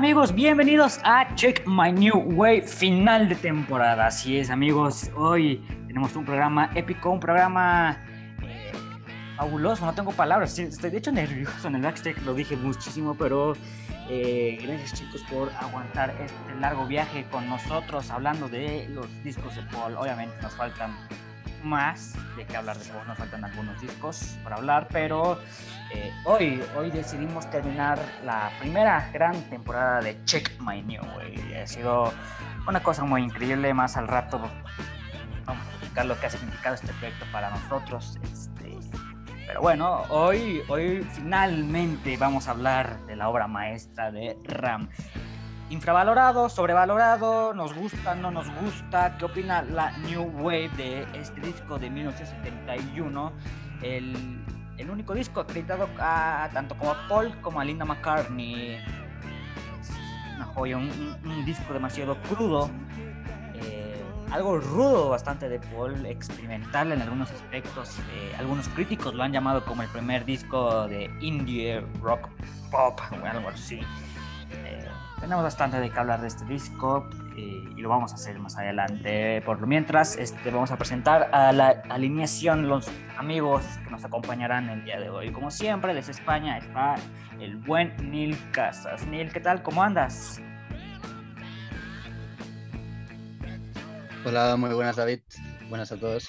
amigos? 0.00 0.34
Bienvenidos 0.34 0.98
a 1.04 1.34
Check 1.34 1.66
My 1.66 1.92
New 1.92 2.34
Way, 2.34 2.62
final 2.62 3.28
de 3.28 3.34
temporada. 3.34 4.06
Así 4.06 4.38
es 4.38 4.48
amigos, 4.48 5.10
hoy 5.14 5.62
tenemos 5.88 6.16
un 6.16 6.24
programa 6.24 6.70
épico, 6.74 7.10
un 7.10 7.20
programa 7.20 7.98
eh, 8.42 8.72
fabuloso, 9.36 9.84
no 9.84 9.92
tengo 9.92 10.12
palabras, 10.12 10.58
estoy 10.58 10.88
de 10.88 10.96
hecho 10.96 11.12
nervioso 11.12 11.68
en 11.68 11.74
el 11.74 11.82
backstage, 11.82 12.16
lo 12.22 12.32
dije 12.32 12.56
muchísimo, 12.56 13.14
pero 13.14 13.52
eh, 14.08 14.58
gracias 14.62 14.94
chicos 14.94 15.22
por 15.30 15.52
aguantar 15.60 16.14
este 16.18 16.58
largo 16.58 16.86
viaje 16.86 17.26
con 17.30 17.46
nosotros 17.46 18.10
hablando 18.10 18.48
de 18.48 18.88
los 18.94 19.06
discos 19.22 19.54
de 19.54 19.62
Paul. 19.64 19.96
Obviamente 19.98 20.34
nos 20.40 20.54
faltan 20.54 20.96
más 21.62 22.14
de 22.38 22.46
que 22.46 22.56
hablar 22.56 22.78
de 22.78 22.90
Paul, 22.90 23.06
nos 23.06 23.18
faltan 23.18 23.44
algunos 23.44 23.78
discos 23.82 24.38
por 24.42 24.54
hablar, 24.54 24.88
pero 24.90 25.38
eh, 25.92 26.12
hoy, 26.24 26.62
hoy 26.76 26.90
decidimos 26.90 27.50
terminar 27.50 27.98
la 28.24 28.50
primera 28.60 29.10
gran 29.12 29.40
temporada 29.50 30.00
de 30.00 30.22
Check 30.24 30.60
My 30.60 30.82
New 30.82 31.02
Way. 31.16 31.54
Ha 31.54 31.66
sido 31.66 32.12
una 32.66 32.82
cosa 32.82 33.04
muy 33.04 33.22
increíble, 33.22 33.74
más 33.74 33.96
al 33.96 34.06
rato 34.06 34.38
vamos 35.46 35.64
a 35.66 35.70
explicar 35.70 36.06
lo 36.06 36.18
que 36.20 36.26
ha 36.26 36.30
significado 36.30 36.74
este 36.74 36.92
proyecto 36.94 37.26
para 37.32 37.50
nosotros. 37.50 38.18
Este, 38.22 38.78
pero 39.46 39.62
bueno, 39.62 40.02
hoy, 40.10 40.62
hoy 40.68 41.04
finalmente 41.12 42.16
vamos 42.16 42.46
a 42.46 42.52
hablar 42.52 43.04
de 43.06 43.16
la 43.16 43.28
obra 43.28 43.48
maestra 43.48 44.12
de 44.12 44.38
Ram. 44.44 44.88
Infravalorado, 45.70 46.48
sobrevalorado, 46.48 47.52
nos 47.54 47.74
gusta, 47.74 48.14
no 48.14 48.30
nos 48.30 48.48
gusta. 48.60 49.16
¿Qué 49.18 49.24
opina 49.24 49.62
la 49.62 49.96
New 49.98 50.22
Wave 50.40 50.70
de 50.76 51.06
este 51.14 51.40
disco 51.40 51.78
de 51.78 51.90
1971? 51.90 53.32
El, 53.82 54.44
el 54.80 54.90
único 54.90 55.14
disco 55.14 55.40
acreditado 55.40 55.88
a, 55.98 56.48
tanto 56.52 56.76
como 56.76 56.90
a 56.92 57.08
Paul 57.08 57.34
como 57.40 57.60
a 57.60 57.64
Linda 57.64 57.84
McCartney. 57.84 58.78
Una 60.36 60.44
joya, 60.46 60.76
un 60.78 61.44
disco 61.44 61.72
demasiado 61.72 62.16
crudo, 62.22 62.70
algo 64.30 64.58
rudo 64.58 65.08
bastante 65.08 65.48
de 65.48 65.58
Paul, 65.58 66.06
experimental 66.06 66.92
en 66.92 67.02
algunos 67.02 67.30
aspectos. 67.30 67.98
Eh, 68.12 68.34
algunos 68.38 68.68
críticos 68.68 69.14
lo 69.14 69.22
han 69.22 69.32
llamado 69.32 69.64
como 69.64 69.82
el 69.82 69.88
primer 69.88 70.24
disco 70.24 70.86
de 70.86 71.10
indie 71.20 71.80
rock 72.00 72.28
pop 72.70 73.00
o 73.10 73.26
algo 73.26 73.48
así. 73.48 73.80
Eh, 74.52 74.88
tenemos 75.20 75.42
bastante 75.42 75.80
de 75.80 75.90
qué 75.90 75.98
hablar 75.98 76.20
de 76.20 76.28
este 76.28 76.44
disco 76.44 77.08
y 77.40 77.80
lo 77.80 77.88
vamos 77.88 78.12
a 78.12 78.14
hacer 78.16 78.38
más 78.38 78.56
adelante. 78.56 79.42
Por 79.42 79.60
lo 79.60 79.66
mientras, 79.66 80.16
este, 80.16 80.50
vamos 80.50 80.70
a 80.70 80.76
presentar 80.76 81.30
a 81.32 81.52
la 81.52 81.82
alineación 81.88 82.68
los 82.68 82.88
amigos 83.16 83.64
que 83.84 83.90
nos 83.90 84.04
acompañarán 84.04 84.68
el 84.68 84.84
día 84.84 85.00
de 85.00 85.08
hoy. 85.08 85.30
Como 85.32 85.50
siempre, 85.50 85.94
desde 85.94 86.12
España 86.12 86.58
está 86.58 86.96
el 87.40 87.56
buen 87.56 87.94
Neil 88.10 88.36
Casas. 88.52 89.06
Neil, 89.06 89.32
¿qué 89.32 89.40
tal? 89.40 89.62
¿Cómo 89.62 89.82
andas? 89.82 90.40
Hola, 94.24 94.54
muy 94.56 94.74
buenas 94.74 94.96
David, 94.96 95.20
buenas 95.70 95.90
a 95.92 95.96
todos. 95.96 96.28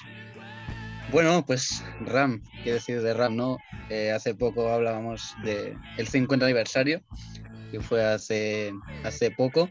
Bueno, 1.10 1.44
pues 1.44 1.84
RAM, 2.06 2.42
¿qué 2.64 2.72
decir 2.72 3.02
de 3.02 3.12
RAM? 3.12 3.36
No? 3.36 3.58
Eh, 3.90 4.10
hace 4.12 4.34
poco 4.34 4.72
hablábamos 4.72 5.34
del 5.44 5.76
el 5.98 6.08
50 6.08 6.46
aniversario, 6.46 7.02
que 7.70 7.80
fue 7.80 8.02
hace, 8.02 8.72
hace 9.04 9.30
poco, 9.30 9.68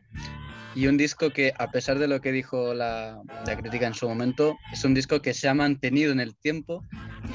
y 0.75 0.87
un 0.87 0.97
disco 0.97 1.31
que 1.31 1.53
a 1.57 1.67
pesar 1.71 1.99
de 1.99 2.07
lo 2.07 2.21
que 2.21 2.31
dijo 2.31 2.73
la, 2.73 3.21
la 3.45 3.57
crítica 3.57 3.87
en 3.87 3.93
su 3.93 4.07
momento, 4.07 4.57
es 4.71 4.83
un 4.85 4.93
disco 4.93 5.21
que 5.21 5.33
se 5.33 5.49
ha 5.49 5.53
mantenido 5.53 6.11
en 6.11 6.19
el 6.19 6.35
tiempo 6.35 6.83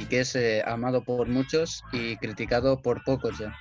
y 0.01 0.07
que 0.07 0.21
es 0.21 0.35
eh, 0.37 0.63
amado 0.67 1.03
por 1.03 1.29
muchos 1.29 1.83
y 1.93 2.17
criticado 2.17 2.81
por 2.81 3.05
pocos 3.05 3.39
ya. 3.39 3.55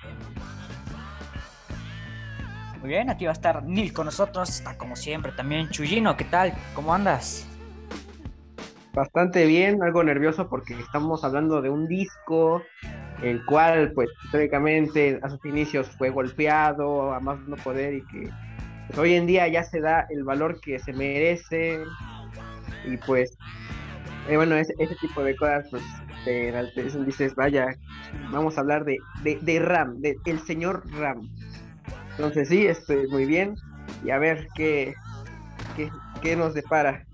Muy 2.80 2.90
bien, 2.90 3.10
aquí 3.10 3.26
va 3.26 3.32
a 3.32 3.34
estar 3.34 3.64
Nil 3.64 3.92
con 3.94 4.06
nosotros, 4.06 4.50
está 4.50 4.78
como 4.78 4.96
siempre 4.96 5.32
también 5.32 5.70
Chuyino, 5.70 6.16
¿qué 6.16 6.26
tal? 6.26 6.54
¿Cómo 6.74 6.94
andas? 6.94 7.48
Bastante 8.94 9.46
bien, 9.46 9.84
algo 9.84 10.04
nervioso 10.04 10.48
porque 10.48 10.74
estamos 10.80 11.24
hablando 11.24 11.62
de 11.62 11.70
un 11.70 11.88
disco 11.88 12.62
el 13.22 13.44
cual 13.46 13.92
pues 13.94 14.10
históricamente 14.26 15.20
a 15.22 15.30
sus 15.30 15.44
inicios 15.46 15.88
fue 15.98 16.10
golpeado 16.10 17.14
a 17.14 17.20
más 17.20 17.40
no 17.48 17.56
poder 17.58 17.96
y 17.96 18.06
que 18.06 18.30
pues, 18.88 19.00
hoy 19.00 19.14
en 19.14 19.26
día 19.26 19.48
ya 19.48 19.64
se 19.64 19.82
da 19.82 20.06
el 20.10 20.24
valor 20.24 20.60
que 20.62 20.80
se 20.80 20.94
merece 20.94 21.80
y 22.86 22.98
pues 22.98 23.38
eh, 24.30 24.36
bueno 24.36 24.56
ese, 24.56 24.74
tipo 25.02 25.24
de 25.24 25.36
cosas 25.36 25.66
pues 25.72 25.84
te 26.24 26.52
dices 27.06 27.36
vaya 27.36 27.68
vamos 28.32 28.58
a 28.58 28.62
hablar 28.62 28.86
de, 28.86 28.98
de, 29.24 29.60
Ram, 29.60 30.00
de 30.00 30.18
el 30.26 30.40
señor 30.40 30.84
Ram 30.92 31.30
entonces 32.18 32.48
sí, 32.48 32.66
estoy 32.66 33.08
muy 33.08 33.26
bien. 33.26 33.56
Y 34.04 34.12
a 34.12 34.18
ver 34.18 34.48
qué, 34.56 34.94
qué, 36.22 36.36
nos 36.36 36.54
depara 36.54 37.06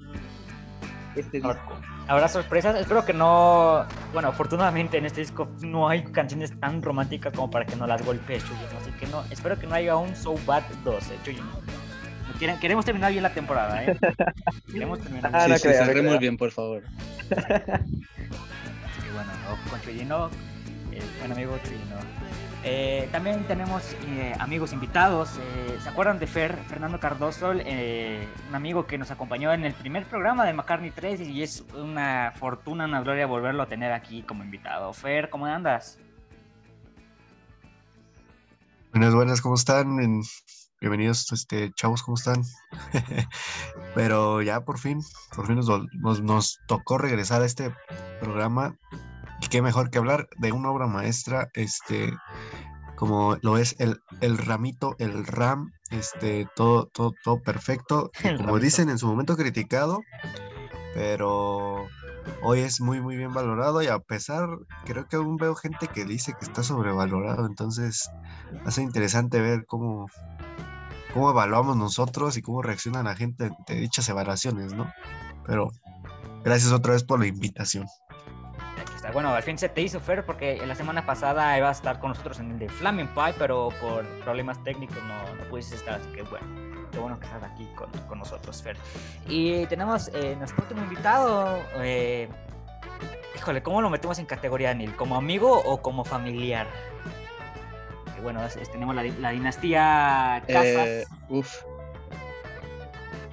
este 1.15 1.39
disco. 1.39 1.79
Habrá 2.07 2.27
sorpresas. 2.27 2.75
Espero 2.75 3.05
que 3.05 3.13
no. 3.13 3.85
Bueno, 4.13 4.29
afortunadamente 4.29 4.97
en 4.97 5.05
este 5.05 5.21
disco 5.21 5.49
no 5.61 5.87
hay 5.87 6.03
canciones 6.03 6.57
tan 6.59 6.81
románticas 6.81 7.33
como 7.33 7.49
para 7.49 7.65
que 7.65 7.75
no 7.75 7.87
las 7.87 8.03
golpee 8.03 8.39
Chuyino. 8.39 8.79
Así 8.81 8.91
que 8.99 9.07
no. 9.07 9.23
Espero 9.29 9.57
que 9.57 9.67
no 9.67 9.75
haya 9.75 9.95
un 9.95 10.15
So 10.15 10.35
Bad 10.45 10.63
12, 10.83 11.17
Chuyino. 11.23 12.59
queremos 12.59 12.85
terminar 12.85 13.11
bien 13.11 13.23
la 13.23 13.33
temporada, 13.33 13.83
¿eh? 13.83 13.97
queremos 14.71 14.99
terminar 14.99 15.31
ah, 15.33 15.45
bien. 15.45 15.59
sí, 15.59 15.67
sí, 15.69 15.73
cerremos 15.73 16.19
bien, 16.19 16.37
por 16.37 16.51
favor. 16.51 16.83
Así 17.29 19.01
que 19.01 19.11
bueno, 19.13 19.31
con 19.69 19.81
Chuyino, 19.81 20.29
el 20.91 21.03
buen 21.19 21.31
amigo 21.31 21.57
Chuyino. 21.63 22.20
Eh, 22.63 23.09
también 23.11 23.43
tenemos 23.47 23.95
eh, 24.05 24.33
amigos 24.39 24.71
invitados. 24.71 25.37
Eh, 25.39 25.79
¿Se 25.81 25.89
acuerdan 25.89 26.19
de 26.19 26.27
Fer, 26.27 26.57
Fernando 26.67 26.99
Cardoso? 26.99 27.51
un 27.51 28.55
amigo 28.55 28.85
que 28.85 28.97
nos 28.97 29.09
acompañó 29.09 29.51
en 29.51 29.65
el 29.65 29.73
primer 29.73 30.05
programa 30.05 30.45
de 30.45 30.53
McCartney 30.53 30.91
3 30.91 31.21
y 31.21 31.41
es 31.41 31.63
una 31.73 32.33
fortuna, 32.35 32.85
una 32.85 33.01
gloria 33.01 33.25
volverlo 33.25 33.63
a 33.63 33.67
tener 33.67 33.91
aquí 33.91 34.21
como 34.23 34.43
invitado. 34.43 34.93
Fer, 34.93 35.29
¿cómo 35.29 35.45
andas? 35.45 35.97
Buenas, 38.91 39.15
buenas, 39.15 39.41
¿cómo 39.41 39.55
están? 39.55 39.97
Bienvenidos, 40.81 41.31
este, 41.31 41.71
chavos, 41.73 42.03
¿cómo 42.03 42.15
están? 42.15 42.43
Pero 43.95 44.41
ya 44.41 44.61
por 44.61 44.79
fin, 44.79 44.99
por 45.35 45.47
fin 45.47 45.59
nos, 46.23 46.59
tocó 46.67 46.97
regresar 46.97 47.41
a 47.41 47.45
este 47.45 47.73
programa 48.19 48.75
qué 49.51 49.61
mejor 49.61 49.91
que 49.91 49.99
hablar 49.99 50.29
de 50.37 50.53
una 50.53 50.71
obra 50.71 50.87
maestra, 50.87 51.49
este, 51.53 52.13
como 52.95 53.37
lo 53.41 53.57
es 53.57 53.75
el, 53.79 54.01
el 54.21 54.37
ramito, 54.37 54.95
el 54.97 55.27
RAM, 55.27 55.73
este, 55.91 56.47
todo, 56.55 56.87
todo, 56.87 57.13
todo 57.21 57.41
perfecto. 57.43 58.11
como 58.37 58.59
dicen 58.59 58.89
en 58.89 58.97
su 58.97 59.07
momento 59.07 59.35
criticado, 59.35 59.99
pero 60.95 61.85
hoy 62.41 62.59
es 62.59 62.79
muy, 62.79 63.01
muy 63.01 63.17
bien 63.17 63.33
valorado 63.33 63.83
y 63.83 63.87
a 63.87 63.99
pesar, 63.99 64.47
creo 64.85 65.07
que 65.07 65.17
aún 65.17 65.35
veo 65.35 65.53
gente 65.53 65.89
que 65.89 66.05
dice 66.05 66.33
que 66.39 66.45
está 66.45 66.63
sobrevalorado, 66.63 67.45
entonces 67.45 68.09
hace 68.65 68.81
interesante 68.81 69.41
ver 69.41 69.65
cómo, 69.67 70.07
cómo 71.13 71.29
evaluamos 71.29 71.75
nosotros 71.75 72.37
y 72.37 72.41
cómo 72.41 72.61
reacciona 72.61 73.03
la 73.03 73.15
gente 73.15 73.45
ante 73.45 73.75
dichas 73.75 74.07
evaluaciones, 74.07 74.73
¿no? 74.73 74.89
Pero 75.45 75.71
gracias 76.45 76.71
otra 76.71 76.93
vez 76.93 77.03
por 77.03 77.19
la 77.19 77.27
invitación. 77.27 77.85
Bueno, 79.13 79.33
al 79.33 79.43
fin 79.43 79.57
se 79.57 79.69
te 79.69 79.81
hizo 79.81 79.99
Fer 79.99 80.25
porque 80.25 80.65
la 80.65 80.75
semana 80.75 81.05
pasada 81.05 81.57
iba 81.57 81.69
a 81.69 81.71
estar 81.71 81.99
con 81.99 82.09
nosotros 82.09 82.39
en 82.39 82.51
el 82.51 82.59
de 82.59 82.69
Flaming 82.69 83.07
Pie, 83.07 83.33
pero 83.37 83.69
por 83.81 84.05
problemas 84.23 84.63
técnicos 84.63 85.03
no, 85.03 85.35
no 85.35 85.43
pudiste 85.49 85.75
estar, 85.75 85.99
así 85.99 86.09
que 86.11 86.21
bueno, 86.23 86.45
qué 86.91 86.99
bueno 86.99 87.19
que 87.19 87.25
estás 87.25 87.43
aquí 87.43 87.67
con, 87.75 87.89
con 88.07 88.19
nosotros, 88.19 88.61
Fer. 88.61 88.77
Y 89.27 89.65
tenemos 89.65 90.09
eh, 90.13 90.35
nuestro 90.37 90.63
último 90.63 90.81
invitado. 90.83 91.59
Eh, 91.79 92.29
híjole, 93.35 93.61
¿cómo 93.61 93.81
lo 93.81 93.89
metemos 93.89 94.17
en 94.19 94.25
categoría, 94.25 94.73
Neil? 94.73 94.95
¿Como 94.95 95.15
amigo 95.15 95.51
o 95.51 95.81
como 95.81 96.05
familiar? 96.05 96.67
bueno, 98.21 98.41
tenemos 98.71 98.95
la, 98.95 99.03
la, 99.03 99.31
dinastía 99.31 100.43
Casas. 100.47 100.87
Eh, 100.87 101.05
uf. 101.29 101.63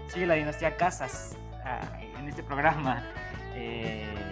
Sí, 0.09 0.25
la 0.25 0.35
dinastía 0.35 0.77
Casas 0.77 1.37
ah, 1.65 1.81
en 2.19 2.29
este 2.29 2.43
programa. 2.43 3.05
Eh, 3.55 4.28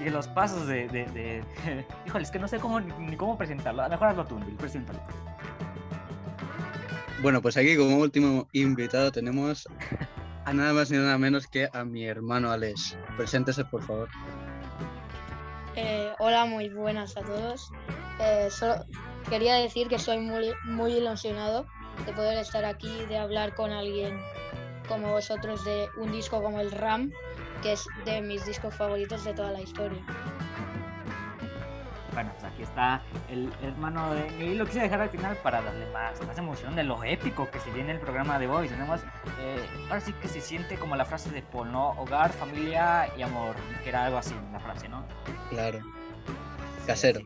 sigue 0.00 0.10
los 0.10 0.28
pasos 0.28 0.66
de, 0.66 0.88
de, 0.88 1.44
Híjole, 2.06 2.24
es 2.24 2.30
que 2.30 2.38
no 2.38 2.48
sé 2.48 2.58
cómo, 2.58 2.80
ni 2.80 3.16
cómo 3.16 3.36
presentarlo. 3.36 3.86
Mejor 3.86 4.08
hazlo 4.08 4.24
tú, 4.24 4.36
Bill, 4.38 4.56
preséntalo. 4.56 4.98
Bueno, 7.20 7.42
pues 7.42 7.58
aquí 7.58 7.76
como 7.76 7.98
último 7.98 8.48
invitado 8.52 9.12
tenemos 9.12 9.68
a 10.46 10.54
nada 10.54 10.72
más 10.72 10.90
ni 10.90 10.96
nada 10.96 11.18
menos 11.18 11.46
que 11.46 11.68
a 11.70 11.84
mi 11.84 12.06
hermano 12.06 12.50
Alex. 12.50 12.96
Preséntese, 13.18 13.62
por 13.66 13.82
favor. 13.82 14.08
Eh, 15.76 16.10
hola, 16.18 16.46
muy 16.46 16.70
buenas 16.70 17.14
a 17.18 17.20
todos. 17.20 17.70
Eh, 18.20 18.48
solo 18.50 18.86
quería 19.28 19.56
decir 19.56 19.88
que 19.88 19.98
soy 19.98 20.18
muy, 20.18 20.54
muy 20.64 20.92
ilusionado 20.92 21.66
de 22.06 22.14
poder 22.14 22.38
estar 22.38 22.64
aquí, 22.64 23.04
de 23.10 23.18
hablar 23.18 23.54
con 23.54 23.70
alguien 23.70 24.18
como 24.88 25.10
vosotros 25.10 25.62
de 25.66 25.88
un 25.98 26.10
disco 26.10 26.42
como 26.42 26.58
el 26.58 26.70
RAM, 26.70 27.12
que 27.62 27.72
es 27.72 27.86
de 28.04 28.20
mis 28.20 28.44
discos 28.46 28.74
favoritos 28.74 29.24
de 29.24 29.34
toda 29.34 29.50
la 29.50 29.60
historia. 29.60 29.98
bueno, 32.12 32.32
pues 32.32 32.52
aquí 32.52 32.62
está 32.62 33.02
el 33.28 33.52
hermano 33.62 34.14
de 34.14 34.30
Neil. 34.32 34.58
Lo 34.58 34.66
quise 34.66 34.80
dejar 34.80 35.00
al 35.00 35.10
final 35.10 35.36
para 35.36 35.62
darle 35.62 35.86
más, 35.92 36.20
más 36.26 36.36
emoción 36.38 36.74
de 36.76 36.84
lo 36.84 37.02
épico 37.04 37.50
que 37.50 37.60
se 37.60 37.70
viene 37.70 37.92
el 37.92 38.00
programa 38.00 38.38
de 38.38 38.48
hoy. 38.48 38.68
Tenemos, 38.68 39.00
eh, 39.40 39.64
ahora 39.88 40.00
sí 40.00 40.12
que 40.14 40.28
se 40.28 40.40
siente 40.40 40.76
como 40.76 40.96
la 40.96 41.04
frase 41.04 41.30
de 41.30 41.42
Paul, 41.42 41.72
¿no? 41.72 41.90
Hogar, 41.90 42.32
familia 42.32 43.08
y 43.16 43.22
amor, 43.22 43.54
que 43.82 43.88
era 43.88 44.06
algo 44.06 44.18
así 44.18 44.34
la 44.52 44.60
frase, 44.60 44.88
¿no? 44.88 45.04
Claro. 45.50 45.80
Casero. 46.86 47.20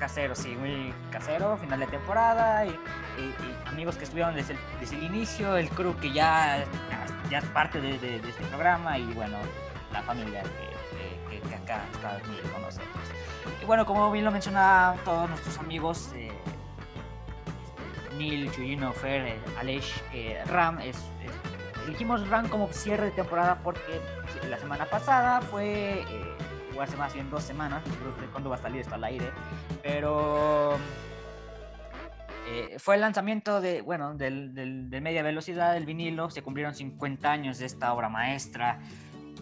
Casero, 0.00 0.34
sí, 0.34 0.56
muy 0.56 0.94
casero, 1.10 1.58
final 1.58 1.78
de 1.80 1.86
temporada 1.86 2.64
y, 2.64 2.70
y- 2.70 2.72
y 2.74 3.68
amigos 3.68 3.96
que 3.96 4.04
estuvieron 4.04 4.34
desde 4.34 4.54
el, 4.54 4.58
desde 4.80 4.96
el 4.96 5.02
inicio, 5.04 5.56
el 5.58 5.68
crew 5.68 5.94
que 6.00 6.10
ya, 6.10 6.64
ya 7.30 7.38
es 7.38 7.44
parte 7.46 7.80
de, 7.82 7.98
de- 7.98 8.18
de 8.18 8.28
este 8.30 8.42
programa 8.46 8.96
y 8.98 9.04
bueno, 9.12 9.36
la 9.92 10.02
familia 10.02 10.42
que, 10.42 11.38
que- 11.42 11.48
que 11.48 11.54
acá 11.54 11.84
está 11.92 12.18
con 12.50 12.62
nosotros. 12.62 12.88
Y 13.62 13.64
bueno, 13.66 13.84
como 13.84 14.10
bien 14.10 14.24
lo 14.24 14.30
mencionaban 14.30 14.96
todos 15.04 15.28
nuestros 15.28 15.58
amigos, 15.58 16.10
eh, 16.14 16.32
Neil, 18.16 18.50
Chuyino, 18.52 18.92
Fer, 18.94 19.26
eh, 19.26 19.38
eh, 20.14 20.42
Ram, 20.46 20.78
es, 20.80 20.96
es- 20.96 21.84
elegimos 21.86 22.26
Ram 22.30 22.48
como 22.48 22.68
cierre 22.72 23.06
de 23.06 23.10
temporada 23.12 23.58
porque 23.62 24.00
la 24.48 24.58
semana 24.58 24.86
pasada 24.86 25.42
fue, 25.42 26.00
eh, 26.08 26.29
hace 26.82 26.96
más 26.96 27.12
bien 27.14 27.28
dos 27.30 27.42
semanas, 27.42 27.82
no 27.86 28.20
sé 28.20 28.26
cuándo 28.32 28.50
va 28.50 28.56
a 28.56 28.60
salir 28.62 28.80
esto 28.80 28.94
al 28.94 29.04
aire, 29.04 29.30
pero 29.82 30.76
eh, 32.48 32.76
fue 32.78 32.96
el 32.96 33.00
lanzamiento 33.00 33.60
de, 33.60 33.82
bueno, 33.82 34.14
del, 34.14 34.54
del- 34.54 34.90
de 34.90 35.00
media 35.00 35.22
velocidad 35.22 35.72
del 35.74 35.86
vinilo, 35.86 36.30
se 36.30 36.42
cumplieron 36.42 36.74
50 36.74 37.30
años 37.30 37.58
de 37.58 37.66
esta 37.66 37.92
obra 37.92 38.08
maestra 38.08 38.80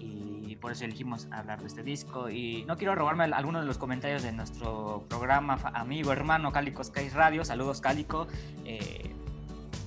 y 0.01 0.57
por 0.57 0.73
eso 0.73 0.85
elegimos 0.85 1.29
hablar 1.31 1.61
de 1.61 1.69
este 1.69 1.83
disco. 1.83 2.29
Y 2.31 2.65
no 2.67 2.77
quiero 2.77 2.95
robarme 2.95 3.25
al- 3.25 3.35
algunos 3.35 3.63
de 3.63 3.67
los 3.67 3.79
comentarios 3.79 4.23
de 4.23 4.33
nuestro 4.33 5.05
programa 5.09 5.55
amigo 5.75 6.13
hermano 6.13 6.51
Cálico 6.53 6.83
Sky 6.83 7.09
Radio, 7.11 7.45
saludos 7.45 7.81
Cálico, 7.81 8.27
eh, 8.65 9.15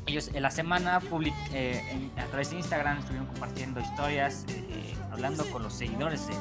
ellos 0.07 0.31
en 0.33 0.41
la 0.41 0.49
semana 0.49 0.99
public, 0.99 1.33
eh, 1.53 1.81
en- 1.91 2.19
a 2.19 2.25
través 2.25 2.49
de 2.49 2.57
Instagram 2.57 2.97
estuvieron 2.99 3.27
compartiendo 3.27 3.79
historias, 3.81 4.45
eh, 4.49 4.95
hablando 5.11 5.45
con 5.51 5.61
los 5.63 5.73
seguidores 5.73 6.27
de 6.27 6.33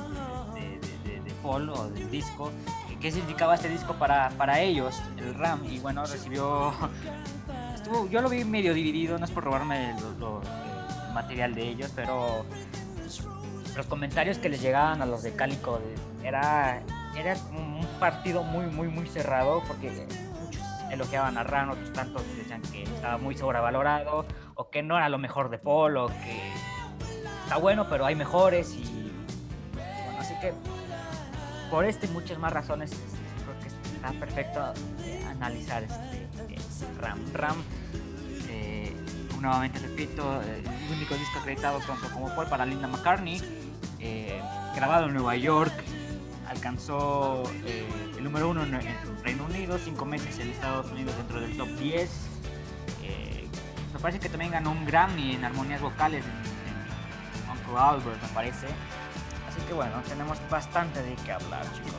Paul 1.43 1.69
o 1.71 1.89
del 1.91 2.11
disco, 2.11 2.51
eh, 2.91 2.97
qué 3.01 3.11
significaba 3.11 3.55
este 3.55 3.69
disco 3.69 3.95
para, 3.95 4.31
para 4.31 4.61
ellos, 4.61 5.01
el 5.19 5.35
RAM, 5.35 5.65
y 5.65 5.79
bueno, 5.79 6.05
recibió... 6.07 6.73
Estuvo, 7.75 8.09
yo 8.09 8.21
lo 8.21 8.29
vi 8.29 8.45
medio 8.45 8.75
dividido, 8.75 9.19
no 9.19 9.25
es 9.25 9.31
por 9.31 9.45
robarme 9.45 9.95
lo- 10.19 10.43
el 10.43 11.15
material 11.15 11.55
de 11.55 11.63
ellos, 11.69 11.91
pero 11.97 12.45
los 13.77 13.87
comentarios 13.87 14.39
que 14.39 14.49
les 14.49 14.61
llegaban 14.61 15.01
a 15.03 15.07
los 15.07 15.23
de 15.23 15.35
Cálico 15.35 15.81
era, 16.23 16.83
era 17.17 17.35
un 17.57 17.87
partido 17.99 18.43
muy, 18.43 18.67
muy, 18.67 18.89
muy 18.89 19.07
cerrado, 19.09 19.63
porque 19.67 20.07
muchos 20.43 20.63
elogiaban 20.91 21.39
a 21.39 21.43
Ran, 21.45 21.71
otros 21.71 21.93
tantos 21.93 22.23
decían 22.37 22.61
que 22.71 22.83
estaba 22.83 23.17
muy 23.17 23.35
sobrevalorado, 23.37 24.27
o 24.55 24.69
que 24.71 24.83
no 24.83 24.97
era 24.99 25.09
lo 25.09 25.19
mejor 25.19 25.49
de 25.49 25.59
Paul, 25.59 25.97
o 25.97 26.09
que 26.09 26.53
está 27.45 27.57
bueno, 27.57 27.87
pero 27.89 28.05
hay 28.05 28.15
mejores, 28.15 28.75
y 28.75 29.11
bueno, 29.73 30.21
así 30.21 30.35
que 30.41 30.53
por 31.70 31.84
este 31.84 32.06
y 32.06 32.11
muchas 32.11 32.38
más 32.38 32.52
razones 32.52 32.90
creo 32.90 33.61
que 33.61 33.69
está 33.69 34.11
perfecto 34.19 34.72
eh, 35.05 35.25
analizar 35.31 35.82
este, 35.82 36.55
este 36.55 36.87
Ram. 37.00 37.19
Ram, 37.32 37.56
eh, 38.49 38.93
nuevamente 39.40 39.78
repito, 39.78 40.43
eh, 40.43 40.62
el 40.88 40.96
único 40.96 41.14
disco 41.14 41.38
acreditado 41.38 41.78
tanto 41.81 42.11
como 42.12 42.34
Paul 42.34 42.49
para 42.49 42.67
Linda 42.67 42.88
McCartney, 42.88 43.40
eh, 44.00 44.40
grabado 44.75 45.06
en 45.06 45.14
Nueva 45.14 45.37
York, 45.37 45.72
alcanzó 46.50 47.44
eh, 47.64 47.87
el 48.19 48.25
número 48.25 48.49
uno 48.50 48.64
en, 48.64 48.75
en 48.75 48.96
Reino 49.22 49.44
Unido, 49.44 49.78
cinco 49.78 50.05
meses 50.05 50.38
en 50.40 50.50
Estados 50.50 50.90
Unidos 50.90 51.17
dentro 51.17 51.40
del 51.40 51.56
top 51.56 51.69
10. 51.78 52.11
Eh, 53.02 53.46
me 53.94 54.00
parece 54.00 54.19
que 54.19 54.28
también 54.28 54.50
ganó 54.50 54.72
un 54.72 54.84
Grammy 54.84 55.34
en 55.34 55.44
armonías 55.44 55.81
vocales 55.81 56.25
en, 56.25 56.31
en 56.32 57.50
Uncle 57.50 57.78
Albert, 57.78 58.20
me 58.20 58.28
parece. 58.28 58.67
Así 59.50 59.61
que 59.67 59.75
bueno, 59.75 60.00
tenemos 60.08 60.38
bastante 60.49 61.02
de 61.02 61.17
qué 61.25 61.32
hablar, 61.32 61.64
chicos. 61.73 61.93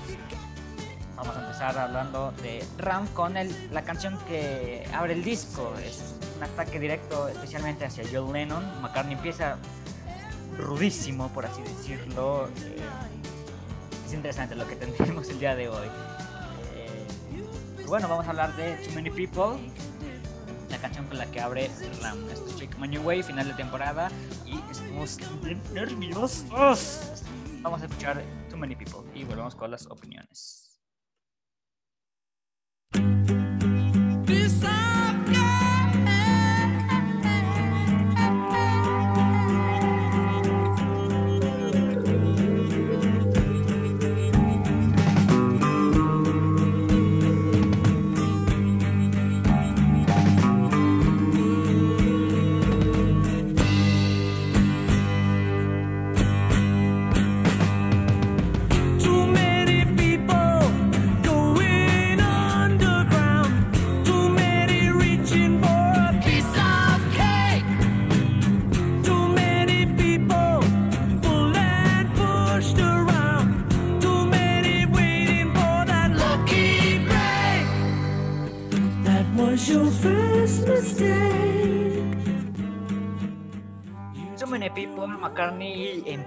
Vamos 1.17 1.35
a 1.35 1.41
empezar 1.41 1.77
hablando 1.77 2.31
de 2.41 2.65
Ram 2.77 3.05
con 3.07 3.35
el, 3.35 3.53
la 3.73 3.83
canción 3.83 4.17
que 4.25 4.87
abre 4.93 5.13
el 5.13 5.23
disco. 5.23 5.73
Es 5.85 6.15
un 6.37 6.43
ataque 6.43 6.79
directo 6.79 7.27
especialmente 7.27 7.83
hacia 7.85 8.05
John 8.11 8.31
Lennon. 8.31 8.81
McCartney 8.81 9.15
empieza 9.15 9.57
rudísimo, 10.57 11.27
por 11.27 11.45
así 11.45 11.61
decirlo. 11.61 12.47
Eh, 12.47 12.79
es 14.07 14.13
interesante 14.13 14.55
lo 14.55 14.65
que 14.65 14.75
tendremos 14.77 15.29
el 15.29 15.37
día 15.37 15.53
de 15.53 15.67
hoy. 15.67 15.87
Eh, 16.73 17.85
bueno, 17.85 18.07
vamos 18.07 18.25
a 18.27 18.29
hablar 18.29 18.55
de 18.55 18.75
Too 18.77 18.93
Many 18.95 19.09
People, 19.09 19.59
la 20.69 20.77
canción 20.77 21.05
con 21.05 21.17
la 21.17 21.25
que 21.25 21.41
abre 21.41 21.69
Ram. 22.01 22.17
Esto 22.29 22.47
es 22.47 22.55
Check 22.55 22.77
My 22.77 22.87
New 22.87 23.03
Way, 23.03 23.23
final 23.23 23.45
de 23.45 23.53
temporada, 23.55 24.09
y 24.45 24.57
estamos 24.71 25.19
nerviosos. 25.73 27.21
Vamos 27.61 27.81
a 27.83 27.85
escuchar 27.85 28.23
Too 28.49 28.57
Many 28.57 28.75
People 28.75 29.01
y 29.13 29.23
volvemos 29.23 29.55
con 29.55 29.69
las 29.69 29.85
opiniones. 29.85 30.61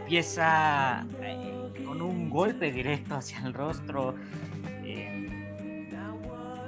Empieza 0.05 1.07
eh, 1.23 1.73
con 1.87 2.03
un 2.03 2.29
golpe 2.29 2.71
directo 2.71 3.15
hacia 3.15 3.39
el 3.41 3.55
rostro. 3.55 4.15
Eh, 4.85 5.81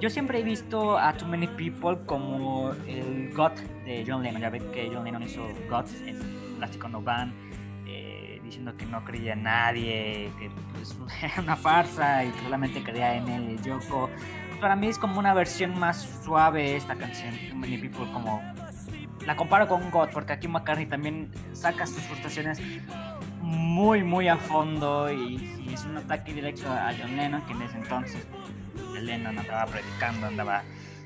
yo 0.00 0.08
siempre 0.08 0.40
he 0.40 0.42
visto 0.42 0.98
a 0.98 1.12
Too 1.12 1.28
Many 1.28 1.46
People 1.48 1.98
como 2.06 2.72
el 2.86 3.30
God 3.34 3.52
de 3.84 4.04
John 4.06 4.22
Lennon. 4.22 4.40
Ya 4.40 4.48
ven 4.48 4.70
que 4.72 4.90
John 4.90 5.04
Lennon 5.04 5.22
hizo 5.22 5.46
God 5.68 5.84
en 6.06 6.18
Plástico 6.56 6.88
No 6.88 7.02
Van, 7.02 7.34
eh, 7.86 8.40
diciendo 8.42 8.74
que 8.74 8.86
no 8.86 9.04
creía 9.04 9.34
en 9.34 9.42
nadie, 9.42 10.30
que 10.38 10.50
pues, 10.72 10.96
era 11.22 11.34
una 11.42 11.56
farsa 11.56 12.24
y 12.24 12.30
que 12.30 12.40
solamente 12.40 12.82
creía 12.82 13.16
en 13.16 13.50
y 13.50 13.62
Yoko. 13.62 14.08
Para 14.62 14.76
mí 14.76 14.86
es 14.86 14.98
como 14.98 15.18
una 15.18 15.34
versión 15.34 15.78
más 15.78 16.08
suave 16.24 16.74
esta 16.76 16.94
canción, 16.94 17.34
Too 17.50 17.56
Many 17.56 17.76
People, 17.76 18.10
como 18.14 18.40
la 19.26 19.36
comparo 19.36 19.68
con 19.68 19.90
God, 19.90 20.08
porque 20.12 20.32
aquí 20.32 20.48
McCartney 20.48 20.86
también 20.86 21.30
saca 21.52 21.86
sus 21.86 22.00
frustraciones 22.04 22.60
muy, 23.46 24.02
muy 24.02 24.28
a 24.28 24.36
fondo 24.36 25.10
y, 25.12 25.52
es 25.72 25.84
un 25.84 25.96
ataque 25.98 26.32
directo 26.32 26.68
a 26.70 26.90
John 26.98 27.16
Lennon, 27.16 27.42
que 27.42 27.52
en 27.52 27.62
ese 27.62 27.76
entonces 27.76 28.26
Lennon 29.00 29.38
andaba 29.38 29.66
predicando, 29.66 30.26
andaba 30.26 30.62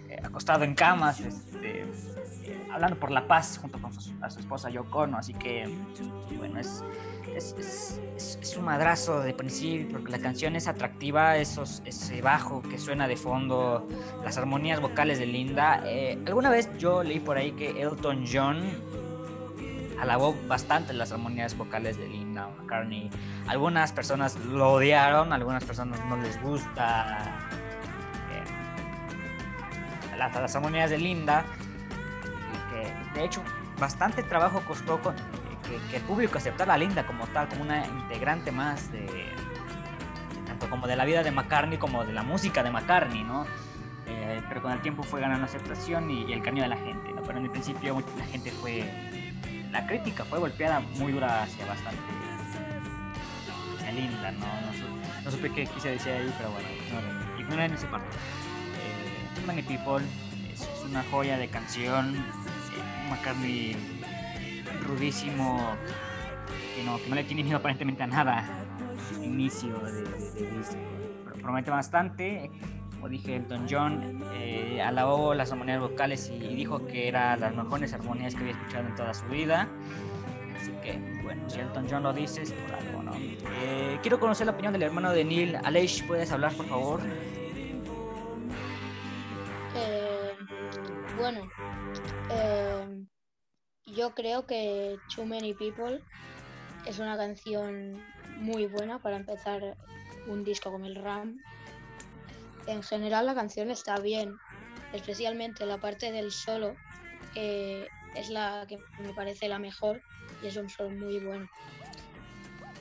eh, 0.09 0.17
acostado 0.23 0.63
en 0.65 0.75
camas, 0.75 1.19
este, 1.21 1.83
eh, 1.83 2.67
hablando 2.73 2.97
por 2.99 3.11
la 3.11 3.27
paz 3.27 3.59
junto 3.61 3.81
con 3.81 3.93
su, 3.93 4.13
a 4.23 4.31
su 4.31 4.39
esposa 4.41 4.71
Yoko 4.71 5.01
Ono, 5.01 5.19
así 5.19 5.35
que, 5.35 5.69
bueno, 6.39 6.61
es, 6.61 6.85
es, 7.37 7.55
es- 7.59 8.01
es- 8.17 8.39
es 8.41 8.57
un 8.57 8.65
madrazo 8.65 9.21
de 9.23 9.33
principio, 9.35 9.89
porque 9.91 10.13
la 10.13 10.19
canción 10.21 10.55
es 10.55 10.69
atractiva, 10.69 11.37
esos, 11.37 11.83
ese 11.85 12.23
bajo 12.23 12.63
que 12.63 12.79
suena 12.79 13.09
de 13.09 13.17
fondo, 13.17 13.89
las 14.23 14.37
armonías 14.39 14.81
vocales 14.81 15.19
de 15.19 15.27
Linda. 15.27 15.83
Eh, 15.87 16.17
alguna 16.27 16.51
vez 16.51 16.69
yo 16.79 17.03
leí 17.03 17.19
por 17.19 17.37
ahí 17.39 17.53
que 17.53 17.81
Elton 17.83 18.25
John 18.31 18.61
alabó 20.01 20.35
bastante 20.49 20.93
las 20.93 21.13
armonías 21.13 21.57
vocales 21.57 21.97
de 21.99 22.09
Linda 22.09 22.49
McCartney. 22.59 23.11
Algunas 23.47 23.93
personas 23.93 24.37
lo 24.37 24.73
odiaron, 24.73 25.33
algunas 25.33 25.63
personas 25.65 26.01
no 26.07 26.17
les 26.17 26.41
gusta 26.43 27.39
eh, 28.31 30.17
las, 30.17 30.35
las 30.35 30.57
armonías 30.57 30.91
de 30.91 30.99
Linda. 30.99 31.45
Que 32.71 33.19
de 33.19 33.27
hecho 33.27 33.43
bastante 33.79 34.23
trabajo 34.23 34.63
costó 34.67 35.01
con- 35.01 35.15
que, 35.17 35.79
que 35.91 35.97
el 35.99 36.03
público 36.03 36.39
aceptara 36.39 36.75
a 36.75 36.79
Linda 36.79 37.07
como 37.07 37.27
tal, 37.29 37.49
como 37.49 37.63
una 37.63 37.87
integrante 37.87 38.51
más 38.53 38.91
de, 38.91 39.07
tanto 40.47 40.69
como 40.71 40.87
de 40.87 40.97
la 40.97 41.05
vida 41.05 41.23
de 41.23 41.31
McCartney 41.31 41.79
como 41.79 42.05
de 42.05 42.13
la 42.13 42.23
música 42.23 42.63
de 42.63 42.71
McCartney, 42.71 43.23
¿no? 43.25 43.45
Eh, 44.07 44.43
pero 44.49 44.63
con 44.63 44.73
el 44.73 44.81
tiempo 44.81 45.03
fue 45.05 45.21
ganando 45.21 45.45
aceptación 45.45 46.11
y, 46.11 46.25
y 46.25 46.33
el 46.33 46.43
cariño 46.43 46.63
de 46.63 46.69
la 46.71 46.77
gente, 46.77 47.13
¿no? 47.13 47.23
Pero 47.23 47.39
en 47.39 47.45
el 47.45 47.51
principio 47.51 48.03
la 48.19 48.25
gente 48.25 48.51
fue... 48.51 48.83
La 49.73 49.87
crítica 49.87 50.25
fue 50.25 50.39
golpeada 50.39 50.81
muy 50.99 51.13
dura 51.13 51.43
hacia 51.45 51.67
bastante... 51.67 52.01
Linda, 53.93 54.31
¿no? 54.31 54.47
No, 54.47 55.23
no 55.25 55.31
supe 55.33 55.51
qué 55.51 55.67
quise 55.67 55.89
decir 55.91 56.13
ahí, 56.13 56.33
pero 56.39 56.51
bueno, 56.53 56.69
ignoren, 56.87 57.41
ignoren 57.41 57.73
esa 57.75 57.91
parte. 57.91 58.07
Eh, 58.79 59.63
People 59.67 60.05
es, 60.53 60.69
una 60.89 61.03
joya 61.11 61.37
de 61.37 61.49
canción. 61.49 62.15
eh, 62.17 63.09
McCartney 63.11 63.77
rudísimo, 64.87 65.75
que 66.77 66.85
no, 66.85 66.99
que 67.03 67.09
no 67.09 67.17
le 67.17 67.25
tiene 67.25 67.43
miedo 67.43 67.57
aparentemente 67.59 68.05
a 68.05 68.07
nada. 68.07 68.45
Inicio 69.21 69.77
de, 69.81 70.03
de- 70.03 70.51
de 70.51 71.43
promete 71.43 71.71
bastante. 71.73 72.49
Como 73.01 73.09
dije, 73.09 73.37
Elton 73.37 73.67
John 73.67 74.23
eh, 74.35 74.83
alabó 74.83 75.33
las 75.33 75.51
armonías 75.53 75.81
vocales 75.81 76.31
y, 76.31 76.39
dijo 76.55 76.87
que 76.87 77.09
eran 77.09 77.41
las 77.41 77.57
mejores 77.57 77.95
armonías 77.95 78.35
que 78.35 78.41
había 78.41 78.53
escuchado 78.53 78.89
en 78.89 78.95
toda 78.95 79.15
su 79.15 79.25
vida. 79.29 79.67
Así 80.55 80.71
que, 80.83 81.01
bueno, 81.23 81.49
si 81.49 81.61
Elton 81.61 81.87
John 81.89 82.03
lo 82.03 82.13
dice, 82.13 82.43
por 82.43 82.75
algo, 82.75 83.03
¿no? 83.03 83.15
Eh, 83.17 83.99
quiero 84.03 84.21
conocer 84.21 84.45
la 84.45 84.53
opinión 84.53 84.75
del 84.75 84.83
hermano 84.83 85.13
de 85.13 85.25
Neil. 85.25 85.57
Aleix, 85.65 86.03
¿puedes 86.03 86.31
hablar, 86.31 86.53
por 86.53 86.67
favor? 86.67 87.01
Eh, 89.77 90.37
bueno, 91.19 91.49
yo 93.87 94.15
creo 94.15 94.47
que 94.47 94.99
Too 95.17 95.25
Many 95.25 95.55
People 95.55 96.03
es 96.85 96.99
una 96.99 97.17
canción 97.17 98.05
muy 98.37 98.67
buena 98.67 99.01
para 99.01 99.17
empezar 99.17 99.79
un 100.27 100.45
disco 100.45 100.71
como 100.71 100.85
el 100.85 100.97
Ram. 100.97 101.39
En 102.71 102.85
general 102.85 103.27
la 103.27 103.35
canción 103.35 103.69
está 103.73 103.97
bien, 103.99 104.39
especialmente 104.93 105.67
la 105.67 105.79
parte 105.79 106.13
del 106.13 106.31
solo 106.31 106.77
eh, 107.35 107.89
es 108.15 108.31
la 108.31 108.65
que 108.69 108.79
me 109.03 109.13
parece 109.13 109.49
la 109.49 109.59
mejor 109.59 110.01
y 110.41 110.47
es 110.47 110.57
un 110.57 110.69
solo 110.69 110.91
muy 110.91 111.19
bueno. 111.19 111.49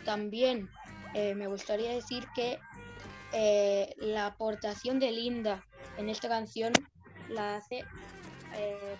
También 0.06 0.70
eh, 1.16 1.34
me 1.34 1.48
gustaría 1.48 1.92
decir 1.92 2.28
que 2.36 2.60
eh, 3.34 3.96
la 3.98 4.28
aportación 4.28 5.00
de 5.00 5.12
Linda 5.12 5.66
en 5.98 6.10
esta 6.10 6.30
canción 6.30 6.72
la 7.28 7.56
hace, 7.56 7.84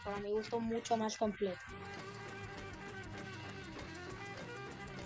para 0.04 0.18
mi 0.18 0.32
gusto, 0.32 0.60
mucho 0.60 0.98
más 0.98 1.18
completa. 1.18 1.62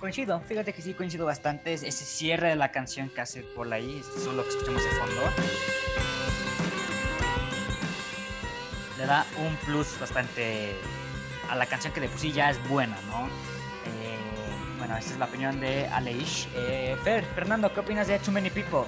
Coincido, 0.03 0.41
fíjate 0.41 0.73
que 0.73 0.81
sí 0.81 0.93
coincido 0.93 1.25
bastante. 1.25 1.73
es 1.73 1.81
Ese 1.81 2.03
cierre 2.03 2.49
de 2.49 2.55
la 2.57 2.73
canción 2.73 3.07
que 3.07 3.21
hace 3.21 3.41
Paul 3.41 3.71
ahí, 3.71 4.01
eso 4.01 4.31
es 4.31 4.35
lo 4.35 4.43
que 4.43 4.49
escuchamos 4.49 4.83
de 4.83 4.89
fondo. 4.89 5.21
Le 8.97 9.05
da 9.05 9.25
un 9.37 9.55
plus 9.65 9.97
bastante 10.01 10.75
a 11.49 11.55
la 11.55 11.67
canción 11.67 11.93
que 11.93 12.01
de 12.01 12.09
por 12.09 12.19
sí 12.19 12.33
ya 12.33 12.49
es 12.49 12.67
buena, 12.67 12.99
¿no? 13.07 13.27
Eh, 13.27 14.17
bueno, 14.77 14.97
esta 14.97 15.13
es 15.13 15.19
la 15.19 15.23
opinión 15.23 15.61
de 15.61 15.87
Aleix. 15.87 16.49
Eh, 16.53 16.97
Fer, 17.05 17.23
Fernando, 17.23 17.73
¿qué 17.73 17.79
opinas 17.79 18.05
de 18.05 18.19
Too 18.19 18.33
Many 18.33 18.49
People? 18.49 18.83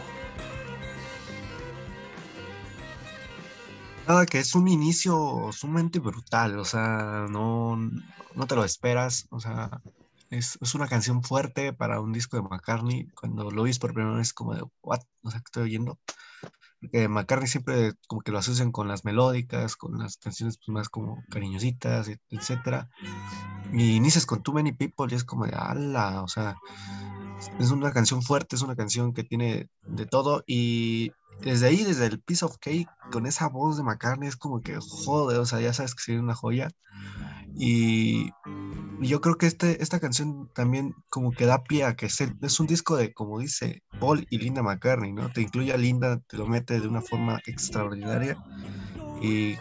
Nada, 4.06 4.26
que 4.26 4.40
es 4.40 4.54
un 4.54 4.68
inicio 4.68 5.50
sumamente 5.54 6.00
brutal, 6.00 6.60
o 6.60 6.66
sea, 6.66 7.26
no, 7.30 7.78
no 7.78 8.48
te 8.48 8.56
lo 8.56 8.66
esperas, 8.66 9.28
o 9.30 9.40
sea, 9.40 9.82
es, 10.30 10.58
es 10.62 10.76
una 10.76 10.88
canción 10.88 11.24
fuerte 11.24 11.74
para 11.74 12.02
un 12.02 12.14
disco 12.14 12.38
de 12.38 12.44
McCartney. 12.44 13.08
Cuando 13.20 13.50
lo 13.52 13.64
oís 13.64 13.80
por 13.80 13.94
primera 13.94 14.18
vez, 14.18 14.34
como 14.34 14.54
de, 14.54 14.64
¿what? 14.82 15.02
O 15.24 15.32
sea, 15.32 15.40
¿qué 15.40 15.46
estoy 15.46 15.64
oyendo? 15.64 16.00
Porque 16.80 17.08
McCartney 17.08 17.48
siempre 17.48 17.94
como 18.08 18.22
que 18.22 18.32
lo 18.32 18.38
asocian 18.38 18.72
con 18.72 18.88
las 18.88 19.06
melódicas, 19.06 19.76
con 19.76 19.98
las 19.98 20.18
canciones 20.18 20.58
pues, 20.58 20.70
más 20.70 20.90
como 20.90 21.24
cariñositas, 21.30 22.08
et- 22.08 22.22
etcétera. 22.30 22.90
Y 23.74 23.96
inicias 23.96 24.26
con 24.26 24.44
Too 24.44 24.54
Many 24.54 24.72
People 24.74 25.08
y 25.10 25.16
es 25.16 25.24
como 25.24 25.46
de, 25.46 25.54
ala, 25.56 26.22
o 26.22 26.28
sea, 26.28 26.56
es 27.60 27.72
una 27.72 27.92
canción 27.92 28.22
fuerte, 28.22 28.56
es 28.56 28.62
una 28.62 28.76
canción 28.76 29.14
que 29.14 29.24
tiene 29.24 29.70
de 29.88 30.06
todo 30.06 30.44
y 30.46 31.12
desde 31.42 31.68
ahí, 31.68 31.84
desde 31.84 32.06
el 32.06 32.20
Piece 32.20 32.46
of 32.46 32.58
Cake, 32.60 32.88
con 33.12 33.26
esa 33.26 33.50
voz 33.50 33.78
de 33.78 33.84
McCartney, 33.84 34.30
es 34.30 34.38
como 34.38 34.62
que 34.62 34.78
joder, 34.80 35.40
o 35.40 35.46
sea, 35.46 35.60
ya 35.60 35.74
sabes 35.74 35.96
que 35.96 36.04
sería 36.04 36.22
una 36.22 36.36
joya. 36.36 36.70
Y 37.58 38.32
yo 39.02 39.22
creo 39.22 39.38
que 39.38 39.46
este, 39.48 39.82
esta 39.84 40.00
canción 40.00 40.50
también 40.54 40.94
como 41.10 41.32
que 41.32 41.46
da 41.46 41.64
pie 41.64 41.84
a 41.84 41.96
que 41.96 42.10
se- 42.10 42.34
es 42.42 42.60
un 42.60 42.68
disco 42.68 42.96
de, 42.96 43.14
como 43.14 43.40
dice 43.40 43.84
Paul 44.00 44.26
y 44.30 44.38
Linda 44.38 44.62
McCartney, 44.64 45.14
¿no? 45.14 45.32
Te 45.32 45.42
incluye 45.42 45.74
a 45.74 45.78
Linda, 45.78 46.20
te 46.28 46.38
lo 46.38 46.48
mete 46.48 46.80
de 46.80 46.88
una 46.88 47.02
forma 47.02 47.40
extraordinaria 47.46 48.38
y 49.22 49.56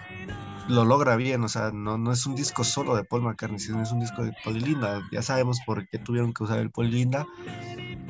lo 0.68 0.84
logra 0.84 1.16
bien, 1.16 1.42
o 1.44 1.48
sea, 1.48 1.70
no, 1.72 1.98
no 1.98 2.12
es 2.12 2.24
un 2.26 2.34
disco 2.34 2.64
solo 2.64 2.96
de 2.96 3.04
Paul 3.04 3.22
McCartney, 3.22 3.58
sino 3.58 3.82
es 3.82 3.92
un 3.92 4.00
disco 4.00 4.24
de 4.24 4.32
Paul 4.42 4.56
y 4.56 4.60
Linda. 4.60 5.00
Ya 5.12 5.22
sabemos 5.22 5.60
por 5.66 5.86
qué 5.88 5.98
tuvieron 5.98 6.32
que 6.32 6.44
usar 6.44 6.58
el 6.58 6.70
Paul 6.70 6.86
y 6.88 6.92
Linda, 6.92 7.26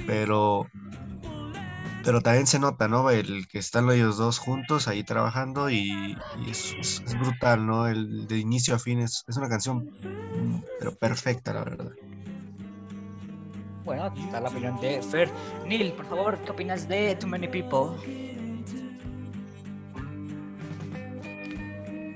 pero 0.06 0.66
pero 2.04 2.20
también 2.20 2.46
se 2.46 2.58
nota, 2.58 2.86
¿no? 2.88 3.10
El 3.10 3.46
que 3.48 3.58
están 3.58 3.90
ellos 3.90 4.16
dos 4.18 4.38
juntos 4.38 4.88
ahí 4.88 5.02
trabajando 5.04 5.70
y, 5.70 6.16
y 6.46 6.50
es, 6.50 6.74
es- 6.78 7.02
es 7.06 7.18
brutal, 7.18 7.66
¿no? 7.66 7.86
El 7.88 8.26
de 8.26 8.38
inicio 8.38 8.74
a 8.74 8.78
fin 8.78 9.00
es, 9.00 9.24
es 9.26 9.36
una 9.36 9.48
canción, 9.48 9.84
mm, 10.02 10.58
pero 10.78 10.94
perfecta, 10.96 11.52
la 11.54 11.64
verdad. 11.64 11.90
Bueno, 13.84 14.04
aquí 14.04 14.22
está 14.22 14.40
la 14.40 14.48
opinión 14.48 14.80
de 14.80 15.02
Fer. 15.02 15.28
Neil, 15.66 15.92
por 15.92 16.06
favor, 16.06 16.38
¿qué 16.38 16.50
opinas 16.50 16.88
de 16.88 17.16
Too 17.16 17.28
Many 17.28 17.48
People? 17.48 17.96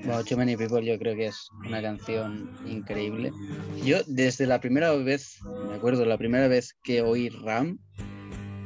Wow, 0.07 0.25
Too 0.25 0.37
Many 0.38 0.57
People 0.57 0.83
yo 0.85 0.99
creo 0.99 1.14
que 1.14 1.26
es 1.26 1.50
una 1.66 1.83
canción 1.83 2.50
increíble. 2.66 3.33
Yo 3.85 3.99
desde 4.07 4.47
la 4.47 4.61
primera 4.61 4.92
vez, 4.92 5.38
me 5.68 5.75
acuerdo, 5.75 6.07
la 6.07 6.16
primera 6.16 6.49
vez 6.49 6.75
que 6.83 7.02
oí 7.02 7.28
Ram, 7.28 7.78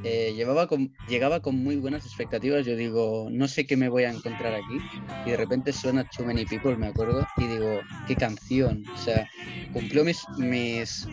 eh, 0.05 0.33
llevaba 0.35 0.67
con- 0.67 0.93
llegaba 1.09 1.41
con 1.41 1.57
muy 1.63 1.77
buenas 1.77 2.05
expectativas. 2.07 2.65
Yo 2.67 2.77
digo, 2.77 3.29
no 3.31 3.49
sé 3.49 3.67
qué 3.67 3.77
me 3.77 3.89
voy 3.89 4.05
a 4.05 4.11
encontrar 4.11 4.55
aquí. 4.55 4.79
Y 5.27 5.31
de 5.31 5.37
repente 5.37 5.73
suena 5.73 6.09
Too 6.09 6.25
Many 6.25 6.45
People, 6.47 6.77
me 6.77 6.89
acuerdo, 6.89 7.27
y 7.37 7.47
digo, 7.47 7.81
qué 8.07 8.17
canción. 8.17 8.85
O 8.95 8.97
sea, 8.99 9.29
cumplió 9.73 10.05
mis, 10.05 10.23
mis, 10.39 11.07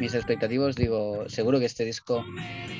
mis 0.00 0.14
expectativas. 0.14 0.76
Digo, 0.76 1.28
seguro 1.28 1.58
que 1.58 1.66
este 1.66 1.84
disco 1.84 2.24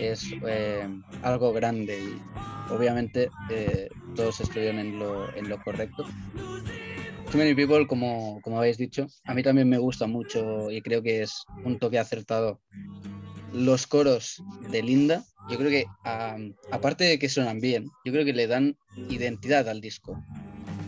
es 0.00 0.31
eh, 0.47 0.87
algo 1.23 1.52
grande 1.52 1.99
y 2.00 2.73
obviamente 2.73 3.31
eh, 3.50 3.88
todos 4.14 4.40
estuvieron 4.40 4.78
en 4.78 4.99
lo, 4.99 5.35
en 5.35 5.49
lo 5.49 5.59
correcto. 5.62 6.05
Too 7.31 7.37
Many 7.38 7.55
People, 7.55 7.87
como, 7.87 8.40
como 8.43 8.59
habéis 8.59 8.78
dicho, 8.78 9.07
a 9.25 9.35
mí 9.35 9.43
también 9.43 9.69
me 9.69 9.76
gusta 9.76 10.07
mucho 10.07 10.71
y 10.71 10.81
creo 10.81 11.02
que 11.02 11.23
es 11.23 11.45
un 11.64 11.78
toque 11.78 11.99
acertado. 11.99 12.61
Los 13.52 13.87
coros 13.87 14.43
de 14.71 14.83
Linda, 14.83 15.25
yo 15.50 15.57
creo 15.57 15.71
que 15.71 15.87
am, 16.05 16.55
aparte 16.71 17.05
de 17.05 17.19
que 17.19 17.28
suenan 17.28 17.61
bien, 17.61 17.90
yo 18.05 18.12
creo 18.12 18.25
que 18.25 18.33
le 18.33 18.47
dan 18.47 18.76
identidad 19.09 19.69
al 19.69 19.81
disco. 19.81 20.23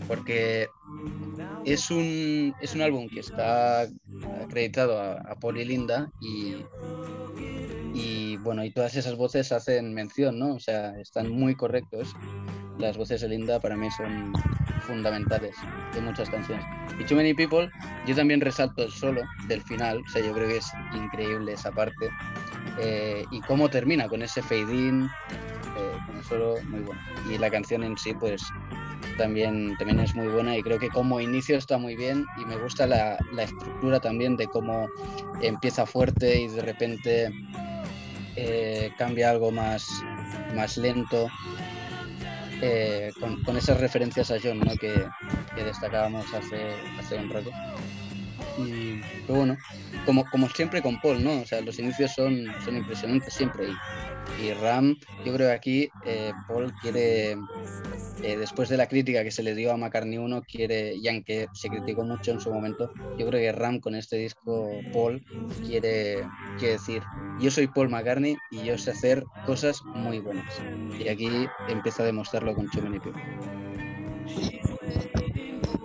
Porque 0.07 0.67
es 1.65 1.89
un, 1.89 2.53
es 2.61 2.75
un 2.75 2.81
álbum 2.81 3.07
que 3.09 3.21
está 3.21 3.87
acreditado 4.43 4.99
a, 4.99 5.13
a 5.13 5.37
y 5.55 5.65
Linda 5.65 6.11
y 7.93 8.30
bueno, 8.43 8.63
y 8.63 8.71
todas 8.71 8.95
esas 8.95 9.15
voces 9.15 9.51
hacen 9.51 9.93
mención, 9.93 10.39
¿no? 10.39 10.55
O 10.55 10.59
sea, 10.59 10.99
están 10.99 11.29
muy 11.29 11.55
correctos. 11.55 12.15
Las 12.77 12.97
voces 12.97 13.21
de 13.21 13.29
Linda 13.29 13.59
para 13.59 13.75
mí 13.75 13.89
son 13.91 14.33
fundamentales 14.81 15.55
de 15.93 16.01
muchas 16.01 16.29
canciones. 16.29 16.65
Y 16.99 17.03
Too 17.05 17.15
Many 17.15 17.33
People, 17.33 17.69
yo 18.07 18.15
también 18.15 18.41
resalto 18.41 18.83
el 18.83 18.91
solo 18.91 19.21
del 19.47 19.61
final, 19.61 19.99
o 19.99 20.09
sea, 20.09 20.25
yo 20.25 20.33
creo 20.33 20.47
que 20.47 20.57
es 20.57 20.71
increíble 20.93 21.53
esa 21.53 21.71
parte. 21.71 22.09
Eh, 22.79 23.25
y 23.31 23.41
cómo 23.41 23.69
termina 23.69 24.07
con 24.07 24.21
ese 24.21 24.41
fade 24.41 24.73
in, 24.73 25.03
eh, 25.03 25.97
con 26.07 26.17
el 26.17 26.23
solo 26.23 26.55
muy 26.69 26.79
bueno. 26.81 27.01
Y 27.29 27.37
la 27.37 27.49
canción 27.49 27.83
en 27.83 27.97
sí, 27.97 28.13
pues 28.13 28.41
también, 29.17 29.75
también 29.77 29.99
es 29.99 30.15
muy 30.15 30.27
buena 30.27 30.57
y 30.57 30.63
creo 30.63 30.79
que 30.79 30.89
como 30.89 31.19
inicio 31.19 31.57
está 31.57 31.77
muy 31.77 31.95
bien 31.95 32.25
y 32.41 32.45
me 32.45 32.57
gusta 32.57 32.87
la, 32.87 33.17
la 33.33 33.43
estructura 33.43 33.99
también 33.99 34.37
de 34.37 34.47
cómo 34.47 34.87
empieza 35.41 35.85
fuerte 35.85 36.41
y 36.41 36.47
de 36.47 36.61
repente 36.61 37.31
eh, 38.35 38.91
cambia 38.97 39.29
algo 39.29 39.51
más, 39.51 39.85
más 40.55 40.77
lento. 40.77 41.27
eh, 42.61 43.11
con, 43.19 43.41
con 43.43 43.57
esas 43.57 43.79
referencias 43.79 44.29
a 44.31 44.37
John 44.41 44.59
¿no? 44.59 44.71
que, 44.77 45.07
que 45.55 45.63
destacábamos 45.63 46.31
hace, 46.33 46.75
hace 46.99 47.15
un 47.15 47.29
rato. 47.29 47.49
Y, 48.57 49.01
pero 49.25 49.39
bueno, 49.39 49.57
como, 50.05 50.25
como 50.29 50.49
siempre 50.49 50.81
con 50.81 50.99
Paul, 50.99 51.23
¿no? 51.23 51.41
O 51.41 51.45
sea, 51.45 51.61
los 51.61 51.79
inicios 51.79 52.11
son, 52.13 52.47
son 52.63 52.77
impresionantes 52.77 53.33
siempre. 53.33 53.67
Y, 53.69 54.43
y 54.43 54.53
Ram, 54.53 54.97
yo 55.25 55.33
creo 55.33 55.49
que 55.49 55.53
aquí 55.53 55.89
eh, 56.05 56.31
Paul 56.47 56.73
quiere, 56.81 57.31
eh, 58.23 58.37
después 58.37 58.69
de 58.69 58.77
la 58.77 58.87
crítica 58.87 59.23
que 59.23 59.31
se 59.31 59.43
le 59.43 59.55
dio 59.55 59.71
a 59.71 59.77
McCartney 59.77 60.17
1, 60.17 60.41
quiere, 60.43 60.95
y 60.95 61.07
aunque 61.07 61.47
se 61.53 61.69
criticó 61.69 62.03
mucho 62.03 62.31
en 62.31 62.39
su 62.39 62.53
momento, 62.53 62.91
yo 63.17 63.27
creo 63.27 63.39
que 63.39 63.51
Ram 63.51 63.79
con 63.79 63.95
este 63.95 64.17
disco, 64.17 64.69
Paul, 64.93 65.23
quiere, 65.65 66.27
quiere 66.57 66.73
decir, 66.73 67.03
yo 67.39 67.51
soy 67.51 67.67
Paul 67.67 67.89
McCartney 67.89 68.35
y 68.51 68.63
yo 68.63 68.77
sé 68.77 68.91
hacer 68.91 69.23
cosas 69.45 69.81
muy 69.83 70.19
buenas. 70.19 70.61
Y 70.99 71.07
aquí 71.07 71.29
empieza 71.67 72.03
a 72.03 72.05
demostrarlo 72.05 72.55
con 72.55 72.69
Too 72.69 72.81
Many. 72.81 72.99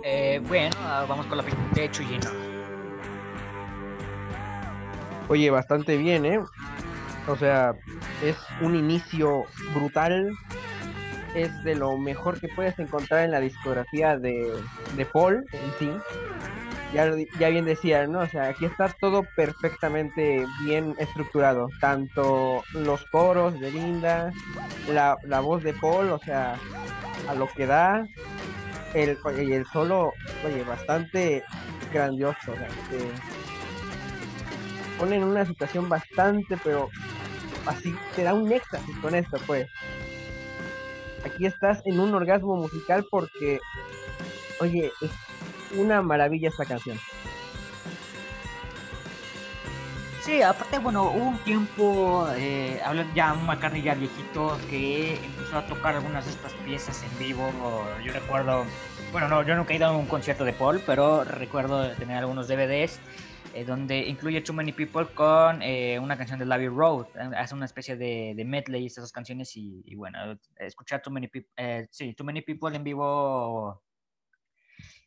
Eh, 0.03 0.41
bueno, 0.47 0.75
ah, 0.79 1.05
vamos 1.07 1.25
con 1.25 1.37
la 1.37 1.43
de 1.43 1.91
Chuyino. 1.91 2.56
Oye, 5.29 5.49
bastante 5.49 5.97
bien, 5.97 6.25
¿eh? 6.25 6.39
O 7.27 7.35
sea, 7.35 7.75
es 8.23 8.37
un 8.61 8.75
inicio 8.75 9.45
brutal. 9.73 10.31
Es 11.35 11.63
de 11.63 11.75
lo 11.75 11.97
mejor 11.97 12.39
que 12.39 12.47
puedes 12.47 12.79
encontrar 12.79 13.25
en 13.25 13.31
la 13.31 13.39
discografía 13.39 14.17
de, 14.17 14.53
de 14.95 15.05
Paul 15.05 15.45
en 15.51 15.71
sí. 15.77 15.91
Ya, 16.93 17.11
ya 17.37 17.49
bien 17.49 17.65
decía, 17.65 18.07
¿no? 18.07 18.19
O 18.19 18.27
sea, 18.27 18.47
aquí 18.47 18.65
está 18.65 18.87
todo 18.87 19.25
perfectamente 19.35 20.45
bien 20.63 20.95
estructurado. 20.97 21.67
Tanto 21.81 22.63
los 22.71 23.03
coros 23.07 23.59
de 23.59 23.71
Linda, 23.71 24.31
la, 24.87 25.17
la 25.23 25.41
voz 25.41 25.63
de 25.63 25.73
Paul, 25.73 26.11
o 26.11 26.19
sea, 26.19 26.55
a 27.27 27.35
lo 27.35 27.47
que 27.49 27.65
da. 27.65 28.07
El, 28.93 29.17
y 29.37 29.51
el 29.51 29.65
solo, 29.67 30.13
oye, 30.45 30.63
bastante 30.63 31.43
grandioso. 31.93 32.53
O 32.53 32.55
sea, 32.55 32.67
que 32.89 32.99
pone 34.97 35.15
en 35.17 35.23
una 35.23 35.45
situación 35.45 35.89
bastante, 35.89 36.57
pero 36.63 36.89
así 37.65 37.95
te 38.15 38.23
da 38.23 38.33
un 38.33 38.51
éxtasis 38.51 38.97
con 38.97 39.15
esto, 39.15 39.37
pues. 39.45 39.69
Aquí 41.25 41.45
estás 41.45 41.81
en 41.85 41.99
un 41.99 42.13
orgasmo 42.13 42.55
musical 42.55 43.05
porque, 43.09 43.59
oye, 44.59 44.91
es 45.01 45.11
una 45.77 46.01
maravilla 46.01 46.49
esta 46.49 46.65
canción. 46.65 46.99
Sí, 50.21 50.41
aparte, 50.41 50.79
bueno, 50.79 51.03
hubo 51.03 51.23
un 51.23 51.37
tiempo, 51.39 52.27
eh, 52.35 52.81
hablan 52.83 53.13
ya 53.15 53.31
un 53.31 53.45
McCartney 53.45 53.81
ya 53.81 53.95
viejito, 53.95 54.57
que 54.69 55.15
empezó 55.23 55.57
a 55.57 55.65
tocar 55.65 55.95
algunas 55.95 56.25
de 56.25 56.31
estas 56.31 56.51
piezas 56.65 57.01
en 57.03 57.17
vivo. 57.17 57.49
Yo 58.03 58.11
recuerdo, 58.11 58.65
bueno, 59.13 59.29
no, 59.29 59.43
yo 59.43 59.55
nunca 59.55 59.73
he 59.73 59.77
ido 59.77 59.87
a 59.87 59.95
un 59.95 60.05
concierto 60.05 60.43
de 60.43 60.51
Paul, 60.51 60.81
pero 60.85 61.23
recuerdo 61.23 61.89
tener 61.91 62.17
algunos 62.17 62.49
DVDs 62.49 62.99
eh, 63.57 63.65
donde 63.65 63.97
incluye 63.97 64.41
Too 64.41 64.53
Many 64.53 64.71
People 64.71 65.07
con 65.15 65.63
eh, 65.63 65.97
una 65.97 66.15
canción 66.15 66.37
de 66.37 66.45
Labby 66.45 66.67
Road. 66.67 67.07
Eh, 67.15 67.35
Hace 67.35 67.55
una 67.55 67.65
especie 67.65 67.95
de, 67.97 68.35
medley 68.45 68.85
esas 68.85 69.05
dos 69.05 69.11
canciones 69.11 69.51
y, 69.55 69.95
bueno, 69.95 70.37
escuchar 70.57 71.01
Too 71.01 71.11
Many 71.11 71.27
People, 71.27 71.87
sí, 71.89 72.13
Too 72.13 72.23
Many 72.23 72.43
People 72.43 72.75
en 72.75 72.83
vivo 72.83 73.81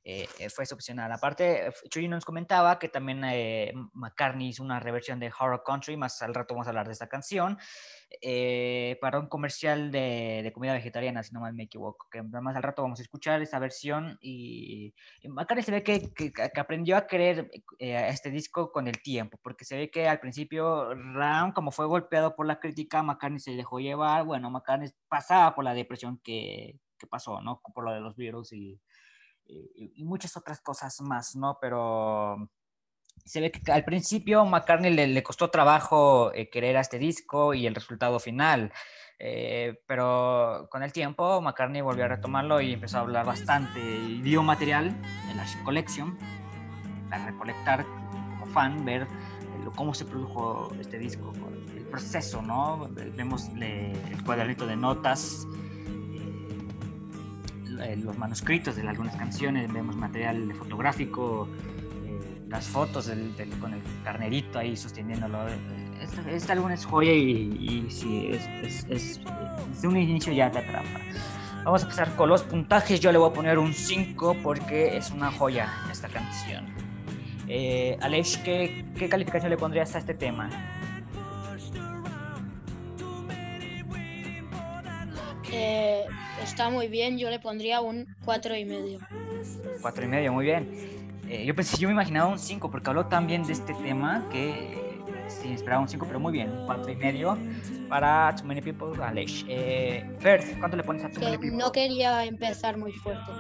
eh, 0.03 0.27
eh, 0.39 0.49
fue 0.49 0.65
excepcional. 0.65 1.13
Aparte, 1.13 1.67
eh, 1.67 1.73
Chuy 1.89 2.09
nos 2.09 2.25
comentaba 2.25 2.79
que 2.79 2.89
también 2.89 3.23
eh, 3.25 3.73
McCartney 3.93 4.49
hizo 4.49 4.63
una 4.63 4.81
reversión 4.81 5.21
de 5.21 5.31
Horror 5.39 5.63
Country, 5.65 5.97
más 5.97 6.21
al 6.23 6.35
rato 6.35 6.55
vamos 6.55 6.67
a 6.67 6.71
hablar 6.71 6.87
de 6.87 6.95
esta 6.95 7.09
canción, 7.09 7.59
eh, 8.23 8.99
para 9.01 9.19
un 9.21 9.29
comercial 9.29 9.91
de, 9.93 10.41
de 10.43 10.53
comida 10.53 10.73
vegetariana, 10.73 11.23
si 11.23 11.33
no 11.33 11.41
mal 11.41 11.55
me 11.55 11.65
equivoco, 11.65 12.09
que 12.11 12.23
más 12.23 12.57
al 12.57 12.63
rato 12.63 12.83
vamos 12.83 12.99
a 12.99 13.03
escuchar 13.03 13.41
esta 13.43 13.59
versión 13.59 14.19
y, 14.21 14.95
y 15.23 15.29
McCartney 15.29 15.63
se 15.65 15.73
ve 15.73 15.83
que, 15.83 16.13
que- 16.13 16.33
que 16.33 16.61
aprendió 16.61 16.97
a 16.97 17.07
querer 17.07 17.51
eh, 17.79 18.07
este 18.09 18.31
disco 18.31 18.73
con 18.73 18.89
el 18.89 19.01
tiempo, 19.03 19.39
porque 19.43 19.65
se 19.65 19.77
ve 19.77 19.91
que 19.91 20.09
al 20.09 20.21
principio 20.21 20.95
Ram, 20.95 21.53
como 21.53 21.71
fue 21.71 21.87
golpeado 21.87 22.35
por 22.37 22.47
la 22.47 22.59
crítica, 22.61 23.03
McCartney 23.03 23.41
se 23.41 23.53
dejó 23.53 23.79
llevar, 23.81 24.25
bueno, 24.25 24.51
McCartney 24.51 24.91
pasaba 25.09 25.55
por 25.55 25.65
la 25.65 25.75
depresión 25.75 26.19
que, 26.23 26.79
que 26.99 27.07
pasó, 27.07 27.41
¿no? 27.43 27.61
Por 27.75 27.85
lo 27.85 27.93
de 27.93 28.01
los 28.01 28.17
virus 28.17 28.53
y 28.53 28.81
y, 29.47 29.93
y 30.01 30.05
muchas 30.05 30.37
otras 30.37 30.61
cosas 30.61 31.01
más, 31.01 31.35
¿no? 31.35 31.59
Pero 31.61 32.49
se 33.25 33.41
ve 33.41 33.51
que 33.51 33.71
al 33.73 33.85
principio 33.85 34.45
McCartney 34.45 34.93
le, 34.93 35.23
costó 35.23 35.51
trabajo 35.51 36.33
eh, 36.35 36.49
querer 36.51 36.77
a 36.77 36.81
este 36.81 36.99
disco 36.99 37.55
y 37.55 37.67
el 37.67 37.75
resultado 37.75 38.19
final. 38.21 38.73
Eh, 39.23 39.83
pero 39.87 40.67
con 40.71 40.83
el 40.83 40.93
tiempo 40.93 41.43
McCartney 41.43 41.83
volvió 41.83 42.07
a 42.07 42.09
retomarlo 42.09 42.61
y 42.63 42.73
empezó 42.73 42.97
a 42.97 43.01
hablar 43.01 43.27
bastante 43.27 43.79
y 43.79 44.23
dio 44.23 44.43
material 44.43 44.97
en 45.31 45.37
la 45.37 45.45
Collection 45.63 46.17
para 47.11 47.27
recolectar 47.27 47.85
como 47.85 48.47
fan, 48.47 48.83
ver 48.85 49.03
eh, 49.03 49.07
cómo 49.77 49.93
se 49.93 50.07
produjo 50.07 50.73
este 50.81 50.99
disco, 50.99 51.33
el 51.77 51.85
proceso, 51.85 52.41
¿no? 52.41 52.89
Vemos 53.15 53.51
le- 53.53 53.93
el 53.93 54.25
cuadernito 54.25 54.67
de 54.67 54.77
notas, 54.77 55.47
eh, 57.83 57.97
los 57.97 58.17
manuscritos 58.17 58.77
de 58.77 58.89
algunas 58.89 59.17
canciones, 59.17 59.73
vemos 59.73 59.97
material 59.97 60.53
fotográfico, 60.55 61.49
las 62.51 62.67
fotos 62.67 63.07
del, 63.07 63.35
del- 63.37 63.51
con 63.59 63.73
el 63.73 63.81
carnerito 64.05 64.59
ahí 64.59 64.77
sosteniéndolo. 64.77 65.47
Este, 65.49 66.35
este 66.37 66.53
álbum 66.53 66.71
es 66.73 66.85
joya 66.85 67.13
y, 67.13 67.87
y 67.87 67.91
sí, 67.91 68.29
es, 68.33 68.47
es- 68.63 68.87
es- 68.91 69.21
desde 69.73 69.89
un 69.89 69.97
inicio 69.97 70.33
ya 70.33 70.51
te 70.51 70.59
atrapa. 70.59 71.01
Vamos 71.65 71.83
a 71.83 71.85
empezar 71.85 72.15
con 72.17 72.29
los 72.29 72.43
puntajes. 72.43 73.01
Yo 73.01 73.13
le 73.13 73.19
voy 73.19 73.31
a 73.31 73.33
poner 73.33 73.59
un 73.59 73.73
5 73.73 74.37
porque 74.43 74.97
es 74.97 75.11
una 75.11 75.31
joya 75.31 75.69
esta 75.93 76.09
canción. 76.09 76.67
Eh, 77.47 77.97
Aleix, 78.01 78.37
¿qué, 78.39 78.85
¿qué 78.97 79.09
calificación 79.09 79.51
le 79.51 79.57
pondrías 79.57 79.95
a 79.95 79.99
este 79.99 80.15
tema? 80.15 80.49
Eh, 85.53 86.05
está 86.43 86.71
muy 86.71 86.87
bien, 86.89 87.19
yo 87.19 87.29
le 87.29 87.41
pondría 87.41 87.81
un 87.81 88.07
cuatro 88.25 88.55
y 88.57 88.65
medio. 88.65 89.01
Cuatro 89.83 90.05
y 90.05 90.09
medio, 90.09 90.33
muy 90.33 90.45
bien. 90.45 90.69
Eh, 91.31 91.45
yo 91.47 91.55
pensé, 91.55 91.77
yo 91.79 91.87
me 91.87 91.95
imaginaba 91.95 92.29
un 92.29 92.41
5 92.41 92.71
porque 92.73 92.91
habló 92.91 93.07
tan 93.07 93.29
bien 93.29 93.45
de 93.45 93.53
este 93.53 93.73
tema 93.75 94.27
que 94.33 94.73
eh, 94.73 95.25
sí, 95.29 95.53
esperaba 95.53 95.81
un 95.81 95.89
5, 95.89 96.05
pero 96.05 96.19
muy 96.19 96.33
bien. 96.33 96.53
Cuatro 96.67 96.91
y 96.91 96.97
medio 96.97 97.39
para 97.89 98.35
Too 98.35 98.45
Many 98.47 98.61
People, 98.61 99.03
Aleix. 99.03 99.45
Eh, 99.49 100.05
¿cuánto 100.59 100.77
le 100.77 100.83
pones 100.83 101.05
a 101.05 101.09
Too 101.09 101.21
Many 101.21 101.39
People? 101.39 101.57
no 101.57 101.71
quería 101.71 102.25
empezar 102.25 102.77
muy 102.77 102.93
fuerte. 102.93 103.31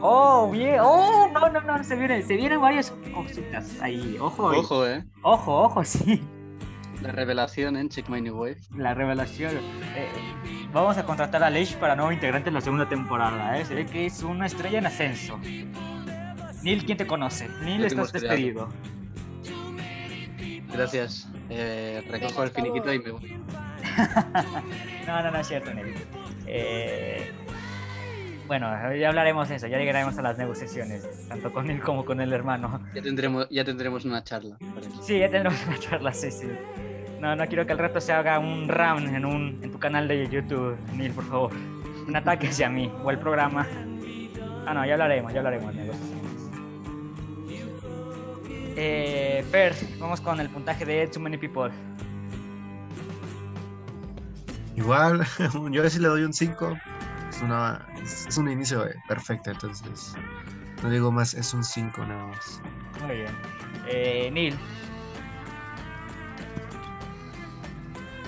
Oh, 0.00 0.48
bien. 0.52 0.78
Oh, 0.80 1.28
no, 1.32 1.48
no, 1.50 1.60
no, 1.60 1.82
se 1.82 1.96
vienen, 1.96 2.24
se 2.24 2.36
vienen 2.36 2.60
varias 2.60 2.92
cositas 3.12 3.80
ahí. 3.80 4.16
Ojo, 4.20 4.44
ojo, 4.44 4.58
Ojo, 4.60 4.86
eh. 4.86 5.04
ojo, 5.22 5.62
ojo, 5.64 5.84
sí. 5.84 6.22
La 7.02 7.10
revelación 7.10 7.76
en 7.76 7.88
Check 7.88 8.08
My 8.08 8.20
New 8.20 8.36
Wave. 8.36 8.58
La 8.76 8.94
revelación. 8.94 9.56
Eh, 9.56 10.08
vamos 10.72 10.96
a 10.98 11.04
contratar 11.04 11.42
a 11.42 11.50
Leish 11.50 11.74
para 11.76 11.96
nuevo 11.96 12.12
integrante 12.12 12.48
en 12.48 12.54
la 12.54 12.60
segunda 12.60 12.88
temporada. 12.88 13.58
¿eh? 13.58 13.64
Se 13.64 13.74
ve 13.74 13.86
que 13.86 14.06
es 14.06 14.22
una 14.22 14.46
estrella 14.46 14.78
en 14.78 14.86
ascenso. 14.86 15.38
Neil, 16.62 16.84
¿quién 16.84 16.98
te 16.98 17.06
conoce? 17.06 17.48
Neil, 17.62 17.84
estás 17.84 18.10
creado. 18.12 18.28
despedido. 18.28 18.68
Gracias. 20.72 21.28
Eh, 21.50 22.02
recojo 22.10 22.42
el 22.42 22.50
finiquito 22.50 22.92
y 22.92 22.98
me 22.98 23.10
voy. 23.10 23.32
no, 25.06 25.22
no, 25.22 25.30
no 25.30 25.38
es 25.38 25.46
cierto, 25.46 25.72
Neil. 25.72 25.94
Eh, 26.46 27.32
bueno, 28.46 28.94
ya 28.94 29.08
hablaremos 29.08 29.48
de 29.48 29.56
eso, 29.56 29.66
ya 29.66 29.76
llegaremos 29.78 30.16
a 30.18 30.22
las 30.22 30.38
negociaciones, 30.38 31.28
tanto 31.28 31.52
con 31.52 31.70
él 31.70 31.80
como 31.80 32.04
con 32.04 32.20
el 32.20 32.32
hermano. 32.32 32.80
Ya 32.94 33.02
tendremos, 33.02 33.46
ya 33.50 33.64
tendremos 33.64 34.04
una 34.06 34.24
charla. 34.24 34.56
Sí, 35.02 35.18
ya 35.18 35.30
tendremos 35.30 35.62
una 35.66 35.78
charla, 35.78 36.12
sí, 36.14 36.30
sí. 36.30 36.48
No, 37.20 37.36
no 37.36 37.46
quiero 37.46 37.66
que 37.66 37.72
al 37.72 37.78
rato 37.78 38.00
se 38.00 38.12
haga 38.12 38.38
un 38.38 38.68
round 38.68 39.14
en, 39.14 39.26
un, 39.26 39.58
en 39.62 39.70
tu 39.70 39.78
canal 39.78 40.08
de 40.08 40.28
YouTube, 40.28 40.78
Neil, 40.94 41.12
por 41.12 41.24
favor. 41.24 41.52
Un 42.06 42.16
ataque 42.16 42.48
hacia 42.48 42.70
mí 42.70 42.90
o 43.04 43.10
el 43.10 43.18
programa. 43.18 43.66
Ah, 44.66 44.72
no, 44.72 44.86
ya 44.86 44.94
hablaremos, 44.94 45.32
ya 45.32 45.40
hablaremos 45.40 45.74
negociaciones. 45.74 46.07
Eh, 48.80 49.44
Fer, 49.50 49.74
vamos 49.98 50.20
con 50.20 50.38
el 50.38 50.48
puntaje 50.48 50.84
de 50.84 51.08
Too 51.08 51.20
Many 51.20 51.36
People. 51.36 51.72
Igual, 54.76 55.26
yo 55.72 55.90
sí 55.90 55.98
le 55.98 56.06
doy 56.06 56.22
un 56.22 56.32
5. 56.32 56.78
Es, 57.28 57.42
una, 57.42 57.84
es, 58.00 58.38
un 58.38 58.48
inicio 58.48 58.86
eh, 58.86 58.94
perfecto, 59.08 59.50
entonces 59.50 60.14
no 60.80 60.90
digo 60.90 61.10
más, 61.10 61.34
es 61.34 61.52
un 61.52 61.64
5 61.64 62.06
nada 62.06 62.26
más. 62.26 62.62
Muy 63.04 63.16
bien. 63.16 63.32
Eh, 63.88 64.30
Neil, 64.32 64.56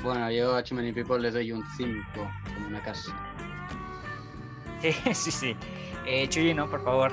Bueno, 0.03 0.33
yo 0.33 0.57
a 0.57 0.65
Too 0.65 0.75
Many 0.75 0.93
People 0.93 1.21
les 1.21 1.33
doy 1.33 1.53
un 1.53 1.65
5, 1.77 2.03
como 2.55 2.67
una 2.67 2.83
casa. 2.83 3.15
sí, 4.83 4.93
sí, 5.15 5.31
sí. 5.31 5.57
Eh, 6.07 6.29
Chuyino, 6.29 6.69
por 6.69 6.83
favor. 6.83 7.13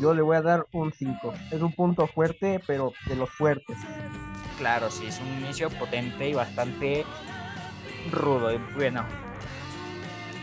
Yo 0.00 0.14
le 0.14 0.22
voy 0.22 0.36
a 0.36 0.42
dar 0.42 0.66
un 0.72 0.92
5. 0.92 1.34
Es 1.50 1.60
un 1.60 1.72
punto 1.72 2.06
fuerte, 2.06 2.60
pero 2.66 2.92
de 3.06 3.16
los 3.16 3.28
fuertes. 3.28 3.76
Claro, 4.58 4.90
sí, 4.90 5.06
es 5.06 5.20
un 5.20 5.44
inicio 5.44 5.68
potente 5.70 6.28
y 6.28 6.32
bastante 6.32 7.04
rudo. 8.10 8.58
Bueno, 8.74 9.04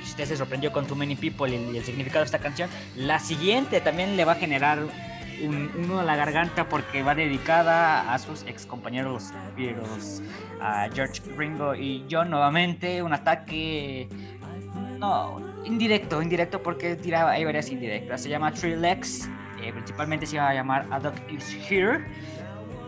si 0.04 0.12
usted 0.12 0.26
se 0.26 0.38
sorprendió 0.38 0.72
con 0.72 0.86
Too 0.86 0.96
Many 0.96 1.15
People 1.15 1.50
y, 1.50 1.78
el 1.78 1.84
significado 1.84 2.20
de 2.20 2.26
esta 2.26 2.39
canción, 2.39 2.70
la 2.96 3.20
siguiente 3.20 3.82
también 3.82 4.15
le 4.15 4.26
va 4.26 4.34
a 4.34 4.36
generar 4.36 4.80
un, 5.43 5.72
un 5.76 5.88
nudo 5.88 6.02
en 6.02 6.08
la 6.08 6.15
garganta 6.15 6.70
porque 6.70 7.02
va 7.02 7.15
dedicada 7.15 8.13
a 8.13 8.20
sus 8.20 8.43
ex 8.43 8.65
compañeros 8.67 9.32
a 10.62 10.88
George 10.93 11.22
Ringo 11.36 11.74
y 11.74 12.06
John 12.10 12.30
nuevamente. 12.30 13.02
Un 13.02 13.13
ataque, 13.13 14.08
no, 15.00 15.41
indirecto, 15.65 16.22
indirecto 16.22 16.62
porque 16.62 16.96
tiraba, 16.96 17.32
hay 17.32 17.43
varias 17.43 17.72
indirectas. 17.72 18.22
Se 18.22 18.30
llama 18.30 18.52
Three 18.52 18.76
Legs, 18.76 19.30
eh, 19.62 19.72
principalmente 19.74 20.26
se 20.26 20.36
iba 20.36 20.50
a 20.50 20.54
llamar 20.54 20.88
A 20.91 21.00
Is 21.30 21.54
Here. 21.70 22.06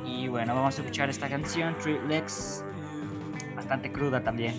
Y 0.06 0.28
bueno, 0.28 0.56
vamos 0.56 0.78
a 0.78 0.82
escuchar 0.82 1.10
esta 1.10 1.30
canción, 1.30 1.76
Three 1.78 2.00
bastante 3.56 3.92
cruda 3.92 4.24
también. 4.24 4.54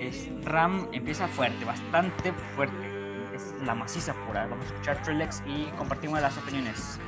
Es, 0.00 0.28
Ram 0.44 0.88
empieza 0.92 1.28
fuerte, 1.28 1.64
bastante 1.64 2.32
fuerte. 2.32 3.34
Es 3.34 3.54
la 3.64 3.74
maciza 3.74 4.14
pura. 4.26 4.46
Vamos 4.46 4.66
a 4.66 4.68
escuchar 4.68 5.02
Three 5.02 5.28
y 5.46 5.64
compartimos 5.76 6.20
las 6.20 6.36
opiniones. 6.36 6.98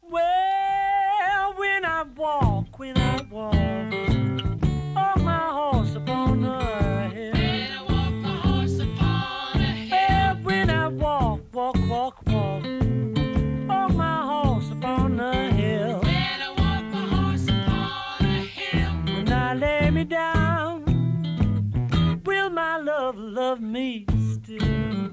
Well, 0.00 1.54
when 1.56 1.84
I 1.84 2.02
walk, 2.16 2.78
when 2.78 2.96
I 2.98 3.22
walk, 3.30 3.91
me 23.62 24.04
still? 24.34 25.10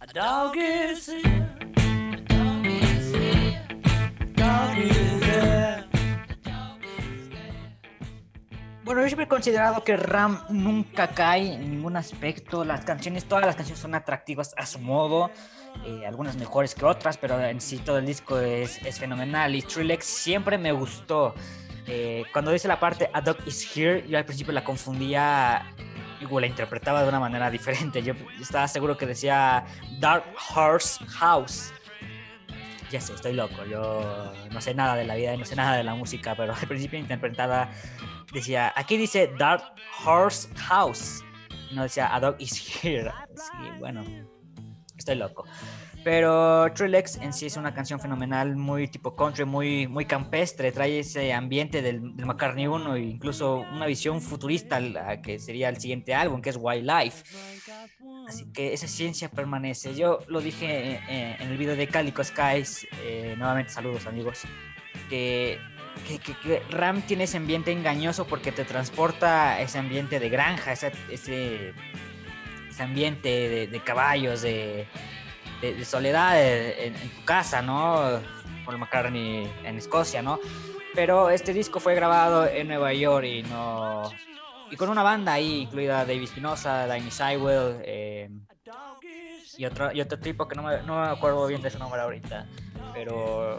A 0.00 0.06
dog 0.12 0.56
is 0.56 1.08
here. 1.08 1.56
Dog 2.26 2.66
is 2.66 3.12
there. 5.20 5.84
Bueno, 8.84 9.02
yo 9.02 9.06
siempre 9.06 9.26
he 9.26 9.28
considerado 9.28 9.84
que 9.84 9.96
Ram 9.96 10.40
nunca 10.48 11.08
cae 11.08 11.54
en 11.54 11.70
ningún 11.70 11.96
aspecto. 11.96 12.64
Las 12.64 12.84
canciones, 12.84 13.24
todas 13.26 13.46
las 13.46 13.54
canciones 13.54 13.80
son 13.80 13.94
atractivas 13.94 14.52
a 14.56 14.66
su 14.66 14.80
modo. 14.80 15.30
eh, 15.86 16.04
algunas 16.04 16.36
mejores 16.36 16.74
que 16.74 16.84
otras, 16.84 17.16
pero 17.16 17.40
en 17.40 17.60
sí 17.60 17.78
todo 17.78 17.98
el 17.98 18.06
disco 18.06 18.40
es, 18.40 18.80
fenomenal. 18.98 19.54
Y 19.54 19.62
Trilex 19.62 20.04
siempre 20.04 20.58
me 20.58 20.72
gustó. 20.72 21.34
Eh, 21.86 22.24
cuando 22.32 22.50
dice 22.50 22.66
la 22.66 22.80
parte 22.80 23.08
A 23.12 23.20
Dog 23.20 23.38
is 23.46 23.76
Here, 23.76 24.04
yo 24.08 24.18
al 24.18 24.24
principio 24.24 24.52
la 24.52 24.64
confundía 24.64 25.64
la 26.28 26.46
interpretaba 26.46 27.02
de 27.02 27.08
una 27.08 27.20
manera 27.20 27.50
diferente. 27.50 28.02
Yo 28.02 28.14
estaba 28.40 28.68
seguro 28.68 28.96
que 28.96 29.06
decía 29.06 29.64
Dark 29.98 30.24
Horse 30.54 31.04
House. 31.06 31.72
Ya 32.90 33.00
sé, 33.00 33.14
estoy 33.14 33.32
loco. 33.32 33.64
Yo 33.64 34.32
no 34.50 34.60
sé 34.60 34.74
nada 34.74 34.96
de 34.96 35.04
la 35.04 35.14
vida, 35.14 35.36
no 35.36 35.44
sé 35.44 35.56
nada 35.56 35.76
de 35.76 35.84
la 35.84 35.94
música, 35.94 36.34
pero 36.34 36.54
al 36.60 36.66
principio 36.66 36.98
interpretaba 36.98 37.70
decía, 38.32 38.72
aquí 38.76 38.96
dice 38.96 39.30
Dark 39.38 39.62
Horse 40.04 40.48
House. 40.56 41.24
No 41.72 41.84
decía 41.84 42.14
A 42.14 42.20
Dog 42.20 42.36
is 42.38 42.84
Here. 42.84 43.12
Sí, 43.34 43.70
bueno, 43.78 44.04
estoy 44.96 45.14
loco. 45.14 45.46
Pero 46.02 46.72
Trilex 46.72 47.16
en 47.16 47.32
sí 47.32 47.46
es 47.46 47.56
una 47.56 47.74
canción 47.74 48.00
fenomenal, 48.00 48.56
muy 48.56 48.88
tipo 48.88 49.14
country, 49.14 49.44
muy, 49.44 49.86
muy 49.86 50.06
campestre, 50.06 50.72
trae 50.72 51.00
ese 51.00 51.32
ambiente 51.32 51.82
del, 51.82 52.16
del 52.16 52.26
McCartney 52.26 52.66
1 52.66 52.96
e 52.96 53.00
incluso 53.00 53.66
una 53.72 53.86
visión 53.86 54.22
futurista 54.22 54.80
que 55.20 55.38
sería 55.38 55.68
el 55.68 55.78
siguiente 55.78 56.14
álbum, 56.14 56.40
que 56.40 56.50
es 56.50 56.58
Wildlife. 56.58 57.24
Así 58.26 58.50
que 58.52 58.72
esa 58.72 58.88
ciencia 58.88 59.30
permanece. 59.30 59.94
Yo 59.94 60.20
lo 60.28 60.40
dije 60.40 60.66
eh, 60.66 61.00
eh, 61.08 61.36
en 61.38 61.48
el 61.48 61.58
video 61.58 61.76
de 61.76 61.86
Calico 61.86 62.24
Skies, 62.24 62.86
eh, 63.02 63.34
nuevamente 63.36 63.72
saludos 63.72 64.06
amigos, 64.06 64.42
que, 65.10 65.58
que, 66.06 66.62
Ram 66.70 67.02
tiene 67.02 67.24
ese 67.24 67.36
ambiente 67.36 67.72
engañoso 67.72 68.26
porque 68.26 68.52
te 68.52 68.64
transporta 68.64 69.60
ese 69.60 69.78
ambiente 69.78 70.18
de 70.18 70.30
granja, 70.30 70.72
ese, 70.72 70.92
ese, 71.10 71.74
ambiente 72.78 73.66
de 73.66 73.80
caballos, 73.84 74.40
de, 74.40 74.86
de- 75.60 75.74
de 75.74 75.84
soledad 75.84 76.40
eh, 76.40 76.86
en, 76.86 76.94
tu 76.94 77.24
casa, 77.24 77.62
¿no? 77.62 78.20
Paul 78.64 78.78
McCartney 78.78 79.50
en 79.64 79.78
Escocia, 79.78 80.22
¿no? 80.22 80.38
Pero 80.94 81.30
este 81.30 81.52
disco 81.52 81.80
fue 81.80 81.94
grabado 81.94 82.46
en 82.46 82.68
Nueva 82.68 82.92
York 82.92 83.26
y 83.26 83.42
no... 83.42 84.10
Y 84.70 84.76
con 84.76 84.88
una 84.88 85.02
banda 85.02 85.32
ahí, 85.32 85.62
incluida 85.62 86.04
David 86.04 86.26
Spinoza, 86.26 86.86
Danny 86.86 87.10
Sywell 87.10 87.80
eh, 87.84 88.30
y, 89.56 89.64
otro, 89.64 89.90
otro 90.00 90.18
tipo 90.20 90.46
que 90.46 90.54
no 90.54 90.62
me, 90.62 91.08
acuerdo 91.08 91.46
bien 91.46 91.60
de 91.60 91.70
su 91.70 91.78
nombre 91.78 92.00
ahorita. 92.00 92.46
Pero 92.94 93.58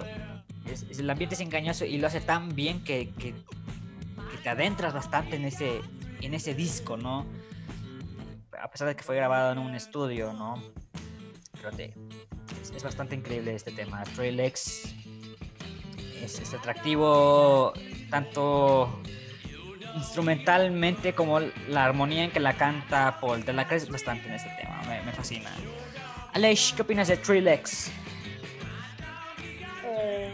el 0.98 1.10
ambiente 1.10 1.36
es 1.36 1.42
engañoso 1.42 1.84
y 1.86 1.98
lo 1.98 2.08
hace 2.08 2.22
tan 2.22 2.56
bien 2.56 2.84
que, 2.84 3.10
que, 3.20 3.34
que 3.34 4.38
te 4.42 4.50
adentras 4.50 4.94
bastante 4.94 5.36
en 5.36 5.46
ese, 5.46 5.82
en 6.22 6.34
ese 6.34 6.54
disco, 6.54 6.96
¿no? 6.96 7.26
A 8.62 8.70
pesar 8.70 8.88
de 8.88 8.96
que 8.96 9.04
fue 9.04 9.16
grabado 9.16 9.52
en 9.52 9.58
un 9.58 9.76
estudio, 9.76 10.34
¿no? 10.34 10.62
Es, 12.62 12.84
bastante 12.84 13.16
increíble 13.16 13.54
este 13.56 13.72
tema. 13.72 14.04
Stray 14.06 14.32
Legs 14.32 14.94
es, 16.22 16.54
atractivo 16.54 17.74
tanto 18.10 19.02
instrumentalmente 19.96 21.14
como 21.14 21.40
la 21.40 21.86
armonía 21.86 22.24
en 22.24 22.32
que 22.32 22.40
la 22.40 22.58
canta 22.58 23.20
Paul. 23.20 23.46
Te 23.46 23.54
la 23.54 23.68
crees 23.68 23.90
bastante 23.90 24.28
en 24.28 24.36
este 24.36 24.50
tema, 24.60 24.82
me, 25.06 25.12
fascina. 25.12 25.52
Aleix, 26.34 26.74
¿qué 26.74 26.82
opinas 26.82 27.08
de 27.08 27.42
Legs? 27.42 27.92
Eh, 29.86 30.34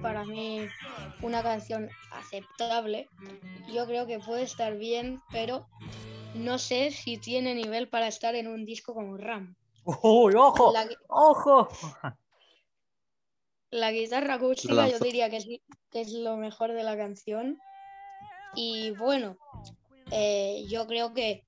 para 0.00 0.24
mí, 0.24 0.66
una 1.20 1.42
canción 1.42 1.90
aceptable. 2.12 3.08
Yo 3.74 3.86
creo 3.86 4.06
que 4.06 4.20
puede 4.20 4.44
estar 4.44 4.76
bien, 4.78 5.20
pero 5.32 5.66
no 6.34 6.58
sé 6.58 6.90
si 6.90 7.16
tiene 7.18 7.54
nivel 7.54 7.88
para 7.88 8.08
estar 8.08 8.34
en 8.34 8.46
un 8.46 8.64
disco 8.64 8.94
como 8.94 9.16
Ram. 9.16 9.56
¡Uy, 10.02 10.34
ojo! 10.34 10.72
La, 10.72 10.88
¡Ojo! 11.08 11.68
la 13.70 13.92
guitarra 13.92 14.34
acústica 14.34 14.88
yo 14.88 14.98
diría 14.98 15.30
que 15.30 15.36
es, 15.36 15.46
que 15.90 16.00
es 16.00 16.12
lo 16.12 16.36
mejor 16.36 16.72
de 16.72 16.82
la 16.82 16.96
canción. 16.96 17.58
Y 18.54 18.90
bueno, 18.92 19.36
eh, 20.10 20.64
yo 20.68 20.86
creo 20.86 21.14
que 21.14 21.44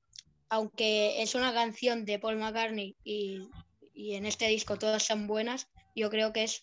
aunque 0.50 1.22
es 1.22 1.34
una 1.34 1.52
canción 1.52 2.04
de 2.04 2.18
Paul 2.18 2.36
McCartney 2.36 2.96
y, 3.02 3.48
y 3.92 4.14
en 4.14 4.24
este 4.24 4.46
disco 4.46 4.78
todas 4.78 5.02
son 5.02 5.26
buenas, 5.26 5.68
yo 5.94 6.08
creo 6.08 6.32
que 6.32 6.44
es 6.44 6.62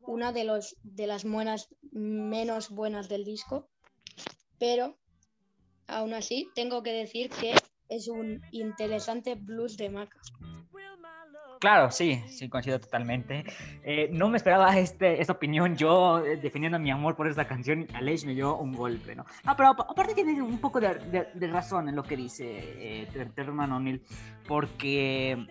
una 0.00 0.32
de, 0.32 0.44
los, 0.44 0.76
de 0.82 1.06
las 1.06 1.24
buenas 1.24 1.68
menos 1.92 2.70
buenas 2.70 3.08
del 3.08 3.24
disco. 3.24 3.68
Pero 4.58 4.98
aún 5.86 6.14
así 6.14 6.48
tengo 6.54 6.82
que 6.82 6.92
decir 6.92 7.30
que 7.30 7.54
es 7.88 8.08
un 8.08 8.42
interesante 8.50 9.34
blues 9.34 9.76
de 9.76 9.90
Maca. 9.90 10.18
Claro, 11.62 11.92
sí, 11.92 12.20
sí, 12.26 12.48
coincido 12.48 12.80
totalmente. 12.80 13.44
Eh, 13.84 14.08
no 14.10 14.28
me 14.28 14.36
esperaba 14.36 14.76
este, 14.76 15.20
esta 15.20 15.34
opinión. 15.34 15.76
Yo 15.76 16.18
eh, 16.26 16.36
defendiendo 16.36 16.76
mi 16.80 16.90
amor 16.90 17.14
por 17.14 17.28
esta 17.28 17.44
canción, 17.46 17.86
Aleix 17.94 18.24
me 18.24 18.34
dio 18.34 18.56
un 18.56 18.72
golpe, 18.72 19.14
¿no? 19.14 19.24
Ah, 19.44 19.56
pero 19.56 19.68
apa- 19.68 19.86
aparte 19.88 20.12
tiene 20.12 20.42
un 20.42 20.58
poco 20.58 20.80
de, 20.80 21.46
razón 21.52 21.88
en 21.88 21.94
lo 21.94 22.02
que 22.02 22.16
dice 22.16 22.46
eh, 22.48 23.28
Terman 23.36 23.70
O'Neill, 23.70 24.02
porque 24.48 25.46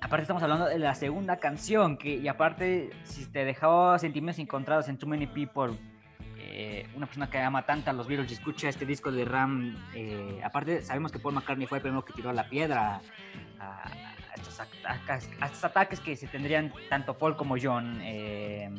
aparte 0.00 0.22
estamos 0.22 0.42
hablando 0.42 0.66
de 0.66 0.80
la 0.80 0.96
segunda 0.96 1.36
canción, 1.36 1.96
que, 1.96 2.16
y 2.16 2.26
aparte, 2.26 2.90
si 3.04 3.26
te 3.26 3.44
dejó 3.44 3.96
sentimientos 4.00 4.40
encontrados 4.40 4.88
en 4.88 4.98
Too 4.98 5.08
Many 5.08 5.28
People, 5.28 5.74
eh, 6.38 6.88
una 6.96 7.06
persona 7.06 7.30
que 7.30 7.38
ama 7.38 7.64
tanto 7.64 7.88
a 7.90 7.92
los 7.92 8.08
Beatles 8.08 8.32
y 8.32 8.34
escucha 8.34 8.68
este 8.68 8.84
disco 8.84 9.12
de 9.12 9.24
Ram, 9.24 9.76
eh, 9.94 10.40
aparte 10.42 10.82
sabemos 10.82 11.12
que 11.12 11.20
Paul 11.20 11.34
McCartney 11.34 11.68
fue 11.68 11.78
el 11.78 11.82
primero 11.82 12.04
que 12.04 12.12
tiró 12.14 12.32
la 12.32 12.48
piedra 12.48 13.00
a 14.36 14.42
estos, 14.42 14.60
ataques, 14.60 15.30
a 15.40 15.46
estos 15.46 15.64
ataques 15.64 16.00
que 16.00 16.16
se 16.16 16.26
tendrían 16.26 16.72
tanto 16.88 17.16
Paul 17.16 17.36
como 17.36 17.56
John. 17.60 18.00
eh, 18.02 18.70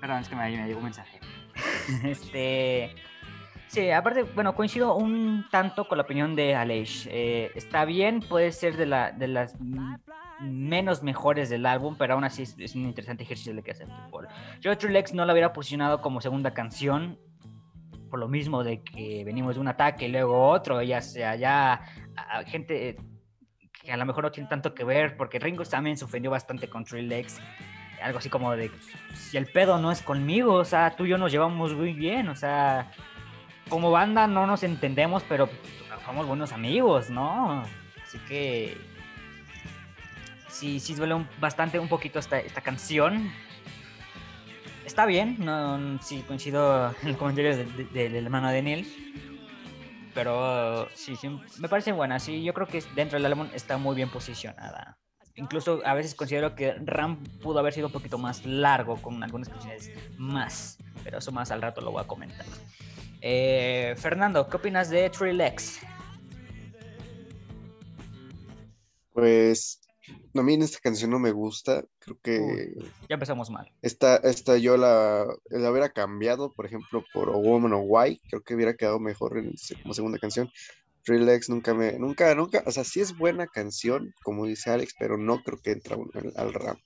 Perdón, 0.00 0.18
es 0.20 0.28
que 0.28 0.36
me, 0.36 0.50
me 0.50 0.66
llegó 0.66 0.78
un 0.78 0.84
mensaje. 0.84 1.18
este. 2.04 2.94
Sí, 3.68 3.90
aparte, 3.90 4.22
bueno, 4.22 4.54
coincido 4.54 4.94
un 4.94 5.46
tanto 5.50 5.88
con 5.88 5.98
la 5.98 6.04
opinión 6.04 6.36
de 6.36 6.54
Aleix. 6.54 7.08
Eh, 7.10 7.50
está 7.54 7.84
bien, 7.84 8.20
puede 8.20 8.52
ser 8.52 8.76
de, 8.76 8.86
la, 8.86 9.10
de 9.10 9.26
las 9.26 9.56
menos 10.40 11.02
mejores 11.02 11.48
del 11.48 11.66
álbum, 11.66 11.96
pero 11.98 12.14
aún 12.14 12.22
así 12.24 12.42
es, 12.42 12.54
es 12.58 12.74
un 12.76 12.84
interesante 12.84 13.24
ejercicio 13.24 13.52
el 13.52 13.64
que 13.64 13.72
hace 13.72 13.86
Paul. 14.12 14.28
Yo 14.60 14.76
True 14.78 14.92
Lex 14.92 15.14
no 15.14 15.24
la 15.24 15.32
hubiera 15.32 15.52
posicionado 15.52 16.02
como 16.02 16.20
segunda 16.20 16.52
canción, 16.52 17.18
por 18.14 18.20
lo 18.20 18.28
mismo 18.28 18.62
de 18.62 18.80
que 18.80 19.24
venimos 19.24 19.56
de 19.56 19.60
un 19.60 19.66
ataque 19.66 20.04
y 20.06 20.08
luego 20.08 20.48
otro, 20.50 20.80
ya 20.82 21.00
sea 21.00 21.34
ya 21.34 21.80
gente 22.46 22.96
que 23.82 23.90
a 23.90 23.96
lo 23.96 24.06
mejor 24.06 24.22
no 24.22 24.30
tiene 24.30 24.48
tanto 24.48 24.72
que 24.72 24.84
ver, 24.84 25.16
porque 25.16 25.40
Ringo 25.40 25.64
también 25.64 25.96
se 25.96 26.04
ofendió 26.04 26.30
bastante 26.30 26.68
con 26.68 26.84
Legs. 26.92 27.40
Algo 28.00 28.18
así 28.18 28.30
como 28.30 28.54
de, 28.54 28.70
si 29.14 29.36
el 29.36 29.46
pedo 29.46 29.78
no 29.80 29.90
es 29.90 30.00
conmigo, 30.00 30.52
o 30.54 30.64
sea, 30.64 30.94
tú 30.94 31.06
y 31.06 31.08
yo 31.08 31.18
nos 31.18 31.32
llevamos 31.32 31.74
muy 31.74 31.92
bien, 31.92 32.28
o 32.28 32.36
sea, 32.36 32.92
como 33.68 33.90
banda 33.90 34.28
no 34.28 34.46
nos 34.46 34.62
entendemos, 34.62 35.24
pero 35.28 35.48
somos 36.04 36.24
buenos 36.28 36.52
amigos, 36.52 37.10
¿no? 37.10 37.64
Así 38.00 38.18
que 38.28 38.78
sí, 40.46 40.78
sí 40.78 40.94
duele 40.94 41.14
un- 41.14 41.28
bastante 41.40 41.80
un 41.80 41.88
poquito 41.88 42.20
esta, 42.20 42.38
esta 42.38 42.60
canción. 42.60 43.32
Está 44.84 45.06
bien, 45.06 45.36
no, 45.38 45.98
sí 46.02 46.22
coincido 46.26 46.94
en 47.02 47.08
los 47.08 47.16
comentarios 47.16 47.56
de- 47.56 47.64
de- 47.86 48.08
del 48.10 48.24
hermano 48.24 48.50
de 48.50 48.62
Neil. 48.62 49.30
Pero 50.14 50.88
sí, 50.94 51.16
sí, 51.16 51.28
me 51.58 51.68
parece 51.68 51.90
buena. 51.92 52.20
Sí, 52.20 52.44
yo 52.44 52.54
creo 52.54 52.68
que 52.68 52.82
dentro 52.94 53.18
del 53.18 53.26
álbum 53.26 53.48
está 53.52 53.78
muy 53.78 53.96
bien 53.96 54.10
posicionada. 54.10 54.98
Incluso 55.36 55.80
a 55.84 55.94
veces 55.94 56.14
considero 56.14 56.54
que 56.54 56.74
Ram 56.84 57.16
pudo 57.42 57.58
haber 57.58 57.72
sido 57.72 57.88
un 57.88 57.92
poquito 57.92 58.18
más 58.18 58.44
largo 58.46 58.96
con 59.02 59.20
algunas 59.24 59.48
canciones 59.48 59.90
más. 60.16 60.78
Pero 61.02 61.18
eso 61.18 61.32
más 61.32 61.50
al 61.50 61.60
rato 61.62 61.80
lo 61.80 61.90
voy 61.90 62.02
a 62.02 62.06
comentar. 62.06 62.46
Eh, 63.20 63.94
Fernando, 63.98 64.48
¿qué 64.48 64.56
opinas 64.56 64.90
de 64.90 65.10
Three? 65.10 65.36
Pues 69.12 69.80
a 70.34 70.42
mí 70.42 70.54
en 70.54 70.62
esta 70.62 70.78
canción 70.80 71.10
no 71.10 71.18
me 71.18 71.32
gusta. 71.32 71.84
Creo 71.98 72.18
que 72.22 72.74
Ya 73.08 73.14
empezamos 73.14 73.50
mal. 73.50 73.72
esta, 73.82 74.16
esta 74.16 74.56
yo 74.58 74.76
la, 74.76 75.26
la 75.50 75.70
hubiera 75.70 75.90
cambiado, 75.90 76.52
por 76.52 76.66
ejemplo, 76.66 77.04
por 77.12 77.28
A 77.30 77.36
Woman 77.36 77.72
or 77.72 77.84
Why. 77.86 78.20
Creo 78.28 78.42
que 78.42 78.54
hubiera 78.54 78.74
quedado 78.74 78.98
mejor 79.00 79.38
en, 79.38 79.54
como 79.82 79.94
segunda 79.94 80.18
canción. 80.18 80.50
Relax 81.06 81.50
nunca 81.50 81.74
me, 81.74 81.98
nunca, 81.98 82.34
nunca, 82.34 82.62
o 82.66 82.70
sea, 82.70 82.82
sí 82.82 83.00
es 83.00 83.16
buena 83.18 83.46
canción, 83.46 84.14
como 84.22 84.46
dice 84.46 84.70
Alex, 84.70 84.94
pero 84.98 85.18
no 85.18 85.42
creo 85.42 85.58
que 85.58 85.72
entra 85.72 85.96
al, 85.96 86.32
al 86.34 86.54
rap. 86.54 86.78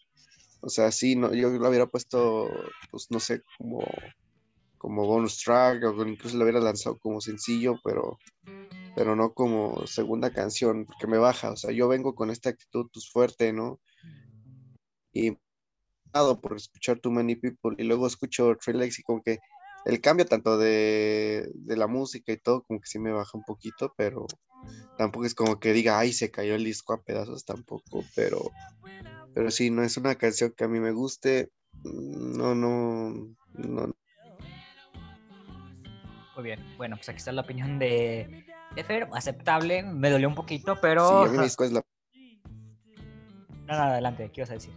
O 0.60 0.68
sea, 0.68 0.90
sí, 0.90 1.14
no, 1.14 1.32
yo 1.32 1.50
lo 1.50 1.68
hubiera 1.68 1.86
puesto, 1.86 2.48
pues 2.90 3.06
no 3.10 3.20
sé, 3.20 3.42
como, 3.56 3.86
como 4.76 5.06
bonus 5.06 5.38
track, 5.38 5.84
o 5.84 6.04
incluso 6.04 6.36
lo 6.36 6.42
hubiera 6.42 6.58
lanzado 6.58 6.98
como 6.98 7.20
sencillo, 7.20 7.76
pero, 7.84 8.18
pero 8.98 9.14
no 9.14 9.32
como 9.32 9.86
segunda 9.86 10.32
canción, 10.32 10.84
porque 10.84 11.06
me 11.06 11.18
baja. 11.18 11.52
O 11.52 11.56
sea, 11.56 11.70
yo 11.70 11.86
vengo 11.86 12.16
con 12.16 12.30
esta 12.30 12.50
actitud 12.50 12.90
pues, 12.92 13.08
fuerte, 13.08 13.52
¿no? 13.52 13.78
Y 15.12 15.38
por 16.42 16.56
escuchar 16.56 16.98
Too 16.98 17.12
Many 17.12 17.36
People 17.36 17.76
y 17.78 17.84
luego 17.84 18.08
escucho 18.08 18.54
Relax 18.54 18.98
y 18.98 19.04
como 19.04 19.22
que 19.22 19.38
el 19.84 20.00
cambio 20.00 20.26
tanto 20.26 20.58
de, 20.58 21.48
de 21.54 21.76
la 21.76 21.86
música 21.86 22.32
y 22.32 22.38
todo, 22.38 22.64
como 22.64 22.80
que 22.80 22.88
sí 22.88 22.98
me 22.98 23.12
baja 23.12 23.38
un 23.38 23.44
poquito, 23.44 23.94
pero 23.96 24.26
tampoco 24.96 25.26
es 25.26 25.34
como 25.36 25.60
que 25.60 25.72
diga, 25.72 25.96
ay, 25.96 26.12
se 26.12 26.32
cayó 26.32 26.56
el 26.56 26.64
disco 26.64 26.92
a 26.92 27.04
pedazos, 27.04 27.44
tampoco, 27.44 28.04
pero, 28.16 28.50
pero 29.32 29.52
sí, 29.52 29.70
no 29.70 29.84
es 29.84 29.96
una 29.96 30.16
canción 30.16 30.52
que 30.56 30.64
a 30.64 30.68
mí 30.68 30.80
me 30.80 30.90
guste, 30.90 31.52
no, 31.84 32.56
no, 32.56 33.10
no, 33.54 33.94
Muy 36.34 36.44
bien. 36.44 36.76
Bueno, 36.76 36.96
pues 36.96 37.08
aquí 37.08 37.18
está 37.18 37.30
la 37.30 37.42
opinión 37.42 37.78
de, 37.78 38.44
de 38.78 38.84
Fer. 38.84 39.08
Aceptable. 39.12 39.82
Me 39.82 40.10
dolió 40.10 40.28
un 40.28 40.34
poquito, 40.34 40.74
sí, 40.74 40.78
pero. 40.80 41.22
a 41.24 41.28
mí 41.28 41.36
mi 41.38 41.44
disco 41.44 41.64
es 41.64 41.72
la 41.72 41.82
No, 43.66 43.76
no, 43.76 43.82
adelante. 43.82 44.30
¿Qué 44.32 44.40
ibas 44.40 44.50
a 44.50 44.54
decir? 44.54 44.72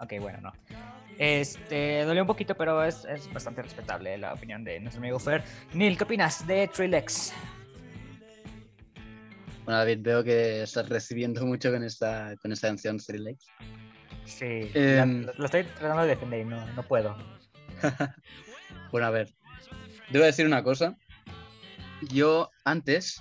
Ok, 0.00 0.14
bueno, 0.20 0.38
no. 0.40 0.52
Este, 1.16 2.04
dolió 2.04 2.22
un 2.22 2.26
poquito, 2.26 2.56
pero 2.56 2.82
es, 2.82 3.04
es 3.04 3.32
bastante 3.32 3.62
respetable 3.62 4.18
la 4.18 4.32
opinión 4.32 4.64
de 4.64 4.80
nuestro 4.80 4.98
amigo 5.00 5.20
Fer. 5.20 5.44
Neil, 5.74 5.96
¿qué 5.96 6.02
opinas 6.04 6.44
de 6.46 6.66
Trilex? 6.66 7.32
Bueno, 9.64 9.78
David, 9.78 9.98
veo 10.00 10.24
que 10.24 10.62
estás 10.62 10.88
recibiendo 10.88 11.46
mucho 11.46 11.70
con 11.70 11.84
esta, 11.84 12.34
con 12.42 12.50
esta 12.50 12.66
canción 12.66 12.98
Three 12.98 13.20
Legs. 13.20 13.46
Sí, 14.24 14.70
la- 14.74 15.02
Em. 15.04 15.22
lo, 15.24 15.32
lo 15.34 15.44
estoy 15.44 15.62
tratando 15.62 16.02
de 16.02 16.08
defender 16.08 16.40
y 16.40 16.44
no, 16.46 16.66
no 16.74 16.82
puedo. 16.82 17.16
Bueno, 18.90 19.06
a 19.06 19.10
ver, 19.10 19.30
debo 20.12 20.24
decir 20.24 20.46
una 20.46 20.62
cosa. 20.62 20.96
Yo 22.10 22.50
antes, 22.64 23.20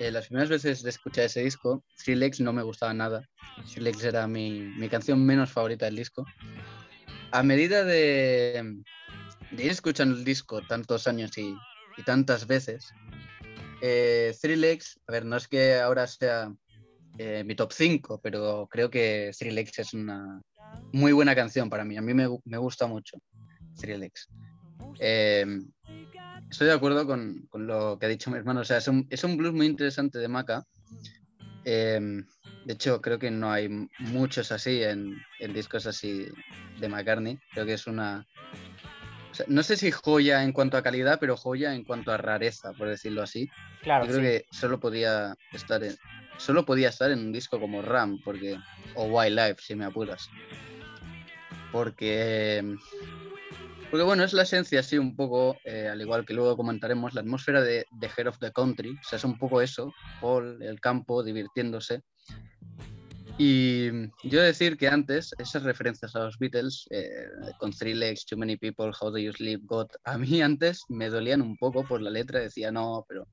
eh, 0.00 0.10
las 0.10 0.26
primeras 0.26 0.48
veces 0.48 0.82
de 0.82 0.90
escuchar 0.90 1.24
ese 1.24 1.42
disco, 1.42 1.82
Legs 2.06 2.40
no 2.40 2.52
me 2.52 2.62
gustaba 2.62 2.92
nada. 2.92 3.28
Legs 3.76 4.04
era 4.04 4.26
mi, 4.26 4.60
mi 4.76 4.88
canción 4.88 5.24
menos 5.24 5.50
favorita 5.50 5.86
del 5.86 5.96
disco. 5.96 6.24
A 7.32 7.42
medida 7.42 7.84
de, 7.84 8.82
de 9.50 9.64
ir 9.64 9.70
escuchando 9.70 10.16
el 10.16 10.24
disco 10.24 10.60
tantos 10.66 11.06
años 11.06 11.36
y, 11.38 11.54
y 11.96 12.02
tantas 12.04 12.46
veces, 12.46 12.92
eh, 13.80 14.34
a 15.08 15.12
ver, 15.12 15.24
no 15.24 15.36
es 15.36 15.48
que 15.48 15.74
ahora 15.74 16.06
sea 16.06 16.52
eh, 17.18 17.44
mi 17.44 17.54
top 17.54 17.72
5, 17.72 18.20
pero 18.22 18.68
creo 18.70 18.90
que 18.90 19.32
Legs 19.40 19.78
es 19.78 19.94
una 19.94 20.40
muy 20.92 21.12
buena 21.12 21.34
canción 21.34 21.70
para 21.70 21.84
mí. 21.84 21.96
A 21.96 22.02
mí 22.02 22.14
me, 22.14 22.28
me 22.44 22.58
gusta 22.58 22.86
mucho 22.86 23.18
Legs. 23.82 24.28
Eh, 24.98 25.46
estoy 26.50 26.68
de 26.68 26.72
acuerdo 26.74 27.06
con, 27.06 27.46
con 27.48 27.66
lo 27.66 27.98
que 27.98 28.06
ha 28.06 28.08
dicho 28.08 28.30
mi 28.30 28.38
hermano. 28.38 28.60
O 28.60 28.64
sea, 28.64 28.78
es 28.78 28.88
un, 28.88 29.06
es 29.10 29.24
un 29.24 29.36
blues 29.36 29.54
muy 29.54 29.66
interesante 29.66 30.18
de 30.18 30.28
Maca. 30.28 30.64
Eh, 31.64 32.22
de 32.66 32.72
hecho, 32.72 33.00
creo 33.00 33.18
que 33.18 33.30
no 33.30 33.52
hay 33.52 33.68
muchos 34.00 34.50
así 34.50 34.82
en, 34.82 35.16
en 35.38 35.52
discos 35.52 35.86
así 35.86 36.26
de 36.80 36.88
McCartney. 36.88 37.38
Creo 37.52 37.64
que 37.64 37.74
es 37.74 37.86
una. 37.86 38.26
o 39.30 39.34
sea, 39.34 39.46
no 39.48 39.62
sé 39.62 39.76
si 39.76 39.92
joya 39.92 40.42
en 40.42 40.52
cuanto 40.52 40.76
a 40.76 40.82
calidad, 40.82 41.18
pero 41.20 41.36
joya 41.36 41.74
en 41.74 41.84
cuanto 41.84 42.10
a 42.10 42.16
rareza, 42.16 42.72
por 42.72 42.88
decirlo 42.88 43.22
así. 43.22 43.48
Claro, 43.82 44.04
Yo 44.04 44.12
creo 44.12 44.20
sí. 44.20 44.26
que 44.26 44.46
solo 44.50 44.80
podía 44.80 45.36
estar 45.52 45.84
en, 45.84 45.96
solo 46.38 46.66
podía 46.66 46.88
estar 46.88 47.12
en 47.12 47.20
un 47.20 47.32
disco 47.32 47.60
como 47.60 47.82
Ram, 47.82 48.20
porque 48.24 48.58
o 48.96 49.04
Wildlife, 49.04 49.62
si 49.62 49.76
me 49.76 49.84
apuras. 49.84 50.28
Porque 51.70 52.76
porque 53.90 54.04
bueno, 54.04 54.24
es 54.24 54.32
la 54.32 54.42
esencia 54.42 54.80
así 54.80 54.98
un 54.98 55.16
poco, 55.16 55.58
eh, 55.64 55.88
al 55.88 56.00
igual 56.00 56.24
que 56.24 56.34
luego 56.34 56.56
comentaremos, 56.56 57.14
la 57.14 57.20
atmósfera 57.20 57.62
de, 57.62 57.86
de 57.90 58.10
Head 58.16 58.28
of 58.28 58.38
the 58.38 58.52
Country, 58.52 58.90
o 58.90 59.08
sea, 59.08 59.16
es 59.16 59.24
un 59.24 59.38
poco 59.38 59.60
eso, 59.60 59.92
Paul, 60.20 60.62
el 60.62 60.80
campo, 60.80 61.22
divirtiéndose. 61.22 62.02
Y 63.38 63.90
yo 64.24 64.40
decir 64.40 64.78
que 64.78 64.88
antes, 64.88 65.34
esas 65.38 65.62
referencias 65.62 66.16
a 66.16 66.20
los 66.20 66.38
Beatles, 66.38 66.86
eh, 66.90 67.26
con 67.58 67.70
Three 67.70 67.94
Legs, 67.94 68.24
Too 68.24 68.38
Many 68.38 68.56
People, 68.56 68.92
How 68.98 69.10
Do 69.10 69.18
You 69.18 69.32
Sleep, 69.32 69.60
God, 69.64 69.88
a 70.04 70.16
mí 70.16 70.40
antes 70.40 70.84
me 70.88 71.10
dolían 71.10 71.42
un 71.42 71.56
poco 71.58 71.84
por 71.84 72.00
la 72.00 72.08
letra, 72.08 72.40
decía, 72.40 72.72
no, 72.72 73.04
pero 73.06 73.28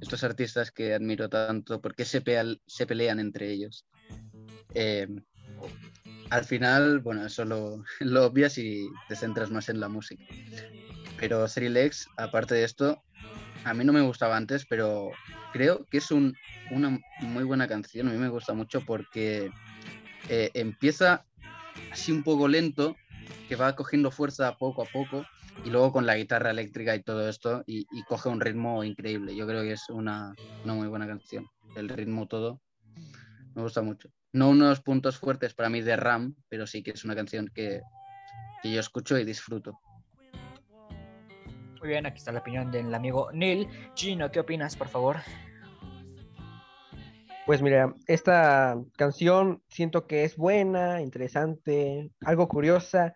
estos 0.00 0.22
artistas 0.22 0.70
que 0.70 0.94
admiro 0.94 1.28
tanto, 1.28 1.80
¿por 1.80 1.96
qué 1.96 2.04
se, 2.04 2.20
pea- 2.20 2.56
se 2.66 2.86
pelean 2.86 3.18
entre 3.18 3.50
ellos? 3.50 3.84
Eh, 4.74 5.08
al 6.30 6.44
final, 6.44 7.00
bueno, 7.00 7.26
eso 7.26 7.44
lo, 7.44 7.82
lo 8.00 8.26
obvias 8.26 8.58
y 8.58 8.88
te 9.06 9.16
centras 9.16 9.50
más 9.50 9.68
en 9.68 9.80
la 9.80 9.88
música. 9.88 10.24
Pero 11.16 11.46
Three 11.48 11.68
Legs, 11.68 12.10
aparte 12.16 12.54
de 12.54 12.64
esto, 12.64 13.02
a 13.64 13.74
mí 13.74 13.84
no 13.84 13.92
me 13.92 14.00
gustaba 14.00 14.36
antes, 14.36 14.66
pero 14.68 15.12
creo 15.52 15.86
que 15.90 15.98
es 15.98 16.10
un- 16.10 16.36
una 16.70 17.00
muy 17.20 17.44
buena 17.44 17.66
canción. 17.66 18.08
A 18.08 18.12
mí 18.12 18.18
me 18.18 18.28
gusta 18.28 18.54
mucho 18.54 18.80
porque 18.82 19.50
eh, 20.28 20.50
empieza 20.54 21.24
así 21.90 22.12
un 22.12 22.22
poco 22.22 22.48
lento, 22.48 22.96
que 23.48 23.56
va 23.56 23.74
cogiendo 23.74 24.10
fuerza 24.10 24.56
poco 24.56 24.82
a 24.82 24.86
poco, 24.86 25.24
y 25.64 25.70
luego 25.70 25.92
con 25.92 26.06
la 26.06 26.16
guitarra 26.16 26.50
eléctrica 26.50 26.94
y 26.94 27.02
todo 27.02 27.28
esto, 27.28 27.64
y, 27.66 27.86
coge 28.04 28.28
un 28.28 28.40
ritmo 28.40 28.84
increíble. 28.84 29.34
Yo 29.34 29.46
creo 29.46 29.62
que 29.62 29.72
es 29.72 29.88
una, 29.88 30.34
una 30.64 30.74
muy 30.74 30.86
buena 30.88 31.06
canción. 31.06 31.48
El 31.74 31.88
ritmo 31.88 32.28
todo 32.28 32.60
me 33.54 33.62
gusta 33.62 33.82
mucho. 33.82 34.10
No 34.32 34.50
unos 34.50 34.80
puntos 34.80 35.18
fuertes 35.18 35.54
para 35.54 35.70
mí 35.70 35.80
de 35.80 35.96
Ram, 35.96 36.34
pero 36.48 36.66
sí 36.66 36.82
que 36.82 36.90
es 36.90 37.04
una 37.04 37.14
canción 37.14 37.50
que, 37.54 37.80
que 38.62 38.72
yo 38.72 38.80
escucho 38.80 39.18
y 39.18 39.24
disfruto. 39.24 39.80
Muy 41.80 41.88
bien, 41.88 42.06
aquí 42.06 42.18
está 42.18 42.32
la 42.32 42.40
opinión 42.40 42.70
del 42.70 42.92
amigo 42.94 43.30
Neil. 43.32 43.68
Gino, 43.94 44.30
¿qué 44.30 44.40
opinas, 44.40 44.76
por 44.76 44.88
favor? 44.88 45.18
Pues 47.46 47.62
mira, 47.62 47.94
esta 48.06 48.76
canción 48.96 49.62
siento 49.68 50.06
que 50.06 50.24
es 50.24 50.36
buena, 50.36 51.00
interesante, 51.00 52.10
algo 52.20 52.46
curiosa, 52.46 53.14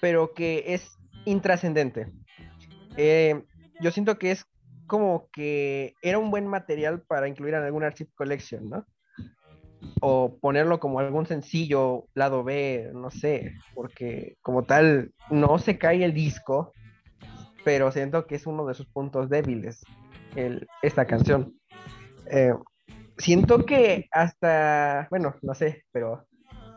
pero 0.00 0.32
que 0.32 0.74
es 0.74 0.96
intrascendente. 1.24 2.12
Eh, 2.96 3.42
yo 3.80 3.90
siento 3.90 4.16
que 4.16 4.30
es 4.30 4.46
como 4.86 5.28
que 5.32 5.94
era 6.02 6.18
un 6.18 6.30
buen 6.30 6.46
material 6.46 7.02
para 7.02 7.26
incluir 7.26 7.54
en 7.54 7.64
algún 7.64 7.82
Archive 7.82 8.10
Collection, 8.14 8.68
¿no? 8.68 8.86
O 10.00 10.38
ponerlo 10.40 10.80
como 10.80 11.00
algún 11.00 11.26
sencillo, 11.26 12.06
lado 12.14 12.44
B, 12.44 12.90
no 12.94 13.10
sé, 13.10 13.52
porque 13.74 14.36
como 14.42 14.64
tal 14.64 15.12
no 15.30 15.58
se 15.58 15.78
cae 15.78 16.04
el 16.04 16.12
disco, 16.14 16.72
pero 17.64 17.90
siento 17.90 18.26
que 18.26 18.34
es 18.34 18.46
uno 18.46 18.66
de 18.66 18.74
sus 18.74 18.86
puntos 18.86 19.28
débiles, 19.30 19.82
el- 20.36 20.66
esta 20.82 21.06
canción. 21.06 21.54
Eh, 22.30 22.52
siento 23.18 23.64
que 23.64 24.06
hasta, 24.10 25.06
bueno, 25.10 25.34
no 25.42 25.54
sé, 25.54 25.84
pero 25.92 26.26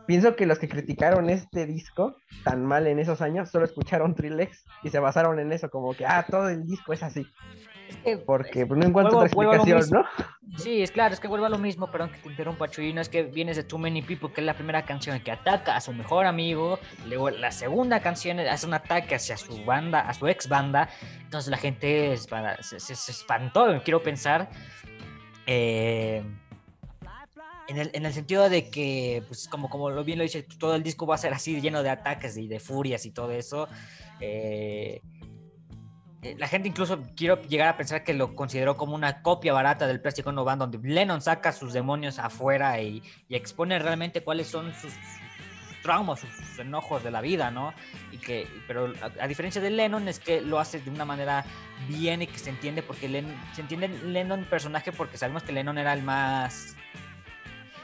pienso 0.06 0.36
que 0.36 0.46
los 0.46 0.58
que 0.58 0.68
criticaron 0.68 1.28
este 1.28 1.66
disco 1.66 2.16
tan 2.44 2.64
mal 2.64 2.86
en 2.86 2.98
esos 2.98 3.20
años 3.20 3.50
solo 3.50 3.66
escucharon 3.66 4.14
Trilex 4.14 4.64
y 4.82 4.88
se 4.88 4.98
basaron 4.98 5.38
en 5.38 5.52
eso, 5.52 5.68
como 5.68 5.92
que, 5.94 6.06
ah, 6.06 6.24
todo 6.30 6.48
el 6.48 6.64
disco 6.64 6.92
es 6.94 7.02
así. 7.02 7.26
Es 7.88 7.96
que- 7.98 8.16
Porque 8.18 8.64
no 8.66 8.84
encuentro 8.86 9.18
otra 9.18 9.26
explicación. 9.26 9.78
¿no? 9.90 10.58
Sí, 10.58 10.82
es 10.82 10.90
claro, 10.90 11.14
es 11.14 11.20
que 11.20 11.28
vuelvo 11.28 11.46
a 11.46 11.48
lo 11.48 11.58
mismo, 11.58 11.90
perdón 11.90 12.10
que 12.10 12.18
te 12.18 12.28
interrumpa, 12.28 12.68
Chuyino, 12.68 13.00
es 13.00 13.08
que 13.08 13.22
vienes 13.24 13.56
de 13.56 13.64
Too 13.64 13.78
Many 13.78 14.02
People, 14.02 14.32
que 14.32 14.40
es 14.40 14.46
la 14.46 14.54
primera 14.54 14.82
canción 14.84 15.18
que 15.20 15.30
ataca 15.30 15.76
a 15.76 15.80
su 15.80 15.92
mejor 15.92 16.26
amigo, 16.26 16.78
luego 17.06 17.30
la 17.30 17.50
segunda 17.52 18.00
canción 18.00 18.40
hace 18.40 18.66
un 18.66 18.74
ataque 18.74 19.14
hacia 19.14 19.36
su 19.36 19.64
banda, 19.64 20.00
a 20.00 20.14
su 20.14 20.26
ex 20.26 20.48
banda, 20.48 20.88
entonces 21.20 21.50
la 21.50 21.58
gente 21.58 22.16
se, 22.16 22.80
se- 22.80 22.94
se 22.96 23.12
espantó, 23.12 23.80
quiero 23.84 24.02
pensar, 24.02 24.48
eh, 25.46 26.22
en, 27.68 27.76
el, 27.76 27.90
en 27.92 28.06
el 28.06 28.12
sentido 28.14 28.48
de 28.48 28.70
que, 28.70 29.22
pues 29.28 29.46
como, 29.48 29.68
como 29.68 29.90
lo 29.90 30.02
bien 30.02 30.18
lo 30.18 30.22
dice, 30.24 30.42
todo 30.58 30.74
el 30.74 30.82
disco 30.82 31.06
va 31.06 31.16
a 31.16 31.18
ser 31.18 31.34
así, 31.34 31.60
lleno 31.60 31.82
de 31.82 31.90
ataques 31.90 32.36
y 32.38 32.48
de 32.48 32.58
furias 32.60 33.04
y 33.04 33.10
todo 33.10 33.30
eso. 33.32 33.68
eh, 34.20 35.00
la 36.36 36.48
gente 36.48 36.68
incluso 36.68 37.00
quiero 37.16 37.40
llegar 37.42 37.68
a 37.68 37.76
pensar 37.76 38.02
que 38.02 38.12
lo 38.12 38.34
consideró 38.34 38.76
como 38.76 38.94
una 38.94 39.22
copia 39.22 39.52
barata 39.52 39.86
del 39.86 40.00
Plástico 40.00 40.32
No 40.32 40.44
Band, 40.44 40.60
donde 40.60 40.78
Lennon 40.88 41.20
saca 41.20 41.52
sus 41.52 41.72
demonios 41.72 42.18
afuera 42.18 42.80
y, 42.80 43.02
y 43.28 43.36
expone 43.36 43.78
realmente 43.78 44.22
cuáles 44.22 44.48
son 44.48 44.72
sus, 44.74 44.92
traumas, 45.82 46.20
sus, 46.20 46.58
enojos 46.58 47.04
de 47.04 47.10
la 47.10 47.20
vida, 47.20 47.50
¿no? 47.50 47.72
Y 48.10 48.18
que, 48.18 48.48
pero 48.66 48.92
a, 49.20 49.26
diferencia 49.28 49.60
de 49.60 49.70
Lennon 49.70 50.08
es 50.08 50.18
que 50.18 50.40
lo 50.40 50.58
hace 50.58 50.80
de 50.80 50.90
una 50.90 51.04
manera 51.04 51.44
bien 51.88 52.22
y 52.22 52.26
que 52.26 52.38
se 52.38 52.50
entiende 52.50 52.82
porque 52.82 53.08
se 53.54 53.60
entiende 53.60 53.88
Lennon 53.88 54.44
personaje 54.44 54.92
porque 54.92 55.16
sabemos 55.16 55.44
que 55.44 55.52
Lennon 55.52 55.78
era 55.78 55.92
el 55.92 56.02
más 56.02 56.76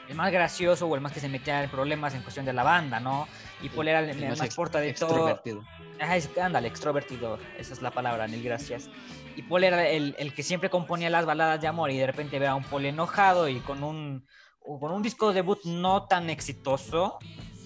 el 0.08 0.16
más 0.16 0.30
gracioso 0.30 0.86
o 0.86 0.94
el 0.94 1.00
más 1.00 1.12
que 1.12 1.20
se 1.20 1.28
metía 1.28 1.62
en 1.62 1.70
problemas 1.70 2.14
en 2.14 2.22
cuestión 2.22 2.44
de 2.44 2.52
la 2.52 2.62
banda, 2.62 3.00
¿no? 3.00 3.26
Y 3.62 3.68
Paul 3.68 3.88
era 3.88 4.00
el, 4.00 4.10
el 4.10 4.28
más, 4.28 4.40
ex- 4.42 4.54
porta 4.54 4.80
de 4.80 4.92
todo. 4.92 5.08
extrovertido. 5.10 5.64
Ajá, 6.00 6.16
es, 6.16 6.28
ándale, 6.38 6.68
extrovertido. 6.68 7.38
Esa 7.58 7.72
es 7.72 7.80
la 7.82 7.90
palabra, 7.90 8.26
Neil, 8.26 8.42
gracias. 8.42 8.90
Y 9.36 9.42
Paul 9.42 9.64
era 9.64 9.88
el, 9.88 10.14
el 10.18 10.34
que 10.34 10.42
siempre 10.42 10.68
componía 10.70 11.08
las 11.10 11.24
baladas 11.24 11.60
de 11.60 11.66
amor 11.68 11.90
y 11.90 11.96
de 11.96 12.06
repente 12.06 12.38
ve 12.38 12.46
a 12.46 12.54
un 12.54 12.64
Paul 12.64 12.84
enojado 12.84 13.48
y 13.48 13.60
con 13.60 13.82
un, 13.84 14.26
con 14.60 14.90
un 14.92 15.02
disco 15.02 15.32
debut 15.32 15.60
no 15.64 16.06
tan 16.06 16.30
exitoso. 16.30 17.18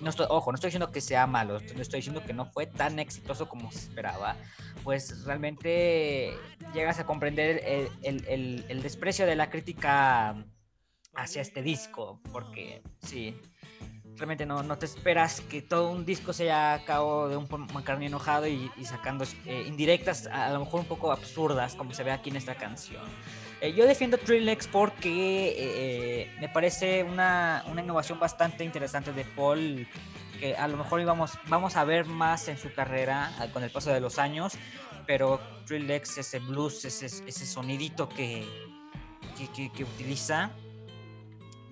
No 0.02 0.10
estoy, 0.10 0.26
ojo, 0.30 0.52
no 0.52 0.54
estoy 0.54 0.68
diciendo 0.68 0.92
que 0.92 1.00
sea 1.00 1.26
malo, 1.26 1.58
no 1.74 1.82
estoy 1.82 1.98
diciendo 1.98 2.22
que 2.24 2.32
no 2.32 2.46
fue 2.46 2.66
tan 2.66 2.98
exitoso 3.00 3.48
como 3.48 3.72
se 3.72 3.78
esperaba. 3.78 4.36
Pues 4.84 5.24
realmente 5.24 6.34
llegas 6.72 7.00
a 7.00 7.04
comprender 7.06 7.62
el- 8.02 8.24
el- 8.28 8.64
el 8.68 8.82
desprecio 8.82 9.26
de 9.26 9.34
la 9.34 9.50
crítica 9.50 10.36
hacia 11.14 11.42
este 11.42 11.62
disco, 11.62 12.20
porque 12.30 12.82
sí, 13.02 13.36
realmente 14.18 14.44
no, 14.44 14.62
no 14.62 14.76
te 14.76 14.84
esperas 14.86 15.40
que 15.40 15.62
todo 15.62 15.90
un 15.90 16.04
disco 16.04 16.32
sea 16.32 16.74
a 16.74 16.84
cabo 16.84 17.28
de 17.28 17.36
un 17.36 17.46
McCartney 17.72 18.08
enojado 18.08 18.46
y, 18.46 18.70
y 18.76 18.84
sacando 18.84 19.24
eh, 19.46 19.64
indirectas, 19.66 20.26
a, 20.26 20.50
lo 20.52 20.60
mejor 20.60 20.80
un 20.80 20.86
poco 20.86 21.10
absurdas, 21.12 21.74
como 21.76 21.94
se 21.94 22.02
ve 22.02 22.10
aquí 22.10 22.30
en 22.30 22.36
esta 22.36 22.56
canción. 22.56 23.02
Eh, 23.60 23.72
yo 23.72 23.86
defiendo 23.86 24.18
Trilex 24.18 24.66
porque 24.66 25.54
eh, 25.56 26.36
me 26.40 26.48
parece 26.48 27.02
una, 27.04 27.64
una 27.70 27.80
innovación 27.82 28.18
bastante 28.18 28.64
interesante 28.64 29.12
de 29.12 29.24
Paul, 29.24 29.86
que 30.38 30.56
a 30.56 30.68
lo 30.68 30.76
mejor 30.76 31.00
íbamos, 31.00 31.32
vamos 31.46 31.76
a 31.76 31.84
ver 31.84 32.06
más 32.06 32.48
en 32.48 32.58
su 32.58 32.72
carrera 32.72 33.32
con 33.52 33.62
el 33.64 33.70
paso 33.70 33.92
de 33.92 34.00
los 34.00 34.18
años, 34.18 34.54
pero 35.06 35.40
Trilex, 35.66 36.18
ese 36.18 36.38
blues, 36.40 36.84
ese, 36.84 37.06
ese 37.06 37.46
sonidito 37.46 38.08
que, 38.08 38.46
que, 39.36 39.48
que- 39.52 39.72
que 39.72 39.84
utiliza 39.84 40.50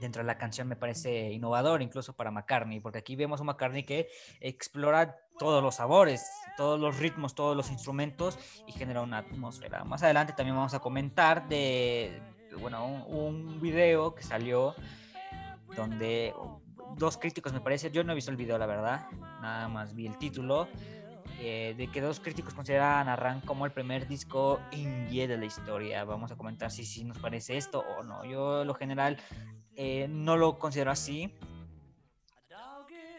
dentro 0.01 0.23
de 0.23 0.27
la 0.27 0.39
canción 0.39 0.69
me 0.69 0.77
parece 0.77 1.33
innovador 1.33 1.83
incluso 1.83 2.15
para 2.15 2.31
McCartney, 2.31 2.81
porque 2.81 2.99
aquí 2.99 3.17
vemos 3.17 3.41
un 3.41 3.47
McCartney 3.47 3.85
que 3.85 4.09
explora 4.41 5.19
todos 5.39 5.63
los 5.63 5.77
sabores, 5.77 6.31
todos 6.57 6.81
los 6.81 6.99
ritmos, 6.99 7.35
todos 7.35 7.57
los 7.57 7.71
instrumentos 7.71 8.39
y 8.67 8.73
genera 8.73 9.03
una 9.03 9.19
atmósfera. 9.19 9.85
Más 9.85 10.03
adelante 10.03 10.33
también 10.33 10.57
vamos 10.57 10.75
a 10.75 10.81
comentar 10.81 11.49
de, 11.49 12.21
bueno, 12.61 13.05
un, 13.07 13.61
video 13.61 14.15
que 14.15 14.23
salió 14.23 14.75
donde 15.75 16.35
dos 16.97 17.17
críticos 17.19 17.53
me 17.53 17.61
parece, 17.61 17.91
yo 17.91 18.05
no 18.05 18.13
he 18.13 18.15
visto 18.15 18.31
el 18.31 18.37
video 18.37 18.59
la 18.59 18.67
verdad, 18.67 19.09
nada 19.41 19.69
más 19.69 19.95
vi 19.95 20.07
el 20.07 20.17
título, 20.19 20.69
eh, 21.39 21.75
de 21.77 21.89
que 21.89 22.01
dos 22.01 22.19
críticos 22.19 22.55
consideran 22.55 23.09
a 23.09 23.17
Ran 23.17 23.43
como 23.43 23.67
el 23.67 23.73
primer 23.73 24.09
disco 24.09 24.59
indie 24.71 25.29
de 25.29 25.37
la 25.37 25.45
historia. 25.45 26.03
Vamos 26.05 26.33
a 26.33 26.37
comentar 26.37 26.71
si, 26.71 26.87
si 26.87 27.05
nos 27.05 27.19
parece 27.19 27.59
esto 27.59 27.81
o 27.99 28.03
no. 28.03 28.25
Yo, 28.25 28.65
lo 28.65 28.75
general, 28.75 29.19
eh, 29.77 30.07
no 30.09 30.37
lo 30.37 30.59
considero 30.59 30.91
así. 30.91 31.33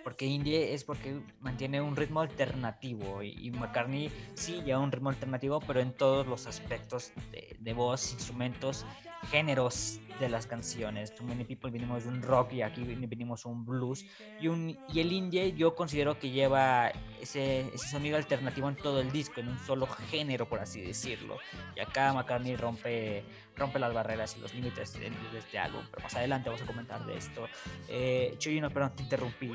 Porque 0.04 0.26
indie 0.26 0.74
es 0.74 0.86
porque 0.86 1.22
mantiene 1.42 1.82
un 1.82 1.98
ritmo 1.98 2.22
alternativo 2.22 3.22
y, 3.22 3.52
McCartney 3.52 4.10
sí 4.36 4.62
lleva 4.64 4.80
un 4.80 4.90
ritmo 4.90 5.10
alternativo, 5.10 5.60
pero 5.60 5.82
en 5.82 5.92
todos 5.92 6.26
los 6.26 6.48
aspectos 6.48 7.12
de, 7.32 7.58
de 7.60 7.74
voz, 7.74 8.14
instrumentos, 8.14 8.86
géneros 9.30 10.00
de 10.20 10.30
las 10.30 10.48
canciones. 10.48 11.14
Too 11.14 11.26
Many 11.26 11.44
People 11.44 11.70
vinimos 11.70 12.04
de 12.04 12.10
un 12.10 12.22
rock 12.24 12.54
y 12.54 12.62
aquí 12.64 12.82
vin- 12.84 13.08
vinimos 13.08 13.46
un 13.46 13.66
blues. 13.66 14.06
Y, 14.40 14.48
un, 14.48 14.78
y 14.92 15.00
el 15.00 15.12
indie 15.12 15.54
yo 15.54 15.76
considero 15.76 16.18
que 16.18 16.32
lleva 16.32 16.92
ese, 17.22 17.68
ese 17.74 17.88
sonido 17.88 18.18
alternativo 18.18 18.68
en 18.68 18.76
todo 18.76 19.00
el 19.00 19.12
disco, 19.12 19.42
en 19.42 19.50
un 19.50 19.60
solo 19.60 19.86
género, 19.86 20.48
por 20.48 20.60
así 20.60 20.82
decirlo. 20.82 21.38
Y 21.76 21.82
acá 21.82 22.14
McCartney 22.14 22.56
rompe, 22.56 23.24
rompe 23.56 23.78
las 23.80 23.94
barreras 23.94 24.36
y 24.38 24.42
los 24.42 24.54
límites 24.56 24.94
de, 24.94 25.12
de 25.12 25.40
este 25.40 25.60
álbum. 25.60 25.84
Pero 25.92 26.04
más 26.04 26.16
adelante 26.16 26.50
vamos 26.50 26.64
a 26.64 26.66
comentar 26.66 27.06
de 27.06 27.18
esto. 27.18 27.48
Eh, 27.88 28.36
Chuyino, 28.40 28.72
perdón, 28.72 28.94
te 28.96 29.04
interrumpí. 29.04 29.52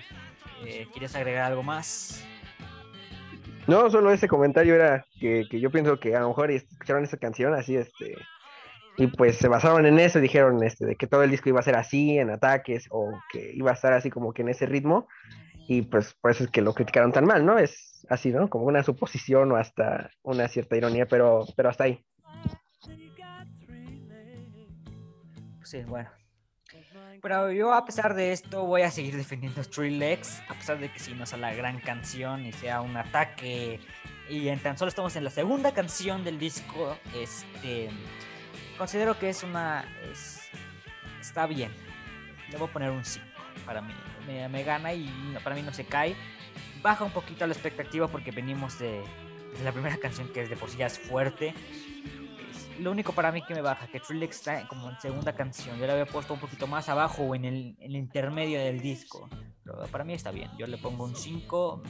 Eh, 0.65 0.87
¿Quieres 0.93 1.15
agregar 1.17 1.51
algo 1.51 1.65
más? 1.65 2.25
No, 3.67 3.91
solo 3.91 4.13
ese 4.13 4.29
comentario 4.29 4.75
era 4.75 5.07
que, 5.21 5.45
que 5.51 5.61
yo 5.61 5.71
pienso 5.71 5.99
que 5.99 6.15
a 6.17 6.21
lo 6.21 6.29
mejor 6.29 6.51
escucharon 6.51 7.05
esa 7.05 7.17
canción 7.17 7.55
así, 7.55 7.77
este, 7.77 8.17
y 8.97 9.07
pues 9.07 9.37
se 9.37 9.49
basaron 9.49 9.87
en 9.87 9.99
eso 9.99 10.19
y 10.19 10.23
dijeron 10.23 10.63
este, 10.63 10.87
de 10.87 10.97
que 10.97 11.07
todo 11.07 11.23
el 11.23 11.31
disco 11.31 11.49
iba 11.49 11.61
a 11.61 11.65
ser 11.65 11.77
así, 11.77 12.19
en 12.19 12.31
ataques, 12.31 12.87
o 12.91 13.13
que 13.31 13.53
iba 13.55 13.71
a 13.71 13.75
estar 13.75 13.93
así 13.93 14.11
como 14.11 14.33
que 14.33 14.43
en 14.43 14.49
ese 14.49 14.67
ritmo, 14.67 15.09
y 15.69 15.83
pues 15.83 16.15
por 16.15 16.31
eso 16.31 16.45
es 16.45 16.51
que 16.51 16.63
lo 16.63 16.75
criticaron 16.75 17.13
tan 17.13 17.25
mal, 17.25 17.47
¿no? 17.47 17.59
Es 17.59 18.07
así, 18.09 18.31
¿no? 18.31 18.51
Como 18.51 18.67
una 18.67 18.83
suposición 18.83 19.53
o 19.53 19.57
hasta 19.57 20.11
una 20.23 20.49
cierta 20.49 20.77
ironía, 20.77 21.07
pero, 21.07 21.47
pero 21.57 21.71
hasta 21.71 21.85
ahí. 21.85 22.05
Sí, 25.65 25.83
bueno. 25.85 26.11
Pero 27.23 27.53
yo 27.53 27.73
a 27.73 27.85
pesar 27.85 28.15
de 28.15 28.33
esto 28.33 28.67
voy 28.67 28.83
a 28.83 28.91
seguir 28.91 29.17
defendiendo 29.17 29.63
Legs, 29.79 30.43
a 30.49 30.55
pesar 30.55 30.79
de 30.79 30.93
que 30.93 30.99
si 30.99 31.15
no 31.15 31.25
sea 31.25 31.39
la 31.39 31.55
gran 31.55 31.79
canción 31.79 32.45
y 32.45 32.53
sea 32.53 32.81
un 32.81 32.97
ataque 32.97 33.79
y 34.29 34.49
en 34.49 34.59
tan 34.59 34.77
solo 34.77 34.89
estamos 34.89 35.15
en 35.15 35.25
la 35.25 35.31
segunda 35.31 35.73
canción 35.73 36.25
del 36.25 36.39
disco, 36.39 36.97
este 37.15 37.91
considero 38.83 39.17
que 39.17 39.29
es 39.29 39.45
una 39.45 39.85
es, 40.11 40.41
está 41.21 41.47
bien. 41.47 41.71
Le 42.51 42.59
voy 42.59 42.69
a 42.69 42.73
poner 42.73 42.91
un 42.91 43.05
5 43.05 43.25
para 43.65 43.81
mí. 43.81 43.95
Me, 44.27 44.49
me 44.49 44.65
gana 44.65 44.93
y 44.93 45.09
para 45.45 45.55
mí 45.55 45.63
no 45.63 45.73
se 45.73 45.85
cae. 45.85 46.17
Baja 46.83 47.05
un 47.05 47.13
poquito 47.13 47.47
la 47.47 47.53
expectativa 47.53 48.09
porque 48.09 48.33
venimos 48.33 48.81
de, 48.81 49.01
de 49.57 49.65
la 49.65 49.71
primera 49.71 49.97
canción 49.99 50.33
que 50.33 50.43
es 50.43 50.51
de 50.51 50.57
por 50.57 50.69
sí 50.69 50.79
ya 50.79 50.87
es 50.87 50.99
fuerte. 50.99 51.55
Es 52.51 52.81
lo 52.81 52.91
único 52.91 53.13
para 53.13 53.31
mí 53.31 53.45
que 53.47 53.55
me 53.55 53.61
baja, 53.61 53.87
que 53.87 54.01
Thrillex 54.01 54.39
está 54.39 54.67
como 54.67 54.91
en 54.91 55.01
segunda 55.01 55.33
canción. 55.33 55.79
Yo 55.79 55.87
la 55.87 55.93
había 55.93 56.07
puesto 56.07 56.35
un 56.35 56.41
poquito 56.41 56.67
más 56.67 56.89
abajo 56.89 57.23
o 57.23 57.37
en 57.37 57.45
el, 57.45 57.77
en 57.79 57.91
el 57.93 57.95
intermedio 57.95 58.59
del 58.59 58.81
disco. 58.81 59.29
Pero 59.63 59.79
para 59.93 60.03
mí 60.03 60.13
está 60.13 60.33
bien. 60.33 60.51
Yo 60.59 60.67
le 60.67 60.77
pongo 60.77 61.05
un 61.05 61.15
5. 61.15 61.85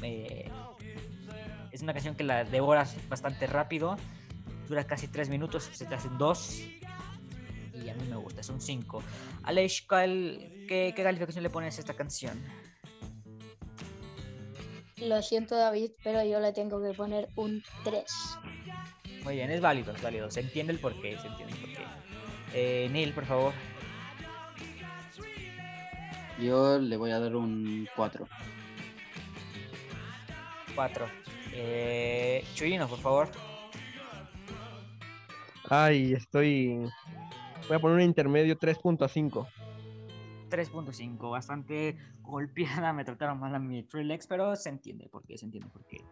Es 1.73 1.81
una 1.81 1.95
canción 1.95 2.15
que 2.15 2.25
la 2.25 2.45
devoras 2.45 2.95
bastante 3.09 3.47
rápido. 3.47 3.97
Dura 4.69 4.85
casi 4.85 5.09
3 5.09 5.29
minutos, 5.29 5.65
se 5.73 5.87
te 5.87 5.95
hacen 5.95 6.19
2. 6.19 6.82
A 7.93 8.03
mí 8.03 8.09
me 8.09 8.17
gusta, 8.17 8.41
es 8.41 8.49
un 8.49 8.61
5. 8.61 9.03
Aleix, 9.45 9.83
¿cuál- 9.83 10.39
qué, 10.69 10.93
¿qué 10.97 11.03
calificación 11.03 11.43
le 11.43 11.51
pones 11.51 11.77
a 11.77 11.81
esta 11.81 11.95
canción? 11.95 12.41
Lo 14.99 15.21
siento, 15.23 15.57
David, 15.57 15.91
pero 16.05 16.25
yo 16.25 16.39
le 16.41 16.53
tengo 16.53 16.81
que 16.83 16.95
poner 16.95 17.29
un 17.37 17.63
3. 17.85 18.05
Muy 19.25 19.35
bien, 19.37 19.51
es 19.51 19.61
válido, 19.61 19.93
es 19.93 20.03
válido. 20.03 20.31
Se 20.31 20.41
entiende 20.41 20.73
el 20.73 20.79
porqué, 20.79 21.19
se 21.21 21.27
entiende 21.27 21.55
el 21.55 21.61
porqué. 21.61 21.85
Eh, 22.55 22.89
Neil, 22.91 23.13
por 23.13 23.25
favor. 23.27 23.53
Yo 26.41 26.79
le 26.79 26.97
voy 26.97 27.11
a 27.11 27.19
dar 27.21 27.35
un 27.37 27.89
4. 27.95 28.27
4. 30.75 31.07
Eh, 31.55 32.45
Chuyino, 32.55 32.89
por 32.89 32.99
favor. 32.99 33.29
Ay, 35.69 36.15
estoy... 36.15 36.89
Voy 37.73 37.79
a 37.79 37.81
poner 37.81 37.97
un 37.97 38.03
intermedio 38.03 38.59
3.5. 38.59 39.47
3.5, 40.51 41.31
bastante 41.31 41.97
golpeada, 42.21 42.93
me 42.93 43.03
trataron 43.03 43.41
mal 43.41 43.55
a 43.55 43.59
mi 43.59 43.83
Trilex, 43.83 44.27
pero 44.27 44.55
se 44.57 44.69
entiende 44.69 45.09
por 45.09 45.25
qué, 45.25 45.39
se 45.39 45.47
entiende 45.47 45.71
por 45.71 45.87
qué. 45.87 46.05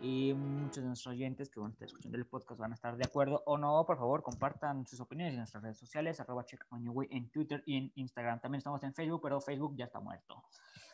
Y 0.00 0.32
muchos 0.34 0.82
de 0.82 0.88
nuestros 0.88 1.12
oyentes 1.12 1.50
que 1.50 1.60
van 1.60 1.70
a 1.70 1.72
estar 1.72 1.86
escuchando 1.86 2.18
el 2.18 2.26
podcast 2.26 2.60
van 2.60 2.72
a 2.72 2.74
estar 2.74 2.96
de 2.96 3.04
acuerdo 3.04 3.42
o 3.46 3.58
no. 3.58 3.84
Por 3.86 3.98
favor, 3.98 4.22
compartan 4.22 4.86
sus 4.86 5.00
opiniones 5.00 5.34
en 5.34 5.38
nuestras 5.38 5.62
redes 5.62 5.78
sociales, 5.78 6.20
arroba 6.20 6.44
check 6.44 6.64
on 6.70 6.88
way 6.88 7.08
en 7.10 7.30
Twitter 7.30 7.62
y 7.66 7.76
en 7.76 7.92
Instagram. 7.96 8.40
También 8.40 8.58
estamos 8.58 8.82
en 8.84 8.94
Facebook, 8.94 9.20
pero 9.22 9.40
Facebook 9.40 9.74
ya 9.76 9.86
está 9.86 10.00
muerto. 10.00 10.44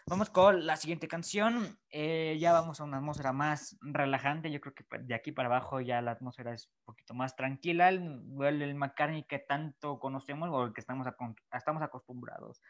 Vamos 0.06 0.28
con 0.28 0.66
la 0.66 0.76
siguiente 0.76 1.08
canción. 1.08 1.78
Eh, 1.90 2.36
ya 2.38 2.52
vamos 2.52 2.78
a 2.80 2.84
una 2.84 2.98
atmósfera 2.98 3.32
más 3.32 3.78
relajante. 3.80 4.50
Yo 4.50 4.60
creo 4.60 4.74
que 4.74 4.84
de 4.98 5.14
aquí 5.14 5.32
para 5.32 5.48
abajo 5.48 5.80
ya 5.80 6.02
la 6.02 6.10
atmósfera 6.10 6.52
es 6.52 6.66
un 6.66 6.84
poquito 6.84 7.14
más 7.14 7.36
tranquila. 7.36 7.88
El, 7.88 8.22
el 8.42 8.74
McCartney 8.74 9.24
que 9.24 9.38
tanto 9.38 9.98
conocemos 9.98 10.50
o 10.52 10.64
el 10.64 10.74
que 10.74 10.82
estamos, 10.82 11.06
estamos 11.52 11.82
acostumbrados. 11.82 12.60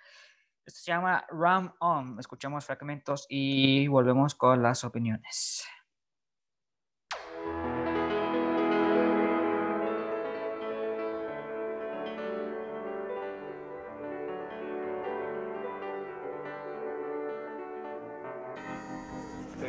Esto 0.65 0.81
se 0.81 0.93
llama 0.93 1.27
Ram 1.29 1.75
On. 1.81 2.19
Escuchamos 2.21 2.65
fragmentos 2.65 3.27
y 3.29 3.89
volvemos 3.89 4.37
con 4.37 4.63
las 4.63 4.85
opiniones. 4.85 5.67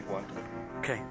One. 0.08 0.26
Okay. 0.80 1.02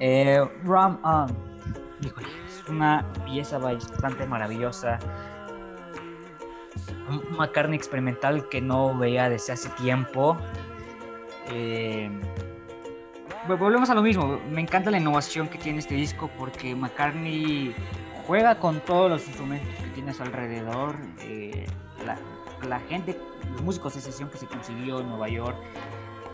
Eh, 0.00 0.40
Ram 0.64 0.98
On. 1.02 1.26
Es 2.46 2.68
una 2.68 3.04
pieza 3.24 3.58
bastante 3.58 4.26
maravillosa. 4.26 4.98
Un 7.08 7.36
McCartney 7.36 7.76
experimental 7.76 8.48
que 8.48 8.60
no 8.60 8.96
veía 8.96 9.28
desde 9.28 9.52
hace 9.52 9.68
tiempo. 9.70 10.36
Eh, 11.48 12.10
vol- 13.48 13.58
volvemos 13.58 13.88
a 13.90 13.94
lo 13.94 14.02
mismo. 14.02 14.38
Me 14.50 14.60
encanta 14.60 14.90
la 14.90 14.98
innovación 14.98 15.48
que 15.48 15.58
tiene 15.58 15.78
este 15.78 15.94
disco 15.94 16.28
porque 16.38 16.74
McCartney 16.74 17.74
juega 18.26 18.58
con 18.58 18.80
todos 18.80 19.08
los 19.10 19.26
instrumentos 19.26 19.74
que 19.76 19.90
tiene 19.90 20.10
a 20.10 20.14
su 20.14 20.22
alrededor. 20.22 20.96
eh, 21.20 21.66
la, 22.68 22.80
gente, 22.88 23.18
los 23.52 23.62
músicos 23.62 23.94
de 23.94 24.00
sesión 24.00 24.28
que 24.30 24.38
se 24.38 24.46
consiguió 24.46 25.00
en 25.00 25.08
Nueva 25.08 25.28
York, 25.28 25.56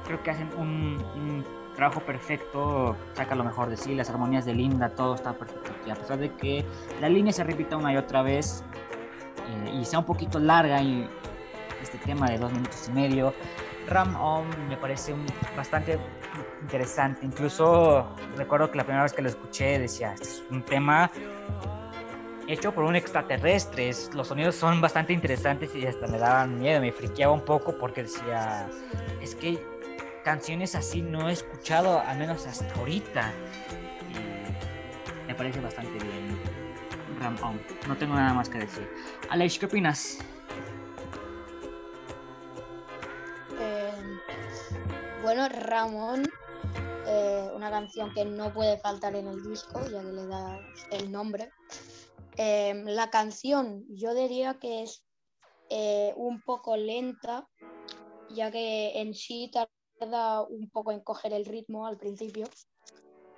creo 0.06 0.22
que 0.22 0.30
hacen 0.30 0.48
un 0.58 1.44
trabajo 1.76 2.00
perfecto, 2.00 2.96
saca 3.14 3.34
lo 3.34 3.44
mejor 3.44 3.68
de 3.68 3.76
sí, 3.76 3.94
las 3.94 4.10
armonías 4.10 4.44
de 4.44 4.54
Linda, 4.54 4.90
todo 4.90 5.14
está 5.14 5.32
perfecto. 5.32 5.70
Y 5.86 5.90
a 5.90 5.94
pesar 5.94 6.18
de 6.18 6.30
que 6.34 6.64
la 7.00 7.08
línea 7.08 7.32
se 7.32 7.44
repita 7.44 7.76
una 7.76 7.92
y 7.92 7.96
otra 7.96 8.22
vez 8.22 8.62
eh, 9.66 9.70
y 9.80 9.84
sea 9.84 9.98
un 10.00 10.04
poquito 10.04 10.38
larga 10.38 10.80
y 10.82 11.08
este 11.82 11.98
tema 11.98 12.28
de 12.30 12.38
dos 12.38 12.52
minutos 12.52 12.88
y 12.88 12.92
medio, 12.92 13.34
Ram 13.88 14.14
On 14.16 14.44
me 14.68 14.76
parece 14.76 15.14
bastante 15.56 15.98
interesante. 16.60 17.26
Incluso 17.26 18.06
recuerdo 18.36 18.70
que 18.70 18.76
la 18.76 18.84
primera 18.84 19.02
vez 19.02 19.12
que 19.12 19.22
lo 19.22 19.28
escuché 19.28 19.78
decía, 19.78 20.12
este 20.14 20.28
es 20.28 20.44
un 20.50 20.62
tema 20.62 21.10
hecho 22.46 22.72
por 22.72 22.84
un 22.84 22.94
extraterrestre. 22.96 23.88
Es- 23.88 24.14
Los 24.14 24.28
sonidos 24.28 24.54
son 24.54 24.80
bastante 24.80 25.12
interesantes 25.12 25.74
y 25.74 25.86
hasta 25.86 26.06
me 26.06 26.18
daban 26.18 26.58
miedo, 26.60 26.80
me 26.80 26.92
friqueaba 26.92 27.32
un 27.32 27.44
poco 27.44 27.76
porque 27.78 28.02
decía, 28.04 28.68
es 29.20 29.34
que 29.34 29.58
canciones 30.22 30.74
así 30.74 31.02
no 31.02 31.28
he 31.28 31.32
escuchado, 31.32 32.00
al 32.00 32.18
menos 32.18 32.46
hasta 32.46 32.72
ahorita. 32.74 33.32
Y 34.10 35.26
me 35.28 35.34
parece 35.34 35.60
bastante 35.60 35.92
bien. 35.92 36.38
Ram 37.20 37.36
On. 37.42 37.60
No 37.86 37.96
tengo 37.96 38.14
nada 38.14 38.32
más 38.32 38.48
que 38.48 38.58
decir. 38.58 38.88
Aleix, 39.30 39.58
¿qué 39.58 39.66
opinas? 39.66 40.18
Eh, 43.60 43.92
bueno, 45.22 45.48
Ramón, 45.48 46.24
eh, 47.06 47.48
una 47.54 47.70
canción 47.70 48.12
que 48.14 48.24
no 48.24 48.52
puede 48.52 48.78
faltar 48.78 49.14
en 49.14 49.28
el 49.28 49.42
disco, 49.42 49.80
ya 49.88 50.02
que 50.02 50.12
le 50.12 50.26
da 50.26 50.58
el 50.90 51.12
nombre. 51.12 51.50
Eh, 52.36 52.82
la 52.86 53.10
canción, 53.10 53.84
yo 53.88 54.14
diría 54.14 54.54
que 54.54 54.82
es 54.82 55.04
un 56.16 56.42
poco 56.42 56.76
lenta, 56.76 57.48
ya 58.28 58.50
que 58.50 59.00
en 59.00 59.14
sí 59.14 59.50
tarda 60.02 60.42
un 60.42 60.68
poco 60.70 60.92
en 60.92 61.00
coger 61.00 61.32
el 61.32 61.44
ritmo 61.44 61.86
al 61.86 61.96
principio. 61.96 62.46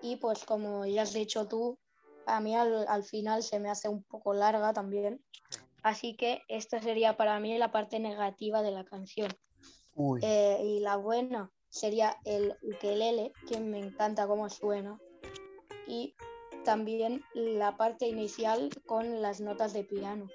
Y 0.02 0.16
pues 0.16 0.44
como 0.44 0.84
ya 0.86 1.02
has 1.02 1.12
dicho 1.12 1.46
tú, 1.46 1.78
a 2.26 2.40
mí 2.40 2.54
al, 2.54 2.86
al 2.88 3.04
final 3.04 3.42
se 3.42 3.58
me 3.58 3.70
hace 3.70 3.88
un 3.88 4.02
poco 4.04 4.34
larga 4.34 4.72
también. 4.72 5.22
Así 5.82 6.16
que 6.16 6.42
esta 6.48 6.80
sería 6.80 7.16
para 7.16 7.38
mí 7.40 7.56
la 7.58 7.70
parte 7.70 8.00
negativa 8.00 8.62
de 8.62 8.70
la 8.70 8.84
canción. 8.84 9.30
Eh, 10.22 10.60
y 10.64 10.80
la 10.80 10.96
buena 10.96 11.50
sería 11.68 12.16
el 12.24 12.56
ukelele, 12.62 13.32
que 13.48 13.60
me 13.60 13.78
encanta 13.78 14.26
cómo 14.26 14.48
suena. 14.48 14.98
Y 15.86 16.14
también 16.64 17.22
la 17.34 17.76
parte 17.76 18.08
inicial 18.08 18.70
con 18.86 19.20
las 19.20 19.40
notas 19.40 19.72
de 19.72 19.84
piano. 19.84 20.26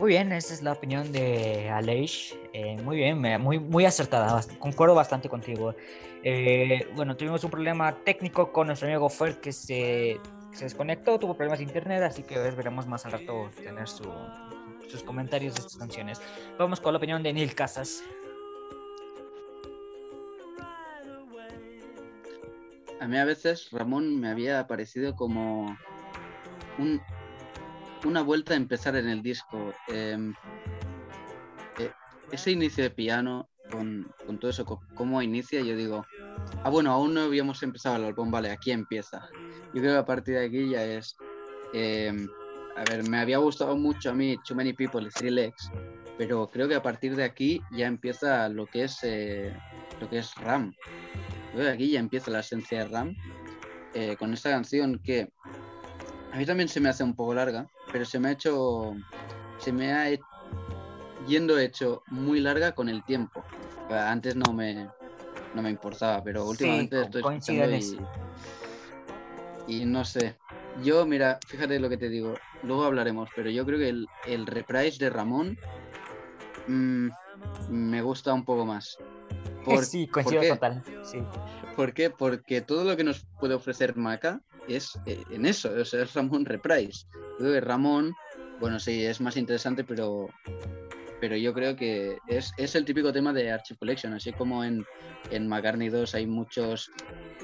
Muy 0.00 0.08
bien, 0.12 0.32
esa 0.32 0.54
es 0.54 0.62
la 0.62 0.72
opinión 0.72 1.12
de 1.12 1.68
Aleix. 1.68 2.34
Eh, 2.54 2.76
muy 2.82 2.96
bien, 2.96 3.20
muy, 3.40 3.58
muy 3.58 3.84
acertada. 3.84 4.40
Concuerdo 4.58 4.94
bastante 4.94 5.28
contigo. 5.28 5.74
Eh, 6.24 6.88
bueno, 6.96 7.16
tuvimos 7.18 7.44
un 7.44 7.50
problema 7.50 7.94
técnico 8.02 8.50
con 8.50 8.68
nuestro 8.68 8.88
amigo 8.88 9.10
Fer 9.10 9.40
que 9.40 9.52
se, 9.52 10.18
se 10.52 10.64
desconectó, 10.64 11.18
tuvo 11.18 11.34
problemas 11.34 11.58
de 11.58 11.66
internet, 11.66 12.02
así 12.02 12.22
que 12.22 12.38
veremos 12.38 12.86
más 12.86 13.04
al 13.04 13.12
rato 13.12 13.50
tener 13.62 13.86
su- 13.88 14.10
sus 14.88 15.02
comentarios 15.02 15.54
de 15.54 15.60
estas 15.60 15.76
canciones. 15.76 16.20
Vamos 16.58 16.80
con 16.80 16.94
la 16.94 16.96
opinión 16.96 17.22
de 17.22 17.34
Neil 17.34 17.54
Casas. 17.54 18.02
A 23.00 23.06
mí 23.06 23.18
a 23.18 23.24
veces 23.26 23.70
Ramón 23.70 24.18
me 24.18 24.28
había 24.30 24.66
parecido 24.66 25.14
como 25.14 25.76
un- 26.78 27.00
una 28.04 28.22
vuelta 28.22 28.54
a 28.54 28.56
empezar 28.56 28.96
en 28.96 29.08
el 29.08 29.22
disco. 29.22 29.72
Em, 29.88 30.34
eh, 31.78 31.90
ese 32.32 32.50
inicio 32.50 32.84
de 32.84 32.90
piano, 32.90 33.48
con, 33.70 34.12
con 34.26 34.38
todo 34.38 34.50
eso, 34.50 34.64
cómo 34.94 35.22
inicia, 35.22 35.60
yo 35.60 35.76
digo, 35.76 36.04
ah, 36.64 36.70
bueno, 36.70 36.92
aún 36.92 37.14
no 37.14 37.22
habíamos 37.22 37.62
empezado 37.62 37.96
el 37.96 38.04
álbum, 38.04 38.30
vale, 38.30 38.50
aquí 38.50 38.70
empieza. 38.70 39.28
Yo 39.72 39.80
creo 39.80 39.92
que 39.92 39.98
a 39.98 40.06
partir 40.06 40.34
de 40.34 40.46
aquí 40.46 40.70
ya 40.70 40.84
es... 40.84 41.16
em, 41.72 42.28
a 42.76 42.84
ver, 42.84 43.08
me 43.08 43.18
había 43.18 43.38
gustado 43.38 43.76
mucho 43.76 44.10
a 44.10 44.14
mí 44.14 44.36
Too 44.46 44.54
Many 44.54 44.72
People 44.72 45.02
y 45.02 45.10
Three 45.10 45.30
Legs, 45.30 45.70
pero 46.16 46.48
creo 46.48 46.68
que 46.68 46.76
a 46.76 46.82
partir 46.82 47.14
de 47.16 47.24
aquí 47.24 47.60
ya 47.72 47.86
empieza 47.86 48.48
lo 48.48 48.66
que 48.66 48.84
es, 48.84 48.98
eh, 49.02 49.54
lo 50.00 50.08
que 50.08 50.18
es 50.18 50.34
Ram. 50.36 50.72
Creo 51.52 51.66
que 51.66 51.72
aquí 51.72 51.90
ya 51.90 52.00
empieza 52.00 52.30
la 52.30 52.40
esencia 52.40 52.84
de 52.84 52.88
Ram 52.88 53.14
eh, 53.94 54.16
con 54.18 54.32
esta 54.32 54.50
canción 54.50 55.00
que 55.04 55.32
a 56.32 56.36
mí 56.36 56.46
también 56.46 56.68
se 56.68 56.80
me 56.80 56.88
hace 56.88 57.02
un 57.02 57.14
poco 57.14 57.34
larga, 57.34 57.66
pero 57.92 58.04
se 58.04 58.18
me 58.18 58.28
ha 58.28 58.32
hecho, 58.32 58.96
se 59.58 59.72
me 59.72 59.92
ha 59.92 60.10
he- 60.10 60.24
yendo 61.26 61.58
hecho 61.58 62.02
muy 62.08 62.40
larga 62.40 62.72
con 62.72 62.88
el 62.88 63.02
tiempo. 63.04 63.44
Antes 63.90 64.36
no 64.36 64.52
me, 64.52 64.88
no 65.54 65.62
me 65.62 65.70
importaba, 65.70 66.22
pero 66.22 66.42
Sí, 66.44 66.48
últimamente 66.50 66.96
co- 66.96 67.02
estoy 67.02 67.20
escuchando 67.22 67.70
y, 67.76 67.98
y 69.66 69.84
no 69.84 70.04
sé. 70.04 70.36
Yo, 70.84 71.04
mira, 71.06 71.40
fíjate 71.46 71.78
lo 71.80 71.88
que 71.88 71.96
te 71.96 72.08
digo, 72.08 72.36
luego 72.62 72.84
hablaremos, 72.84 73.28
pero 73.34 73.50
yo 73.50 73.66
creo 73.66 73.78
que 73.78 73.88
el, 73.88 74.08
el 74.26 74.46
reprise 74.46 75.04
de 75.04 75.10
Ramón 75.10 75.58
mm, 76.68 77.08
me 77.68 78.02
gusta 78.02 78.32
un 78.32 78.44
poco 78.44 78.64
más. 78.64 78.96
Por- 79.64 79.84
sí, 79.84 80.06
¿por 80.06 80.22
coincido 80.24 80.42
total. 80.54 80.82
Sí. 81.02 81.22
¿Por 81.76 81.92
qué? 81.92 82.10
Porque 82.10 82.60
todo 82.60 82.84
lo 82.84 82.96
que 82.96 83.04
nos 83.04 83.24
puede 83.38 83.54
ofrecer 83.54 83.96
Maca 83.96 84.40
es 84.76 84.98
eh, 85.06 85.22
en 85.30 85.46
eso, 85.46 85.70
o 85.70 85.84
sea, 85.84 86.02
es 86.02 86.14
Ramón 86.14 86.44
Reprise. 86.44 87.06
Yo 87.12 87.36
creo 87.38 87.52
que 87.54 87.60
Ramón 87.60 88.14
Bueno, 88.58 88.78
sí, 88.78 89.04
es 89.04 89.20
más 89.20 89.36
interesante, 89.36 89.84
pero, 89.84 90.28
pero 91.20 91.36
yo 91.36 91.54
creo 91.54 91.76
que 91.76 92.18
es, 92.28 92.52
es 92.56 92.74
el 92.74 92.84
típico 92.84 93.12
tema 93.12 93.32
de 93.32 93.50
Archive 93.50 93.78
Collection, 93.78 94.12
así 94.12 94.32
como 94.32 94.64
en, 94.64 94.84
en 95.30 95.48
McCartney 95.48 95.88
2 95.88 96.14
hay 96.14 96.26
muchos 96.26 96.90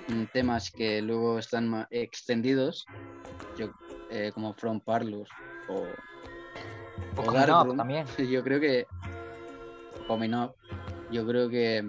mm, 0.09 0.25
temas 0.33 0.71
que 0.71 1.01
luego 1.03 1.39
están 1.39 1.87
extendidos, 1.91 2.85
yo, 3.59 3.73
eh, 4.11 4.31
como 4.35 4.55
From 4.55 4.81
Parlors 4.81 5.31
o, 5.69 5.87
O 7.17 7.23
o 7.23 7.77
también. 7.77 8.07
Yo 8.31 8.43
creo 8.43 8.61
que 8.61 8.87
Coming 10.07 10.35
Up, 10.35 10.55
yo 11.11 11.27
creo 11.27 11.49
que, 11.49 11.85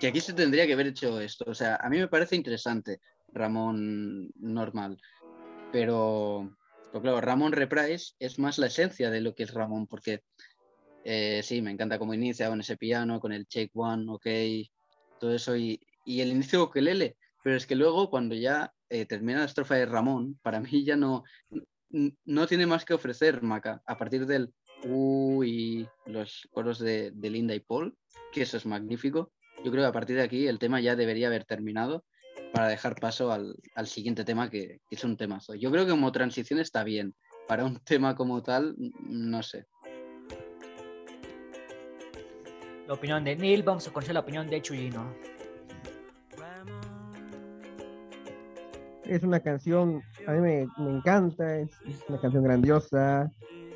que 0.00 0.08
aquí 0.08 0.20
se 0.20 0.32
tendría 0.32 0.66
que 0.66 0.72
haber 0.72 0.88
hecho 0.88 1.20
esto. 1.20 1.44
O 1.46 1.54
sea, 1.54 1.76
a 1.76 1.88
mí 1.88 1.98
me 1.98 2.08
parece 2.08 2.36
interesante 2.36 3.00
Ramón 3.32 4.30
normal, 4.36 4.98
pero, 5.72 6.56
pero 6.86 7.02
claro, 7.02 7.20
Ramón 7.20 7.52
Reprise 7.52 8.14
es 8.18 8.38
más 8.38 8.58
la 8.58 8.66
esencia 8.66 9.10
de 9.10 9.20
lo 9.20 9.34
que 9.34 9.44
es 9.44 9.54
Ramón, 9.54 9.86
porque 9.86 10.22
eh, 11.04 11.40
sí, 11.42 11.62
me 11.62 11.70
encanta 11.70 11.98
cómo 11.98 12.14
inicia 12.14 12.48
con 12.48 12.60
ese 12.60 12.76
piano, 12.76 13.20
con 13.20 13.32
el 13.32 13.46
Shake 13.46 13.72
One, 13.74 14.06
ok, 14.08 14.26
todo 15.20 15.34
eso, 15.34 15.56
y, 15.56 15.80
el 16.06 16.28
inicio 16.28 16.64
ukelele, 16.64 17.16
pero 17.42 17.56
es 17.56 17.66
que 17.66 17.76
luego 17.76 18.08
cuando 18.08 18.34
ya 18.34 18.72
eh, 18.88 19.04
termina 19.04 19.40
la 19.40 19.44
estrofa 19.44 19.74
de 19.74 19.86
Ramón, 19.86 20.38
para 20.42 20.60
mí 20.60 20.84
ya 20.84 20.96
no, 20.96 21.24
no 22.24 22.46
tiene 22.46 22.66
más 22.66 22.84
que 22.84 22.94
ofrecer 22.94 23.42
Maca, 23.42 23.82
a 23.86 23.98
partir 23.98 24.26
del 24.26 24.52
U 24.84 25.42
y 25.44 25.86
los 26.06 26.48
coros 26.52 26.78
de 26.78 27.12
Linda 27.20 27.54
y 27.54 27.60
Paul, 27.60 27.96
que 28.32 28.42
eso 28.42 28.56
es 28.56 28.66
magnífico. 28.66 29.32
Yo 29.64 29.72
creo 29.72 29.82
que 29.84 29.88
a 29.88 29.92
partir 29.92 30.16
de 30.16 30.22
aquí 30.22 30.46
el 30.46 30.58
tema 30.58 30.80
ya 30.80 30.94
debería 30.94 31.26
haber 31.26 31.44
terminado 31.44 32.04
para 32.52 32.68
dejar 32.68 32.94
paso 32.96 33.32
al, 33.32 33.56
al 33.74 33.86
siguiente 33.86 34.24
tema 34.24 34.50
que, 34.50 34.80
que 34.88 34.96
es 34.96 35.04
un 35.04 35.16
temazo. 35.16 35.54
Yo 35.54 35.70
creo 35.70 35.84
que 35.84 35.90
como 35.90 36.12
transición 36.12 36.60
está 36.60 36.84
bien. 36.84 37.14
Para 37.46 37.64
un 37.64 37.78
tema 37.80 38.14
como 38.14 38.42
tal, 38.42 38.74
no 39.08 39.42
sé. 39.42 39.66
La 42.86 42.94
opinión 42.94 43.24
de 43.24 43.36
Neil, 43.36 43.62
vamos 43.62 43.86
a 43.86 43.92
conocer 43.92 44.14
la 44.14 44.20
opinión 44.20 44.46
de 44.48 44.62
Chuyino. 44.62 45.14
Es 49.04 49.22
una 49.22 49.40
canción, 49.40 50.02
a 50.26 50.32
mí 50.32 50.40
me, 50.40 50.66
me 50.78 50.96
encanta, 50.96 51.58
es, 51.58 51.70
es 51.86 52.04
una 52.08 52.20
canción 52.20 52.44
grandiosa 52.44 53.30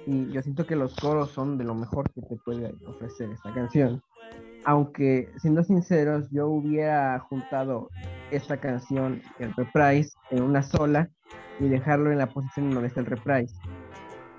y 0.07 0.31
yo 0.31 0.43
siento 0.43 0.67
que 0.67 0.77
los 0.77 0.95
coros 0.97 1.31
son 1.31 1.57
de 1.57 1.65
lo 1.65 1.75
mejor 1.75 2.11
que 2.13 2.21
te 2.23 2.37
puede 2.37 2.75
ofrecer 2.87 3.31
esta 3.31 3.53
canción. 3.55 4.03
Aunque, 4.65 5.33
siendo 5.39 5.63
sinceros, 5.65 6.29
yo 6.31 6.49
hubiera 6.49 7.19
juntado 7.19 7.89
esta 8.33 8.57
canción, 8.57 9.23
el 9.39 9.55
reprise, 9.55 10.17
en 10.31 10.43
una 10.43 10.63
sola 10.63 11.09
y 11.61 11.69
dejarlo 11.69 12.11
en 12.11 12.19
la 12.19 12.27
posición 12.27 12.71
donde 12.71 12.89
está 12.89 13.01
el 13.01 13.07
reprise, 13.07 13.55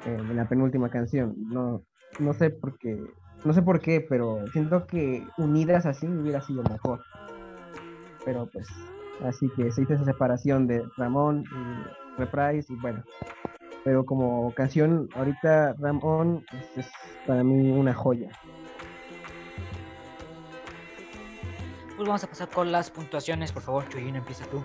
eh, 0.05 0.17
en 0.19 0.35
la 0.35 0.47
penúltima 0.47 0.89
canción. 0.89 1.35
No, 1.37 1.83
no 2.19 2.33
sé 2.33 2.49
por 2.49 2.77
qué, 2.77 2.99
no 3.45 3.53
sé 3.53 3.61
por 3.61 3.79
qué, 3.79 4.05
pero 4.07 4.45
siento 4.51 4.85
que 4.87 5.25
unidas 5.37 5.85
así 5.85 6.07
hubiera 6.07 6.41
sido 6.41 6.63
mejor. 6.63 7.01
Pero 8.25 8.49
pues 8.51 8.67
Así 9.21 9.49
que 9.55 9.71
se 9.71 9.83
hizo 9.83 9.93
esa 9.93 10.05
separación 10.05 10.67
de 10.67 10.83
Ramón 10.97 11.43
y 11.43 12.19
Reprise 12.19 12.73
y 12.73 12.75
bueno. 12.77 13.03
Pero 13.83 14.05
como 14.05 14.53
canción, 14.53 15.07
ahorita 15.15 15.73
Ramón 15.79 16.43
pues, 16.49 16.85
es 16.85 16.91
para 17.27 17.43
mí 17.43 17.71
una 17.71 17.93
joya. 17.93 18.29
Pues 22.03 22.09
vamos 22.09 22.23
a 22.25 22.27
pasar 22.27 22.49
con 22.49 22.69
las 22.69 22.89
puntuaciones, 22.91 23.53
por 23.53 23.63
favor, 23.63 23.87
Chuyino, 23.87 24.17
empieza 24.17 24.43
tú. 24.47 24.61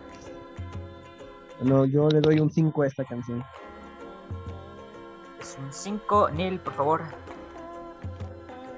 No, 1.62 1.84
yo 1.84 2.08
le 2.08 2.20
doy 2.20 2.40
un 2.40 2.50
5 2.50 2.82
a 2.82 2.86
esta 2.88 3.04
canción. 3.04 3.44
Es 5.40 5.56
un 5.56 5.72
5. 5.72 6.30
Neil, 6.30 6.58
por 6.58 6.72
favor. 6.74 7.02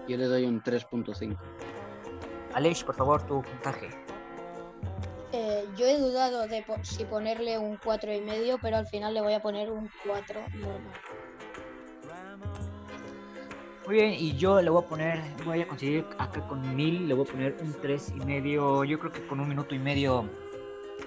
Yo 0.06 0.18
le 0.18 0.26
doy 0.26 0.44
un 0.44 0.62
3.5. 0.62 1.38
Aleix, 2.52 2.84
por 2.84 2.94
favor, 2.96 3.22
tu 3.26 3.40
puntaje. 3.40 3.88
Eh, 5.32 5.66
yo 5.74 5.86
he 5.86 5.96
dudado 5.98 6.46
de 6.46 6.62
po- 6.62 6.76
si 6.82 7.06
ponerle 7.06 7.56
un 7.58 7.78
cuatro 7.82 8.12
y 8.12 8.20
medio, 8.20 8.58
pero 8.60 8.76
al 8.76 8.86
final 8.88 9.14
le 9.14 9.22
voy 9.22 9.32
a 9.32 9.40
poner 9.40 9.70
un 9.70 9.88
4 10.06 10.38
normal. 10.56 10.82
Muy 13.90 13.98
bien, 13.98 14.14
y 14.16 14.36
yo 14.36 14.62
le 14.62 14.70
voy 14.70 14.84
a 14.84 14.86
poner, 14.86 15.20
voy 15.44 15.62
a 15.62 15.66
conseguir 15.66 16.06
acá 16.16 16.46
con 16.46 16.76
mil, 16.76 17.08
le 17.08 17.14
voy 17.14 17.26
a 17.26 17.32
poner 17.32 17.56
un 17.60 17.72
tres 17.72 18.12
y 18.14 18.24
medio. 18.24 18.84
Yo 18.84 19.00
creo 19.00 19.10
que 19.10 19.26
con 19.26 19.40
un 19.40 19.48
minuto 19.48 19.74
y 19.74 19.80
medio 19.80 20.28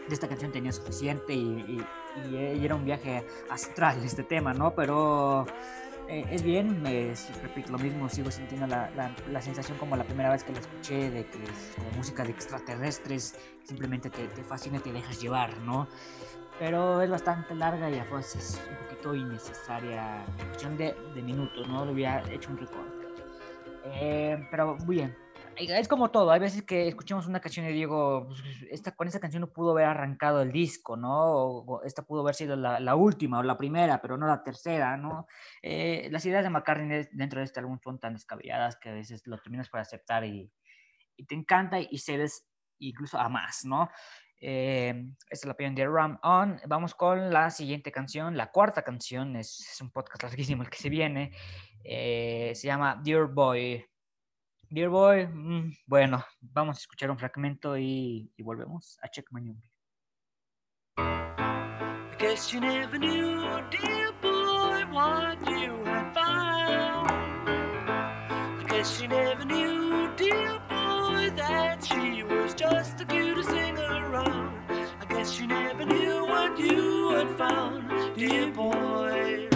de 0.05 0.13
esta 0.13 0.27
canción 0.27 0.51
tenía 0.51 0.73
suficiente 0.73 1.34
y, 1.34 1.39
y- 1.39 1.86
y, 2.29 2.36
eh, 2.36 2.59
era 2.61 2.75
un 2.75 2.84
viaje 2.84 3.25
astral 3.49 4.03
este 4.03 4.23
tema, 4.23 4.53
¿no? 4.53 4.75
Pero 4.75 5.45
eh, 6.09 6.25
es 6.29 6.43
bien, 6.43 6.84
sí, 7.15 7.31
repito 7.41 7.71
lo 7.71 7.77
mismo, 7.79 8.09
sigo 8.09 8.29
sintiendo 8.29 8.67
la, 8.67 8.89
la- 8.97 9.15
la 9.31 9.41
sensación 9.41 9.77
como 9.77 9.95
la 9.95 10.03
primera 10.03 10.29
vez 10.29 10.43
que 10.43 10.51
la 10.51 10.59
escuché 10.59 11.09
de 11.09 11.25
que 11.25 11.41
es 11.41 11.71
como 11.77 11.89
música 11.91 12.25
de 12.25 12.31
extraterrestres, 12.31 13.34
simplemente 13.63 14.09
te, 14.09 14.27
te 14.27 14.43
fascina 14.43 14.79
te 14.81 14.91
dejas 14.91 15.21
llevar, 15.21 15.57
¿no? 15.59 15.88
Pero 16.59 17.01
es 17.01 17.09
bastante 17.09 17.55
larga 17.55 17.89
y 17.89 17.97
a 17.97 18.03
veces 18.03 18.59
poquito 19.03 19.15
innecesaria 19.15 20.23
en 20.39 20.47
cuestión 20.47 20.77
de, 20.77 20.93
de 21.13 21.21
minutos, 21.21 21.67
¿no? 21.67 21.85
Le 21.85 21.91
hubiera 21.91 22.23
hecho 22.31 22.51
un 22.51 22.57
recorte. 22.57 23.07
Eh, 23.85 24.47
pero 24.49 24.77
muy 24.85 24.95
bien. 24.97 25.17
Es 25.55 25.87
como 25.87 26.09
todo, 26.09 26.31
hay 26.31 26.39
veces 26.39 26.63
que 26.63 26.87
escuchamos 26.87 27.27
una 27.27 27.39
canción 27.39 27.67
y 27.67 27.73
digo, 27.73 28.25
pues, 28.27 28.41
esta, 28.71 28.95
con 28.95 29.07
esta 29.07 29.19
canción 29.19 29.41
no 29.41 29.51
pudo 29.53 29.71
haber 29.71 29.85
arrancado 29.85 30.41
el 30.41 30.51
disco, 30.51 30.97
¿no? 30.97 31.11
O, 31.31 31.65
o 31.75 31.83
esta 31.83 32.01
pudo 32.01 32.21
haber 32.21 32.33
sido 32.33 32.55
la, 32.55 32.79
la 32.79 32.95
última 32.95 33.37
o 33.37 33.43
la 33.43 33.55
primera, 33.55 34.01
pero 34.01 34.17
no 34.17 34.25
la 34.25 34.41
tercera, 34.41 34.97
¿no? 34.97 35.27
Eh, 35.61 36.07
las 36.11 36.25
ideas 36.25 36.43
de 36.43 36.49
McCartney 36.49 36.87
de- 36.87 37.09
dentro 37.11 37.39
de 37.39 37.45
este 37.45 37.59
álbum 37.59 37.77
son 37.83 37.99
tan 37.99 38.13
descabelladas 38.13 38.77
que 38.77 38.89
a 38.89 38.93
veces 38.93 39.21
lo 39.27 39.37
terminas 39.37 39.69
por 39.69 39.79
aceptar 39.79 40.25
y, 40.25 40.51
y 41.17 41.25
te 41.25 41.35
encanta 41.35 41.79
y 41.79 41.97
cedes 41.99 42.47
incluso 42.79 43.19
a 43.19 43.29
más, 43.29 43.63
¿no? 43.63 43.89
Eh, 44.45 44.89
esta 45.29 45.45
es 45.45 45.45
la 45.45 45.53
opinión 45.53 45.73
de 45.73 45.87
Ram 45.87 46.19
On. 46.21 46.59
Vamos 46.67 46.93
con 46.93 47.31
la 47.31 47.49
siguiente 47.49 47.93
canción, 47.93 48.35
la 48.35 48.51
cuarta 48.51 48.81
canción, 48.81 49.37
es, 49.37 49.61
es 49.71 49.79
un 49.79 49.89
podcast 49.89 50.21
larguísimo 50.23 50.63
el 50.63 50.69
que 50.69 50.77
se 50.77 50.89
viene. 50.89 51.31
Eh, 51.81 52.51
se 52.53 52.67
llama 52.67 52.99
Dear 53.01 53.27
Boy. 53.27 53.85
Dear 54.69 54.89
Boy, 54.89 55.27
mm, 55.27 55.73
bueno, 55.85 56.25
vamos 56.41 56.75
a 56.77 56.79
escuchar 56.81 57.09
un 57.09 57.17
fragmento 57.17 57.77
y, 57.77 58.33
y 58.35 58.43
volvemos 58.43 58.99
a 59.01 59.07
Check 59.07 59.27
My 59.31 59.41
New. 59.41 59.55
I 60.97 62.15
guess 62.19 62.51
you 62.51 62.59
never 62.59 62.97
knew, 62.97 63.47
dear 63.69 64.11
boy, 64.21 64.83
what 64.91 65.39
you 65.47 65.85
had 65.85 66.13
found. 66.13 67.07
I 68.59 68.65
guess 68.67 69.01
you 69.01 69.07
never 69.07 69.45
knew, 69.45 70.13
dear 70.17 70.59
boy, 70.67 71.31
that 71.37 71.81
she 71.81 72.23
was 72.23 72.53
just 72.53 72.83
cutest 72.83 73.09
thing 73.09 73.22
around. 74.14 74.53
I 75.01 75.05
guess 75.09 75.39
you 75.39 75.47
never 75.47 75.86
knew 75.86 76.26
what 76.26 76.59
you 76.59 77.09
had 77.11 77.38
found, 77.38 78.16
dear 78.16 78.51
boy. 78.51 79.52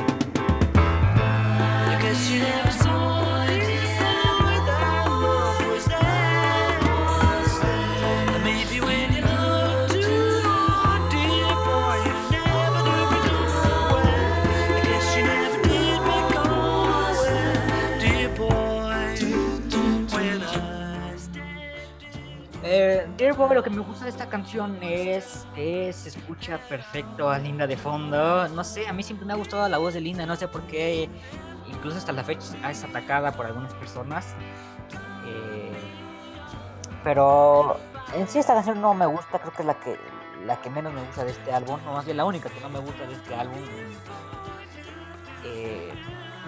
Lo 23.37 23.63
que 23.63 23.69
me 23.69 23.81
gusta 23.81 24.05
de 24.05 24.09
esta 24.09 24.27
canción 24.27 24.79
es 24.81 25.45
se 25.55 26.09
escucha 26.09 26.57
perfecto 26.67 27.29
a 27.29 27.37
Linda 27.37 27.67
de 27.67 27.77
fondo. 27.77 28.47
No 28.49 28.63
sé, 28.63 28.87
a 28.87 28.93
mí 28.93 29.03
siempre 29.03 29.27
me 29.27 29.33
ha 29.33 29.35
gustado 29.35 29.69
la 29.69 29.77
voz 29.77 29.93
de 29.93 30.01
Linda, 30.01 30.25
no 30.25 30.35
sé 30.35 30.47
por 30.47 30.63
qué. 30.63 31.07
Incluso 31.67 31.97
hasta 31.97 32.11
la 32.11 32.23
fecha 32.23 32.47
es 32.69 32.83
atacada 32.83 33.31
por 33.31 33.45
algunas 33.45 33.73
personas. 33.75 34.35
Eh, 35.27 35.71
pero 37.03 37.79
en 38.15 38.27
sí 38.27 38.39
esta 38.39 38.55
canción 38.55 38.81
no 38.81 38.95
me 38.95 39.05
gusta, 39.05 39.37
creo 39.37 39.53
que 39.53 39.61
es 39.61 39.67
la 39.67 39.79
que, 39.79 39.99
la 40.43 40.59
que 40.59 40.71
menos 40.71 40.91
me 40.91 41.01
gusta 41.03 41.23
de 41.23 41.31
este 41.31 41.53
álbum, 41.53 41.79
no 41.85 41.93
más 41.93 42.05
bien 42.05 42.17
la 42.17 42.25
única 42.25 42.49
que 42.49 42.59
no 42.59 42.69
me 42.69 42.79
gusta 42.79 43.05
de 43.05 43.13
este 43.13 43.35
álbum. 43.35 43.59
Eh, 45.45 45.93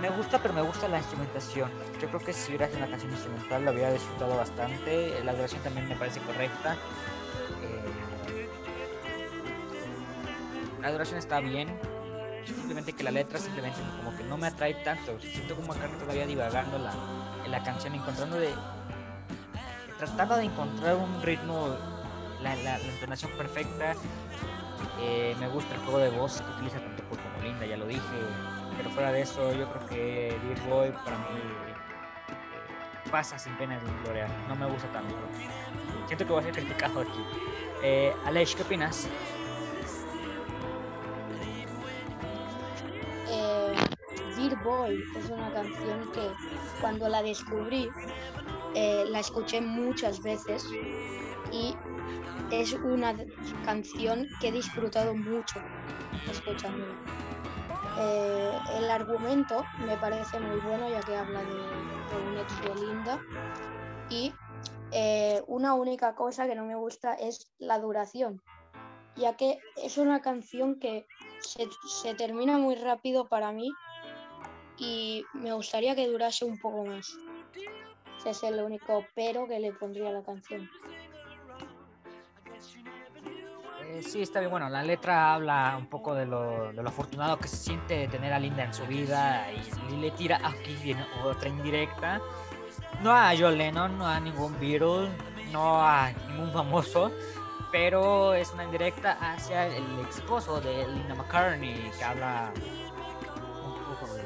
me 0.02 0.10
gusta, 0.10 0.40
pero 0.42 0.54
me 0.54 0.62
gusta 0.62 0.88
la 0.88 0.98
instrumentación. 0.98 1.70
Yo 2.02 2.08
creo 2.08 2.20
que 2.20 2.34
si 2.34 2.50
hubiera 2.50 2.68
sido 2.68 2.80
una 2.80 2.88
canción 2.88 3.12
instrumental 3.12 3.66
la 3.66 3.72
hubiera 3.72 3.92
disfrutado 3.92 4.36
bastante. 4.36 5.24
La 5.24 5.34
duración 5.34 5.62
también 5.62 5.88
me 5.88 5.96
parece 5.96 6.20
correcta. 6.22 6.74
Eh, 7.64 8.50
la 10.82 10.92
duración 10.92 11.20
está 11.20 11.40
bien. 11.40 11.80
Simplemente 12.46 12.94
que 12.94 13.04
la 13.04 13.12
letra 13.12 13.38
simplemente 13.38 13.80
como 13.98 14.16
que 14.18 14.24
no 14.24 14.38
me 14.38 14.48
atrae 14.48 14.74
tanto. 14.84 15.20
Siento 15.20 15.56
como 15.56 15.74
acá 15.74 15.88
todavía 16.00 16.26
divagando 16.26 16.80
la, 16.80 16.94
en 17.46 17.52
la 17.52 17.64
canción, 17.64 17.94
encontrando 17.96 18.38
de... 18.38 18.54
Tratando 19.98 20.38
de 20.38 20.46
encontrar 20.46 20.96
un 20.96 21.22
ritmo, 21.22 21.76
la, 22.42 22.56
la, 22.56 22.78
la 22.78 22.86
entonación 22.86 23.32
perfecta. 23.34 23.94
Eh, 25.02 25.36
me 25.40 25.48
gusta 25.50 25.76
el 25.76 25.82
juego 25.82 26.00
de 26.00 26.10
voz 26.10 26.42
que 26.42 26.52
utiliza 26.52 26.80
tanto 26.80 27.04
Paul 27.04 27.20
como 27.20 27.44
Linda, 27.44 27.66
ya 27.66 27.76
lo 27.76 27.86
dije. 27.86 28.02
Pero 28.80 28.92
fuera 28.92 29.12
de 29.12 29.24
eso, 29.24 29.52
yo 29.52 29.70
creo 29.74 29.88
que 29.88 30.40
Dear 30.42 30.70
Boy 30.70 30.92
para 31.04 31.18
mí 31.18 31.38
eh, 31.68 33.12
pasa 33.12 33.38
sin 33.38 33.54
pena 33.58 33.78
ni 33.78 34.04
gloria. 34.06 34.26
No 34.48 34.56
me 34.56 34.66
gusta 34.68 34.88
tanto. 34.94 35.14
Siento 36.08 36.26
que 36.26 36.32
voy 36.32 36.40
a 36.40 36.44
ser 36.46 36.54
criticado 36.54 37.02
aquí. 37.02 37.26
Eh, 37.84 38.14
Aleix, 38.26 38.56
¿qué 38.56 38.64
opinas? 38.64 39.10
Eh, 43.28 43.74
Dear 44.38 44.64
Boy 44.64 45.04
es 45.18 45.30
una 45.30 45.52
canción 45.52 46.12
que 46.14 46.32
cuando 46.80 47.10
la 47.10 47.22
descubrí 47.22 47.90
eh, 48.76 49.04
la 49.10 49.20
escuché 49.20 49.60
muchas 49.60 50.22
veces 50.24 50.66
y 51.52 51.76
es 52.50 52.72
una 52.72 53.14
canción 53.66 54.26
que 54.40 54.48
he 54.48 54.52
disfrutado 54.54 55.14
mucho 55.14 55.60
escuchándola. 56.32 56.96
Eh, 58.02 58.60
el 58.78 58.90
argumento 58.90 59.66
me 59.86 59.98
parece 59.98 60.40
muy 60.40 60.60
bueno 60.62 60.90
ya 60.90 61.02
que 61.02 61.16
habla 61.16 61.42
de, 61.42 61.54
de 61.54 62.30
un 62.32 62.38
ex 62.38 62.62
de 62.62 62.76
Linda 62.76 63.20
y 64.10 64.34
eh, 64.92 65.44
una 65.48 65.74
única 65.74 66.16
cosa 66.16 66.48
que 66.48 66.56
no 66.56 66.66
me 66.66 66.76
gusta 66.76 67.14
es 67.14 67.52
la 67.60 67.78
duración 67.78 68.42
ya 69.20 69.36
que 69.36 69.60
es 69.76 69.98
una 69.98 70.22
canción 70.22 70.80
que 70.80 71.06
se, 71.42 71.68
se 71.88 72.16
termina 72.16 72.58
muy 72.58 72.76
rápido 72.76 73.28
para 73.28 73.52
mí 73.52 73.70
y 74.78 75.26
me 75.34 75.54
gustaría 75.54 75.94
que 75.94 76.08
durase 76.08 76.46
un 76.46 76.58
poco 76.58 76.86
más. 76.86 77.18
Ese 78.20 78.30
es 78.30 78.44
el 78.44 78.62
único 78.62 79.06
pero 79.14 79.48
que 79.48 79.60
le 79.60 79.74
pondría 79.74 80.10
a 80.10 80.14
la 80.14 80.24
canción. 80.24 80.70
Eh, 83.92 84.04
sí, 84.04 84.22
está 84.22 84.40
bien. 84.40 84.52
Bueno, 84.52 84.70
la 84.70 84.84
letra 84.84 85.34
habla 85.34 85.76
un 85.76 85.88
poco 85.88 86.14
de 86.14 86.26
lo, 86.28 86.72
de 86.72 86.84
lo 86.84 86.90
afortunado 86.90 87.40
que 87.40 87.48
se 87.48 87.56
siente 87.58 87.96
de 87.96 88.08
tener 88.08 88.32
a 88.32 88.38
Linda 88.40 88.64
en 88.64 88.74
su 88.74 88.86
vida 88.86 89.48
y, 89.52 89.96
le 89.98 90.12
tira 90.12 90.40
aquí 90.44 90.76
viene 90.84 91.04
otra 91.24 91.50
indirecta. 91.50 92.22
No 93.02 93.12
a 93.12 93.32
John 93.38 93.58
Lennon, 93.58 93.98
no 93.98 94.06
a 94.06 94.20
ningún 94.20 94.60
Beatle, 94.60 95.10
no 95.52 95.82
a 95.82 96.12
ningún 96.28 96.52
famoso, 96.52 97.12
pero 97.72 98.36
es 98.36 98.52
una 98.54 98.64
indirecta 98.66 99.14
hacia 99.20 99.66
el 99.68 99.84
esposo 100.08 100.62
de 100.62 100.88
Linda 100.88 101.16
McCartney 101.16 101.90
que 101.98 102.04
habla 102.04 102.52
un 103.66 103.96
poco 103.96 104.14
de, 104.14 104.22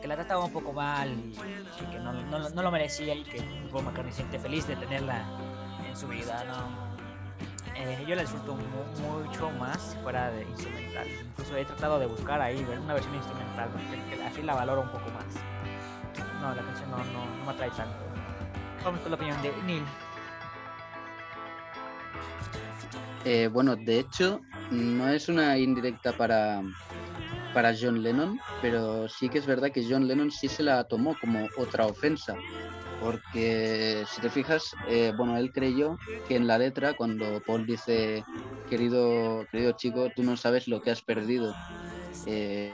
que 0.00 0.06
la 0.06 0.14
trataba 0.14 0.44
un 0.44 0.52
poco 0.52 0.72
mal 0.72 1.10
y, 1.10 1.32
que 1.90 1.98
no, 1.98 2.12
no- 2.12 2.48
no 2.50 2.62
lo 2.62 2.70
merecía 2.70 3.14
y 3.14 3.24
que 3.24 3.42
Paul 3.72 3.84
McCartney 3.84 4.12
siente 4.12 4.38
feliz 4.38 4.66
de 4.68 4.76
tenerla 4.76 5.24
en 5.88 5.96
su 5.96 6.06
vida, 6.06 6.44
¿no? 6.44 6.91
Eh, 7.76 8.04
yo 8.06 8.14
la 8.14 8.22
disfruto 8.22 8.54
mu- 8.54 9.22
mucho 9.24 9.50
más 9.52 9.96
fuera 10.02 10.30
de 10.30 10.42
instrumental. 10.44 11.06
Incluso 11.08 11.56
he 11.56 11.64
tratado 11.64 11.98
de 11.98 12.06
buscar 12.06 12.40
ahí 12.40 12.64
una 12.82 12.94
versión 12.94 13.14
instrumental, 13.14 13.70
porque 13.70 14.16
que 14.16 14.22
así 14.22 14.42
la 14.42 14.54
valoro 14.54 14.82
un 14.82 14.88
poco 14.90 15.10
más. 15.10 15.24
No, 16.40 16.54
la 16.54 16.62
canción 16.62 16.90
no, 16.90 16.98
no, 16.98 17.26
no 17.38 17.44
me 17.44 17.50
atrae 17.52 17.70
tanto. 17.70 17.96
Vamos 18.84 19.00
con 19.00 19.10
la 19.12 19.16
opinión 19.16 19.40
de 19.42 19.52
Neil. 19.64 19.84
Eh, 23.24 23.48
bueno, 23.52 23.76
de 23.76 24.00
hecho, 24.00 24.40
no 24.70 25.08
es 25.08 25.28
una 25.28 25.56
indirecta 25.56 26.12
para, 26.12 26.60
para 27.54 27.72
John 27.80 28.02
Lennon, 28.02 28.40
pero 28.60 29.08
sí 29.08 29.28
que 29.28 29.38
es 29.38 29.46
verdad 29.46 29.70
que 29.70 29.86
John 29.88 30.08
Lennon 30.08 30.30
sí 30.32 30.48
se 30.48 30.62
la 30.64 30.82
tomó 30.84 31.16
como 31.20 31.48
otra 31.56 31.86
ofensa. 31.86 32.34
Porque 33.02 34.04
si 34.08 34.20
te 34.20 34.30
fijas, 34.30 34.74
eh, 34.88 35.12
bueno, 35.16 35.36
él 35.36 35.52
creyó 35.52 35.98
que 36.28 36.36
en 36.36 36.46
la 36.46 36.58
letra, 36.58 36.94
cuando 36.94 37.42
Paul 37.44 37.66
dice, 37.66 38.24
querido, 38.68 39.46
querido 39.50 39.72
chico, 39.72 40.08
tú 40.14 40.22
no 40.22 40.36
sabes 40.36 40.68
lo 40.68 40.80
que 40.80 40.92
has 40.92 41.02
perdido, 41.02 41.52
eh, 42.26 42.72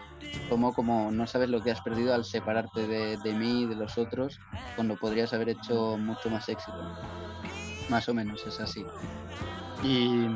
tomó 0.50 0.74
como 0.74 1.10
no 1.10 1.26
sabes 1.26 1.48
lo 1.48 1.62
que 1.62 1.70
has 1.70 1.80
perdido 1.80 2.14
al 2.14 2.24
separarte 2.24 2.86
de, 2.86 3.16
de 3.16 3.32
mí 3.32 3.62
y 3.62 3.66
de 3.66 3.76
los 3.76 3.96
otros, 3.96 4.38
cuando 4.76 4.96
podrías 4.96 5.32
haber 5.32 5.48
hecho 5.50 5.96
mucho 5.96 6.28
más 6.28 6.48
éxito. 6.48 6.78
Más 7.88 8.06
o 8.08 8.14
menos 8.14 8.46
es 8.46 8.60
así. 8.60 8.84
Y 9.82 10.26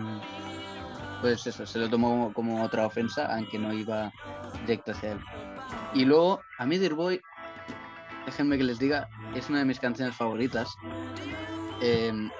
pues 1.21 1.47
eso, 1.47 1.65
se 1.67 1.79
lo 1.79 1.89
tomó 1.89 2.33
como 2.33 2.63
otra 2.63 2.87
ofensa, 2.87 3.27
aunque 3.35 3.59
no 3.59 3.73
iba 3.73 4.11
directo 4.63 4.93
hacia 4.93 5.13
él. 5.13 5.21
Y 5.95 6.05
luego, 6.05 6.41
a 6.59 6.67
mí 6.67 6.79
Dear 6.79 6.95
Boy, 6.95 7.21
déjenme 8.27 8.59
que 8.59 8.65
les 8.65 8.79
diga, 8.79 9.09
es 9.35 9.49
una 9.49 9.61
de 9.61 9.65
mis 9.65 9.81
canciones 9.81 10.15
favoritas. 10.15 10.77
em, 11.81 12.31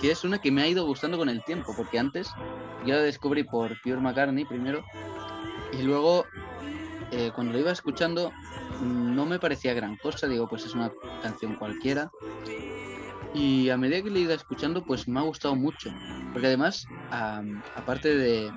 que 0.00 0.10
es 0.10 0.24
una 0.24 0.38
que 0.38 0.50
me 0.50 0.62
ha 0.62 0.68
ido 0.68 0.86
gustando 0.86 1.18
con 1.18 1.28
el 1.28 1.44
tiempo, 1.44 1.74
porque 1.76 1.98
antes 1.98 2.30
yo 2.86 2.94
la 2.94 3.02
descubrí 3.02 3.44
por 3.44 3.78
Pure 3.82 4.00
McCartney 4.00 4.46
primero, 4.46 4.84
y 5.72 5.82
luego 5.82 6.26
eh, 7.10 7.30
cuando 7.34 7.52
lo 7.52 7.58
iba 7.58 7.70
escuchando 7.70 8.32
no 8.80 9.26
me 9.26 9.38
parecía 9.38 9.74
gran 9.74 9.96
cosa, 9.96 10.26
digo, 10.26 10.48
pues 10.48 10.64
es 10.64 10.74
una 10.74 10.92
canción 11.22 11.56
cualquiera. 11.56 12.10
Y 13.34 13.68
a 13.70 13.76
medida 13.76 14.02
que 14.02 14.10
le 14.10 14.20
he 14.20 14.22
ido 14.22 14.34
escuchando, 14.34 14.84
pues 14.84 15.06
me 15.08 15.20
ha 15.20 15.22
gustado 15.22 15.54
mucho. 15.54 15.90
Porque 16.32 16.48
además, 16.48 16.86
aparte 17.74 18.14
de. 18.16 18.50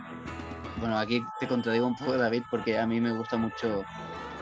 Bueno, 0.80 0.98
aquí 0.98 1.22
te 1.40 1.48
contradigo 1.48 1.88
un 1.88 1.96
poco, 1.96 2.18
David, 2.18 2.44
porque 2.50 2.78
a 2.78 2.88
mí 2.88 3.02
me 3.02 3.12
gusta 3.12 3.36
mucho 3.36 3.84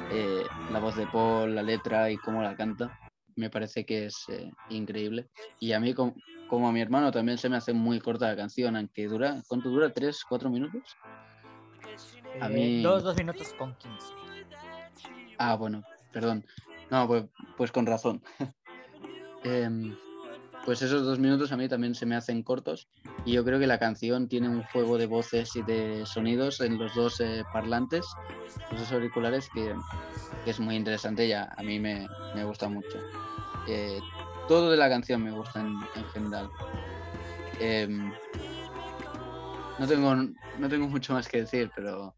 eh, 0.09 0.47
la 0.69 0.79
voz 0.79 0.95
de 0.95 1.05
Paul, 1.07 1.55
la 1.55 1.63
letra 1.63 2.09
y 2.11 2.17
cómo 2.17 2.41
la 2.41 2.55
canta. 2.55 2.91
Me 3.35 3.49
parece 3.49 3.85
que 3.85 4.05
es 4.07 4.27
eh, 4.29 4.51
increíble. 4.69 5.27
Y 5.59 5.71
a 5.73 5.79
mí, 5.79 5.93
com- 5.93 6.13
como 6.49 6.67
a 6.67 6.71
mi 6.71 6.81
hermano, 6.81 7.11
también 7.11 7.37
se 7.37 7.49
me 7.49 7.57
hace 7.57 7.73
muy 7.73 7.99
corta 7.99 8.27
la 8.27 8.35
canción, 8.35 8.75
aunque 8.75 9.07
dura. 9.07 9.41
¿Cuánto 9.47 9.69
dura? 9.69 9.91
¿Tres, 9.93 10.23
cuatro 10.27 10.49
minutos? 10.49 10.97
A 12.41 12.47
Eh, 12.47 12.49
mí- 12.49 12.81
dos, 12.83 13.03
dos 13.03 13.15
minutos 13.15 13.53
con 13.53 13.75
15. 13.75 14.07
Ah, 15.37 15.55
bueno, 15.55 15.83
perdón. 16.11 16.43
No, 16.89 17.07
pues, 17.07 17.25
pues 17.55 17.71
con 17.71 17.85
razón. 17.85 18.21
Em, 19.43 19.95
pues 20.67 20.81
esos 20.81 21.05
dos 21.05 21.17
minutos 21.17 21.53
a 21.53 21.55
mí 21.55 21.69
también 21.69 21.95
se 21.95 22.05
me 22.05 22.17
hacen 22.17 22.43
cortos 22.43 22.89
y 23.23 23.31
yo 23.31 23.45
creo 23.45 23.57
que 23.57 23.67
la 23.67 23.79
canción 23.79 24.27
tiene 24.27 24.49
un 24.49 24.63
juego 24.63 24.97
de 24.97 25.05
voces 25.05 25.55
y 25.55 25.61
de 25.61 26.05
sonidos 26.05 26.59
en 26.59 26.77
los 26.77 26.93
dos 26.93 27.21
eh, 27.21 27.45
parlantes, 27.53 28.05
los 28.69 28.81
dos 28.81 28.91
auriculares, 28.91 29.49
que, 29.53 29.73
es 30.45 30.59
muy 30.59 30.75
interesante 30.75 31.25
y 31.25 31.31
a, 31.31 31.55
mí 31.63 31.79
me, 31.79 32.05
me 32.35 32.43
gusta 32.43 32.67
mucho. 32.67 32.99
Eh, 33.65 34.01
todo 34.49 34.69
de 34.69 34.75
la 34.75 34.89
canción 34.89 35.23
me 35.23 35.31
gusta 35.31 35.61
en, 35.61 35.73
en 35.95 36.05
general. 36.11 36.49
Em, 37.61 38.11
no, 39.79 39.87
tengo, 39.87 40.15
no 40.15 40.67
tengo 40.67 40.89
mucho 40.89 41.13
más 41.13 41.29
que 41.29 41.43
decir, 41.43 41.71
pero 41.77 42.13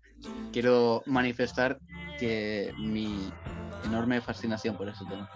quiero 0.52 1.04
manifestar 1.06 1.80
que 2.18 2.74
mi 2.80 3.32
enorme 3.86 4.22
fascinación 4.22 4.76
por 4.76 4.89
ese 4.89 5.06
tema. 5.06 5.30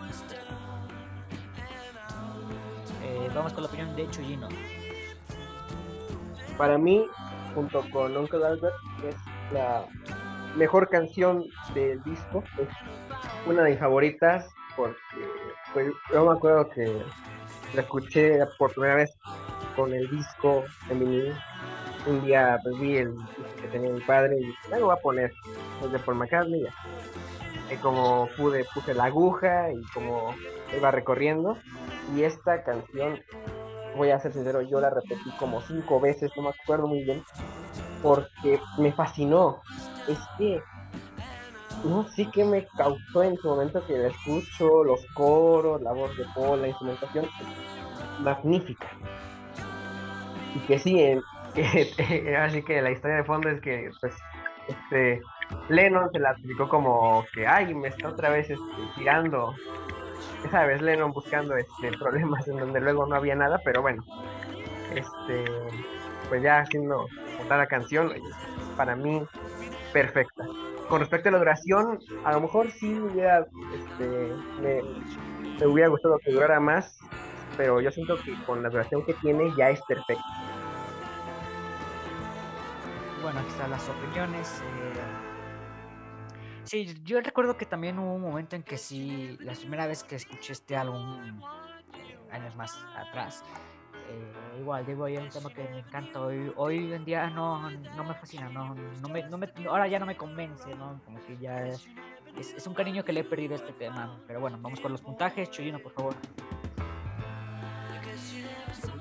Vamos 3.36 3.54
con 3.54 3.64
la 3.64 3.70
opinión 3.70 3.96
de 3.96 4.10
Chuyino. 4.10 4.48
Para 6.58 6.78
mí, 6.78 7.06
junto 7.56 7.84
con 7.92 8.16
Uncle 8.16 8.46
Albert, 8.46 8.76
es 9.08 9.16
la 9.52 9.86
mejor 10.56 10.88
canción 10.90 11.44
del 11.74 12.02
disco. 12.04 12.44
Es 12.60 12.68
una 13.48 13.64
de 13.64 13.72
mis 13.72 13.80
favoritas 13.80 14.48
porque 14.76 14.98
pues, 15.74 15.92
yo 16.12 16.26
me 16.26 16.34
acuerdo 16.34 16.70
que 16.70 17.02
la 17.74 17.82
escuché 17.82 18.40
por 18.58 18.72
primera 18.72 18.96
vez 18.96 19.12
con 19.76 19.94
el 19.94 20.10
disco 20.10 20.64
en 20.90 21.00
vinil. 21.00 21.34
Un 22.06 22.24
día 22.26 22.60
pues, 22.62 22.80
vi 22.80 22.98
el 22.98 23.16
disco 23.16 23.44
que 23.62 23.68
tenía 23.70 23.90
mi 23.92 24.02
padre 24.02 24.38
y 24.38 24.46
dije, 24.46 24.58
"Ah, 24.74 24.78
lo 24.78 24.86
voy 24.88 24.96
a 24.96 25.02
poner. 25.02 25.34
Es 25.84 25.92
de 25.92 26.00
Paul 26.00 26.18
McCartney. 26.18 26.64
ya". 26.64 26.74
Y 27.74 27.78
como 27.78 28.28
pude, 28.38 28.66
puse 28.74 28.94
la 28.94 29.06
aguja 29.06 29.72
y 29.72 29.82
como 29.94 30.36
iba 30.78 30.92
recorriendo. 30.92 31.58
Y 32.16 32.24
esta 32.24 32.64
canción 32.64 33.20
voy 33.96 34.12
a 34.12 34.20
ser 34.20 34.34
sincero, 34.34 34.62
yo 34.62 34.80
la 34.82 34.90
repetí 34.90 35.30
como 35.40 35.62
cinco 35.62 36.00
veces, 36.00 36.32
no 36.36 36.44
me 36.44 36.50
acuerdo 36.50 36.88
muy 36.88 37.04
bien, 37.04 37.24
porque 38.02 38.60
me 38.78 38.92
fascinó. 38.92 39.62
Es 40.08 40.20
que 40.38 40.62
no 41.86 42.08
sé 42.10 42.30
qué 42.32 42.44
me 42.44 42.66
causó 42.78 43.24
en 43.24 43.38
su 43.38 43.48
momento 43.50 43.86
que 43.86 43.98
la 43.98 44.08
escucho, 44.08 44.84
los 44.84 45.06
coros, 45.14 45.82
la 45.82 45.94
voz 45.94 46.16
de 46.18 46.26
Paul, 46.36 46.62
la 46.62 46.70
instrumentación, 46.70 47.28
magnífica. 48.22 48.88
Y 50.56 50.60
que 50.68 50.80
sí, 50.80 51.22
que- 51.54 52.36
así 52.38 52.64
que 52.64 52.82
la 52.82 52.92
historia 52.92 53.18
de 53.18 53.24
fondo 53.24 53.50
es 53.50 53.62
que 53.62 53.92
pues 54.02 54.14
este 54.68 55.22
Lennon 55.70 56.10
se 56.12 56.20
la 56.20 56.32
explicó 56.32 56.68
como 56.70 57.26
que 57.34 57.46
ay 57.46 57.74
me 57.76 57.90
está 57.90 58.10
otra 58.10 58.30
vez 58.30 58.50
este, 58.50 58.64
tirando 58.96 59.54
sabes, 60.50 60.82
Lennon 60.82 61.12
buscando 61.12 61.56
este, 61.56 61.92
problemas 61.98 62.48
en 62.48 62.58
donde 62.58 62.82
luego 62.82 63.06
no 63.06 63.16
había 63.16 63.36
nada, 63.36 63.62
pero 63.64 63.82
bueno, 63.82 64.04
este, 64.94 65.46
pues 66.30 66.42
ya 66.42 66.60
haciendo 66.60 67.08
la 67.50 67.68
canción, 67.68 68.12
para 68.76 68.96
mí, 68.96 69.24
perfecta. 69.92 70.46
Con 70.90 71.00
respecto 71.00 71.30
a 71.30 71.32
la 71.32 71.38
duración, 71.38 72.00
a 72.26 72.32
lo 72.34 72.42
mejor 72.42 72.72
sí 72.72 72.90
me 72.90 73.12
hubiera, 73.12 73.46
este, 73.76 74.34
me, 74.62 74.82
me 75.60 75.68
hubiera 75.68 75.90
gustado 75.90 76.18
que 76.20 76.32
durara 76.32 76.60
más, 76.60 77.00
pero 77.58 77.80
yo 77.80 77.92
siento 77.92 78.18
que 78.24 78.34
con 78.46 78.64
la 78.64 78.70
duración 78.70 79.06
que 79.06 79.14
tiene 79.16 79.54
ya 79.56 79.70
es 79.70 79.82
perfecta. 79.84 80.24
Bueno, 83.22 83.40
aquí 83.40 83.50
están 83.50 83.72
las 83.72 83.88
opiniones. 83.88 84.62
eh, 84.62 85.23
Sí, 86.66 86.96
yo 87.04 87.20
recuerdo 87.22 87.58
que 87.58 87.66
también 87.66 88.00
hubo 88.00 88.14
un 88.14 88.22
momento 88.22 88.56
en 88.56 88.64
que 88.64 88.78
sí, 88.78 89.38
la 89.42 89.54
primera 89.54 89.86
vez 89.88 90.04
que 90.04 90.16
escuché 90.16 90.54
este 90.54 90.76
álbum, 90.76 91.42
eh, 91.94 92.18
años 92.32 92.56
más 92.56 92.74
atrás, 92.96 93.44
eh, 94.10 94.60
igual, 94.60 94.86
digo, 94.86 95.08
es 95.08 95.20
un 95.20 95.30
tema 95.30 95.50
que 95.50 95.64
me 95.64 95.80
encanta. 95.80 96.22
Hoy, 96.22 96.52
hoy 96.56 96.94
en 96.94 97.04
día 97.06 97.30
no, 97.30 97.70
no 97.70 98.04
me 98.04 98.14
fascina, 98.14 98.50
no, 98.50 98.76
no 98.76 99.10
me, 99.10 99.24
no 99.24 99.38
me- 99.38 99.52
ahora 99.68 99.88
ya 99.88 100.00
no 100.00 100.06
me 100.06 100.16
convence, 100.16 100.74
¿no? 100.76 101.02
Como 101.06 101.20
que 101.26 101.38
ya 101.38 101.68
es, 101.68 101.86
es 102.56 102.66
un 102.68 102.74
cariño 102.74 103.04
que 103.04 103.14
le 103.14 103.22
he 103.22 103.24
perdido 103.24 103.54
a 103.54 103.58
este 103.58 103.74
tema. 103.74 104.20
Pero 104.28 104.40
bueno, 104.40 104.58
vamos 104.62 104.80
con 104.80 104.92
los 104.92 105.02
puntajes. 105.02 105.50
Chuyino, 105.52 105.80
por 105.80 105.92
favor. 105.92 106.16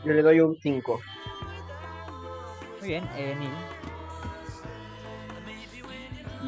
Yo 0.05 0.13
le 0.13 0.23
doy 0.23 0.41
un 0.41 0.57
5. 0.61 1.01
Muy 2.81 2.89
bien, 2.89 3.09
eh, 3.15 3.37
Neil. 3.39 3.51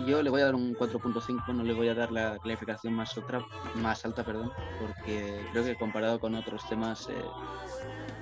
Yo 0.06 0.22
le 0.22 0.30
voy 0.30 0.40
a 0.40 0.46
dar 0.46 0.54
un 0.54 0.74
4.5, 0.74 1.54
no 1.54 1.62
le 1.62 1.72
voy 1.72 1.88
a 1.88 1.94
dar 1.94 2.10
la 2.10 2.38
calificación 2.38 2.94
más 2.94 3.16
otra, 3.16 3.44
más 3.76 4.04
alta, 4.04 4.24
perdón, 4.24 4.52
porque 4.80 5.46
creo 5.52 5.64
que 5.64 5.76
comparado 5.76 6.18
con 6.18 6.34
otros 6.34 6.68
temas 6.68 7.08
eh, 7.08 7.14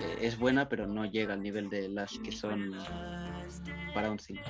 eh, 0.00 0.18
es 0.20 0.38
buena, 0.38 0.68
pero 0.68 0.86
no 0.86 1.06
llega 1.06 1.32
al 1.34 1.42
nivel 1.42 1.70
de 1.70 1.88
las 1.88 2.18
que 2.18 2.30
son 2.30 2.72
para 3.94 4.10
un 4.10 4.18
5. 4.18 4.42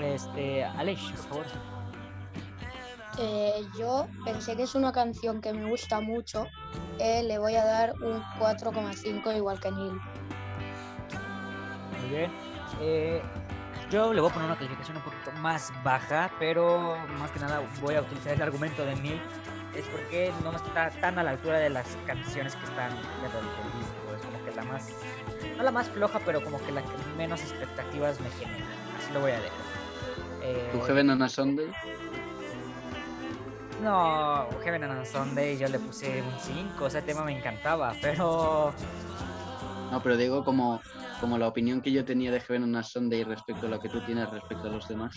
Este, 0.00 0.64
Aleix, 0.64 1.00
por 1.02 1.18
favor. 1.18 1.46
Eh, 3.18 3.66
yo 3.78 4.06
pensé 4.24 4.56
que 4.56 4.62
es 4.62 4.74
una 4.74 4.92
canción 4.92 5.40
que 5.40 5.52
me 5.52 5.68
gusta 5.68 6.00
mucho. 6.00 6.46
eh, 6.98 7.22
le 7.22 7.38
voy 7.38 7.54
a 7.56 7.64
dar 7.64 7.92
un 8.00 8.22
4,5 8.38 9.36
igual 9.36 9.60
que 9.60 9.70
Neil. 9.70 9.92
Muy 12.00 12.10
bien. 12.10 12.30
Eh, 12.80 13.22
yo 13.90 14.14
le 14.14 14.20
voy 14.20 14.30
a 14.30 14.32
poner 14.32 14.48
una 14.48 14.56
calificación 14.56 14.96
un 14.96 15.02
más 15.40 15.72
baja, 15.82 16.30
pero 16.38 16.96
más 17.18 17.30
que 17.30 17.40
nada 17.40 17.62
voy 17.80 17.94
a 17.94 18.02
utilizar 18.02 18.34
el 18.34 18.42
argumento 18.42 18.84
de 18.84 18.94
Neil. 18.96 19.20
Es 19.74 19.86
porque 19.86 20.32
no 20.42 20.52
está 20.52 20.90
tan 20.90 21.18
a 21.18 21.22
la 21.22 21.30
altura 21.30 21.58
de 21.58 21.70
las 21.70 21.86
canciones 22.06 22.56
que 22.56 22.64
están 22.64 22.90
dentro 23.22 23.40
del 23.40 23.48
disco. 23.78 24.14
Es 24.16 24.26
como 24.26 24.44
que 24.44 24.54
la 24.54 24.64
más, 24.64 24.88
no 25.56 25.62
la 25.62 25.70
más 25.70 25.88
floja, 25.88 26.20
pero 26.24 26.42
como 26.42 26.58
que 26.64 26.72
la 26.72 26.82
que 26.82 26.88
menos 27.16 27.40
expectativas 27.40 28.20
me 28.20 28.30
genera. 28.30 28.64
Así 28.98 29.12
lo 29.12 29.20
voy 29.20 29.30
a 29.30 29.36
dejar. 29.40 29.50
Eh, 30.42 30.70
¿Tu 30.72 30.80
Heaven 30.80 31.10
on 31.10 31.22
a 31.22 31.28
Sunday? 31.28 31.70
No, 33.82 34.48
Heaven 34.62 34.84
on 34.84 34.98
a 34.98 35.04
Sunday 35.04 35.56
yo 35.56 35.68
le 35.68 35.78
puse 35.78 36.22
un 36.22 36.38
5, 36.38 36.86
ese 36.86 37.02
tema 37.02 37.24
me 37.24 37.36
encantaba, 37.36 37.94
pero 38.02 38.72
No, 39.90 40.02
pero 40.02 40.16
digo 40.16 40.44
como, 40.44 40.82
como 41.20 41.38
la 41.38 41.46
opinión 41.48 41.80
que 41.80 41.92
yo 41.92 42.04
tenía 42.04 42.30
de 42.32 42.40
Heaven 42.40 42.64
on 42.64 42.76
a 42.76 42.82
Sunday 42.82 43.22
respecto 43.24 43.66
a 43.66 43.68
lo 43.68 43.78
que 43.80 43.88
tú 43.88 44.00
tienes 44.00 44.28
respecto 44.30 44.68
a 44.68 44.70
los 44.70 44.88
demás. 44.88 45.14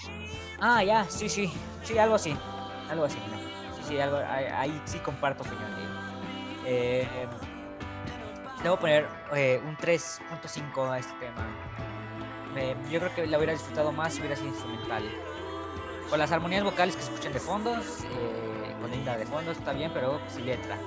Ah, 0.60 0.84
ya, 0.84 1.06
sí, 1.06 1.30
sí, 1.30 1.52
sí, 1.84 1.98
algo 1.98 2.16
así, 2.16 2.36
algo 2.90 3.06
así. 3.06 3.18
Sí, 3.78 3.82
sí, 3.90 4.00
algo, 4.00 4.18
ahí, 4.18 4.46
ahí 4.46 4.82
sí 4.86 5.00
comparto 5.00 5.44
opinión. 5.44 5.72
Eh, 6.66 7.08
a 8.66 8.80
poner 8.80 9.08
eh, 9.36 9.62
un 9.66 9.76
3.5 9.76 10.90
a 10.90 11.00
este 11.00 11.14
tema. 11.20 11.46
Me- 12.54 12.76
yo 12.90 13.00
creo 13.00 13.16
que 13.16 13.28
la 13.28 13.38
hubiera 13.38 13.54
disfrutado 13.54 13.92
más 13.92 14.14
si 14.14 14.20
hubiera 14.22 14.36
sido 14.36 14.50
instrumental. 14.50 15.04
Con 16.10 16.20
las 16.20 16.32
armonías 16.32 16.64
vocales 16.64 16.96
que 16.96 17.02
se 17.02 17.10
escuchan 17.12 17.34
de 17.34 17.40
fondos, 17.40 18.04
eh, 18.04 18.76
con 18.80 18.92
Linda 18.92 19.18
de 19.18 19.26
fondo 19.26 19.52
está 19.52 19.74
bien, 19.74 19.92
pero 19.94 20.20
sin 20.28 20.46
letra. 20.46 20.78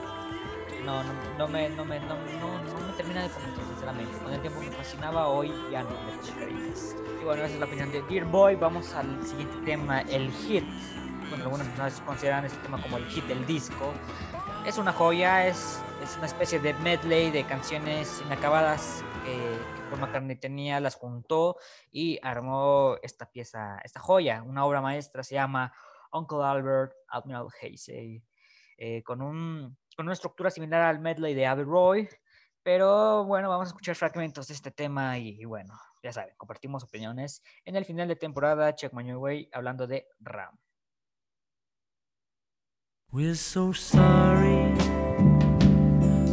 No, 0.86 1.02
no, 1.02 1.12
no 1.36 1.48
me, 1.48 1.68
no, 1.70 1.84
me, 1.84 1.98
no, 2.00 2.14
no- 2.16 2.62
no 2.62 2.86
me 2.86 2.92
termina 2.92 3.22
de 3.24 3.28
convencer, 3.30 3.64
sinceramente. 3.64 4.18
Con 4.18 4.32
el 4.32 4.40
tiempo 4.40 4.60
me 4.60 4.70
fascinaba, 4.70 5.26
hoy 5.28 5.52
ya 5.70 5.82
no 5.82 5.90
puse 6.18 6.32
cariños. 6.34 6.94
Y 7.20 7.24
bueno, 7.24 7.42
esa 7.42 7.54
es 7.54 7.60
la 7.60 7.66
opinión 7.66 7.90
de 7.90 8.02
Dear 8.02 8.24
Boy. 8.26 8.54
Vamos 8.54 8.94
al 8.94 9.26
siguiente 9.26 9.56
tema, 9.64 10.02
el 10.02 10.30
hit. 10.30 10.64
Bueno, 11.28 11.44
algunas 11.44 11.66
personas 11.66 12.00
consideran 12.02 12.44
este 12.44 12.58
tema 12.58 12.80
como 12.80 12.98
el 12.98 13.06
hit 13.06 13.24
del 13.24 13.44
disco. 13.46 13.92
Es 14.64 14.78
una 14.78 14.92
joya, 14.92 15.46
es, 15.48 15.82
es 16.02 16.16
una 16.16 16.26
especie 16.26 16.60
de 16.60 16.72
medley 16.74 17.30
de 17.32 17.44
canciones 17.44 18.22
inacabadas 18.24 19.02
que, 19.24 19.32
que 19.32 19.82
Paul 19.90 20.00
McCartney 20.00 20.36
tenía, 20.36 20.78
las 20.80 20.94
juntó 20.94 21.56
y 21.90 22.18
armó 22.22 22.96
esta 23.02 23.30
pieza, 23.30 23.78
esta 23.84 24.00
joya, 24.00 24.42
una 24.44 24.64
obra 24.64 24.80
maestra, 24.80 25.22
se 25.24 25.34
llama 25.34 25.72
Uncle 26.12 26.44
Albert, 26.44 26.92
Admiral 27.08 27.46
Hasey, 27.60 28.22
eh, 28.78 29.02
con, 29.04 29.22
un, 29.22 29.76
con 29.96 30.06
una 30.06 30.12
estructura 30.12 30.50
similar 30.50 30.82
al 30.82 31.00
medley 31.00 31.34
de 31.34 31.46
Abbey 31.46 31.64
Roy, 31.64 32.08
pero 32.62 33.24
bueno, 33.24 33.48
vamos 33.48 33.68
a 33.68 33.68
escuchar 33.68 33.96
fragmentos 33.96 34.46
de 34.48 34.54
este 34.54 34.70
tema 34.70 35.18
y, 35.18 35.44
bueno, 35.44 35.72
ya 36.02 36.12
saben, 36.12 36.34
compartimos 36.36 36.84
opiniones 36.84 37.42
en 37.64 37.76
el 37.76 37.84
final 37.84 38.06
de 38.06 38.16
temporada, 38.16 38.74
Check 38.74 38.92
My 38.92 39.14
Way, 39.14 39.48
hablando 39.52 39.86
de 39.86 40.06
Ram. 40.20 40.58
We're 43.10 43.36
so 43.36 43.72
sorry, 43.72 44.74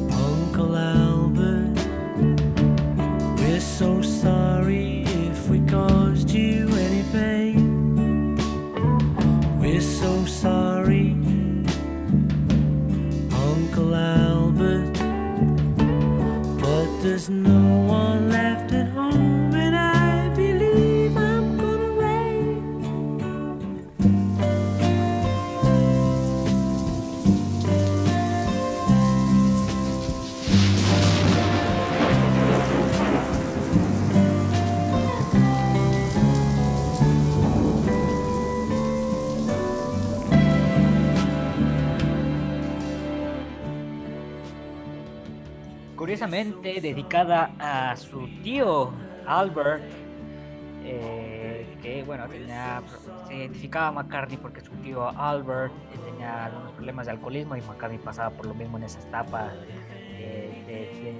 Uncle 0.10 0.76
Curiosamente 46.18 46.80
dedicada 46.80 47.56
a 47.58 47.96
su 47.96 48.28
tío 48.44 48.94
Albert, 49.26 49.82
eh, 50.86 51.66
que 51.82 52.04
bueno, 52.04 52.28
tenía, 52.28 52.84
se 53.28 53.34
identificaba 53.34 53.88
a 53.88 53.92
McCartney 53.94 54.38
porque 54.38 54.62
su 54.62 54.70
tío 54.74 55.10
Albert 55.10 55.74
eh, 55.92 55.98
tenía 56.06 56.46
algunos 56.46 56.72
problemas 56.74 57.08
de 57.08 57.14
alcoholismo 57.14 57.56
y 57.58 57.62
McCartney 57.62 57.98
pasaba 57.98 58.30
por 58.30 58.46
lo 58.46 58.54
mismo 58.54 58.78
en 58.78 58.84
esa 58.84 59.00
etapa 59.00 59.54
de, 60.16 60.64
de- 60.68 61.18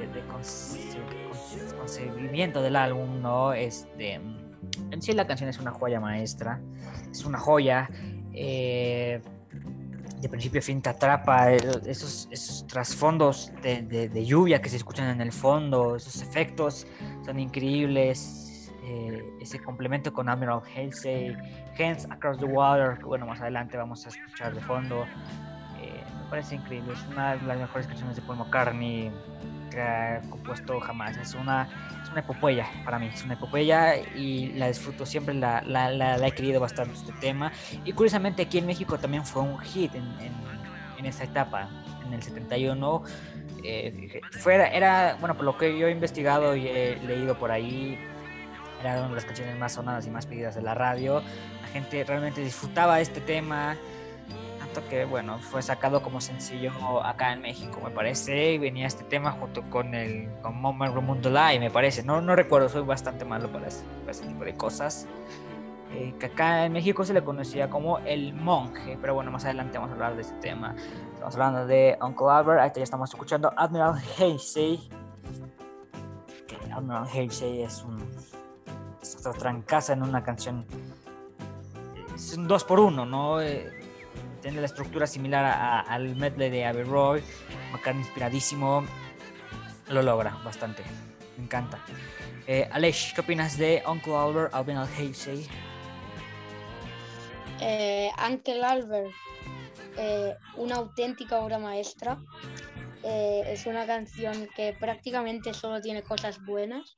de- 0.00 0.08
de 0.12 0.22
conce- 0.26 0.96
conce- 1.30 1.76
concebimiento 1.76 2.62
del 2.62 2.74
álbum, 2.74 3.22
¿no? 3.22 3.52
Este, 3.52 4.14
en 4.14 5.02
sí 5.02 5.12
la 5.12 5.28
canción 5.28 5.48
es 5.50 5.60
una 5.60 5.70
joya 5.70 6.00
maestra, 6.00 6.60
es 7.12 7.24
una 7.24 7.38
joya. 7.38 7.88
eh, 8.32 9.22
de 10.20 10.28
principio 10.28 10.60
a 10.60 10.62
fin 10.62 10.80
te 10.80 10.88
atrapa, 10.88 11.52
eh, 11.52 11.58
esos, 11.86 12.28
esos 12.30 12.66
trasfondos 12.66 13.52
de, 13.62 13.82
de- 13.82 14.24
lluvia 14.26 14.60
que 14.62 14.68
se 14.68 14.76
escuchan 14.76 15.08
en 15.08 15.20
el 15.20 15.32
fondo, 15.32 15.96
esos 15.96 16.22
efectos 16.22 16.86
son 17.24 17.38
increíbles, 17.38 18.72
eh, 18.84 19.22
ese 19.40 19.58
complemento 19.58 20.12
con 20.12 20.28
Admiral 20.28 20.60
Halsey, 20.74 21.36
Hands 21.78 22.06
Across 22.10 22.38
the 22.38 22.44
Water, 22.46 22.98
que 22.98 23.04
bueno, 23.04 23.26
más 23.26 23.40
adelante 23.40 23.76
vamos 23.76 24.06
a 24.06 24.08
escuchar 24.08 24.54
de 24.54 24.60
fondo, 24.60 25.04
eh, 25.82 26.02
me 26.22 26.30
parece 26.30 26.54
increíble, 26.54 26.92
es 26.94 27.06
una 27.08 27.36
de 27.36 27.42
las 27.46 27.58
mejores 27.58 27.86
canciones 27.86 28.16
de 28.16 28.22
Paul 28.22 28.38
McCartney 28.38 29.12
que 29.70 29.80
ha 29.80 30.22
compuesto 30.30 30.80
jamás, 30.80 31.16
es 31.18 31.34
una, 31.34 31.68
una 32.16 32.22
epopeya 32.24 32.66
para 32.84 32.98
mí, 32.98 33.10
es 33.12 33.22
una 33.24 33.34
epopeya 33.34 33.96
y 34.16 34.52
la 34.54 34.68
disfruto 34.68 35.04
siempre, 35.04 35.34
la, 35.34 35.62
la, 35.66 35.90
la- 35.90 36.16
la 36.16 36.26
he 36.26 36.32
querido 36.32 36.60
bastante 36.60 36.94
este 36.94 37.12
tema. 37.12 37.52
Y 37.84 37.92
curiosamente 37.92 38.42
aquí 38.42 38.58
en 38.58 38.66
México 38.66 38.98
también 38.98 39.24
fue 39.26 39.42
un 39.42 39.58
hit 39.58 39.94
en, 39.94 40.04
en, 40.20 40.32
en 40.98 41.06
esa 41.06 41.24
etapa, 41.24 41.68
en 42.06 42.14
el 42.14 42.22
71. 42.22 43.02
eh, 43.62 44.22
fue, 44.40 44.54
era, 44.74 45.16
bueno, 45.20 45.34
por 45.36 45.44
lo 45.44 45.58
que 45.58 45.78
yo 45.78 45.88
he 45.88 45.90
investigado 45.90 46.56
y 46.56 46.66
he 46.68 46.96
leído 47.06 47.38
por 47.38 47.50
ahí, 47.50 47.98
era 48.80 48.98
una 49.00 49.08
de 49.08 49.14
las 49.16 49.24
canciones 49.24 49.58
más 49.58 49.72
sonadas 49.74 50.06
y 50.06 50.10
más 50.10 50.24
pedidas 50.26 50.54
de 50.54 50.62
la 50.62 50.74
radio. 50.74 51.22
La 51.62 51.68
gente 51.68 52.02
realmente 52.04 52.40
disfrutaba 52.40 53.00
este 53.00 53.20
tema, 53.20 53.76
que, 54.84 55.04
bueno, 55.04 55.38
fue 55.38 55.62
sacado 55.62 56.02
como 56.02 56.20
sencillo 56.20 56.72
acá 57.04 57.32
en 57.32 57.42
México, 57.42 57.80
me 57.82 57.90
parece. 57.90 58.52
Y 58.52 58.58
venía 58.58 58.86
este 58.86 59.04
tema 59.04 59.32
junto 59.32 59.62
con 59.70 59.94
el 59.94 60.28
con 60.42 60.60
Moment 60.60 60.94
Rumundo 60.94 61.30
Live, 61.30 61.60
me 61.60 61.70
parece. 61.70 62.02
No, 62.02 62.20
no 62.20 62.36
recuerdo, 62.36 62.68
soy 62.68 62.82
bastante 62.82 63.24
malo 63.24 63.50
para 63.50 63.68
ese, 63.68 63.84
para 64.00 64.12
ese 64.12 64.26
tipo 64.26 64.44
de 64.44 64.54
cosas 64.54 65.06
eh, 65.92 66.14
que 66.18 66.26
acá 66.26 66.66
en 66.66 66.72
México 66.72 67.04
se 67.04 67.14
le 67.14 67.22
conocía 67.22 67.70
como 67.70 67.98
el 68.00 68.34
monje, 68.34 68.98
pero 69.00 69.14
bueno, 69.14 69.30
más 69.30 69.44
adelante 69.44 69.78
vamos 69.78 69.90
a 69.90 69.94
hablar 69.94 70.16
de 70.16 70.22
este 70.22 70.34
tema. 70.40 70.74
Estamos 71.14 71.34
hablando 71.34 71.66
de 71.66 71.96
Uncle 72.02 72.26
Albert, 72.28 72.60
ahorita 72.60 72.80
ya 72.80 72.84
estamos 72.84 73.08
escuchando 73.10 73.52
Admiral 73.56 73.94
Halsey. 74.18 74.90
Que 76.46 76.56
Admiral 76.72 77.06
Halsey 77.06 77.62
es 77.62 77.82
un 77.82 77.98
es 79.00 79.16
otra 79.16 79.32
trancaza 79.32 79.92
en 79.92 80.02
una 80.02 80.22
canción 80.24 80.66
es 82.14 82.36
un 82.36 82.48
dos 82.48 82.64
por 82.64 82.80
uno, 82.80 83.06
¿no? 83.06 83.40
Eh, 83.40 83.70
tiene 84.46 84.60
la 84.60 84.66
estructura 84.66 85.08
similar 85.08 85.44
a- 85.44 85.80
a- 85.80 85.80
al 85.80 86.14
medley 86.14 86.50
de 86.50 86.64
Abbey 86.64 86.84
Roy, 86.84 87.20
McCartney 87.72 88.04
inspiradísimo, 88.04 88.84
lo 89.88 90.02
logra 90.02 90.38
bastante, 90.44 90.84
me 91.36 91.42
encanta. 91.46 91.80
Eh, 92.46 92.68
Aleix, 92.70 93.12
¿qué 93.12 93.22
opinas 93.22 93.58
de 93.58 93.82
Uncle 93.88 94.14
Albert, 94.14 94.54
Alvin 94.54 94.76
Al 94.76 94.86
Hasey? 94.86 95.48
Eh, 97.60 98.08
Uncle 98.24 98.64
Albert, 98.64 99.10
eh, 99.96 100.36
una 100.54 100.76
auténtica 100.76 101.40
obra 101.40 101.58
maestra. 101.58 102.16
Eh, 103.02 103.42
es 103.48 103.66
una 103.66 103.84
canción 103.84 104.48
que 104.54 104.76
prácticamente 104.78 105.54
solo 105.54 105.80
tiene 105.80 106.04
cosas 106.04 106.38
buenas. 106.44 106.96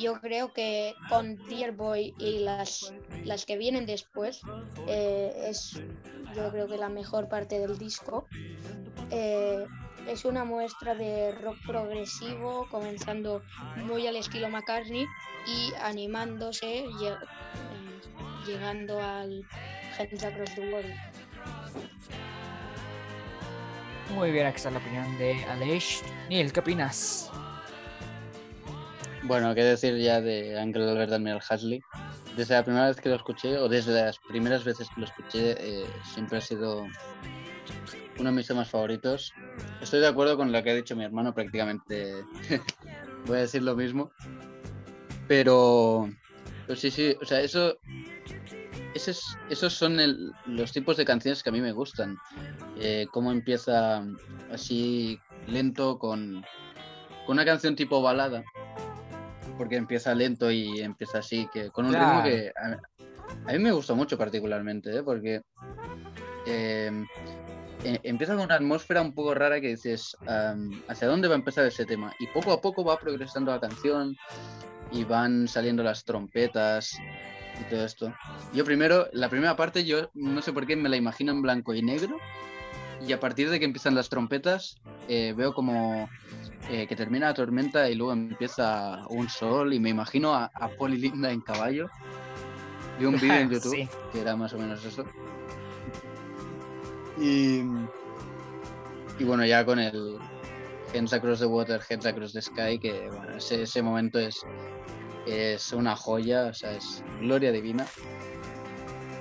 Yo 0.00 0.18
creo 0.20 0.52
que 0.52 0.94
con 1.10 1.36
Dear 1.48 1.72
Boy 1.72 2.14
y 2.18 2.38
las, 2.38 2.94
las 3.24 3.44
que 3.44 3.58
vienen 3.58 3.84
después 3.84 4.40
eh, 4.86 5.30
es 5.48 5.80
yo 6.34 6.50
creo 6.50 6.66
que 6.68 6.76
la 6.76 6.88
mejor 6.88 7.28
parte 7.28 7.58
del 7.58 7.76
disco. 7.78 8.26
Eh, 9.10 9.66
es 10.06 10.24
una 10.24 10.44
muestra 10.44 10.94
de 10.94 11.32
rock 11.32 11.56
progresivo, 11.66 12.66
comenzando 12.70 13.42
muy 13.76 14.06
al 14.06 14.16
estilo 14.16 14.48
McCartney 14.48 15.06
y 15.46 15.72
animándose, 15.82 16.84
eh, 16.84 17.16
llegando 18.46 19.00
al 19.00 19.44
Hands 19.98 20.24
Across 20.24 20.54
the 20.54 20.72
World. 20.72 20.94
Muy 24.14 24.32
bien, 24.32 24.46
aquí 24.46 24.56
está 24.56 24.70
la 24.70 24.78
opinión 24.78 25.18
de 25.18 25.44
Aleix. 25.44 26.02
Neil, 26.28 26.52
¿qué 26.52 26.60
opinas? 26.60 27.30
Bueno, 29.24 29.54
qué 29.54 29.62
decir 29.64 29.96
ya 29.98 30.20
de 30.20 30.58
Uncle 30.62 30.88
Albert 30.90 31.10
Daniel 31.10 31.40
Hasley. 31.48 31.80
Desde 32.36 32.54
la 32.54 32.64
primera 32.64 32.86
vez 32.86 33.00
que 33.00 33.08
lo 33.08 33.16
escuché, 33.16 33.58
o 33.58 33.68
desde 33.68 33.92
las 33.92 34.18
primeras 34.18 34.64
veces 34.64 34.88
que 34.94 35.00
lo 35.00 35.06
escuché, 35.06 35.56
eh, 35.58 35.84
siempre 36.14 36.38
ha 36.38 36.40
sido 36.40 36.86
uno 38.18 38.30
de 38.30 38.36
mis 38.36 38.46
temas 38.46 38.70
favoritos. 38.70 39.32
Estoy 39.80 40.00
de 40.00 40.08
acuerdo 40.08 40.36
con 40.36 40.52
lo 40.52 40.62
que 40.62 40.70
ha 40.70 40.74
dicho 40.74 40.96
mi 40.96 41.04
hermano, 41.04 41.34
prácticamente 41.34 42.24
voy 43.26 43.36
a 43.38 43.40
decir 43.40 43.62
lo 43.62 43.74
mismo. 43.76 44.10
Pero, 45.28 46.08
pero 46.66 46.78
sí, 46.78 46.90
sí, 46.90 47.14
o 47.20 47.24
sea, 47.24 47.40
eso, 47.40 47.76
ese 48.94 49.10
es- 49.12 49.36
esos 49.50 49.72
son 49.74 49.96
los 50.46 50.72
tipos 50.72 50.96
de 50.96 51.04
canciones 51.04 51.42
que 51.42 51.50
a 51.50 51.52
mí 51.52 51.60
me 51.60 51.72
gustan. 51.72 52.16
Eh, 52.78 53.06
cómo 53.12 53.30
empieza 53.32 54.02
así 54.50 55.18
lento 55.46 55.98
con, 55.98 56.42
con 57.26 57.36
una 57.36 57.44
canción 57.44 57.76
tipo 57.76 58.00
balada 58.02 58.42
porque 59.60 59.76
empieza 59.76 60.14
lento 60.14 60.50
y 60.50 60.80
empieza 60.80 61.18
así, 61.18 61.46
que 61.52 61.68
con 61.68 61.84
un 61.84 61.92
Claro. 61.92 62.06
ritmo 62.06 62.22
que 62.24 62.50
a, 62.56 62.78
a 63.46 63.52
mí 63.52 63.58
me 63.58 63.72
gusta 63.72 63.92
mucho 63.92 64.16
particularmente, 64.16 64.96
¿eh? 64.96 65.02
porque 65.02 65.42
eh, 66.46 67.04
eh, 67.84 68.00
empieza 68.04 68.34
con 68.34 68.44
una 68.44 68.54
atmósfera 68.54 69.02
un 69.02 69.12
poco 69.12 69.34
rara 69.34 69.60
que 69.60 69.68
dices, 69.68 70.16
¿hacia 70.88 71.08
dónde 71.08 71.28
va 71.28 71.34
a 71.34 71.36
empezar 71.36 71.66
ese 71.66 71.84
tema? 71.84 72.10
Y 72.18 72.26
poco 72.28 72.52
a 72.54 72.62
poco 72.62 72.82
va 72.82 72.96
progresando 72.96 73.50
la 73.50 73.60
canción 73.60 74.16
y 74.92 75.04
van 75.04 75.46
saliendo 75.46 75.82
las 75.82 76.04
trompetas 76.06 76.94
y 77.60 77.64
todo 77.68 77.84
esto. 77.84 78.14
Yo 78.54 78.64
primero, 78.64 79.08
la 79.12 79.28
primera 79.28 79.56
parte, 79.56 79.84
yo 79.84 80.10
no 80.14 80.40
sé 80.40 80.54
por 80.54 80.66
qué 80.66 80.74
me 80.74 80.88
la 80.88 80.96
imagino 80.96 81.32
en 81.32 81.42
blanco 81.42 81.74
y 81.74 81.82
negro. 81.82 82.16
Y 83.06 83.12
a 83.12 83.20
partir 83.20 83.50
de 83.50 83.58
que 83.58 83.66
empiezan 83.66 83.94
las 83.94 84.08
trompetas, 84.08 84.76
eh, 85.06 85.34
veo 85.36 85.52
como 85.52 86.08
eh, 86.68 86.86
que 86.86 86.96
termina 86.96 87.28
la 87.28 87.34
tormenta 87.34 87.88
y 87.88 87.94
luego 87.94 88.12
empieza 88.12 89.06
un 89.08 89.28
sol 89.28 89.72
y 89.72 89.80
me 89.80 89.90
imagino 89.90 90.34
a, 90.34 90.50
a 90.54 90.70
y 90.80 90.88
Linda 90.96 91.30
en 91.30 91.40
caballo. 91.40 91.88
Vi 92.98 93.06
un 93.06 93.14
vídeo 93.14 93.34
en 93.34 93.50
YouTube 93.50 93.74
Sí. 93.74 93.88
que 94.12 94.20
era 94.20 94.36
más 94.36 94.52
o 94.52 94.58
menos 94.58 94.84
eso. 94.84 95.04
Y, 97.18 97.60
y 99.18 99.24
bueno, 99.24 99.44
ya 99.44 99.64
con 99.64 99.78
el 99.78 100.18
Hands 100.94 101.12
Across 101.12 101.40
the 101.40 101.46
Water, 101.46 101.80
Hands 101.88 102.06
Across 102.06 102.32
the 102.32 102.42
Sky, 102.42 102.78
que 102.78 103.08
bueno, 103.08 103.36
ese, 103.36 103.62
ese 103.62 103.82
momento 103.82 104.18
es, 104.18 104.40
es 105.26 105.72
una 105.72 105.96
joya, 105.96 106.46
o 106.46 106.54
sea, 106.54 106.72
es 106.72 107.04
gloria 107.20 107.52
divina. 107.52 107.86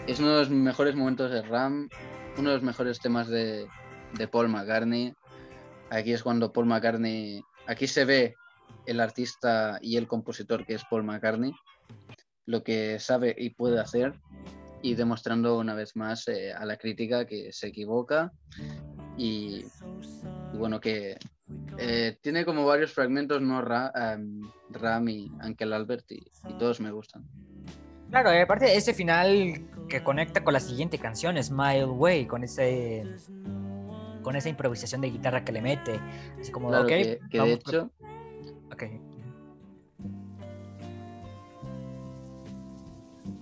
Es 0.08 0.20
uno 0.20 0.32
de 0.32 0.40
los 0.40 0.50
mejores 0.50 0.96
momentos 0.96 1.30
de 1.32 1.42
Ram, 1.42 1.88
uno 2.38 2.50
de 2.50 2.56
los 2.56 2.64
mejores 2.64 3.00
temas 3.00 3.28
de, 3.28 3.68
de 4.14 4.28
Paul 4.28 4.50
McCartney. 4.50 5.14
Aquí 5.90 6.14
es 6.14 6.24
cuando 6.24 6.52
Paul 6.54 6.68
McCartney, 6.68 7.42
aquí 7.68 7.88
se 7.88 8.06
ve 8.06 8.36
el 8.86 9.00
artista 9.00 9.80
y 9.82 9.98
el 9.98 10.08
compositor 10.08 10.66
que 10.66 10.76
es 10.76 10.84
Paul 10.90 11.04
McCartney, 11.04 11.52
lo 12.46 12.64
que 12.64 13.00
sabe 13.00 13.36
y 13.38 13.52
puede 13.52 13.80
hacer 13.80 14.14
y 14.82 14.96
demostrando 14.96 15.58
una 15.58 15.74
vez 15.74 15.96
más 15.96 16.28
eh, 16.28 16.54
a 16.54 16.66
la 16.66 16.78
crítica 16.78 17.26
que 17.26 17.52
se 17.52 17.68
equivoca 17.68 18.32
y, 19.18 19.66
y 20.54 20.58
bueno 20.58 20.80
que 20.80 21.18
eh, 21.78 22.18
tiene 22.22 22.46
como 22.46 22.66
varios 22.66 22.94
fragmentos 22.94 23.42
no 23.42 23.62
Ra- 23.62 23.92
em, 24.14 24.42
Ram 24.70 25.10
y 25.10 25.32
Albert 25.60 26.12
y, 26.12 26.20
y 26.48 26.54
todos 26.58 26.80
me 26.80 26.92
gustan. 26.92 27.24
Claro, 28.10 28.34
y 28.34 28.38
aparte 28.40 28.76
ese 28.76 28.94
final 28.94 29.68
que 29.88 30.02
conecta 30.04 30.44
con 30.44 30.54
la 30.54 30.60
siguiente 30.60 30.98
canción, 30.98 31.42
Smile 31.42 31.86
Way, 31.86 32.26
con 32.26 32.44
ese 32.44 33.06
con 34.22 34.36
esa 34.36 34.50
improvisación 34.50 35.02
de 35.02 35.10
guitarra 35.10 35.44
que 35.44 35.52
le 35.52 35.62
mete, 35.62 36.00
así 36.40 36.52
como, 36.52 36.70
Claro 36.70 36.84
ok, 36.84 36.90
que, 36.90 37.20
que 37.30 37.42
de 37.42 37.54
hecho 37.54 37.92
ok. 38.72 38.84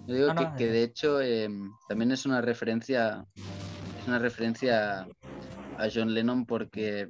Yo 0.08 0.16
digo 0.16 0.28
No, 0.28 0.36
que, 0.36 0.44
no, 0.46 0.56
que 0.56 0.64
eh. 0.66 0.72
de 0.72 0.84
hecho 0.84 1.22
em, 1.22 1.72
también 1.88 2.12
es 2.12 2.26
una 2.26 2.42
referencia 2.42 3.26
es 4.00 4.08
una 4.08 4.20
referencia 4.20 5.02
a 5.78 5.88
John 5.94 6.14
Lennon 6.14 6.46
porque 6.46 7.08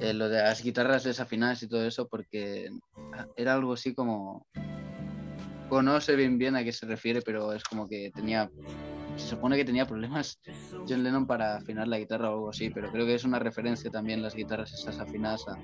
eh, 0.00 0.12
lo 0.12 0.28
de 0.28 0.42
las 0.42 0.62
guitarras 0.62 1.04
desafinadas 1.04 1.62
y 1.62 1.68
todo 1.68 1.86
eso 1.86 2.08
porque 2.08 2.68
era 3.36 3.54
algo 3.54 3.72
así 3.72 3.94
como 3.94 4.46
bueno, 5.70 5.94
no 5.94 6.00
sé 6.00 6.14
bien 6.14 6.36
bien 6.36 6.56
a 6.56 6.62
qué 6.64 6.72
se 6.72 6.86
refiere 6.86 7.22
pero 7.22 7.54
es 7.54 7.64
como 7.64 7.88
que 7.88 8.10
tenía 8.14 8.50
se 9.16 9.26
supone 9.26 9.56
que 9.56 9.64
tenía 9.64 9.86
problemas 9.86 10.38
John 10.88 11.02
Lennon 11.02 11.26
para 11.26 11.56
afinar 11.56 11.86
la 11.88 11.98
guitarra 11.98 12.30
o 12.30 12.34
algo 12.34 12.50
así 12.50 12.70
pero 12.70 12.90
creo 12.90 13.06
que 13.06 13.14
es 13.14 13.24
una 13.24 13.38
referencia 13.38 13.90
también 13.90 14.22
las 14.22 14.34
guitarras 14.34 14.72
estas 14.72 14.98
afinadas 14.98 15.46
a, 15.48 15.56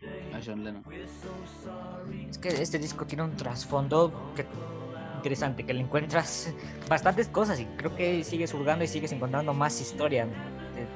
John 0.45 0.65
Lennon. 0.65 0.85
Es 2.31 2.39
que 2.39 2.49
este 2.49 2.79
disco 2.79 3.07
tiene 3.07 3.25
un 3.25 3.37
trasfondo 3.37 4.33
que- 4.37 4.47
interesante, 5.17 5.65
que 5.65 5.75
le 5.75 5.81
encuentras 5.81 6.53
bastantes 6.89 7.29
cosas 7.29 7.59
y 7.59 7.65
creo 7.77 7.95
que 7.97 8.23
sigues 8.23 8.55
hurgando 8.55 8.85
y 8.85 8.87
sigues 8.89 9.11
encontrando 9.13 9.53
más 9.53 9.81
historia 9.81 10.29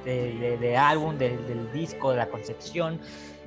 de, 0.04 0.56
de- 0.60 0.76
álbum, 0.76 1.18
de- 1.18 1.36
del 1.38 1.72
disco, 1.72 2.12
de 2.12 2.18
la 2.18 2.28
concepción, 2.28 3.00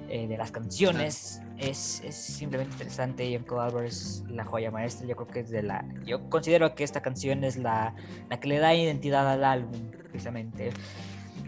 eh, 0.09 0.27
de 0.27 0.37
las 0.37 0.51
canciones. 0.51 1.41
Es, 1.57 2.01
es 2.03 2.15
simplemente 2.15 2.73
interesante 2.73 3.23
Albert 3.35 3.87
es 3.87 4.23
la 4.29 4.43
joya 4.43 4.71
maestra. 4.71 5.07
Yo 5.07 5.15
creo 5.15 5.27
que 5.27 5.39
es 5.41 5.49
de 5.49 5.63
la. 5.63 5.85
Yo 6.05 6.29
considero 6.29 6.75
que 6.75 6.83
esta 6.83 7.01
canción 7.01 7.43
es 7.43 7.57
la, 7.57 7.95
la 8.29 8.39
que 8.39 8.47
le 8.47 8.59
da 8.59 8.73
identidad 8.73 9.29
al 9.31 9.43
álbum, 9.43 9.91
precisamente. 10.11 10.71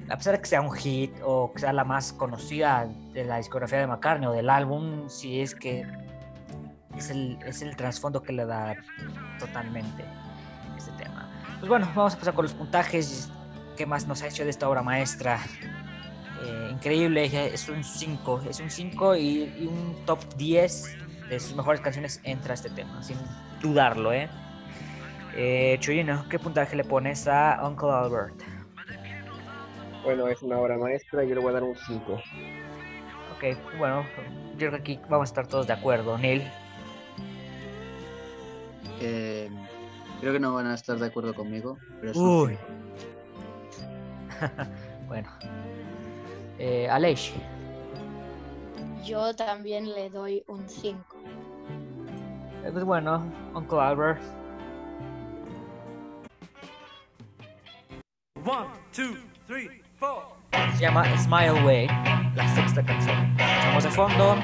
A 0.09 0.17
pesar 0.17 0.35
de 0.35 0.41
que 0.41 0.47
sea 0.47 0.61
un 0.61 0.71
hit 0.71 1.11
o 1.23 1.51
que 1.53 1.59
sea 1.59 1.73
la 1.73 1.83
más 1.83 2.13
conocida 2.13 2.87
de 3.13 3.25
la 3.25 3.37
discografía 3.37 3.79
de 3.79 3.87
McCartney 3.87 4.27
o 4.27 4.31
del 4.31 4.49
álbum, 4.49 5.09
sí 5.09 5.41
es 5.41 5.53
que 5.53 5.85
es 6.97 7.09
el, 7.09 7.37
es 7.45 7.61
el 7.61 7.75
trasfondo 7.75 8.23
que 8.23 8.33
le 8.33 8.45
da 8.45 8.75
totalmente 9.39 10.05
este 10.77 10.91
tema. 10.91 11.29
Pues 11.59 11.69
bueno, 11.69 11.91
vamos 11.95 12.15
a 12.15 12.19
pasar 12.19 12.33
con 12.33 12.43
los 12.43 12.53
puntajes. 12.53 13.29
¿Qué 13.75 13.85
más 13.85 14.07
nos 14.07 14.23
ha 14.23 14.27
hecho 14.27 14.43
de 14.43 14.49
esta 14.49 14.67
obra 14.67 14.81
maestra? 14.81 15.39
Eh, 16.43 16.69
increíble, 16.71 17.25
es 17.53 17.67
un 17.69 17.83
5, 17.83 18.43
es 18.49 18.59
un 18.59 18.69
5 18.69 19.15
y, 19.15 19.53
y 19.59 19.67
un 19.67 20.05
top 20.05 20.19
10 20.35 20.97
de 21.29 21.39
sus 21.39 21.55
mejores 21.55 21.81
canciones 21.81 22.21
entra 22.23 22.53
este 22.53 22.69
tema, 22.69 23.01
sin 23.03 23.17
dudarlo, 23.61 24.13
¿eh? 24.13 24.29
eh 25.35 25.77
Chuyino, 25.79 26.25
¿qué 26.29 26.39
puntaje 26.39 26.75
le 26.75 26.83
pones 26.83 27.27
a 27.27 27.59
Uncle 27.67 27.89
Albert? 27.89 28.35
Bueno, 30.03 30.27
es 30.27 30.41
una 30.41 30.57
obra 30.59 30.77
maestra 30.77 31.23
y 31.23 31.29
yo 31.29 31.35
le 31.35 31.41
voy 31.41 31.49
a 31.49 31.53
dar 31.53 31.63
un 31.63 31.75
5. 31.75 32.13
Ok, 32.13 33.77
bueno, 33.77 34.05
yo 34.57 34.69
creo 34.69 34.71
que 34.71 34.77
aquí 34.77 34.99
vamos 35.09 35.29
a 35.29 35.31
estar 35.31 35.47
todos 35.47 35.67
de 35.67 35.73
acuerdo. 35.73 36.17
Neil, 36.17 36.43
Eh, 38.99 39.49
creo 40.21 40.33
que 40.33 40.39
no 40.39 40.53
van 40.55 40.65
a 40.67 40.73
estar 40.73 40.97
de 40.97 41.05
acuerdo 41.05 41.35
conmigo 41.35 41.77
pero 41.99 42.11
es 42.11 42.17
Uy. 42.17 42.53
un 42.53 42.57
cinco. 43.69 43.97
bueno. 45.07 45.29
Eh, 46.59 46.87
Aleix, 46.89 47.33
Yo 49.05 49.35
también 49.35 49.89
le 49.93 50.09
doy 50.09 50.43
un 50.47 50.67
5. 50.67 50.97
eh, 52.65 52.69
pues 52.71 52.83
bueno, 52.83 53.23
Uncle 53.53 53.79
Albert. 53.79 54.21
One, 58.45 58.67
two, 58.93 59.17
three, 59.45 59.81
four. 59.99 60.23
Se 60.75 60.81
llama 60.81 61.03
Smile 61.17 61.63
Way, 61.65 61.87
la 62.35 62.47
sexta 62.55 62.83
canción. 62.83 63.35
Escuchamos 63.39 63.83
de 63.83 63.91
fondo 63.91 64.35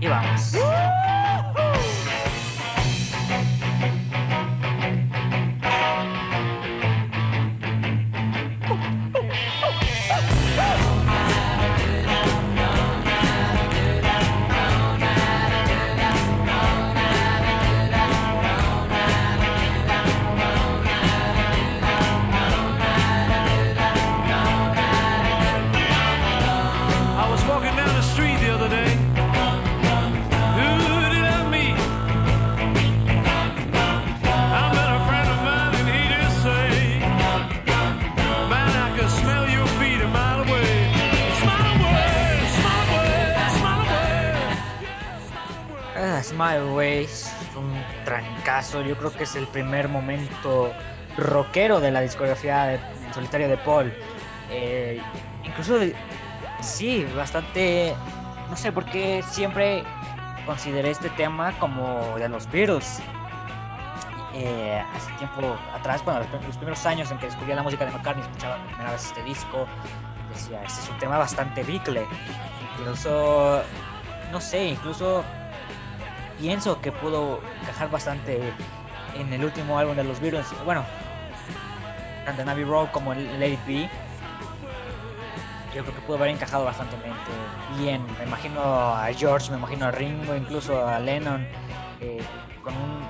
y 0.00 0.06
vamos. 0.08 0.54
Smile 46.36 46.70
Way 46.74 47.04
es 47.04 47.32
un 47.56 47.72
trancazo. 48.04 48.82
Yo 48.82 48.94
creo 48.98 49.10
que 49.10 49.24
es 49.24 49.34
el 49.36 49.46
primer 49.46 49.88
momento 49.88 50.70
rockero 51.16 51.80
de 51.80 51.90
la 51.90 52.02
discografía 52.02 52.64
de, 52.64 52.74
en 52.74 53.14
solitario 53.14 53.48
de 53.48 53.56
Paul. 53.56 53.90
Eh, 54.50 55.00
incluso, 55.44 55.78
sí, 56.60 57.06
bastante. 57.16 57.94
No 58.50 58.56
sé 58.56 58.70
por 58.70 58.84
qué 58.84 59.24
siempre 59.26 59.82
consideré 60.44 60.90
este 60.90 61.08
tema 61.08 61.58
como 61.58 62.18
de 62.18 62.28
los 62.28 62.50
Beatles. 62.50 63.00
Eh, 64.34 64.84
hace 64.94 65.10
tiempo 65.12 65.56
atrás, 65.74 66.04
bueno, 66.04 66.20
los, 66.46 66.56
primeros 66.58 66.84
años 66.84 67.10
en 67.10 67.16
que 67.16 67.26
descubrí 67.26 67.54
la 67.54 67.62
música 67.62 67.86
de 67.86 67.92
McCartney, 67.92 68.22
escuchaba 68.22 68.58
por 68.58 68.66
primera 68.66 68.92
vez 68.92 69.06
este 69.06 69.22
disco, 69.22 69.66
decía, 70.28 70.62
este 70.62 70.82
es 70.82 70.90
un 70.90 70.98
tema 70.98 71.16
bastante 71.16 71.62
Beatle. 71.62 72.06
Incluso, 72.78 73.62
no 74.30 74.40
sé, 74.42 74.66
incluso 74.66 75.24
pienso 76.38 76.80
que 76.80 76.92
pudo 76.92 77.40
encajar 77.62 77.90
bastante 77.90 78.52
en 79.14 79.32
el 79.32 79.44
último 79.44 79.78
álbum 79.78 79.96
de 79.96 80.04
los 80.04 80.20
Beatles. 80.20 80.46
Bueno, 80.64 80.84
tanto 82.24 82.42
en 82.42 82.48
Abbey 82.48 82.64
Road 82.64 82.88
como 82.92 83.12
en 83.12 83.42
It 83.42 83.60
Be. 83.66 83.90
Yo 85.74 85.82
creo 85.82 85.94
que 85.94 86.00
pudo 86.02 86.16
haber 86.16 86.30
encajado 86.30 86.64
bastante 86.64 86.96
bien. 87.78 88.02
Me 88.18 88.24
imagino 88.24 88.60
a 88.62 89.06
George, 89.14 89.50
me 89.50 89.58
imagino 89.58 89.86
a 89.86 89.90
Ringo, 89.90 90.34
incluso 90.34 90.86
a 90.86 90.98
Lennon, 90.98 91.46
eh, 92.00 92.22
con 92.62 92.74
un, 92.74 93.06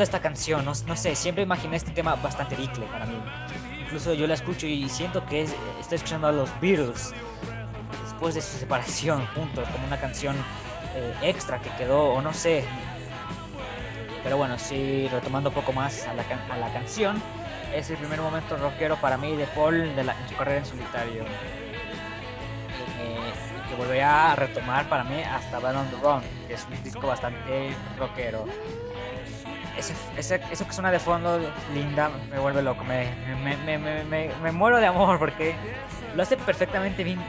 esta 0.00 0.20
canción. 0.20 0.64
No, 0.64 0.74
sé, 0.74 1.14
siempre 1.16 1.42
imaginé 1.42 1.76
este 1.76 1.90
tema 1.90 2.14
bastante 2.16 2.54
Beatle 2.54 2.86
para 2.86 3.06
mí. 3.06 3.18
Incluso 3.80 4.12
yo 4.14 4.26
la 4.26 4.34
escucho 4.34 4.66
y 4.66 4.88
siento 4.88 5.24
que 5.26 5.42
es- 5.42 5.56
estoy 5.80 5.96
escuchando 5.96 6.28
a 6.28 6.32
los 6.32 6.48
Beatles 6.60 7.14
después 8.04 8.34
de 8.34 8.42
su 8.42 8.58
separación 8.58 9.26
juntos, 9.34 9.66
como 9.70 9.86
una 9.86 9.98
canción 9.98 10.36
eh, 10.98 11.14
extra 11.22 11.60
que 11.60 11.70
quedó, 11.70 12.12
o 12.14 12.22
no 12.22 12.32
sé. 12.32 12.64
Pero 14.22 14.36
bueno, 14.36 14.58
sí, 14.58 15.08
retomando 15.10 15.50
un 15.50 15.54
poco 15.54 15.72
más 15.72 16.06
a 16.06 16.14
la, 16.14 16.22
a 16.50 16.56
la 16.56 16.72
canción, 16.72 17.20
es 17.74 17.88
el 17.90 17.96
primer 17.96 18.20
momento 18.20 18.56
rockero 18.56 18.96
para 18.96 19.16
mí 19.16 19.34
de 19.36 19.46
Paul 19.46 19.94
de 19.94 20.04
la, 20.04 20.12
en 20.20 20.28
su 20.28 20.36
carrera 20.36 20.58
en 20.58 20.66
solitario. 20.66 21.22
Eh, 23.00 23.32
que 23.68 23.74
volverá 23.76 24.32
a 24.32 24.36
retomar 24.36 24.88
para 24.88 25.04
mí 25.04 25.20
hasta 25.22 25.58
Bad 25.60 25.76
on 25.76 25.90
the 25.90 25.96
Run, 26.02 26.22
que 26.46 26.54
es 26.54 26.66
un 26.70 26.82
disco 26.82 27.06
bastante 27.06 27.70
rockero. 27.98 28.44
Ese, 29.78 29.94
ese- 30.16 30.40
eso 30.50 30.66
que 30.66 30.72
suena 30.72 30.90
de 30.90 30.98
fondo, 30.98 31.38
linda, 31.72 32.10
me 32.32 32.38
vuelve 32.40 32.62
loco, 32.62 32.82
me, 32.84 33.08
me, 33.44 33.56
me, 33.78 34.04
me, 34.42 34.52
muero 34.52 34.78
de 34.80 34.86
amor 34.86 35.18
porque 35.20 35.54
lo 36.16 36.22
hace 36.24 36.36
perfectamente 36.36 37.04
bien, 37.04 37.20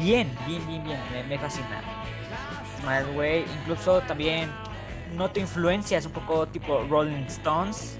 bien, 0.00 0.28
bien, 0.46 0.66
bien, 0.66 0.84
bien, 0.84 1.28
me 1.28 1.38
fascina. 1.38 1.80
Way, 3.14 3.46
incluso 3.60 4.00
también 4.02 4.50
noto 5.14 5.38
influencias 5.40 6.06
un 6.06 6.12
poco 6.12 6.46
tipo 6.48 6.84
Rolling 6.88 7.24
Stones. 7.26 7.98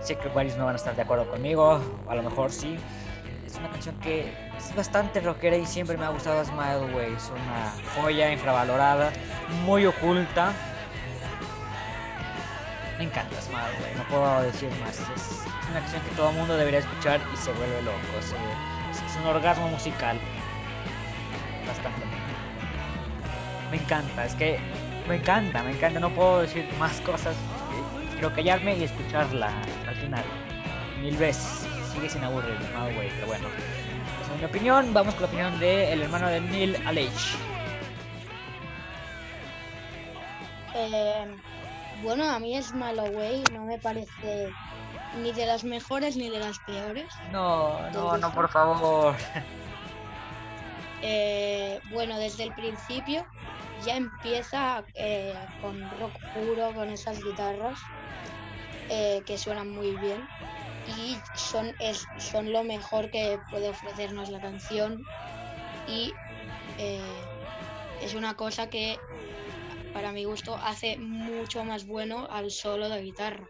Sé 0.00 0.18
que 0.18 0.28
varios 0.28 0.56
no 0.56 0.64
van 0.64 0.74
a 0.74 0.76
estar 0.76 0.94
de 0.96 1.02
acuerdo 1.02 1.28
conmigo, 1.30 1.80
a 2.08 2.14
lo 2.14 2.22
mejor 2.22 2.50
sí. 2.50 2.76
Es 3.46 3.56
una 3.56 3.70
canción 3.70 3.94
que 4.00 4.32
es 4.56 4.74
bastante 4.74 5.20
rockera 5.20 5.56
y 5.56 5.66
siempre 5.66 5.96
me 5.96 6.04
ha 6.04 6.08
gustado 6.08 6.44
Smile 6.44 6.94
Way. 6.94 7.12
Es 7.14 7.30
una 7.30 7.72
joya 7.94 8.32
infravalorada, 8.32 9.12
muy 9.64 9.86
oculta. 9.86 10.52
Me 12.98 13.04
encanta 13.04 13.40
Smile 13.40 13.62
Way, 13.82 13.94
no 13.96 14.04
puedo 14.04 14.42
decir 14.42 14.70
más. 14.80 14.98
Es 14.98 15.44
una 15.70 15.80
canción 15.80 16.02
que 16.02 16.10
todo 16.16 16.30
el 16.30 16.36
mundo 16.36 16.56
debería 16.56 16.80
escuchar 16.80 17.20
y 17.32 17.36
se 17.36 17.52
vuelve 17.52 17.82
loco. 17.82 17.98
Es 18.18 19.16
un 19.20 19.26
orgasmo 19.26 19.68
musical. 19.68 20.18
Bastante. 21.66 22.11
Me 23.72 23.78
encanta, 23.78 24.26
es 24.26 24.34
que 24.34 24.60
me 25.08 25.16
encanta, 25.16 25.62
me 25.62 25.70
encanta. 25.70 25.98
No 25.98 26.10
puedo 26.10 26.42
decir 26.42 26.68
más 26.78 27.00
cosas. 27.00 27.34
Quiero 28.12 28.30
callarme 28.34 28.76
y 28.76 28.84
escucharla 28.84 29.50
al 29.88 29.96
final. 29.96 30.22
Mil 31.00 31.16
veces. 31.16 31.66
Sigue 31.94 32.10
sin 32.10 32.22
aburrir, 32.22 32.54
Smile 32.58 32.98
Way, 32.98 33.10
pero 33.14 33.26
bueno. 33.28 33.48
Esa 34.22 34.34
es 34.34 34.38
mi 34.40 34.44
opinión. 34.44 34.92
Vamos 34.92 35.14
con 35.14 35.22
la 35.22 35.28
opinión 35.28 35.58
del 35.58 36.02
hermano 36.02 36.28
de 36.28 36.42
Neil 36.42 36.76
Alech. 36.86 37.10
Eh, 40.74 41.36
bueno, 42.02 42.30
a 42.30 42.38
mí 42.38 42.62
Smile 42.62 43.00
Away 43.00 43.44
no 43.52 43.64
me 43.64 43.78
parece 43.78 44.52
ni 45.22 45.32
de 45.32 45.46
las 45.46 45.64
mejores 45.64 46.14
ni 46.18 46.28
de 46.28 46.40
las 46.40 46.58
peores. 46.60 47.06
No, 47.30 47.90
no, 47.90 48.18
no, 48.18 48.32
por 48.34 48.50
favor. 48.50 49.14
Eh, 51.02 51.80
bueno, 51.86 52.16
desde 52.18 52.44
el 52.44 52.52
principio 52.52 53.26
ya 53.84 53.96
empieza 53.96 54.86
eh, 54.94 55.34
con 55.60 55.90
rock 55.98 56.12
puro, 56.32 56.72
con 56.74 56.90
esas 56.90 57.22
guitarras 57.24 57.80
eh, 58.88 59.22
que 59.26 59.36
suenan 59.36 59.74
muy 59.74 59.96
bien 59.96 60.28
y 60.86 61.18
son, 61.34 61.74
es, 61.80 62.06
son 62.18 62.52
lo 62.52 62.62
mejor 62.62 63.10
que 63.10 63.40
puede 63.50 63.68
ofrecernos 63.68 64.30
la 64.30 64.40
canción 64.40 65.04
y 65.88 66.14
es 68.00 68.14
una 68.14 68.36
cosa 68.36 68.68
que 68.68 68.98
para 69.92 70.12
mi 70.12 70.24
gusto 70.24 70.56
hace 70.56 70.98
mucho 70.98 71.64
más 71.64 71.86
bueno 71.86 72.26
al 72.30 72.50
solo 72.50 72.88
de 72.88 73.02
guitarra. 73.02 73.48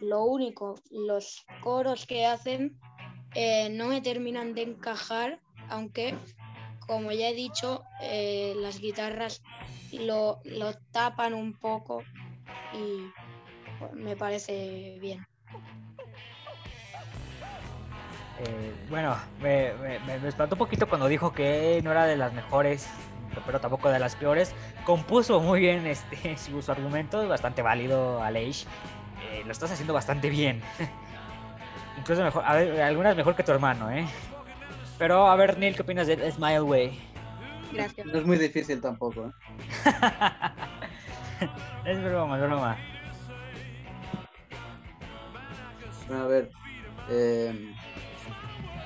Lo 0.00 0.24
único, 0.24 0.74
los 0.90 1.46
coros 1.62 2.06
que 2.06 2.26
hacen 2.26 2.78
eh, 3.34 3.68
no 3.70 3.88
me 3.88 4.00
terminan 4.00 4.54
de 4.54 4.62
encajar, 4.62 5.40
aunque, 5.68 6.14
como 6.86 7.12
ya 7.12 7.28
he 7.28 7.34
dicho, 7.34 7.84
eh, 8.00 8.54
las 8.56 8.80
guitarras 8.80 9.42
lo, 9.92 10.40
lo 10.44 10.74
tapan 10.92 11.34
un 11.34 11.52
poco 11.54 12.02
y 12.72 13.12
pues, 13.78 13.92
me 13.92 14.16
parece 14.16 14.98
bien. 15.00 15.24
Eh, 18.40 18.74
bueno, 18.90 19.16
me, 19.40 19.72
me, 19.74 20.18
me- 20.18 20.28
espantó 20.28 20.54
un 20.56 20.58
poquito 20.58 20.88
cuando 20.88 21.06
dijo 21.08 21.32
que 21.32 21.80
no 21.82 21.90
era 21.92 22.04
de 22.06 22.16
las 22.16 22.32
mejores, 22.32 22.88
pero 23.46 23.60
tampoco 23.60 23.88
de 23.90 23.98
las 23.98 24.16
peores. 24.16 24.54
Compuso 24.84 25.40
muy 25.40 25.60
bien 25.60 25.86
este, 25.86 26.36
su, 26.62 26.70
argumento, 26.70 27.26
bastante 27.28 27.62
válido, 27.62 28.22
Aleix. 28.22 28.66
Lo 29.44 29.50
estás 29.50 29.72
haciendo 29.72 29.92
bastante 29.92 30.30
bien. 30.30 30.62
Incluso 31.98 32.22
mejor, 32.22 32.42
a 32.44 32.54
ver, 32.54 32.80
algunas 32.82 33.16
mejor 33.16 33.34
que 33.36 33.42
tu 33.42 33.52
hermano, 33.52 33.90
¿eh? 33.90 34.06
Pero 34.98 35.28
a 35.28 35.36
ver, 35.36 35.58
Neil, 35.58 35.74
¿qué 35.74 35.82
opinas 35.82 36.06
de 36.06 36.30
Smile 36.30 36.60
Way? 36.62 37.00
Gracias. 37.72 38.06
No 38.06 38.18
es 38.18 38.26
muy 38.26 38.38
difícil 38.38 38.80
tampoco. 38.80 39.26
¿eh? 39.26 39.30
es 41.84 42.04
broma, 42.04 42.36
es 42.36 42.42
broma. 42.42 42.76
Bueno, 46.06 46.22
a 46.22 46.26
ver. 46.26 46.50
Eh, 47.10 47.74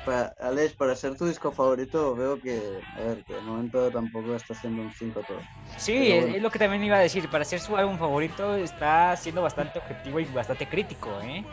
para, 0.06 0.32
Alex, 0.40 0.72
para 0.74 0.96
ser 0.96 1.16
tu 1.16 1.26
disco 1.26 1.52
favorito, 1.52 2.14
veo 2.16 2.40
que, 2.40 2.80
a 2.96 3.00
ver, 3.00 3.24
que 3.24 3.34
de 3.34 3.40
momento 3.42 3.90
tampoco 3.90 4.34
está 4.34 4.54
siendo 4.54 4.82
un 4.82 4.92
5 4.92 5.20
todo. 5.26 5.38
Sí, 5.76 5.92
Pero 5.92 6.04
es, 6.14 6.20
bueno. 6.22 6.36
es 6.36 6.42
lo 6.42 6.50
que 6.50 6.59
también 6.59 6.82
iba 6.84 6.96
a 6.96 7.00
decir. 7.00 7.28
Para 7.28 7.44
ser 7.44 7.61
su 7.61 7.76
álbum 7.76 7.98
favorito, 7.98 8.54
está 8.56 9.14
siendo 9.16 9.42
bastante 9.42 9.78
objetivo 9.78 10.20
y 10.20 10.24
bastante 10.26 10.66
crítico, 10.66 11.11
¿eh? 11.22 11.44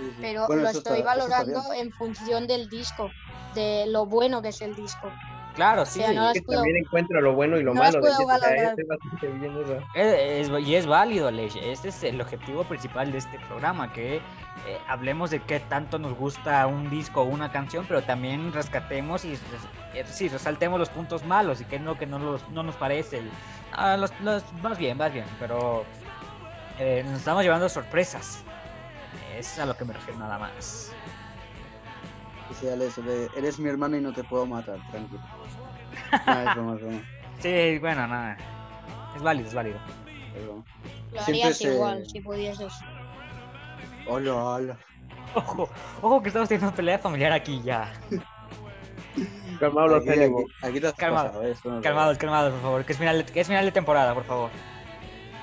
Sí. 0.00 0.16
Pero 0.20 0.46
Bueno, 0.46 0.62
lo 0.62 0.68
estoy 0.70 0.98
está- 1.00 1.04
valorando 1.14 1.62
en 1.74 1.92
función 1.92 2.46
del 2.46 2.68
disco, 2.68 3.10
de 3.54 3.84
lo 3.88 4.06
bueno 4.06 4.40
que 4.42 4.48
es 4.48 4.60
el 4.62 4.74
disco. 4.74 5.10
Claro, 5.54 5.84
sí. 5.84 5.98
sea, 5.98 6.12
no 6.12 6.32
Que 6.32 6.42
puedo- 6.42 6.60
también 6.60 6.76
encuentro 6.78 7.20
lo 7.20 7.34
bueno 7.34 7.58
y 7.58 7.62
lo 7.64 7.74
no 7.74 7.80
malo 7.80 8.00
puedo 8.00 8.14
o 8.14 8.16
sea, 8.18 8.26
valorar. 8.26 8.76
Es- 9.94 10.48
es- 10.48 10.66
y 10.66 10.74
es 10.76 10.86
válido, 10.86 11.30
Leix. 11.30 11.56
Este 11.56 11.88
es 11.88 12.02
el 12.04 12.20
objetivo 12.20 12.64
principal 12.64 13.10
de 13.12 13.18
este 13.18 13.38
programa, 13.40 13.92
que 13.92 14.16
eh, 14.16 14.78
hablemos 14.88 15.30
de 15.30 15.40
qué 15.40 15.58
tanto 15.58 15.98
nos 15.98 16.14
gusta 16.14 16.66
un 16.66 16.88
disco 16.90 17.22
o 17.22 17.24
una 17.24 17.50
canción, 17.50 17.84
pero 17.88 18.02
también 18.02 18.52
rescatemos 18.52 19.24
y 19.24 19.30
res- 19.30 19.40
eh, 19.94 20.04
sí, 20.06 20.28
resaltemos 20.28 20.78
los 20.78 20.90
puntos 20.90 21.24
malos 21.24 21.60
y 21.60 21.64
qué 21.64 21.78
no 21.78 21.98
que 21.98 22.06
no, 22.06 22.18
los- 22.18 22.48
no 22.50 22.62
nos 22.62 22.76
parece. 22.76 23.22
Ah, 23.72 23.96
los, 23.96 24.12
los- 24.20 24.44
más 24.62 24.78
bien, 24.78 24.98
más 24.98 25.12
bien, 25.12 25.24
pero 25.38 25.84
eh, 26.78 27.02
nos 27.04 27.18
estamos 27.18 27.42
llevando 27.42 27.68
sorpresas. 27.68 28.44
Es 29.36 29.58
a 29.58 29.66
lo 29.66 29.76
que 29.76 29.84
me 29.84 29.92
refiero 29.94 30.18
nada 30.18 30.38
más. 30.38 30.92
Sí, 32.58 32.68
Alex, 32.68 32.98
eres 33.36 33.58
mi 33.58 33.68
hermano 33.68 33.96
y 33.96 34.00
no 34.00 34.12
te 34.12 34.24
puedo 34.24 34.44
matar, 34.44 34.78
tranquilo. 34.90 35.20
No, 36.26 36.32
es 36.40 36.54
broma, 36.54 36.74
es 36.74 36.80
broma, 36.82 37.00
Sí, 37.40 37.78
bueno, 37.78 38.06
nada. 38.06 38.36
Es 39.16 39.22
válido, 39.22 39.48
es 39.48 39.54
válido. 39.54 39.78
es 40.36 40.44
broma. 40.44 40.64
Lo 41.12 41.22
Siempre 41.22 41.42
harías 41.42 41.56
se- 41.58 41.74
igual 41.74 42.06
si 42.06 42.20
pudieses. 42.20 42.72
Hola, 44.06 44.34
hola. 44.34 44.78
Ojo, 45.34 45.68
ojo 46.02 46.22
que 46.22 46.28
estamos 46.28 46.48
teniendo 46.48 46.74
pelea 46.74 46.98
familiar 46.98 47.32
aquí 47.32 47.62
ya. 47.62 47.92
Calmado 49.60 49.96
Aquí, 49.96 50.08
aquí, 50.10 50.32
aquí 50.62 50.80
te 50.80 50.86
has 50.88 50.94
Calmado, 50.94 51.26
pasado, 51.28 51.46
¿eh? 51.46 51.54
No 51.64 51.80
Calmados, 51.82 52.18
calmados, 52.18 52.52
por 52.54 52.62
favor. 52.62 52.84
Que 52.84 52.92
es 52.92 52.98
final 52.98 53.18
de, 53.18 53.32
que 53.32 53.40
es 53.40 53.46
final 53.46 53.64
de 53.64 53.72
temporada, 53.72 54.14
por 54.14 54.24
favor. 54.24 54.50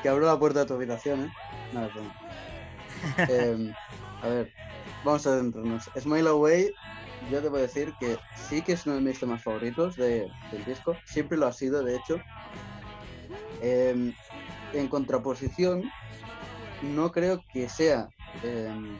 Que 0.03 0.09
abro 0.09 0.26
la 0.26 0.38
puerta 0.38 0.59
de 0.61 0.65
tu 0.65 0.74
habitación, 0.74 1.26
¿eh? 1.26 1.32
No, 1.74 1.88
Em, 3.27 3.73
a 4.21 4.27
ver, 4.29 4.51
vamos 5.03 5.25
a 5.27 5.33
adentrarnos. 5.33 5.89
Smile 5.99 6.29
Away 6.29 6.73
yo 7.31 7.41
debo 7.41 7.57
decir 7.57 7.95
que 7.99 8.17
sí 8.35 8.61
que 8.61 8.73
es 8.73 8.85
uno 8.85 8.95
de 8.95 9.01
mis 9.01 9.19
temas 9.19 9.43
favoritos 9.43 9.95
de- 9.95 10.29
del 10.51 10.63
disco. 10.65 10.97
Siempre 11.05 11.37
lo 11.37 11.47
ha 11.47 11.51
sido, 11.53 11.83
de 11.83 11.95
hecho. 11.95 12.21
Em, 13.61 14.13
en 14.73 14.87
contraposición, 14.87 15.91
no 16.81 17.11
creo 17.11 17.43
que 17.51 17.69
sea. 17.69 18.09
em, 18.43 18.99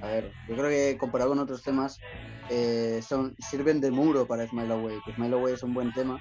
a 0.00 0.06
ver, 0.06 0.30
yo 0.46 0.54
creo 0.54 0.68
que 0.70 0.96
comparado 0.96 1.30
con 1.30 1.40
otros 1.40 1.64
temas, 1.64 2.00
eh, 2.48 3.00
son, 3.02 3.34
sirven 3.40 3.80
de 3.80 3.90
muro 3.90 4.26
para 4.28 4.46
Smile 4.46 4.72
Away. 4.72 5.00
Que 5.04 5.12
Smile 5.14 5.34
Away 5.34 5.54
es 5.54 5.62
un 5.64 5.74
buen 5.74 5.92
tema, 5.92 6.20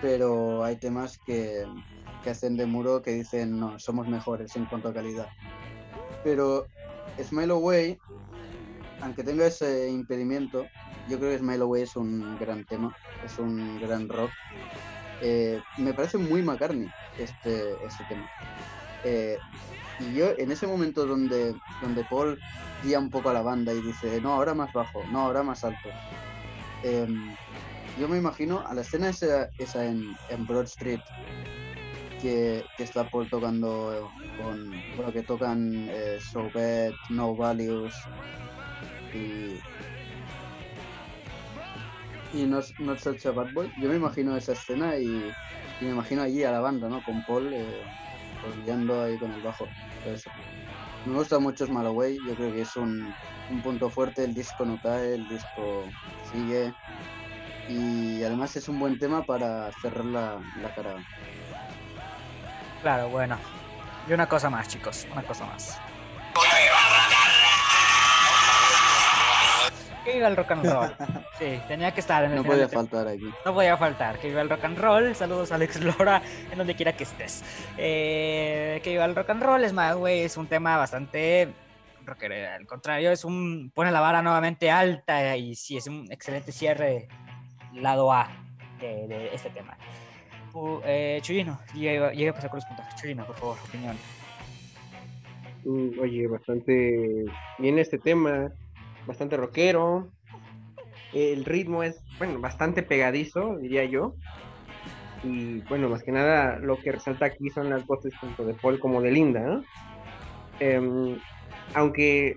pero 0.00 0.64
hay 0.64 0.76
temas 0.76 1.18
que, 1.26 1.66
que 2.24 2.30
hacen 2.30 2.56
de 2.56 2.64
muro 2.64 3.02
que 3.02 3.10
dicen 3.10 3.58
no, 3.60 3.78
somos 3.78 4.08
mejores 4.08 4.56
en 4.56 4.64
cuanto 4.64 4.88
a 4.88 4.94
calidad. 4.94 5.28
Pero 6.22 6.66
Smile 7.22 7.52
Away, 7.52 7.98
aunque 9.00 9.22
tenga 9.24 9.46
ese 9.46 9.88
impedimento, 9.88 10.66
yo 11.08 11.18
creo 11.18 11.30
que 11.32 11.38
Smile 11.38 11.62
Away 11.62 11.82
es 11.82 11.96
un 11.96 12.36
gran 12.38 12.64
tema, 12.64 12.94
es 13.24 13.38
un 13.38 13.80
gran 13.80 14.08
rock. 14.08 14.30
Eh, 15.20 15.60
me 15.78 15.94
parece 15.94 16.18
muy 16.18 16.42
McCartney 16.42 16.88
este, 17.18 17.74
este 17.84 18.04
tema. 18.04 18.26
Eh, 19.04 19.40
y 19.98 20.14
yo 20.14 20.30
en 20.36 20.50
ese 20.50 20.66
momento 20.66 21.06
donde, 21.06 21.54
donde 21.82 22.04
Paul 22.04 22.38
guía 22.82 22.98
un 22.98 23.10
poco 23.10 23.30
a 23.30 23.32
la 23.32 23.42
banda 23.42 23.72
y 23.72 23.80
dice, 23.80 24.20
no, 24.20 24.34
ahora 24.34 24.54
más 24.54 24.72
bajo, 24.72 25.04
no, 25.10 25.22
ahora 25.22 25.42
más 25.42 25.64
alto. 25.64 25.90
em, 26.84 27.34
yo 27.98 28.08
me 28.08 28.18
imagino 28.18 28.64
a 28.66 28.74
la 28.74 28.82
escena 28.82 29.08
esa, 29.08 29.50
esa 29.58 29.84
en, 29.84 30.14
en 30.30 30.46
Broad 30.46 30.66
Street, 30.66 31.00
que, 32.20 32.64
está 32.78 33.08
Paul 33.08 33.28
tocando 33.28 34.10
con, 34.36 34.82
bueno, 34.96 35.12
que 35.12 35.22
tocan 35.22 35.88
eh, 35.90 36.18
So 36.20 36.50
Bad, 36.54 36.94
No 37.10 37.34
Values 37.36 37.94
y, 39.14 39.58
y 42.38 42.46
Not, 42.46 42.66
Not 42.78 42.98
Such 42.98 43.26
a 43.26 43.32
Bad 43.32 43.52
Boy. 43.52 43.70
Yo 43.80 43.88
me 43.88 43.96
imagino 43.96 44.36
esa 44.36 44.52
escena 44.52 44.98
y, 44.98 45.32
me 45.80 45.90
imagino 45.90 46.22
allí 46.22 46.42
a 46.42 46.52
la 46.52 46.60
banda, 46.60 46.88
¿no? 46.88 47.02
Con 47.02 47.22
Paul 47.24 47.52
eh, 47.52 47.82
pues, 48.42 48.56
ahí 48.56 49.18
con 49.18 49.32
el 49.32 49.42
bajo. 49.42 49.68
Por 50.02 50.12
eso. 50.12 50.30
Me 51.04 51.14
gusta 51.14 51.38
mucho 51.38 51.66
Small 51.66 51.86
Away, 51.86 52.18
yo 52.26 52.34
creo 52.34 52.52
que 52.52 52.62
es 52.62 52.76
un, 52.76 53.14
un 53.50 53.62
punto 53.62 53.88
fuerte, 53.88 54.24
el 54.24 54.34
disco 54.34 54.64
no 54.64 54.78
cae, 54.78 55.14
el 55.14 55.28
disco 55.28 55.90
sigue 56.30 56.74
y 57.68 58.22
además 58.22 58.56
es 58.56 58.68
un 58.68 58.80
buen 58.80 58.98
tema 58.98 59.24
para 59.24 59.70
cerrar 59.72 60.06
la, 60.06 60.42
la 60.56 60.72
cara. 60.72 60.96
Claro, 62.82 63.08
bueno. 63.08 63.38
Y 64.08 64.12
una 64.12 64.26
cosa 64.28 64.48
más, 64.50 64.68
chicos, 64.68 65.06
una 65.12 65.22
cosa 65.22 65.44
más. 65.46 65.78
Que 70.04 70.14
viva 70.14 70.28
el 70.28 70.36
rock 70.36 70.50
and 70.52 70.64
roll. 70.72 70.96
Sí, 71.38 71.60
tenía 71.68 71.92
que 71.94 72.00
estar 72.00 72.24
en 72.24 72.32
el 72.32 72.36
No 72.38 72.42
final 72.42 72.56
podía 72.56 72.66
de- 72.66 72.74
faltar 72.74 73.06
aquí. 73.06 73.30
No 73.44 73.54
podía 73.54 73.76
faltar. 73.76 74.18
Que 74.18 74.26
viva 74.28 74.40
el 74.40 74.50
rock 74.50 74.64
and 74.64 74.76
roll. 74.78 75.14
Saludos 75.14 75.52
a 75.52 75.54
Alex 75.54 75.80
Lora, 75.80 76.20
en 76.50 76.58
donde 76.58 76.74
quiera 76.74 76.94
que 76.94 77.04
estés. 77.04 77.44
Eh, 77.76 78.80
que 78.82 78.90
viva 78.90 79.04
el 79.04 79.14
rock 79.14 79.30
and 79.30 79.42
roll. 79.42 79.62
Es 79.62 79.72
más, 79.72 79.94
güey, 79.94 80.22
es 80.22 80.36
un 80.36 80.48
tema 80.48 80.76
bastante 80.76 81.52
rockero. 82.04 82.34
Al 82.56 82.66
contrario, 82.66 83.12
es 83.12 83.24
un. 83.24 83.70
pone 83.72 83.92
la 83.92 84.00
vara 84.00 84.20
nuevamente 84.20 84.68
alta 84.68 85.36
y 85.36 85.54
sí, 85.54 85.76
es 85.76 85.86
un 85.86 86.10
excelente 86.10 86.50
cierre 86.50 87.06
lado 87.74 88.10
A 88.12 88.28
de, 88.80 89.06
de 89.06 89.34
este 89.34 89.50
tema. 89.50 89.76
Eh, 90.84 91.20
Chuyino, 91.22 91.60
llega, 91.74 92.12
llega 92.12 92.30
a 92.30 92.34
pasar 92.34 92.50
con 92.50 92.58
los 92.58 92.64
puntos. 92.66 92.86
Chuyino, 92.96 93.26
por 93.26 93.36
favor, 93.36 93.58
opinión. 93.66 93.96
Oye, 96.00 96.26
bastante 96.28 97.24
bien 97.58 97.78
este 97.78 97.98
tema, 97.98 98.50
bastante 99.06 99.36
rockero. 99.36 100.08
El 101.12 101.44
ritmo 101.44 101.82
es, 101.82 102.00
bueno, 102.18 102.40
bastante 102.40 102.82
pegadizo, 102.82 103.56
diría 103.58 103.84
yo. 103.84 104.14
Y 105.24 105.60
bueno, 105.62 105.88
más 105.88 106.02
que 106.02 106.12
nada 106.12 106.58
lo 106.58 106.76
que 106.78 106.92
resalta 106.92 107.26
aquí 107.26 107.50
son 107.50 107.70
las 107.70 107.84
voces 107.86 108.12
tanto 108.20 108.44
de 108.44 108.54
Paul 108.54 108.78
como 108.78 109.02
de 109.02 109.10
Linda, 109.10 109.40
¿no? 109.40 109.64
Em, 110.60 111.18
aunque 111.74 112.36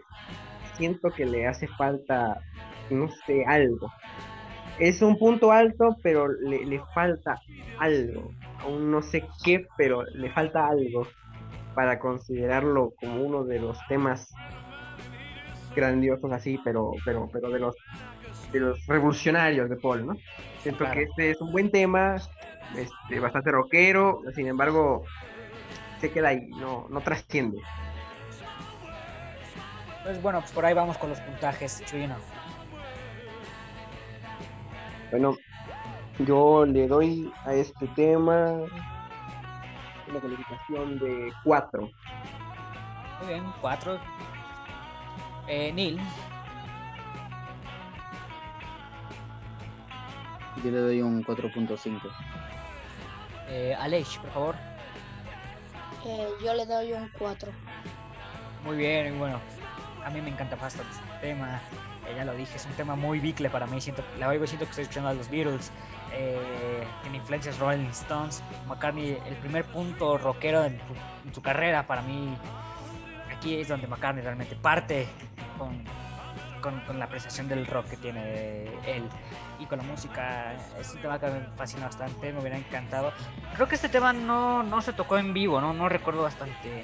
siento 0.78 1.10
que 1.12 1.26
le 1.26 1.48
hace 1.48 1.68
falta, 1.68 2.42
no 2.90 3.10
sé, 3.26 3.44
algo. 3.46 3.92
Es 4.80 5.02
un 5.02 5.18
punto 5.18 5.52
alto, 5.52 5.96
pero 6.02 6.28
le, 6.28 6.66
le 6.66 6.80
falta 6.94 7.40
algo. 7.80 8.32
Aún 8.60 8.92
no 8.92 9.02
sé 9.02 9.26
qué, 9.44 9.68
pero 9.78 10.04
le 10.04 10.30
falta 10.32 10.68
algo 10.68 11.08
para 11.76 12.00
considerarlo 12.00 12.94
como 13.00 13.22
uno 13.24 13.44
de 13.44 13.60
los 13.60 13.78
temas 13.88 14.34
grandiosos 15.76 16.32
así, 16.32 16.60
pero, 16.64 16.92
pero, 17.06 17.30
pero 17.32 17.50
de 17.50 17.60
los 17.60 17.76
de 18.52 18.60
los 18.60 18.86
revolucionarios 18.86 19.70
de 19.70 19.78
Paul, 19.78 20.06
¿no? 20.06 20.18
Siento 20.62 20.80
Claro. 20.80 20.96
que 20.96 21.04
este 21.04 21.32
es 21.32 21.40
un 21.40 21.54
buen 21.54 21.72
tema, 21.72 22.18
este, 22.76 23.20
bastante 23.22 23.50
rockero, 23.50 24.20
sin 24.36 24.48
embargo, 24.48 25.06
se 26.02 26.12
queda 26.12 26.30
ahí, 26.30 26.50
no, 26.50 26.86
no 26.90 27.00
trasciende. 27.00 27.62
Pues 30.04 30.22
bueno, 30.22 30.42
pues 30.42 30.52
por 30.52 30.66
ahí 30.66 30.74
vamos 30.74 30.98
con 30.98 31.10
los 31.12 31.20
puntajes, 31.22 31.82
Chuyino. 31.86 32.16
Bueno, 35.12 35.36
yo 36.20 36.66
le 36.66 36.88
doy 36.88 37.32
a 37.46 37.54
este 37.54 37.88
tema 37.90 38.54
una 40.10 40.20
calificación 40.20 41.00
de 41.00 41.32
4. 41.44 41.82
Muy 41.82 43.28
bien, 43.28 43.44
cuatro. 43.62 44.00
Eh, 45.48 45.72
Neil, 45.74 46.00
Yo 50.64 50.70
le 50.72 50.78
doy 50.78 51.02
un 51.02 51.24
4.5. 51.24 52.00
eh, 53.50 53.76
Aleix, 53.80 54.18
por 54.18 54.30
favor. 54.32 54.56
Eh, 56.06 56.30
yo 56.44 56.54
le 56.54 56.66
doy 56.66 56.94
un 56.94 57.10
4. 57.18 57.52
Muy 58.64 58.78
bien, 58.78 59.18
bueno, 59.18 59.40
a 60.06 60.10
mí 60.10 60.22
me 60.22 60.30
encanta 60.30 60.56
bastante 60.56 60.92
este 60.92 61.04
tema. 61.28 61.60
eh, 62.08 62.14
ya 62.16 62.26
lo 62.26 62.34
dije, 62.34 62.56
es 62.58 62.66
un 62.66 62.74
tema 62.74 62.96
muy 62.96 63.20
bicle 63.20 63.50
para 63.50 63.66
mí. 63.68 63.80
Siento, 63.82 64.04
la 64.20 64.28
oigo 64.30 64.46
siento 64.48 64.66
que 64.66 64.72
estoy 64.72 64.84
escuchando 64.84 65.10
a 65.10 65.14
los 65.14 65.30
Beatles. 65.30 65.72
eh, 66.14 66.84
tiene 67.04 67.18
influencias 67.18 67.58
Rolling 67.60 67.88
Stones. 67.92 68.44
McCartney, 68.68 69.18
el 69.26 69.36
primer 69.38 69.64
punto 69.66 70.18
rockero 70.18 70.64
en, 70.66 70.78
su- 70.80 71.28
en 71.28 71.34
su 71.34 71.42
carrera 71.42 71.88
para 71.88 72.02
mí. 72.02 72.36
Aquí 73.36 73.56
es 73.60 73.68
donde 73.70 73.88
McCartney 73.88 74.24
realmente 74.24 74.56
parte 74.56 75.08
con, 75.58 75.84
con, 76.62 76.80
con 76.82 77.00
la 77.00 77.06
apreciación 77.06 77.48
del 77.48 77.66
rock 77.66 77.88
que 77.92 77.98
tiene 77.98 78.66
él 78.86 79.04
y 79.60 79.66
con 79.66 79.78
la 79.80 79.84
música. 79.86 80.54
Es 80.80 80.94
un 80.94 81.02
tema 81.02 81.18
que 81.20 81.28
me 81.28 81.40
fascina 81.56 81.86
bastante, 81.86 82.34
me 82.34 82.40
hubiera 82.40 82.58
encantado. 82.58 83.14
Creo 83.56 83.68
que 83.68 83.76
este 83.76 83.90
tema 83.90 84.12
no, 84.14 84.64
no 84.64 84.82
se 84.82 84.94
tocó 84.94 85.18
en 85.18 85.34
vivo, 85.34 85.62
no, 85.62 85.74
no 85.74 85.88
recuerdo 85.90 86.24
bastante. 86.24 86.84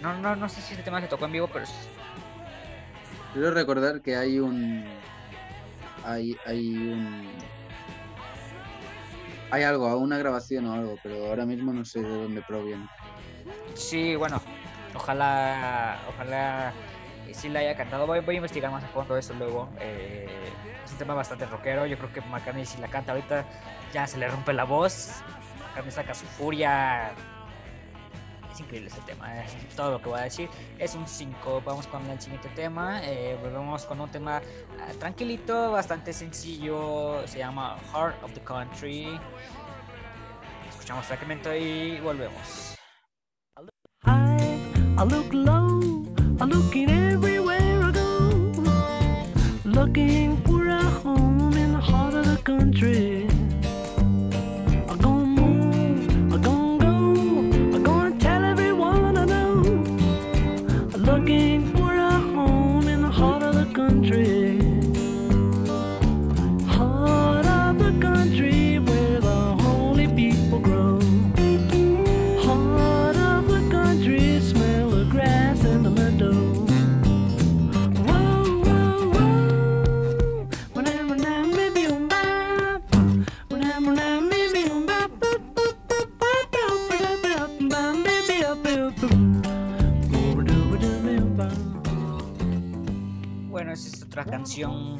No, 0.00 0.16
no, 0.18 0.36
no 0.36 0.48
sé 0.48 0.60
si 0.62 0.72
este 0.72 0.84
tema 0.84 1.00
se 1.00 1.08
tocó 1.08 1.24
en 1.26 1.32
vivo, 1.32 1.48
pero 1.52 1.66
Quiero 3.32 3.50
recordar 3.52 4.02
que 4.02 4.16
hay 4.16 4.38
un. 4.40 5.00
Hay, 6.02 6.40
hay 6.44 6.76
un. 6.92 7.46
Hay 9.50 9.62
algo, 9.62 9.96
una 9.96 10.18
grabación 10.18 10.66
o 10.66 10.74
algo, 10.74 10.98
pero 11.02 11.26
ahora 11.26 11.46
mismo 11.46 11.72
no 11.72 11.84
sé 11.84 12.02
de 12.02 12.16
dónde 12.22 12.42
proviene. 12.42 12.90
sí, 13.74 14.16
bueno, 14.16 14.42
ojalá, 14.94 16.04
ojalá 16.08 16.74
sí 17.32 17.48
la 17.48 17.60
haya 17.60 17.76
cantado. 17.76 18.06
Voy, 18.06 18.20
voy 18.20 18.36
a 18.36 18.38
investigar 18.38 18.70
más 18.70 18.84
a 18.84 18.88
fondo 18.88 19.16
eso 19.16 19.34
luego. 19.34 19.70
eh, 19.80 20.28
es 20.84 20.92
un 20.92 20.98
tema 20.98 21.14
bastante 21.14 21.46
rockero. 21.46 21.86
Yo 21.86 21.98
creo 21.98 22.12
que 22.12 22.20
McCartney 22.22 22.66
si 22.66 22.78
la 22.78 22.88
canta 22.88 23.12
ahorita 23.12 23.46
ya 23.92 24.06
se 24.06 24.18
le 24.18 24.28
rompe 24.28 24.52
la 24.52 24.64
voz. 24.64 25.22
McCartney 25.60 25.92
saca 25.92 26.14
su 26.14 26.26
furia. 26.26 27.12
Increíble 28.60 28.88
ese 28.88 29.00
tema, 29.02 29.44
es 29.44 29.52
todo 29.76 29.92
lo 29.92 30.02
que 30.02 30.08
voy 30.08 30.20
a 30.20 30.24
decir. 30.24 30.48
Es 30.78 30.94
un 30.94 31.06
5. 31.06 31.62
Vamos 31.64 31.86
con 31.86 32.04
el 32.10 32.20
siguiente 32.20 32.48
tema. 32.50 33.00
eh, 33.04 33.38
volvemos 33.40 33.84
con 33.84 34.00
un 34.00 34.10
tema 34.10 34.42
ah, 34.80 34.92
tranquilito, 34.98 35.70
bastante 35.70 36.12
sencillo. 36.12 37.26
Se 37.26 37.38
llama 37.38 37.76
Heart 37.92 38.22
of 38.24 38.32
the 38.32 38.40
Country. 38.40 39.18
Escuchamos 40.68 41.06
fragmento 41.06 41.54
y 41.54 42.00
volvemos. 42.00 42.74
looking 49.78 50.36
for 50.42 50.66
a 50.66 50.82
home 50.82 51.56
in 51.56 51.72
the 51.72 51.80
heart 51.80 52.14
of 52.14 52.26
the 52.26 52.42
country. 52.42 53.27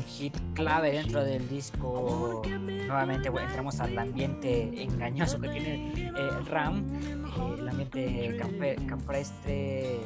Hit 0.06 0.36
clave 0.54 0.92
dentro 0.92 1.24
del 1.24 1.48
disco. 1.48 2.42
Nuevamente 2.46 3.28
entramos 3.28 3.80
al 3.80 3.98
ambiente 3.98 4.82
engañoso 4.82 5.40
que 5.40 5.48
tiene 5.48 5.92
eh, 6.16 6.30
Ram, 6.48 6.84
eh, 7.02 7.56
el 7.58 7.68
ambiente 7.68 8.38
campe- 8.38 8.86
campestre, 8.86 10.00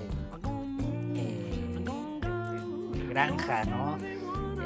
eh, 1.14 1.74
granja, 3.08 3.64
¿no? 3.64 3.98
Eh, 3.98 4.18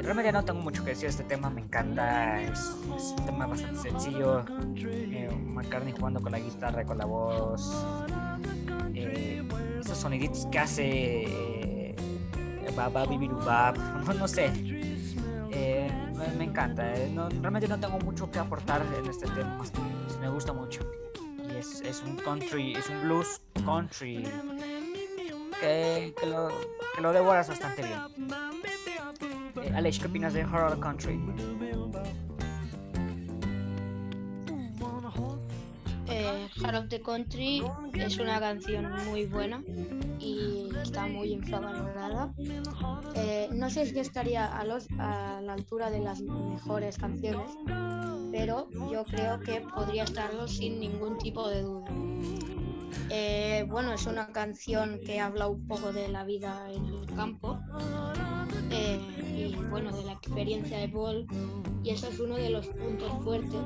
Realmente 0.03 0.31
no 0.31 0.45
tengo 0.45 0.61
mucho 0.61 0.85
que 0.85 0.91
decir 0.91 1.05
de 1.05 1.11
este 1.11 1.25
tema, 1.25 1.51
me 1.51 1.63
encanta, 1.63 2.41
es, 2.43 2.77
un 3.19 3.27
tema 3.27 3.47
bastante 3.47 3.81
sencillo. 3.81 4.45
Eh, 4.77 5.29
McCartney 5.53 5.93
jugando 5.99 6.21
con 6.21 6.31
la 6.33 6.39
guitarra, 6.39 6.85
con 6.85 6.99
la 6.99 7.07
voz, 7.07 7.85
eh, 8.95 9.43
esos 9.81 9.99
soniditos 9.99 10.47
que 10.47 10.59
hace 10.59 11.23
eh, 11.25 11.97
Baba 12.77 13.05
Bibirubab, 13.07 13.77
no, 14.07 14.15
no 14.15 14.29
sé. 14.29 14.53
Eh, 15.59 15.91
me, 16.37 16.45
encanta. 16.45 16.93
eh, 16.95 17.11
realmente 17.41 17.66
no 17.66 17.81
tengo 17.81 17.99
mucho 18.01 18.31
que 18.31 18.39
aportar 18.39 18.83
en 18.99 19.09
este 19.09 19.27
tema, 19.27 19.59
me 20.20 20.28
gusta 20.28 20.53
mucho. 20.53 20.83
Y 21.49 21.57
es, 21.57 22.03
un 22.05 22.16
country, 22.16 22.74
es 22.74 22.91
un 22.91 23.01
blues 23.03 23.41
country 23.65 24.28
que, 25.59 26.15
que 26.20 26.27
lo, 26.27 26.49
que 26.95 27.01
lo 27.01 27.12
devoras 27.12 27.49
bastante 27.49 27.83
bien. 27.83 28.01
Eh, 29.62 29.73
Alex, 29.74 29.99
¿qué 29.99 30.07
opinas 30.09 30.35
de 30.35 30.45
Horror 30.45 30.78
Country? 30.78 31.19
Eh, 36.09 36.49
of 36.74 36.89
the 36.89 37.01
Country 37.01 37.62
es 37.95 38.19
una 38.19 38.39
canción 38.39 38.93
muy 39.07 39.27
buena 39.27 39.62
y 40.19 40.69
está 40.83 41.07
muy 41.07 41.33
infravalorada. 41.33 42.33
Eh, 43.15 43.49
no 43.53 43.70
sé 43.70 43.87
si 43.87 43.99
estaría 43.99 44.47
a 44.57 44.65
la 44.65 45.53
altura 45.53 45.91
de 45.91 46.01
las 46.01 46.20
mejores 46.20 46.99
canciones, 46.99 47.51
pero 48.31 48.69
yo 48.91 49.05
creo 49.05 49.41
que 49.41 49.62
podría 49.74 50.05
estarlo 50.05 50.47
sin 50.47 50.81
ningún 50.81 51.19
tipo 51.19 51.49
de 51.49 51.62
duda. 51.62 51.91
Eh, 53.11 53.65
bueno, 53.69 53.93
es 53.93 54.07
una 54.07 54.29
canción 54.33 55.01
que 55.05 55.21
habla 55.21 55.49
un 55.49 55.67
poco 55.67 55.93
de 55.93 56.09
la 56.09 56.25
vida 56.25 56.71
en 56.71 56.85
el 56.85 57.07
campo 57.15 57.59
eh, 58.71 59.01
y 59.37 59.55
bueno, 59.71 59.97
de 59.97 60.05
la 60.05 60.13
experiencia 60.13 60.79
de 60.79 60.89
Paul 60.89 61.27
y 61.83 61.91
eso 61.91 62.09
es 62.09 62.19
uno 62.19 62.37
de 62.37 62.51
los 62.51 62.67
puntos 62.67 63.13
fuertes 63.23 63.61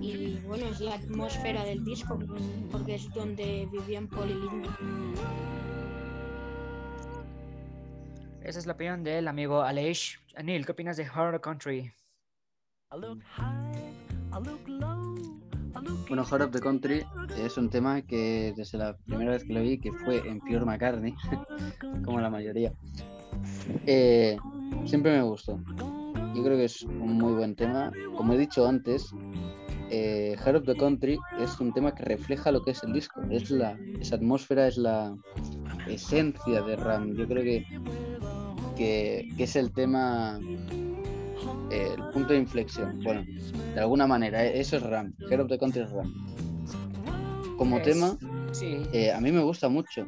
y 0.00 0.36
bueno, 0.46 0.66
es 0.66 0.80
la 0.80 0.94
atmósfera 0.94 1.64
del 1.64 1.84
disco, 1.84 2.18
porque 2.70 2.94
es 2.94 3.12
donde 3.12 3.68
vivían 3.70 4.08
Paul 4.08 4.30
y 4.30 4.34
Linda. 4.34 4.76
Esa 8.42 8.58
es 8.58 8.66
la 8.66 8.72
opinión 8.72 9.02
del 9.02 9.28
amigo 9.28 9.62
Aleix. 9.62 10.18
Anil, 10.36 10.64
¿qué 10.64 10.72
opinas 10.72 10.96
de 10.96 11.08
Horror 11.08 11.40
Country? 11.40 11.92
Bueno, 16.08 16.24
Heart 16.24 16.42
of 16.42 16.50
the 16.52 16.60
Country 16.60 17.04
es 17.38 17.56
un 17.56 17.68
tema 17.70 18.02
que 18.02 18.54
desde 18.56 18.78
la 18.78 18.96
primera 18.96 19.32
vez 19.32 19.44
que 19.44 19.52
lo 19.52 19.62
vi, 19.62 19.78
que 19.78 19.92
fue 19.92 20.26
en 20.26 20.40
Pure 20.40 20.64
McCartney, 20.64 21.14
como 22.04 22.20
la 22.20 22.30
mayoría, 22.30 22.72
eh, 23.86 24.36
siempre 24.84 25.12
me 25.12 25.22
gustó. 25.22 25.60
Yo 26.34 26.42
creo 26.44 26.56
que 26.56 26.64
es 26.64 26.82
un 26.82 27.18
muy 27.18 27.32
buen 27.34 27.54
tema. 27.54 27.92
Como 28.16 28.32
he 28.32 28.38
dicho 28.38 28.66
antes, 28.66 29.12
eh, 29.90 30.36
Heart 30.38 30.56
of 30.56 30.66
the 30.66 30.76
Country 30.76 31.18
es 31.40 31.58
un 31.60 31.72
tema 31.72 31.94
que 31.94 32.04
refleja 32.04 32.52
lo 32.52 32.62
que 32.62 32.72
es 32.72 32.82
el 32.82 32.92
disco. 32.92 33.20
Es 33.30 33.50
la, 33.50 33.78
esa 34.00 34.16
atmósfera 34.16 34.68
es 34.68 34.76
la 34.76 35.16
esencia 35.88 36.62
de 36.62 36.76
Ram. 36.76 37.14
Yo 37.14 37.26
creo 37.26 37.42
que, 37.42 37.66
que, 38.76 39.28
que 39.36 39.44
es 39.44 39.56
el 39.56 39.72
tema, 39.72 40.38
eh, 41.70 41.94
el 41.96 42.04
punto 42.10 42.32
de 42.32 42.38
inflexión. 42.38 43.00
Bueno, 43.02 43.24
de 43.74 43.80
alguna 43.80 44.06
manera, 44.06 44.44
eh, 44.44 44.60
eso 44.60 44.76
es 44.76 44.82
Ram. 44.82 45.12
Heart 45.28 45.42
of 45.42 45.48
the 45.48 45.58
Country 45.58 45.82
es 45.82 45.90
Ram. 45.90 46.12
Como 47.56 47.78
Es- 47.78 47.84
tema, 47.84 48.16
Sí. 48.52 48.82
eh, 48.92 49.12
a 49.12 49.20
mí 49.20 49.32
me 49.32 49.42
gusta 49.42 49.68
mucho. 49.68 50.02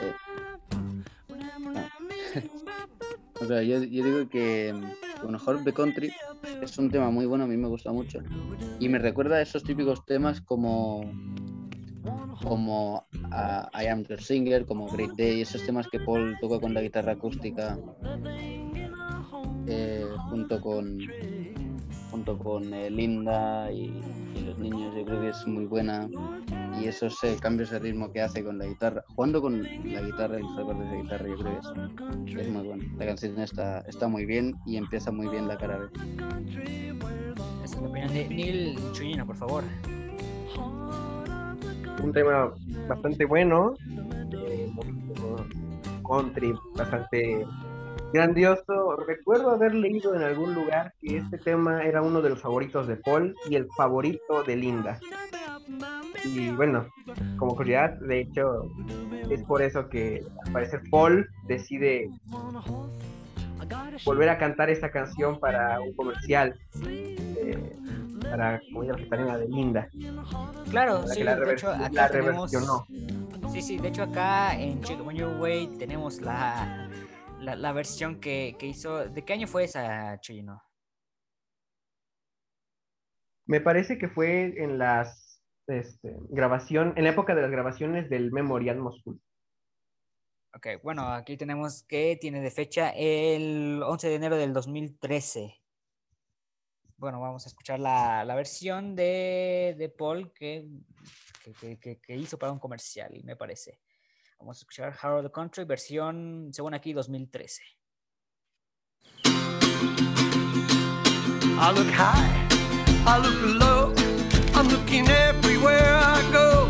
Eh, 0.00 0.12
ah. 1.74 1.88
o 3.40 3.44
sea, 3.46 3.62
yo, 3.62 3.82
yo 3.82 4.04
digo 4.04 4.28
que 4.28 4.74
bueno, 5.22 5.38
Heart 5.38 5.58
of 5.58 5.64
the 5.64 5.72
Country 5.72 6.12
es 6.62 6.78
un 6.78 6.90
tema 6.90 7.10
muy 7.10 7.26
bueno, 7.26 7.44
a 7.44 7.46
mí 7.46 7.56
me 7.56 7.68
gusta 7.68 7.92
mucho. 7.92 8.20
Y 8.78 8.88
me 8.88 8.98
recuerda 8.98 9.36
a 9.36 9.42
esos 9.42 9.64
típicos 9.64 10.04
temas 10.06 10.40
como 10.40 11.10
como 12.44 13.04
a 13.32 13.68
I 13.74 13.86
Am 13.88 14.04
Your 14.04 14.22
Singer, 14.22 14.64
como 14.64 14.86
Great 14.88 15.10
Day, 15.16 15.40
esos 15.40 15.66
temas 15.66 15.88
que 15.88 15.98
Paul 15.98 16.36
toca 16.40 16.60
con 16.60 16.72
la 16.72 16.80
guitarra 16.80 17.12
acústica 17.12 17.76
eh, 19.68 20.06
junto 20.30 20.60
con 20.60 20.98
junto 22.10 22.38
con 22.38 22.72
eh, 22.72 22.90
Linda 22.90 23.70
y, 23.70 24.00
y 24.34 24.40
los 24.46 24.58
niños, 24.58 24.94
yo 24.96 25.04
creo 25.04 25.20
que 25.20 25.28
es 25.28 25.46
muy 25.46 25.66
buena 25.66 26.08
y 26.80 26.86
esos 26.86 27.22
eh, 27.24 27.36
cambios 27.40 27.70
de 27.70 27.78
ritmo 27.78 28.10
que 28.12 28.20
hace 28.20 28.44
con 28.44 28.58
la 28.58 28.66
guitarra, 28.66 29.04
jugando 29.14 29.40
con 29.40 29.62
la 29.62 30.00
guitarra 30.00 30.38
y 30.38 30.42
los 30.42 30.58
acordes 30.58 30.90
de 30.90 31.02
guitarra, 31.02 31.28
yo 31.28 31.36
creo 31.36 31.60
que 32.24 32.40
es, 32.40 32.50
muy 32.50 32.66
bueno. 32.66 32.84
La 32.98 33.06
canción 33.06 33.38
está, 33.40 33.80
está 33.80 34.08
muy 34.08 34.26
bien 34.26 34.54
y 34.64 34.76
empieza 34.76 35.10
muy 35.10 35.28
bien 35.28 35.48
la 35.48 35.56
cara 35.56 35.78
B. 35.78 35.86
Esa 37.64 37.76
es 37.76 37.82
la 37.82 37.88
opinión 37.88 38.12
de 38.12 38.28
Neil 38.28 38.78
Chuyino, 38.92 39.26
por 39.26 39.36
favor. 39.36 39.64
un 42.02 42.12
tema 42.12 42.52
bastante 42.88 43.24
bueno, 43.24 43.74
eh, 44.32 44.70
country, 46.06 46.54
bastante 46.76 47.44
grandioso. 48.12 48.96
Recuerdo 49.06 49.50
haber 49.50 49.74
leído 49.74 50.14
en 50.14 50.22
algún 50.22 50.54
lugar 50.54 50.92
que 51.00 51.18
este 51.18 51.38
tema 51.38 51.82
era 51.84 52.02
uno 52.02 52.20
de 52.22 52.30
los 52.30 52.40
favoritos 52.40 52.86
de 52.86 52.96
Paul 52.96 53.34
y 53.48 53.54
el 53.56 53.68
favorito 53.76 54.42
de 54.44 54.56
Linda. 54.56 54.98
Y 56.24 56.50
bueno, 56.50 56.86
como 57.38 57.54
curiosidad, 57.54 57.98
de 58.00 58.20
hecho, 58.20 58.70
es 59.30 59.42
por 59.44 59.62
eso 59.62 59.88
que 59.88 60.24
al 60.46 60.52
parecer 60.52 60.82
Paul 60.90 61.28
decide 61.46 62.10
volver 64.04 64.28
a 64.30 64.38
cantar 64.38 64.70
esta 64.70 64.90
canción 64.90 65.38
para 65.38 65.80
un 65.80 65.92
comercial. 65.94 66.58
eh, 66.86 67.72
para 68.30 68.60
comida 68.74 68.92
vegetariana 68.94 69.38
de 69.38 69.48
Linda. 69.48 69.88
Claro, 70.70 71.06
sí, 71.06 71.22
la, 71.22 71.34
de 71.36 71.44
rever- 71.46 71.52
hecho 71.52 71.70
acá 71.70 71.88
la 71.92 72.10
tenemos... 72.10 72.52
reversionó. 72.52 72.84
Sí, 73.52 73.62
sí, 73.62 73.78
de 73.78 73.88
hecho 73.88 74.02
acá 74.02 74.54
en 74.58 74.82
Check 74.82 75.00
On 75.06 75.14
Your 75.14 75.40
Way 75.40 75.68
tenemos 75.78 76.20
la, 76.20 76.88
la, 77.40 77.56
la 77.56 77.72
versión 77.72 78.20
que, 78.20 78.56
que 78.58 78.66
hizo... 78.66 79.08
¿De 79.08 79.24
qué 79.24 79.32
año 79.34 79.46
fue 79.46 79.64
esa, 79.64 80.18
Chuyino? 80.20 80.62
Me 83.46 83.60
parece 83.60 83.98
que 83.98 84.08
fue 84.08 84.62
en 84.62 84.78
las 84.78 85.42
este, 85.66 86.14
grabación, 86.30 86.92
en 86.96 87.04
la 87.04 87.10
época 87.10 87.34
de 87.34 87.42
las 87.42 87.50
grabaciones 87.50 88.10
del 88.10 88.30
Memorial 88.32 88.78
Moscú. 88.78 89.20
Ok, 90.54 90.66
bueno, 90.82 91.08
aquí 91.12 91.36
tenemos 91.36 91.84
que 91.84 92.16
tiene 92.20 92.40
de 92.40 92.50
fecha 92.50 92.90
el 92.90 93.82
11 93.84 94.08
de 94.08 94.14
enero 94.14 94.36
del 94.36 94.52
2013. 94.52 95.54
Bueno, 96.96 97.20
vamos 97.20 97.44
a 97.46 97.48
escuchar 97.48 97.78
la, 97.78 98.24
la 98.24 98.34
versión 98.34 98.96
de, 98.96 99.76
de 99.78 99.88
Paul 99.88 100.32
que- 100.32 100.66
que- 101.80 102.00
que 102.00 102.16
hizo 102.16 102.38
para 102.38 102.52
un 102.52 102.58
comercial, 102.58 103.22
me 103.24 103.36
parece. 103.36 103.80
Vamos 104.38 104.58
a 104.58 104.60
escuchar 104.60 104.96
Harold 105.02 105.24
the 105.24 105.32
Country, 105.32 105.64
versión, 105.64 106.50
según 106.52 106.72
aquí, 106.72 106.92
2013. 106.92 107.62
I 111.60 111.72
look 111.72 111.88
high, 111.88 112.46
I 113.04 113.18
look 113.18 113.42
low, 113.60 113.92
I'm 114.54 114.68
looking 114.68 115.08
everywhere 115.08 115.96
I 115.96 116.22
go. 116.32 116.68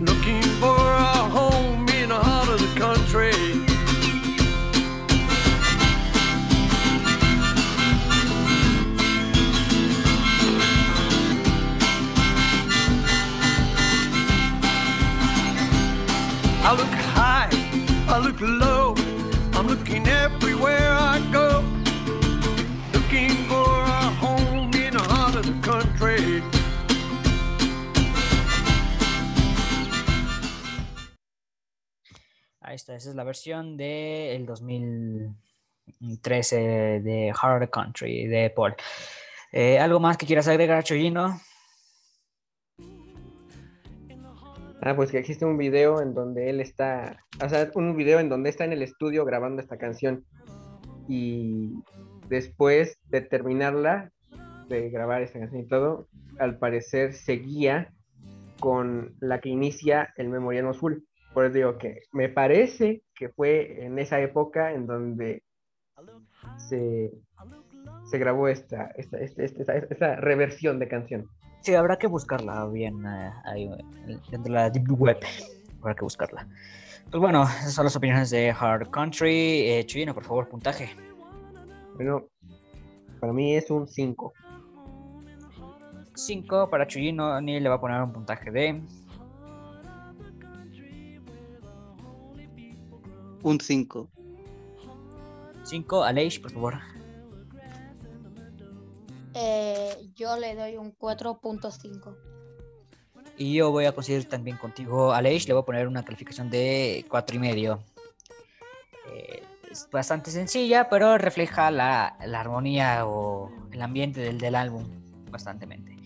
Looking 0.00 0.42
for 0.58 0.76
a 0.76 1.28
home 1.30 1.59
I 16.62 16.76
look 16.76 16.94
high, 17.14 17.48
I 18.08 18.18
look 18.18 18.40
low, 18.40 18.94
I'm 19.54 19.66
looking 19.66 20.06
everywhere 20.06 20.92
I 20.92 21.18
go 21.32 21.64
looking 23.10 23.34
for 23.48 23.82
a 23.82 24.10
home 24.20 24.70
in 24.74 24.92
the 24.92 25.02
heart 25.02 25.34
of 25.34 25.44
the 25.44 25.52
country. 25.62 26.40
Ahí 32.60 32.76
está, 32.76 32.94
esa 32.94 33.10
es 33.10 33.16
la 33.16 33.24
versión 33.24 33.76
del 33.76 34.46
2013 34.46 37.00
de 37.00 37.34
Hard 37.36 37.68
Country 37.70 38.28
de 38.28 38.50
Paul. 38.50 38.76
Eh, 39.50 39.80
¿Algo 39.80 39.98
más 39.98 40.16
que 40.16 40.26
quieras 40.26 40.46
agregar, 40.46 40.84
Choyino? 40.84 41.40
Ah, 44.82 44.96
pues 44.96 45.10
que 45.10 45.18
existe 45.18 45.44
un 45.44 45.58
video 45.58 46.00
en 46.00 46.14
donde 46.14 46.48
él 46.48 46.60
está, 46.60 47.24
o 47.44 47.48
sea, 47.48 47.70
un 47.74 47.96
video 47.96 48.18
en 48.18 48.28
donde 48.28 48.48
está 48.50 48.64
en 48.64 48.72
el 48.72 48.82
estudio 48.82 49.24
grabando 49.24 49.60
esta 49.60 49.76
canción 49.76 50.24
y 51.08 51.74
después 52.28 52.98
de 53.10 53.20
terminarla, 53.20 54.10
de 54.68 54.88
grabar 54.90 55.22
esta 55.22 55.38
canción 55.38 55.62
y 55.62 55.66
todo, 55.66 56.08
al 56.38 56.58
parecer 56.58 57.12
seguía 57.12 57.92
con 58.58 59.14
la 59.20 59.40
que 59.40 59.48
inicia 59.50 60.12
el 60.16 60.28
Memoriano 60.28 60.70
Azul. 60.70 61.04
Por 61.34 61.44
eso 61.44 61.54
digo 61.54 61.78
que 61.78 62.02
me 62.12 62.28
parece 62.28 63.02
que 63.14 63.28
fue 63.28 63.84
en 63.84 63.98
esa 63.98 64.20
época 64.20 64.72
en 64.72 64.86
donde 64.86 65.42
se, 66.68 67.10
se 68.10 68.18
grabó 68.18 68.48
esta, 68.48 68.86
esta, 68.96 69.18
esta- 69.18 69.76
esta 69.76 70.16
reversión 70.16 70.78
de 70.78 70.88
canción. 70.88 71.26
Sí, 71.62 71.74
habrá 71.74 71.98
que 71.98 72.06
buscarla 72.06 72.66
bien 72.66 73.04
eh, 73.04 73.32
ahí 73.44 73.64
eh, 73.64 74.18
dentro 74.30 74.44
de 74.44 74.50
la 74.50 74.70
Deep 74.70 74.90
Web. 74.98 75.18
Habrá 75.80 75.94
que 75.94 76.02
buscarla. 76.02 76.46
Pues 77.10 77.20
bueno, 77.20 77.42
esas 77.42 77.74
son 77.74 77.84
las 77.84 77.96
opiniones 77.96 78.30
de 78.30 78.50
Hard 78.50 78.90
Country. 78.90 79.68
Eh, 79.68 79.84
Chuyino, 79.86 80.14
por 80.14 80.24
favor, 80.24 80.48
puntaje. 80.48 80.90
Bueno, 81.96 82.24
para 83.18 83.32
mí 83.32 83.56
es 83.56 83.70
un 83.70 83.86
5. 83.86 84.32
5 86.14 86.70
para 86.70 86.86
Chuyino. 86.86 87.40
Ni 87.40 87.60
le 87.60 87.68
va 87.68 87.74
a 87.74 87.80
poner 87.80 88.00
un 88.02 88.12
puntaje 88.12 88.50
de. 88.50 88.80
Un 93.42 93.60
5. 93.60 94.08
5. 95.64 96.04
Aleix, 96.04 96.38
por 96.38 96.52
favor. 96.52 96.99
Eh, 99.34 100.10
yo 100.14 100.36
le 100.36 100.54
doy 100.54 100.76
un 100.76 100.96
4.5. 100.96 102.16
Y 103.36 103.54
yo 103.54 103.70
voy 103.70 103.86
a 103.86 103.92
coincidir 103.92 104.28
también 104.28 104.56
contigo, 104.56 105.12
Aleix. 105.12 105.46
Le 105.48 105.54
voy 105.54 105.62
a 105.62 105.66
poner 105.66 105.88
una 105.88 106.04
calificación 106.04 106.50
de 106.50 107.06
4 107.08 107.36
y 107.36 107.38
medio. 107.38 107.82
Eh, 109.12 109.42
es 109.70 109.88
bastante 109.90 110.30
sencilla, 110.30 110.88
pero 110.88 111.16
refleja 111.16 111.70
la, 111.70 112.16
la 112.26 112.40
armonía 112.40 113.06
o 113.06 113.50
el 113.72 113.80
ambiente 113.80 114.20
del, 114.20 114.38
del 114.38 114.54
álbum 114.54 114.84
bastantemente. 115.30 115.96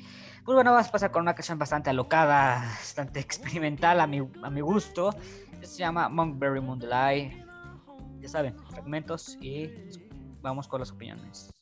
Pues 0.44 0.54
bueno, 0.54 0.72
vamos 0.72 0.88
a 0.88 0.92
pasar 0.92 1.10
con 1.10 1.22
una 1.22 1.34
canción 1.34 1.58
bastante 1.58 1.88
alocada, 1.88 2.60
bastante 2.60 3.20
experimental 3.20 4.00
a 4.00 4.06
mi, 4.06 4.18
a 4.42 4.50
mi 4.50 4.60
gusto. 4.60 5.14
Se 5.62 5.78
llama 5.78 6.08
Monkberry 6.10 6.60
Moonlight. 6.60 7.32
Ya 8.20 8.28
saben, 8.28 8.54
fragmentos 8.70 9.38
y 9.40 9.70
vamos 10.42 10.68
con 10.68 10.80
las 10.80 10.90
opiniones. 10.90 11.53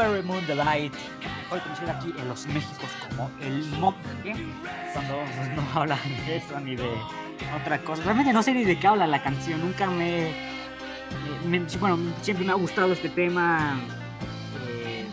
Monkberry 0.00 0.22
Moon 0.22 0.46
the 0.46 0.54
Light, 0.54 0.94
mejor 1.42 1.60
conocido 1.60 1.90
aquí 1.90 2.14
en 2.18 2.28
los 2.28 2.46
Méxicos 2.46 2.88
como 3.06 3.30
el 3.42 3.66
Monkey, 3.78 4.32
cuando 4.94 5.14
no 5.54 5.80
hablan 5.80 5.98
de 6.26 6.36
eso 6.36 6.58
ni 6.60 6.74
de 6.74 6.88
otra 7.60 7.78
cosa. 7.82 8.02
Realmente 8.04 8.32
no 8.32 8.42
sé 8.42 8.54
ni 8.54 8.64
de 8.64 8.78
qué 8.78 8.86
habla 8.86 9.06
la 9.06 9.22
canción, 9.22 9.60
nunca 9.60 9.86
me. 9.88 10.32
bueno, 11.78 11.98
siempre 12.22 12.46
me 12.46 12.52
ha 12.52 12.54
gustado 12.54 12.94
este 12.94 13.10
tema. 13.10 13.78
eh, 14.66 15.04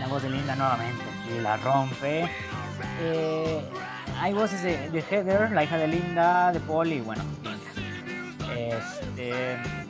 la 0.00 0.06
voz 0.06 0.22
de 0.22 0.30
Linda 0.30 0.56
nuevamente 0.56 1.02
aquí 1.02 1.38
la 1.40 1.58
rompe. 1.58 2.30
Eh, 3.02 3.60
hay 4.18 4.32
voces 4.32 4.62
de, 4.62 5.04
Heather, 5.10 5.50
la 5.50 5.64
hija 5.64 5.76
de 5.76 5.88
Linda, 5.88 6.52
de 6.52 6.60
Paul 6.60 6.90
y 6.90 7.00
bueno, 7.02 7.22
Linda. 7.42 7.58
Este. 8.56 9.87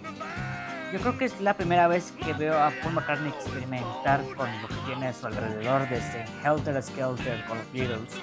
Yo 0.93 0.98
creo 1.01 1.19
que 1.19 1.27
es 1.27 1.39
la 1.40 1.55
primera 1.55 1.86
vez 1.86 2.12
que 2.12 2.32
veo 2.32 2.59
a 2.59 2.73
Paul 2.82 2.94
McCartney 2.94 3.28
experimentar 3.28 4.23
con 4.35 4.51
lo 4.62 4.69
que 4.69 4.74
tiene 4.86 5.09
a 5.09 5.12
su 5.12 5.27
alrededor 5.27 5.86
desde 5.86 6.24
Helter 6.43 6.82
Skelter 6.82 7.44
con 7.44 7.59
los 7.59 7.73
Beatles. 7.73 8.16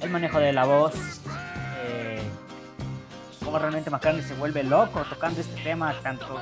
El 0.00 0.08
manejo 0.08 0.38
de 0.38 0.54
la 0.54 0.64
voz, 0.64 0.94
eh, 1.84 2.22
cómo 3.44 3.58
realmente 3.58 3.90
McCartney 3.90 4.24
se 4.24 4.32
vuelve 4.34 4.64
loco 4.64 5.02
tocando 5.04 5.42
este 5.42 5.62
tema, 5.62 5.94
tanto 6.02 6.40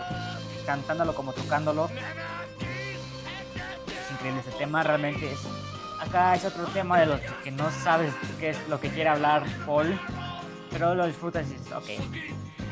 cantándolo 0.64 1.12
como 1.12 1.32
tocándolo. 1.32 1.86
Es 3.88 4.12
increíble 4.12 4.42
este 4.46 4.52
tema, 4.52 4.84
realmente 4.84 5.32
es... 5.32 5.40
Acá 6.00 6.36
es 6.36 6.44
otro 6.44 6.66
tema 6.66 7.00
de 7.00 7.06
los 7.06 7.20
que 7.42 7.50
no 7.50 7.68
sabes 7.70 8.12
qué 8.38 8.50
es 8.50 8.68
lo 8.68 8.78
que 8.78 8.90
quiere 8.90 9.08
hablar 9.08 9.44
Paul, 9.66 9.98
pero 10.70 10.94
lo 10.94 11.06
disfrutas 11.06 11.48
y 11.48 11.54
dices, 11.54 11.72
ok, 11.72 11.86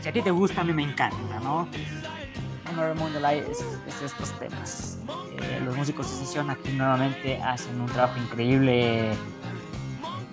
si 0.03 0.09
a 0.09 0.13
ti 0.13 0.23
te 0.23 0.31
gusta, 0.31 0.61
a 0.61 0.65
mí 0.65 0.73
me 0.73 0.85
encanta, 0.85 1.41
¿no? 1.41 1.69
Delight 3.13 3.49
es, 3.49 3.65
es 3.87 4.03
estos 4.03 4.31
temas. 4.39 4.99
Eh, 5.41 5.61
los 5.65 5.77
músicos 5.77 6.11
de 6.11 6.25
sesión 6.25 6.51
aquí 6.51 6.73
nuevamente 6.73 7.41
hacen 7.43 7.81
un 7.81 7.87
trabajo 7.87 8.19
increíble 8.19 9.15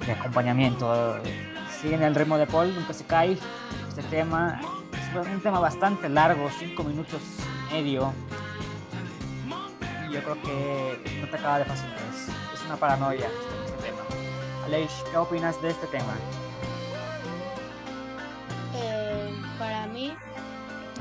de 0.06 0.12
acompañamiento. 0.12 1.18
Siguen 1.82 2.04
el 2.04 2.16
ritmo 2.16 2.38
de 2.38 2.48
Paul, 2.48 2.74
nunca 2.74 2.94
se 2.94 3.06
cae. 3.06 3.38
Este 3.90 4.04
tema 4.04 4.62
es 4.92 5.28
un 5.28 5.42
tema 5.42 5.60
bastante 5.60 6.08
largo, 6.10 6.50
5 6.58 6.84
minutos 6.84 7.22
y 7.70 7.74
medio. 7.74 8.14
Y 10.10 10.14
yo 10.14 10.24
creo 10.24 10.42
que 10.42 11.20
no 11.22 11.28
te 11.28 11.36
acaba 11.36 11.60
de 11.60 11.66
fascinar. 11.66 11.98
Es, 12.14 12.60
es 12.60 12.66
una 12.66 12.78
paranoia 12.78 13.28
este 13.66 13.88
tema. 13.88 14.02
Aleix, 14.66 14.92
¿qué 15.12 15.18
opinas 15.18 15.62
de 15.62 15.70
este 15.72 15.88
tema? 15.88 16.14
Eh, 18.76 19.36
para 19.58 19.88
mí, 19.88 20.14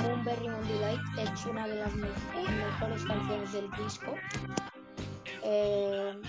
Moonberry 0.02 0.48
Moon 0.48 0.68
Delight 0.68 1.00
es 1.18 1.46
una 1.46 1.66
de 1.66 1.76
las 1.76 1.94
me- 1.94 2.08
mejores 2.08 3.04
canciones 3.04 3.52
del 3.52 3.70
disco. 3.72 4.14
Eh, 5.42 6.20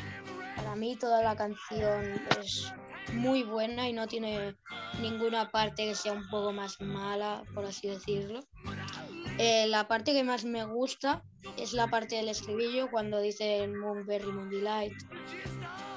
para 0.56 0.76
mí 0.76 0.96
toda 0.96 1.22
la 1.24 1.36
canción 1.36 2.20
es 2.40 2.72
muy 3.14 3.44
buena 3.44 3.88
y 3.90 3.94
no 3.94 4.08
tiene 4.08 4.56
ninguna 5.02 5.50
parte 5.50 5.86
que 5.86 5.96
sea 5.96 6.14
un 6.14 6.28
poco 6.30 6.52
más 6.52 6.80
mala, 6.82 7.44
por 7.54 7.66
así 7.66 7.88
decirlo. 7.88 8.41
Eh, 9.38 9.68
la 9.68 9.88
parte 9.88 10.14
que 10.14 10.24
más 10.24 10.44
me 10.46 10.66
gusta 10.66 11.24
es 11.58 11.74
la 11.74 11.88
parte 11.88 12.16
del 12.18 12.30
estribillo 12.30 12.90
cuando 12.91 13.20
dicen 13.22 13.78
Moonberry 13.78 14.32
Moon 14.32 14.50
Delight. 14.50 14.94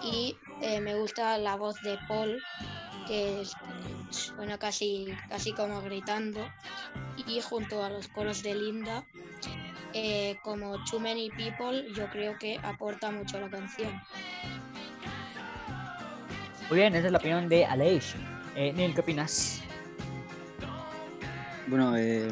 Y 0.03 0.36
eh, 0.61 0.81
me 0.81 0.94
gusta 0.97 1.36
la 1.39 1.57
voz 1.57 1.81
de 1.82 1.99
Paul, 2.09 2.40
que 3.07 3.43
es- 3.43 3.53
suena 4.11 4.59
casi, 4.59 5.15
casi 5.29 5.53
como 5.53 5.81
gritando. 5.83 6.41
Y 7.27 7.41
junto 7.41 7.83
a 7.85 7.91
los 7.91 8.09
coros 8.09 8.43
de 8.43 8.55
Linda, 8.55 9.05
eh, 9.95 10.37
como 10.43 10.83
Too 10.85 11.01
Many 11.01 11.31
People, 11.31 11.93
yo 11.95 12.09
creo 12.11 12.39
que 12.39 12.59
aporta 12.62 13.11
mucho 13.11 13.37
a 13.39 13.41
la 13.41 13.51
canción. 13.51 14.01
Muy 16.69 16.79
bien, 16.79 16.95
esa 16.95 17.07
es 17.07 17.12
la 17.12 17.19
opinión 17.19 17.49
de 17.49 17.65
Aleix. 17.66 18.15
Eh, 18.57 18.73
Neil, 18.73 18.95
¿qué 18.95 19.01
opinas? 19.01 19.61
Bueno, 21.69 21.97
eh, 21.97 22.29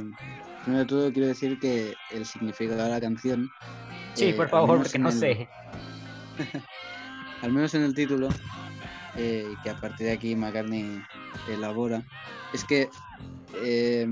primero 0.64 0.80
de 0.80 0.86
todo 0.86 1.12
quiero 1.12 1.28
decir 1.28 1.58
que 1.60 1.94
el 2.10 2.26
significado 2.26 2.84
de 2.84 2.90
la 2.90 3.00
canción. 3.00 3.50
Sí, 4.14 4.30
eh, 4.30 4.34
por 4.34 4.46
al 4.46 4.50
favor, 4.50 4.78
porque 4.82 4.98
no 4.98 5.08
el- 5.10 5.18
sé. 5.18 5.48
Al 7.42 7.52
menos 7.52 7.72
en 7.74 7.82
el 7.84 7.94
título, 7.94 8.28
eh, 9.22 9.54
que 9.62 9.70
a 9.70 9.76
partir 9.76 10.06
de 10.06 10.12
aquí 10.12 10.34
McCartney 10.34 11.02
elabora, 11.48 12.02
es 12.54 12.64
que 12.64 12.88
eh, 13.62 14.06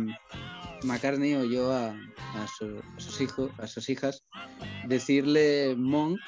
McCartney 0.85 1.35
oyó 1.35 1.73
a, 1.73 1.89
a 1.91 2.47
su- 2.47 2.83
a 2.97 3.01
sus 3.01 3.21
hijos, 3.21 3.51
a 3.59 3.67
sus 3.67 3.89
hijas, 3.89 4.23
decirle 4.87 5.75
monk 5.77 6.19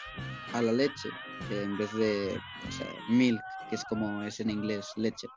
a 0.55 0.62
la 0.62 0.73
leche, 0.73 1.09
en 1.51 1.77
vez 1.77 1.93
de 1.94 2.39
o 2.69 2.73
sea, 2.73 2.86
milk, 3.11 3.43
que 3.69 3.77
es 3.77 3.85
como 3.85 4.23
es 4.23 4.40
en 4.40 4.51
inglés, 4.51 4.86
leche. 4.97 5.28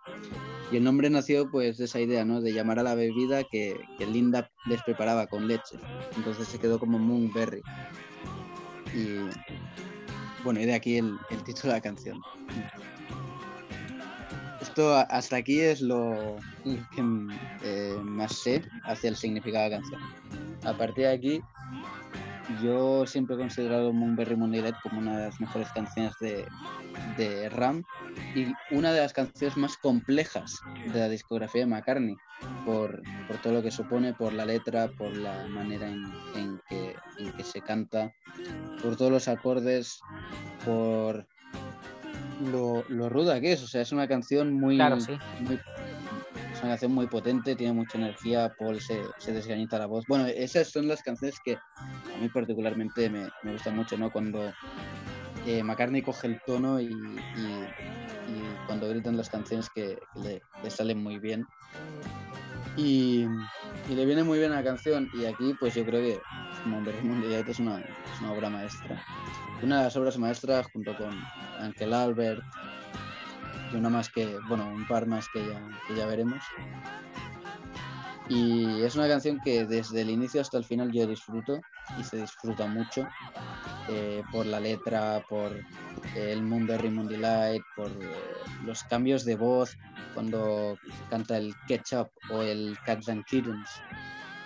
Y 0.72 0.78
el 0.78 0.84
nombre 0.84 1.10
nació 1.10 1.52
pues 1.52 1.78
de 1.78 1.86
esa 1.86 2.00
idea, 2.00 2.26
¿no? 2.26 2.42
De 2.42 2.54
llamar 2.54 2.80
a 2.80 2.84
la 2.84 2.96
bebida 2.96 3.44
que, 3.44 3.76
que 4.00 4.08
Linda 4.08 4.50
les 4.66 4.82
preparaba 4.82 5.28
con 5.28 5.48
leche. 5.48 5.78
Entonces 6.16 6.48
se 6.48 6.58
quedó 6.60 6.80
como 6.80 6.98
Moonberry. 6.98 7.62
Y 8.96 9.20
bueno, 10.44 10.60
y 10.62 10.66
de 10.66 10.74
aquí 10.74 10.98
el, 10.98 11.16
el 11.30 11.44
título 11.44 11.74
de 11.74 11.78
la 11.80 11.82
canción. 11.82 12.20
Es 14.64 14.70
esto 14.70 14.96
hasta 14.96 15.36
aquí 15.36 15.60
es 15.60 15.82
lo, 15.82 16.38
que 16.64 17.04
eh, 17.64 17.98
más 18.02 18.32
sé 18.32 18.64
hacia 18.86 19.10
el 19.10 19.18
significado 19.18 19.66
de 19.66 19.70
la 19.72 19.78
canción. 19.78 20.02
A 20.64 20.78
partir 20.78 21.04
de 21.04 21.12
aquí, 21.12 21.42
yo 22.64 23.06
siempre 23.06 23.36
he 23.36 23.40
considerado 23.40 23.92
Moonberry 23.92 24.38
Moonlight 24.38 24.76
como 24.82 25.00
una 25.00 25.18
de 25.18 25.26
las 25.26 25.42
mejores 25.42 25.68
canciones 25.74 26.14
de, 26.22 26.46
de 27.18 27.50
Ram 27.50 27.84
y 28.36 28.54
una 28.74 28.94
de 28.94 29.02
las 29.02 29.12
canciones 29.12 29.58
más 29.58 29.76
complejas 29.76 30.62
de 30.94 30.98
la 30.98 31.10
discografía 31.10 31.64
de 31.64 31.68
McCartney 31.68 32.16
por, 32.66 33.04
por 33.28 33.38
todo 33.42 33.56
lo 33.56 33.64
que 33.64 33.70
supone, 33.72 34.14
por 34.14 34.32
la 34.32 34.46
letra, 34.46 34.88
por 34.88 35.14
la 35.18 35.46
manera 35.48 35.90
en, 35.90 36.06
en 36.36 36.62
que, 36.70 36.96
en 37.20 37.34
que 37.34 37.44
se 37.44 37.60
canta, 37.60 38.14
por 38.82 38.96
todos 38.96 39.12
los 39.12 39.28
acordes, 39.28 40.00
por 40.64 41.28
lo, 42.52 42.84
lo 42.90 43.10
ruda 43.10 43.40
que 43.42 43.54
es. 43.54 43.64
O 43.64 43.68
sea, 43.68 43.82
es 43.82 43.92
una 43.92 44.08
canción 44.08 44.54
muy, 44.54 44.78
Claro, 44.78 45.00
sí. 45.00 45.18
muy- 45.40 45.60
es 46.54 46.60
una 46.62 46.70
canción 46.72 46.94
muy 46.94 47.08
potente, 47.08 47.56
tiene 47.56 47.74
mucha 47.74 47.98
energía, 47.98 48.54
Paul 48.58 48.80
se, 48.80 49.02
se 49.20 49.34
desgañita 49.34 49.78
la 49.80 49.86
voz. 49.88 50.06
Bueno, 50.08 50.26
esas 50.28 50.70
son 50.70 50.88
las 50.88 51.02
canciones 51.02 51.40
que 51.44 51.54
a 51.54 52.18
mí 52.22 52.30
particularmente 52.30 53.10
me, 53.10 53.30
me 53.44 53.52
gustan 53.52 53.76
mucho, 53.76 53.98
¿no? 53.98 54.12
Cuando 54.12 54.54
eh, 55.46 55.62
McCartney 55.64 56.02
coge 56.02 56.28
el 56.28 56.40
tono 56.46 56.80
y, 56.80 56.88
y- 56.88 57.66
y 58.26 58.42
cuando 58.66 58.88
gritan 58.88 59.18
las 59.18 59.30
canciones 59.30 59.70
que, 59.70 60.00
que 60.14 60.20
le, 60.22 60.42
le 60.64 60.70
salen 60.72 61.04
muy 61.04 61.20
bien. 61.20 61.46
Y, 62.76 63.28
le 63.90 64.06
viene 64.06 64.24
muy 64.24 64.40
bien 64.40 64.52
a 64.52 64.56
la 64.56 64.64
canción 64.64 65.10
y 65.14 65.26
aquí 65.26 65.54
pues 65.60 65.76
yo 65.76 65.86
creo 65.86 66.02
que 66.02 66.22
Moonlight 66.66 67.48
es 67.48 67.60
una, 67.60 67.84
obra 68.30 68.50
maestra. 68.50 69.04
Una 69.62 69.80
de 69.80 69.84
las 69.86 69.96
obras 69.96 70.18
maestras 70.18 70.68
junto 70.72 70.96
con 70.98 71.14
Uncle 71.62 71.96
Albert 71.96 72.44
y 73.72 73.76
una 73.76 73.90
más 73.90 74.10
que, 74.10 74.38
bueno, 74.48 74.68
un 74.68 74.88
par 74.88 75.06
más 75.08 75.28
que 75.30 75.46
ya 75.96 76.06
veremos. 76.06 76.44
Y 78.30 78.82
es 78.84 78.96
una 78.96 79.08
canción 79.08 79.40
que 79.44 79.66
desde 79.66 80.02
el 80.02 80.10
inicio 80.10 80.42
hasta 80.42 80.58
el 80.58 80.64
final 80.64 80.92
yo 80.92 81.06
disfruto 81.06 81.62
y 82.00 82.04
se 82.04 82.18
disfruta 82.18 82.66
mucho 82.68 83.08
eh, 83.90 84.24
por 84.32 84.46
la 84.46 84.60
letra, 84.60 85.22
por 85.28 85.52
eh, 86.16 86.32
el 86.32 86.42
Moonberry 86.44 86.90
Moonlight, 86.90 87.62
por 87.76 87.90
eh, 87.90 87.94
los 88.66 88.84
cambios 88.84 89.26
de 89.26 89.36
voz 89.36 89.76
cuando 90.14 90.78
canta 91.10 91.38
el 91.38 91.54
Ketchup 91.68 92.08
o 92.30 92.42
el 92.42 92.78
Cats 92.86 93.10
and 93.10 93.24
Kittens. 93.26 93.70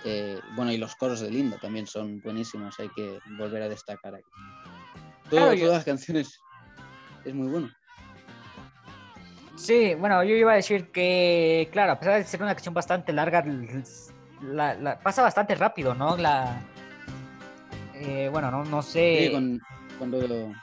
Eh, 0.06 0.40
bueno, 0.56 0.72
y 0.72 0.78
los 0.78 0.96
coros 0.96 1.20
de 1.20 1.30
Linda 1.30 1.58
también 1.60 1.86
son 1.86 2.20
buenísimos, 2.22 2.80
hay 2.80 2.90
que 2.90 3.20
volver 3.38 3.64
a 3.64 3.70
destacar 3.70 4.16
aquí. 4.16 4.26
Todo- 5.30 5.40
Claro, 5.40 5.54
yo- 5.54 5.66
Todas 5.66 5.78
las 5.80 5.86
canciones 5.86 6.40
es 7.26 7.34
muy 7.36 7.48
bueno. 7.48 7.70
Sí, 9.58 9.96
bueno, 9.96 10.24
yo 10.24 10.36
iba 10.36 10.54
a 10.54 10.56
decir 10.56 10.92
que, 10.92 11.68
claro, 11.72 11.94
a 11.94 12.00
pesar 12.00 12.18
de 12.20 12.24
ser 12.24 12.42
una 12.42 12.54
canción 12.54 12.74
bastante 12.76 13.12
larga, 13.12 13.44
la, 14.42 14.76
la- 14.76 15.00
pasa 15.00 15.24
bastante 15.24 15.56
rápido, 15.56 15.96
¿no? 15.96 16.16
La, 16.16 16.62
eh, 17.96 18.30
bueno, 18.32 18.52
no, 18.52 18.64
no 18.64 18.82
sé. 18.84 19.26
Sí, 19.26 19.32
con- 19.32 19.60
cuando, 19.98 20.54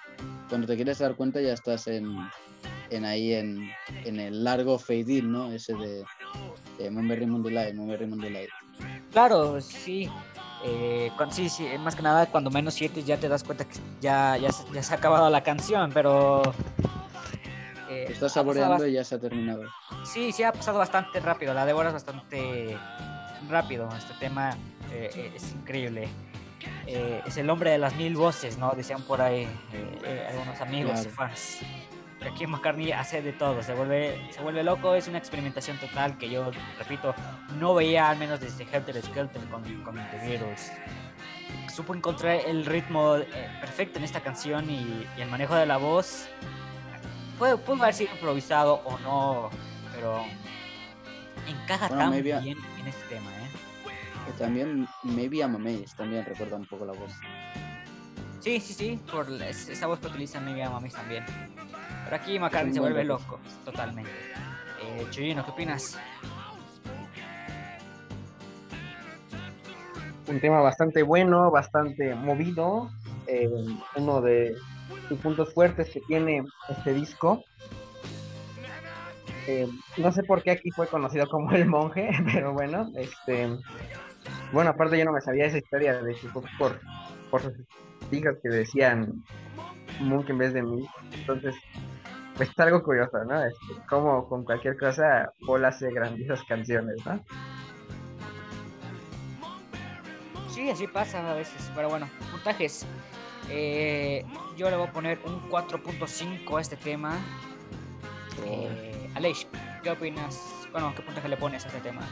cuando 0.48 0.66
te 0.68 0.76
quieres 0.76 0.98
dar 1.00 1.16
cuenta 1.16 1.40
ya 1.40 1.52
estás 1.52 1.88
en, 1.88 2.16
en 2.90 3.04
ahí 3.04 3.34
en, 3.34 3.68
en 4.04 4.20
el 4.20 4.44
largo 4.44 4.78
fade 4.78 5.04
in, 5.14 5.32
¿no? 5.32 5.50
Ese 5.52 5.74
de, 5.74 6.04
de 6.78 6.90
Moonberry 6.90 7.26
Moonlight, 7.26 7.74
Moonberry 7.74 8.06
Moonlight. 8.06 8.50
Claro, 9.12 9.60
sí. 9.60 10.08
Eh, 10.64 11.10
sí, 11.30 11.48
sí, 11.48 11.66
más 11.80 11.94
que 11.96 12.00
nada 12.02 12.26
cuando 12.26 12.48
menos 12.50 12.74
sientes 12.74 13.04
ya 13.04 13.18
te 13.18 13.28
das 13.28 13.42
cuenta 13.44 13.64
que 13.64 13.74
ya, 14.00 14.36
ya 14.38 14.50
se 14.50 14.94
ha 14.94 14.96
acabado 14.96 15.28
la 15.28 15.42
canción, 15.42 15.90
pero... 15.92 16.42
eh, 17.94 18.06
Estás 18.12 18.32
saboreando 18.32 18.86
y 18.86 18.92
ya 18.92 19.04
se 19.04 19.14
ha 19.14 19.18
terminado. 19.20 19.62
Sí, 20.04 20.32
sí, 20.32 20.42
ha 20.42 20.52
pasado 20.52 20.78
bastante 20.78 21.20
rápido. 21.20 21.54
La 21.54 21.64
devoras 21.66 21.92
bastante 21.92 22.76
rápido. 23.48 23.88
Este 23.96 24.14
tema 24.20 24.50
eh, 24.92 25.10
eh, 25.14 25.32
es 25.34 25.52
increíble. 25.52 26.08
Eh, 26.86 27.22
es 27.26 27.36
el 27.36 27.50
hombre 27.50 27.70
de 27.70 27.78
las 27.78 27.94
mil 27.96 28.16
voces, 28.16 28.56
¿no? 28.58 28.70
Decían 28.72 29.02
por 29.02 29.20
ahí 29.20 29.42
eh, 29.72 29.98
eh, 30.04 30.26
algunos 30.30 30.60
amigos 30.60 31.00
y 31.00 31.08
Claro. 31.08 31.16
fans. 31.16 31.58
Aquí 32.32 32.46
McCartney 32.46 32.90
hace 32.90 33.20
de 33.20 33.34
todo, 33.34 33.62
se 33.62 33.74
vuelve, 33.74 34.18
se 34.30 34.40
vuelve 34.40 34.62
loco, 34.62 34.94
es 34.94 35.08
una 35.08 35.18
experimentación 35.18 35.76
total 35.76 36.16
que 36.16 36.30
yo, 36.30 36.50
repito, 36.78 37.14
no 37.58 37.74
veía 37.74 38.08
al 38.08 38.16
menos 38.16 38.40
desde 38.40 38.64
Helter 38.64 39.02
Skelter 39.02 39.42
con, 39.50 39.62
con 39.82 39.94
The 39.96 40.26
Beatles. 40.26 40.72
Supo 41.70 41.94
encontrar 41.94 42.36
el 42.46 42.64
ritmo 42.64 43.16
eh, 43.16 43.26
perfecto 43.60 43.98
en 43.98 44.04
esta 44.06 44.20
canción 44.20 44.70
y, 44.70 45.06
y 45.18 45.20
el 45.20 45.28
manejo 45.28 45.54
de 45.54 45.66
la 45.66 45.76
voz 45.76 46.26
puede, 47.39 47.56
puede 47.56 47.82
haber 47.82 47.94
sido 47.94 48.12
improvisado 48.12 48.81
o 48.85 48.98
no, 48.98 49.51
pero 49.94 50.23
encaja 51.47 51.89
Bueno, 51.89 52.02
tan 52.02 52.11
maybe 52.11 52.40
bien 52.40 52.59
en 52.81 52.86
este 52.86 53.02
tema, 53.09 53.31
¿eh? 53.31 53.51
También 54.39 54.89
Maybe 55.02 55.39
I'm 55.39 55.55
Amazed 55.55 55.97
también 55.97 56.24
recuerda 56.24 56.56
un 56.56 56.65
poco 56.66 56.85
la 56.86 56.93
voz. 56.93 57.12
Sí, 58.40 58.59
sí, 58.61 58.73
sí, 58.74 59.01
por 59.11 59.28
la- 59.31 59.48
esa 59.51 59.86
voz 59.86 60.01
que 60.01 60.06
utilizan 60.09 60.44
Maybe 60.44 60.61
I'm 60.61 60.74
Amazed 60.74 60.97
también. 60.97 61.24
Pero 62.05 62.16
aquí 62.16 62.39
McCartney 62.39 62.73
se 62.74 62.81
vuelve 62.81 63.05
loco, 63.05 63.39
totalmente. 63.65 64.11
Eh, 64.82 65.06
Chuyino, 65.11 65.44
¿qué 65.44 65.51
opinas? 65.51 65.98
un 70.27 70.40
tema 70.40 70.61
bastante 70.61 71.02
bueno, 71.02 71.51
bastante 71.51 72.15
movido, 72.15 72.90
eh, 73.27 73.48
uno 73.97 74.20
de 74.23 74.56
sus 75.09 75.19
puntos 75.19 75.52
fuertes 75.52 75.90
que 75.90 76.01
tiene 76.01 76.44
este 76.69 76.94
disco. 76.94 77.44
Eh, 79.47 79.69
no 79.98 80.11
sé 80.11 80.23
por 80.23 80.43
qué 80.43 80.52
aquí 80.52 80.70
fue 80.70 80.86
conocido 80.86 81.28
como 81.28 81.52
el 81.52 81.66
monje, 81.66 82.11
pero 82.32 82.52
bueno, 82.52 82.90
este, 82.97 83.48
bueno, 84.52 84.70
aparte 84.70 84.98
yo 84.98 85.05
no 85.05 85.12
me 85.12 85.20
sabía 85.20 85.47
esa 85.47 85.59
historia 85.59 86.01
de 86.01 86.15
que 86.15 86.28
por, 86.28 86.81
por 87.31 87.43
sus 87.43 87.55
hijas 88.11 88.36
que 88.43 88.48
decían 88.48 89.23
monje 90.01 90.32
en 90.32 90.39
vez 90.39 90.55
de 90.55 90.62
mí, 90.62 90.86
entonces, 91.12 91.55
pues 92.36 92.48
es 92.48 92.59
algo 92.59 92.82
curioso, 92.82 93.23
¿no? 93.24 93.44
Este, 93.44 93.86
como 93.89 94.27
con 94.28 94.44
cualquier 94.44 94.77
cosa, 94.78 95.31
Paul 95.47 95.65
hace 95.65 95.90
grandiosas 95.93 96.43
canciones, 96.44 96.97
¿no? 97.05 97.23
Sí, 100.48 100.70
así 100.70 100.86
pasa 100.86 101.31
a 101.31 101.35
veces, 101.35 101.70
pero 101.74 101.89
bueno, 101.89 102.09
puntajes. 102.31 102.86
Eh, 103.50 104.24
yo 104.56 104.70
le 104.70 104.76
voy 104.76 104.86
a 104.86 104.92
poner 104.92 105.20
un 105.24 105.40
4.5 105.50 106.58
a 106.58 106.60
este 106.60 106.76
tema. 106.76 107.18
Eh, 108.44 109.10
Aleix, 109.14 109.46
¿qué 109.82 109.90
opinas? 109.90 110.40
Bueno, 110.72 110.92
¿qué 110.96 111.02
puntaje 111.02 111.28
le 111.28 111.36
pones 111.36 111.64
a 111.64 111.68
este 111.68 111.80
tema? 111.80 112.02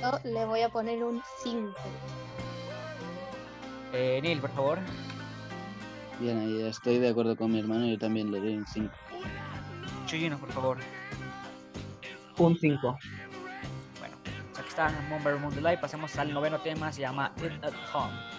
Yo 0.00 0.18
le 0.24 0.44
voy 0.44 0.60
a 0.60 0.68
poner 0.68 1.02
un 1.02 1.22
5. 1.42 1.74
Eh, 3.92 4.20
Neil, 4.22 4.40
por 4.40 4.50
favor. 4.50 4.78
Bien, 6.20 6.38
ahí 6.40 6.62
estoy 6.62 6.98
de 6.98 7.08
acuerdo 7.08 7.36
con 7.36 7.50
mi 7.50 7.60
hermano, 7.60 7.86
yo 7.86 7.98
también 7.98 8.30
le 8.30 8.40
doy 8.40 8.56
un 8.56 8.66
5. 8.66 8.92
Chuyino, 10.06 10.38
por 10.38 10.52
favor. 10.52 10.78
Un 12.36 12.58
5. 12.58 12.98
Bueno, 13.98 14.16
aquí 14.56 14.68
está 14.68 14.90
Mumber 15.08 15.36
Moonlight. 15.36 15.80
Pasemos 15.80 16.16
al 16.16 16.32
noveno 16.32 16.60
tema, 16.60 16.92
se 16.92 17.00
llama 17.00 17.32
It 17.38 17.64
at 17.64 17.74
Home. 17.94 18.37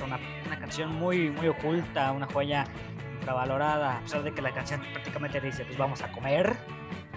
Una, 0.00 0.18
una 0.46 0.58
canción 0.58 0.94
muy, 0.94 1.30
muy 1.30 1.48
oculta, 1.48 2.12
una 2.12 2.26
joya 2.26 2.64
infravalorada, 3.18 3.98
a 3.98 4.00
pesar 4.00 4.22
de 4.22 4.32
que 4.32 4.42
la 4.42 4.52
canción 4.52 4.80
prácticamente 4.92 5.40
dice, 5.40 5.64
pues 5.64 5.76
vamos 5.78 6.02
a 6.02 6.10
comer, 6.10 6.54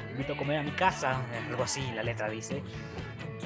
te 0.05 0.11
invito 0.11 0.33
a 0.33 0.37
comer 0.37 0.59
a 0.59 0.63
mi 0.63 0.71
casa, 0.71 1.21
algo 1.49 1.63
así 1.63 1.81
la 1.95 2.03
letra 2.03 2.29
dice. 2.29 2.61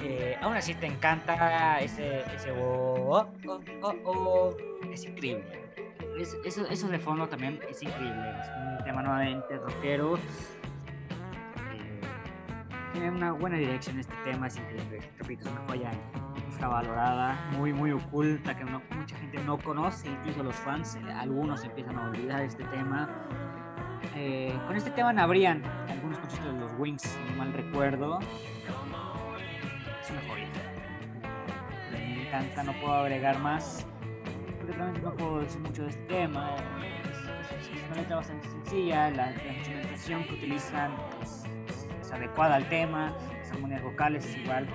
Eh, 0.04 0.38
aún 0.42 0.56
así 0.56 0.74
te 0.76 0.86
encanta 0.86 1.80
ese, 1.80 2.22
ese 2.36 2.52
oh, 2.52 3.28
oh, 3.48 3.60
oh, 3.82 3.94
oh, 4.06 4.58
es 4.92 5.04
increíble. 5.06 5.46
Es- 6.18 6.38
eso, 6.46 6.66
eso 6.68 6.88
de 6.88 7.00
fondo 7.00 7.28
también 7.28 7.60
es 7.70 7.82
increíble, 7.84 8.30
es 8.42 8.48
un 8.80 8.84
tema 8.86 9.02
nuevamente 9.04 9.58
rockero. 9.58 10.18
eh, 10.18 10.22
tiene 12.94 13.10
una 13.12 13.32
buena 13.34 13.58
dirección 13.58 14.00
este 14.00 14.14
tema, 14.24 14.48
es 14.48 14.58
increíble. 14.58 15.00
Repito, 15.18 15.46
es 15.46 15.52
una 15.52 15.62
joya 15.68 15.92
infravalorada, 16.60 17.40
muy, 17.58 17.72
muy 17.72 17.92
oculta, 17.92 18.54
que 18.54 18.66
mucha 18.66 19.18
gente 19.18 19.42
no 19.46 19.58
conoce, 19.58 20.10
incluso 20.10 20.44
los 20.44 20.56
fans, 20.58 20.96
eh, 20.96 21.12
algunos 21.14 21.64
empiezan 21.64 21.98
a 21.98 22.10
olvidar 22.10 22.42
este 22.42 22.66
tema. 22.66 23.10
Eh, 24.18 24.54
con 24.68 24.76
este 24.76 24.92
tema 24.92 25.12
habrían 25.24 25.64
algunos 25.88 26.20
conciertos 26.20 26.54
de 26.54 26.60
los 26.60 26.74
Wings, 26.78 27.04
si 27.04 27.18
no 27.32 27.38
mal 27.38 27.54
recuerdo. 27.54 28.20
Es 28.20 30.12
una 30.12 30.22
joya. 30.28 30.48
Me 31.94 32.28
encanta, 32.28 32.64
no 32.64 32.74
puedo 32.74 32.94
agregar 32.94 33.40
más. 33.40 33.88
Realmente 34.68 35.02
no 35.02 35.16
puedo 35.16 35.40
decir 35.40 35.62
mucho 35.62 35.84
de 35.84 35.90
este 35.92 36.04
tema. 36.08 36.58
Es, 37.58 37.88
una 37.88 38.02
letra 38.02 38.18
bastante 38.18 38.50
sencilla, 38.50 39.12
la, 39.12 39.32
instrumentación 39.32 40.26
que 40.26 40.34
utilizan 40.34 40.92
es, 41.22 42.12
adecuada 42.12 42.56
al 42.56 42.68
tema, 42.68 43.16
las 43.38 43.52
armonías 43.52 43.82
vocales 43.82 44.26
es 44.26 44.38
igual 44.38 44.68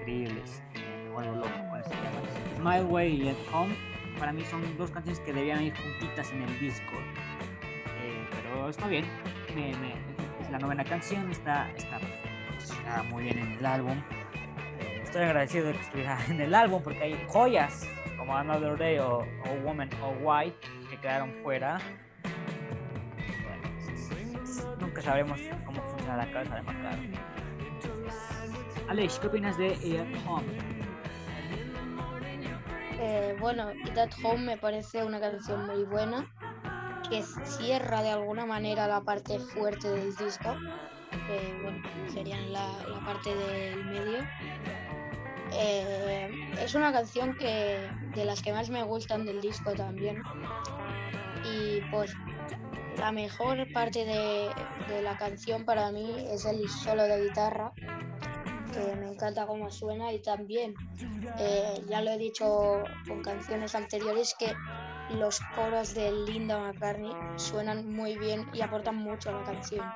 increíbles. 0.00 0.63
Vuelvo 1.14 1.36
loco 1.36 1.48
con 1.70 1.80
este 1.80 1.94
tema. 1.96 2.20
Smile 2.56 2.84
Way 2.84 3.22
y 3.22 3.28
At 3.28 3.36
Home 3.52 3.74
para 4.18 4.32
mí 4.32 4.42
son 4.44 4.62
dos 4.78 4.90
canciones 4.90 5.20
que 5.20 5.32
debían 5.32 5.62
ir 5.62 5.74
juntitas 5.76 6.30
en 6.32 6.42
el 6.42 6.58
disco. 6.60 6.92
Eh, 8.02 8.24
pero 8.30 8.68
está 8.68 8.86
bien. 8.86 9.04
Me- 9.54 9.74
me- 9.76 9.94
es 10.42 10.50
la 10.50 10.58
novena 10.58 10.84
canción, 10.84 11.30
está, 11.30 11.70
está 11.72 11.98
muy 13.10 13.24
bien 13.24 13.38
en 13.38 13.52
el 13.52 13.66
álbum. 13.66 13.98
Eh, 14.80 15.00
estoy 15.02 15.22
agradecido 15.22 15.66
de 15.66 15.72
que 15.72 15.80
estuviera 15.80 16.18
en 16.28 16.40
el 16.40 16.54
álbum 16.54 16.82
porque 16.82 17.02
hay 17.02 17.24
joyas 17.28 17.88
como 18.18 18.36
Another 18.36 18.76
Day 18.78 18.98
o, 18.98 19.18
o 19.18 19.54
Woman 19.64 19.90
or 20.02 20.16
White 20.22 20.56
que 20.90 20.96
quedaron 20.98 21.32
fuera. 21.42 21.78
Nunca 24.80 25.02
sabremos 25.02 25.40
cómo 25.66 25.82
funciona 25.82 26.16
la 26.18 26.30
cabeza 26.30 26.54
de 26.56 26.62
Macaro. 26.62 26.98
Alex, 28.88 29.18
¿qué 29.18 29.26
opinas 29.26 29.56
de 29.58 29.68
At 29.72 30.26
Home? 30.28 30.44
Eh, 33.00 33.36
bueno, 33.40 33.72
It 33.72 33.98
at 33.98 34.10
Home 34.22 34.44
me 34.44 34.56
parece 34.56 35.04
una 35.04 35.20
canción 35.20 35.66
muy 35.66 35.84
buena 35.84 36.30
que 37.08 37.22
cierra 37.44 38.02
de 38.02 38.10
alguna 38.10 38.46
manera 38.46 38.86
la 38.86 39.00
parte 39.00 39.38
fuerte 39.38 39.88
del 39.88 40.14
disco, 40.16 40.54
que 41.26 41.58
bueno, 41.62 41.82
sería 42.12 42.40
la, 42.42 42.68
la 42.88 43.04
parte 43.04 43.34
del 43.34 43.84
medio. 43.84 44.18
Eh, 45.52 46.30
es 46.60 46.74
una 46.74 46.92
canción 46.92 47.36
que 47.36 47.88
de 48.14 48.24
las 48.24 48.42
que 48.42 48.52
más 48.52 48.70
me 48.70 48.82
gustan 48.82 49.24
del 49.24 49.40
disco 49.40 49.72
también. 49.72 50.22
Y 51.44 51.80
pues 51.90 52.14
la 52.98 53.12
mejor 53.12 53.70
parte 53.72 54.04
de, 54.04 54.50
de 54.88 55.02
la 55.02 55.16
canción 55.16 55.64
para 55.64 55.90
mí 55.92 56.26
es 56.30 56.44
el 56.44 56.68
solo 56.68 57.02
de 57.04 57.22
guitarra, 57.22 57.72
que 58.74 58.96
me 58.96 59.08
encanta 59.08 59.46
cómo 59.46 59.70
suena 59.70 60.12
y 60.12 60.20
también 60.20 60.74
eh, 61.38 61.82
ya 61.88 62.02
lo 62.02 62.10
he 62.10 62.18
dicho 62.18 62.82
con 63.06 63.22
canciones 63.22 63.74
anteriores 63.74 64.34
que 64.38 64.52
los 65.10 65.40
coros 65.54 65.94
de 65.94 66.10
Linda 66.10 66.58
McCartney 66.58 67.12
suenan 67.36 67.90
muy 67.90 68.16
bien 68.18 68.48
y 68.52 68.62
aportan 68.62 68.96
mucho 68.96 69.30
a 69.30 69.32
la 69.32 69.44
canción. 69.44 69.86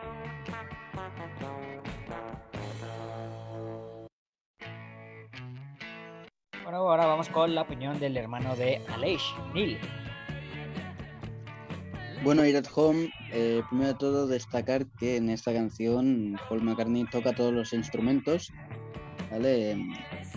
Bueno, 6.62 6.78
ahora 6.78 7.06
vamos 7.06 7.28
con 7.30 7.54
la 7.54 7.62
opinión 7.62 7.98
del 7.98 8.16
hermano 8.16 8.54
de 8.54 8.84
Aleix, 8.88 9.22
Neil. 9.54 9.78
Bueno, 12.22 12.44
ir 12.44 12.56
at 12.56 12.66
home, 12.74 13.10
eh, 13.32 13.62
primero 13.68 13.92
de 13.92 13.94
todo 13.94 14.26
destacar 14.26 14.86
que 14.98 15.16
en 15.16 15.30
esta 15.30 15.52
canción 15.52 16.36
Paul 16.48 16.62
McCartney 16.62 17.04
toca 17.04 17.32
todos 17.32 17.54
los 17.54 17.72
instrumentos, 17.72 18.52
¿vale? 19.30 19.76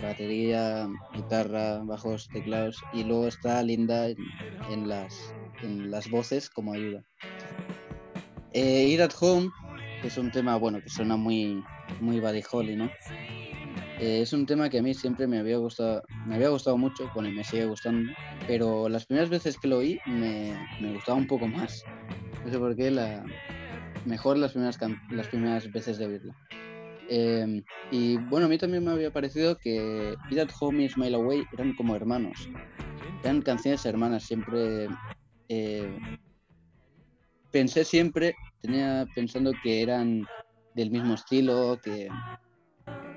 Batería, 0.00 0.88
guitarra, 1.14 1.80
bajos, 1.84 2.28
teclados 2.28 2.82
y 2.92 3.04
luego 3.04 3.28
está 3.28 3.62
Linda 3.62 4.08
en, 4.08 4.88
las, 4.88 5.34
en 5.62 5.90
las 5.90 6.10
voces 6.10 6.50
como 6.50 6.72
ayuda. 6.72 7.04
Eh, 8.52 8.86
ir 8.88 9.02
at 9.02 9.12
home 9.18 9.48
es 10.02 10.18
un 10.18 10.30
tema, 10.30 10.56
bueno, 10.56 10.80
que 10.82 10.88
suena 10.88 11.16
muy, 11.16 11.62
muy 12.00 12.20
Buddy 12.20 12.42
Holly, 12.50 12.76
¿no? 12.76 12.90
Eh, 14.00 14.22
es 14.22 14.32
un 14.32 14.46
tema 14.46 14.68
que 14.68 14.78
a 14.78 14.82
mí 14.82 14.94
siempre 14.94 15.26
me 15.26 15.38
había 15.38 15.58
gustado, 15.58 16.02
me 16.26 16.34
había 16.34 16.48
gustado 16.48 16.76
mucho, 16.76 17.08
bueno, 17.14 17.28
y 17.28 17.32
me 17.32 17.44
sigue 17.44 17.66
gustando, 17.66 18.12
pero 18.46 18.88
las 18.88 19.06
primeras 19.06 19.30
veces 19.30 19.56
que 19.56 19.68
lo 19.68 19.78
oí 19.78 20.00
me, 20.06 20.54
me 20.80 20.92
gustaba 20.92 21.18
un 21.18 21.26
poco 21.26 21.46
más. 21.46 21.84
No 22.44 22.50
sé 22.50 22.58
por 22.58 22.74
qué, 22.74 22.90
la, 22.90 23.24
mejor 24.04 24.38
las 24.38 24.52
primeras, 24.52 24.78
las 25.10 25.28
primeras 25.28 25.70
veces 25.70 25.98
de 25.98 26.06
oírla. 26.06 26.34
Eh, 27.14 27.62
y 27.90 28.16
bueno, 28.16 28.46
a 28.46 28.48
mí 28.48 28.56
también 28.56 28.84
me 28.84 28.90
había 28.90 29.12
parecido 29.12 29.58
que 29.58 30.14
It 30.30 30.38
at 30.38 30.48
Home 30.60 30.84
y 30.84 30.88
Smile 30.88 31.16
Away 31.16 31.44
eran 31.52 31.74
como 31.74 31.94
hermanos. 31.94 32.48
Eran 33.22 33.42
canciones 33.42 33.84
hermanas, 33.84 34.22
siempre... 34.24 34.88
eh, 35.48 35.98
pensé 37.50 37.84
siempre, 37.84 38.34
tenía 38.62 39.06
pensando 39.14 39.52
que 39.62 39.82
eran 39.82 40.26
del 40.74 40.90
mismo 40.90 41.12
estilo, 41.12 41.78
que, 41.84 42.08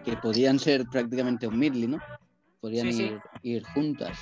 que 0.04 0.18
podían 0.18 0.60
ser 0.60 0.86
prácticamente 0.92 1.48
un 1.48 1.58
medley, 1.58 1.88
¿no? 1.88 2.00
Podían 2.60 2.88
Sí, 2.88 2.94
sí. 2.94 3.04
ir, 3.04 3.20
ir 3.44 3.64
juntas. 3.64 4.20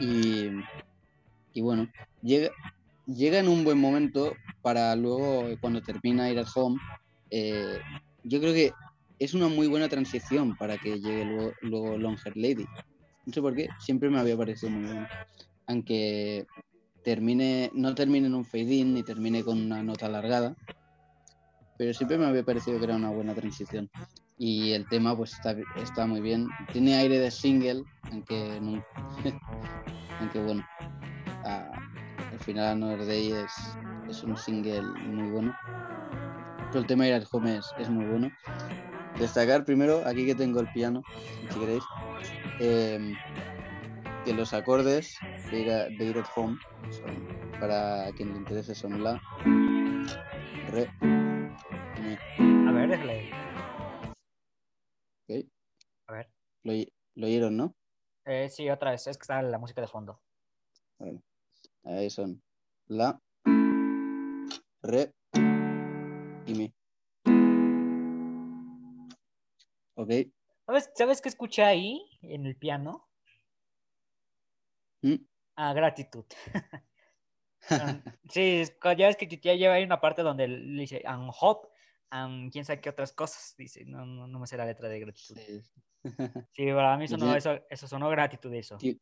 Y, 0.00 0.48
y 1.52 1.60
bueno, 1.60 1.88
llega, 2.20 2.50
llega 3.06 3.38
en 3.38 3.46
un 3.46 3.62
buen 3.62 3.78
momento 3.78 4.32
para 4.60 4.96
luego, 4.96 5.44
cuando 5.60 5.80
termina 5.80 6.28
Ir 6.28 6.40
at 6.40 6.48
Home, 6.56 6.80
eh, 7.30 7.78
yo 8.24 8.40
creo 8.40 8.52
que 8.52 8.72
es 9.18 9.34
una 9.34 9.48
muy 9.48 9.66
buena 9.66 9.88
transición 9.88 10.56
para 10.56 10.76
que 10.78 11.00
llegue 11.00 11.24
luego, 11.24 11.54
luego 11.62 11.96
Lady. 12.34 12.66
No 13.24 13.32
sé 13.32 13.40
por 13.40 13.54
qué, 13.54 13.68
siempre 13.80 14.10
me 14.10 14.18
había 14.18 14.36
parecido 14.36 14.70
muy 14.70 14.86
bueno. 14.86 15.06
Aunque 15.66 16.46
termine, 17.02 17.70
no 17.74 17.94
termine 17.94 18.26
en 18.26 18.34
un 18.34 18.44
fade-in 18.44 18.94
ni 18.94 19.02
termine 19.02 19.42
con 19.42 19.58
una 19.60 19.82
nota 19.82 20.06
alargada, 20.06 20.54
pero 21.76 21.92
siempre 21.92 22.18
me 22.18 22.26
había 22.26 22.44
parecido 22.44 22.78
que 22.78 22.84
era 22.84 22.96
una 22.96 23.10
buena 23.10 23.34
transición. 23.34 23.88
Y 24.38 24.72
el 24.72 24.86
tema 24.88 25.16
pues 25.16 25.32
está, 25.32 25.56
está 25.76 26.06
muy 26.06 26.20
bien. 26.20 26.46
Tiene 26.72 26.94
aire 26.96 27.18
de 27.18 27.30
single, 27.30 27.82
aunque, 28.10 28.60
no- 28.60 28.84
aunque 30.20 30.38
bueno, 30.40 30.64
al 31.44 32.40
final 32.40 32.66
Another 32.82 33.06
Day 33.06 33.32
es, 33.32 33.52
es 34.08 34.22
un 34.24 34.36
single 34.36 34.82
muy 34.82 35.30
bueno. 35.30 35.54
Pero 36.68 36.80
el 36.80 36.86
tema 36.86 37.04
de 37.04 37.10
Ir 37.10 37.14
at 37.16 37.26
Home 37.32 37.56
es, 37.58 37.72
es 37.78 37.88
muy 37.88 38.04
bueno. 38.06 38.30
Destacar 39.18 39.64
primero, 39.64 40.02
aquí 40.06 40.26
que 40.26 40.34
tengo 40.34 40.60
el 40.60 40.70
piano, 40.72 41.02
si 41.50 41.58
queréis, 41.58 41.84
em, 42.60 43.14
que 44.24 44.34
los 44.34 44.52
acordes 44.52 45.16
de 45.50 45.60
Ir, 45.60 45.70
a- 45.70 45.88
de 45.88 46.04
Ir 46.04 46.18
at 46.18 46.26
Home, 46.36 46.58
son, 46.90 47.26
para 47.58 48.12
quien 48.12 48.32
le 48.32 48.38
interese, 48.38 48.74
son 48.74 49.02
La, 49.02 49.20
Re, 50.70 50.90
Mi. 52.00 52.68
A 52.68 52.72
ver, 52.72 52.90
déjale. 52.90 53.30
¿ok? 55.28 55.46
A 56.08 56.12
ver. 56.12 56.30
Lo, 56.64 56.72
lo 57.14 57.26
oyeron, 57.26 57.56
¿no? 57.56 57.74
Eh, 58.26 58.48
sí, 58.50 58.68
otra 58.68 58.90
vez, 58.90 59.06
es 59.06 59.16
que 59.16 59.22
está 59.22 59.40
la 59.40 59.58
música 59.58 59.80
de 59.80 59.86
fondo. 59.86 60.20
Vale. 60.98 61.22
Ahí 61.84 62.10
son 62.10 62.42
La, 62.88 63.18
Re 64.82 65.14
¿Ok? 69.96 70.10
¿Sabes, 70.66 70.90
¿Sabes 70.94 71.20
qué 71.22 71.28
escuché 71.28 71.62
ahí 71.64 72.02
en 72.22 72.46
el 72.46 72.56
piano? 72.56 73.08
¿Mm? 75.02 75.14
Ah, 75.56 75.72
gratitud. 75.72 76.24
Sí, 78.30 78.62
ya 78.96 79.06
ves 79.08 79.16
que 79.16 79.26
ya 79.26 79.54
lleva 79.54 79.74
ahí 79.74 79.82
una 79.82 80.00
parte 80.00 80.22
donde 80.22 80.46
le 80.46 80.80
dice 80.82 81.02
and 81.04 81.32
hop, 81.40 81.68
and 82.10 82.52
quién 82.52 82.64
sabe 82.64 82.80
qué 82.80 82.90
otras 82.90 83.12
cosas. 83.12 83.54
Dice, 83.58 83.84
no, 83.84 84.06
no, 84.06 84.28
no 84.28 84.38
me 84.38 84.46
sé 84.46 84.56
la 84.56 84.66
letra 84.66 84.88
de 84.88 85.00
gratitud. 85.00 85.36
Sí. 85.36 85.62
Sí, 86.52 86.66
para 86.72 86.96
mí 86.96 87.08
sonó 87.08 87.34
eso, 87.34 87.58
eso 87.68 87.88
sonó 87.88 88.08
gratitud 88.08 88.54
eso. 88.54 88.78
Ti- 88.78 89.00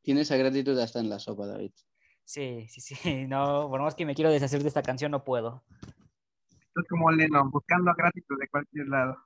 Tiene 0.00 0.20
esa 0.20 0.36
gratitud 0.36 0.78
hasta 0.78 1.00
en 1.00 1.08
la 1.10 1.18
sopa, 1.18 1.46
David. 1.46 1.72
Sí, 2.24 2.66
sí, 2.68 2.80
sí. 2.80 2.94
No, 3.28 3.68
por 3.68 3.80
más 3.80 3.94
que 3.96 4.06
me 4.06 4.14
quiero 4.14 4.30
deshacer 4.30 4.62
de 4.62 4.68
esta 4.68 4.82
canción, 4.82 5.10
no 5.10 5.24
puedo. 5.24 5.64
Es 6.52 6.88
como 6.88 7.10
Lennon, 7.10 7.50
buscando 7.50 7.90
a 7.90 7.94
gratitud 7.94 8.38
de 8.38 8.48
cualquier 8.48 8.86
lado. 8.86 9.16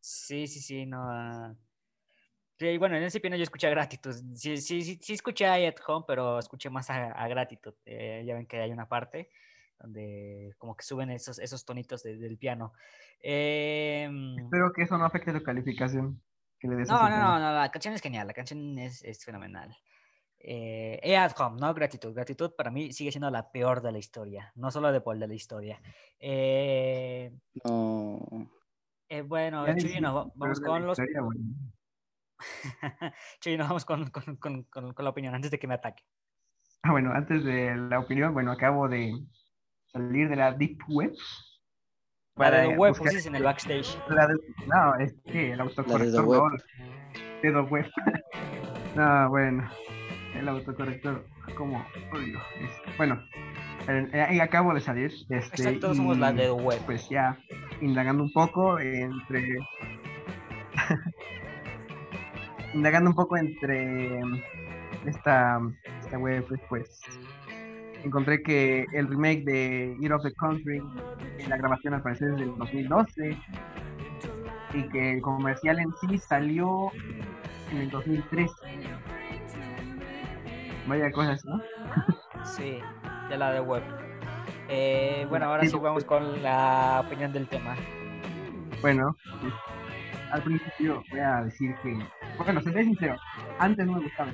Sí, 0.00 0.46
sí, 0.46 0.60
sí, 0.60 0.86
no. 0.86 0.98
ah. 1.08 1.54
Sí, 2.58 2.76
bueno, 2.76 2.96
en 2.96 3.04
ese 3.04 3.20
piano 3.20 3.36
yo 3.36 3.42
escuché 3.42 3.66
a 3.68 3.70
gratitud. 3.70 4.12
Sí, 4.34 4.56
sí, 4.58 4.82
sí, 4.82 4.98
sí 5.00 5.12
escuché 5.14 5.46
a 5.46 5.54
At 5.54 5.76
Home, 5.86 6.04
pero 6.06 6.38
escuché 6.38 6.68
más 6.68 6.90
a, 6.90 7.12
a 7.12 7.26
gratitud. 7.28 7.74
Eh, 7.86 8.22
ya 8.26 8.34
ven 8.34 8.46
que 8.46 8.60
hay 8.60 8.70
una 8.70 8.86
parte 8.88 9.30
donde 9.78 10.54
como 10.58 10.76
que 10.76 10.84
suben 10.84 11.10
esos, 11.10 11.38
esos 11.38 11.64
tonitos 11.64 12.02
de- 12.02 12.18
del 12.18 12.36
piano. 12.36 12.74
Em, 13.22 14.38
Espero 14.38 14.72
que 14.74 14.82
eso 14.82 14.98
no 14.98 15.06
afecte 15.06 15.32
tu 15.32 15.42
calificación. 15.42 16.20
Que 16.58 16.68
le 16.68 16.76
des 16.76 16.90
a 16.90 16.94
no, 16.94 17.08
no, 17.08 17.16
no, 17.16 17.38
no, 17.40 17.52
la 17.54 17.70
canción 17.70 17.94
es 17.94 18.02
genial, 18.02 18.26
la 18.26 18.34
canción 18.34 18.78
es, 18.78 19.02
es 19.04 19.24
fenomenal. 19.24 19.74
Eh, 20.38 21.00
eh, 21.02 21.16
At 21.16 21.32
Home, 21.40 21.58
no 21.58 21.72
gratitud. 21.72 22.12
Gratitud 22.14 22.52
para 22.54 22.70
mí 22.70 22.92
sigue 22.92 23.10
siendo 23.10 23.30
la 23.30 23.50
peor 23.50 23.80
de 23.80 23.92
la 23.92 23.98
historia, 23.98 24.52
no 24.54 24.70
solo 24.70 24.92
de 24.92 25.00
Paul, 25.00 25.18
de 25.18 25.28
la 25.28 25.34
historia. 25.34 25.80
Eh, 26.18 27.32
No. 27.64 28.50
Eh, 29.10 29.22
bueno, 29.22 29.66
Ya 29.66 29.72
Chuy, 29.74 29.82
dijiste, 29.82 30.00
no, 30.00 30.14
va- 30.14 30.24
pero 30.24 30.34
vamos 30.36 30.60
la 30.60 30.66
con 30.66 30.86
los... 30.86 30.98
historia, 30.98 31.20
bueno. 31.22 31.40
Chuy, 33.40 33.56
no, 33.58 33.64
vamos 33.64 33.84
con, 33.84 34.10
con- 34.10 34.36
con- 34.36 34.64
con- 34.64 34.94
la 35.04 35.10
opinión 35.10 35.34
antes 35.34 35.50
de 35.50 35.58
que 35.58 35.66
me 35.66 35.74
ataque. 35.74 36.02
Ah, 36.82 36.92
bueno, 36.92 37.12
antes 37.12 37.44
de 37.44 37.76
la 37.76 37.98
opinión, 37.98 38.32
bueno, 38.32 38.52
acabo 38.52 38.88
de 38.88 39.12
salir 39.92 40.28
de 40.30 40.36
la 40.36 40.52
Deep 40.52 40.78
Web. 40.88 41.12
La 42.36 42.50
de 42.50 42.66
para 42.68 42.68
Web, 42.78 42.94
buscar- 42.96 43.26
en 43.26 43.34
el 43.34 43.42
backstage. 43.42 43.98
La 44.08 44.26
de- 44.28 44.38
no, 44.66 44.94
es 44.98 45.12
que 45.24 45.52
el 45.52 45.60
autocorrector. 45.60 46.24
No, 46.24 46.50
de 47.42 47.50
The 47.52 47.60
Web. 47.60 47.90
no, 48.96 49.28
bueno, 49.28 49.70
el 50.34 50.48
autocorrector, 50.48 51.26
como 51.56 51.84
odio. 52.12 52.38
es- 52.60 52.96
bueno, 52.96 53.22
eh, 53.88 54.08
eh, 54.14 54.40
acabo 54.40 54.72
de 54.72 54.80
salir. 54.80 55.12
Este, 55.28 55.36
Exacto, 55.36 55.94
somos 55.94 56.16
la 56.16 56.32
de 56.32 56.50
Web. 56.50 56.80
Pues 56.86 57.08
ya, 57.10 57.36
indagando 57.80 58.22
un 58.22 58.32
poco 58.32 58.78
entre. 58.78 59.58
indagando 62.74 63.10
un 63.10 63.16
poco 63.16 63.36
entre 63.36 64.20
esta, 65.06 65.60
esta 66.00 66.18
web, 66.18 66.44
pues, 66.48 66.60
pues 66.68 67.00
encontré 68.04 68.42
que 68.42 68.86
el 68.92 69.08
remake 69.08 69.44
de 69.44 69.96
Year 70.00 70.12
of 70.12 70.22
the 70.22 70.32
Country, 70.34 70.82
la 71.48 71.56
grabación 71.56 71.94
al 71.94 72.02
parecer 72.02 72.30
es 72.30 72.38
del 72.38 72.56
2012, 72.56 73.36
y 74.74 74.82
que 74.88 75.12
el 75.14 75.22
comercial 75.22 75.78
en 75.78 75.92
sí 76.00 76.18
salió 76.18 76.90
en 77.72 77.78
el 77.78 77.90
2003. 77.90 78.50
Vaya 80.86 81.10
cosas, 81.12 81.44
¿no? 81.44 81.60
Sí, 82.44 82.78
de 83.28 83.36
la 83.36 83.52
de 83.52 83.60
web. 83.60 83.82
Eh, 84.72 85.26
bueno, 85.28 85.46
ahora 85.46 85.66
sí 85.66 85.76
vamos 85.76 86.04
con 86.04 86.42
la 86.42 87.02
opinión 87.04 87.32
del 87.32 87.48
tema. 87.48 87.74
Bueno, 88.80 89.16
al 90.30 90.42
principio 90.42 91.02
voy 91.10 91.20
a 91.20 91.42
decir 91.42 91.74
que, 91.82 91.98
bueno, 92.38 92.60
soy 92.60 92.84
sincero, 92.84 93.16
antes 93.58 93.84
no 93.84 93.94
me 93.94 94.02
gustaba. 94.02 94.32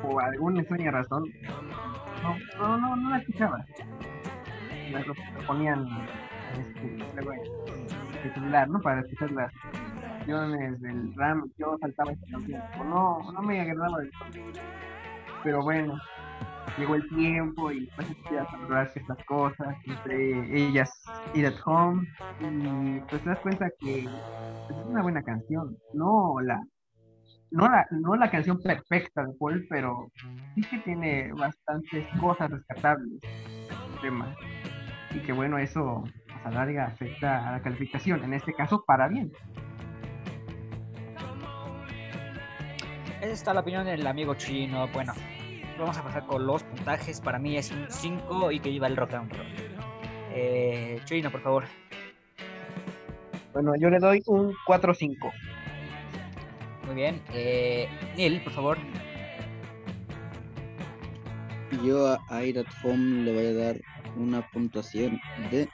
Por 0.00 0.22
alguna 0.22 0.60
extraña 0.60 0.92
razón, 0.92 1.24
no, 2.22 2.36
no, 2.56 2.78
no, 2.78 2.96
no 2.96 3.10
la 3.10 3.18
escuchaba. 3.18 3.66
La 4.92 5.00
lo 5.00 5.14
ponían 5.44 5.86
este, 6.52 8.32
celular, 8.32 8.68
¿no? 8.68 8.80
Para 8.80 9.00
escuchar 9.00 9.32
las 9.32 9.52
canciones 9.72 10.80
del 10.80 11.14
RAM, 11.16 11.50
yo 11.58 11.76
saltaba 11.80 12.12
esta 12.12 12.26
canción. 12.30 12.62
No, 12.88 13.32
no 13.32 13.42
me 13.42 13.60
agradaba 13.60 13.98
del 13.98 14.10
todo. 14.12 14.62
Pero 15.42 15.62
bueno, 15.62 15.98
llegó 16.78 16.94
el 16.94 17.08
tiempo 17.08 17.70
y 17.72 17.86
pues 17.96 18.08
empecé 18.08 18.38
a 18.38 18.44
valorar 18.44 18.88
ciertas 18.92 19.18
cosas, 19.24 19.76
entre 19.84 20.68
ellas 20.68 20.90
Ir 21.34 21.46
at 21.46 21.54
Home, 21.66 22.06
y 22.40 23.00
pues 23.08 23.22
te 23.22 23.30
das 23.30 23.38
cuenta 23.40 23.68
que 23.78 24.00
es 24.00 24.08
una 24.86 25.02
buena 25.02 25.22
canción, 25.22 25.76
no 25.94 26.40
la 26.40 26.60
no 27.50 27.66
la, 27.66 27.86
no 27.90 28.14
la 28.14 28.30
canción 28.30 28.60
perfecta 28.60 29.24
de 29.24 29.32
Paul, 29.38 29.66
pero 29.70 30.10
sí 30.54 30.62
que 30.62 30.78
tiene 30.80 31.32
bastantes 31.32 32.06
cosas 32.20 32.50
rescatables 32.50 33.20
el 33.22 34.00
tema. 34.02 34.34
Y 35.14 35.20
que 35.20 35.32
bueno, 35.32 35.56
eso 35.56 36.04
pues, 36.04 36.44
a 36.44 36.50
la 36.50 36.66
larga 36.66 36.86
afecta 36.86 37.48
a 37.48 37.52
la 37.52 37.62
calificación, 37.62 38.22
en 38.22 38.34
este 38.34 38.52
caso 38.52 38.84
para 38.86 39.08
bien. 39.08 39.32
Esa 43.20 43.32
está 43.32 43.54
la 43.54 43.60
opinión 43.60 43.84
del 43.86 44.06
amigo 44.06 44.34
chino. 44.34 44.86
Bueno, 44.88 45.12
vamos 45.78 45.96
a 45.96 46.02
pasar 46.02 46.26
con 46.26 46.46
los 46.46 46.62
puntajes. 46.62 47.20
Para 47.20 47.38
mí 47.38 47.56
es 47.56 47.70
un 47.70 47.86
5 47.88 48.52
y 48.52 48.60
que 48.60 48.72
lleva 48.72 48.86
el 48.86 48.96
rock 48.96 49.14
and 49.14 49.32
roll. 49.32 49.46
Eh, 50.32 51.00
Chino, 51.04 51.30
por 51.30 51.40
favor. 51.40 51.64
Bueno, 53.52 53.74
yo 53.76 53.90
le 53.90 53.98
doy 53.98 54.22
un 54.26 54.54
4-5. 54.66 55.32
Muy 56.86 56.94
bien. 56.94 57.22
Eh, 57.32 57.88
Neil, 58.16 58.42
por 58.42 58.52
favor. 58.52 58.78
Yo 61.84 62.08
a 62.08 62.42
Air 62.42 62.60
at 62.60 62.66
Home 62.82 63.24
le 63.24 63.32
voy 63.32 63.46
a 63.46 63.52
dar 63.52 63.76
una 64.16 64.42
puntuación 64.50 65.20
de 65.50 65.68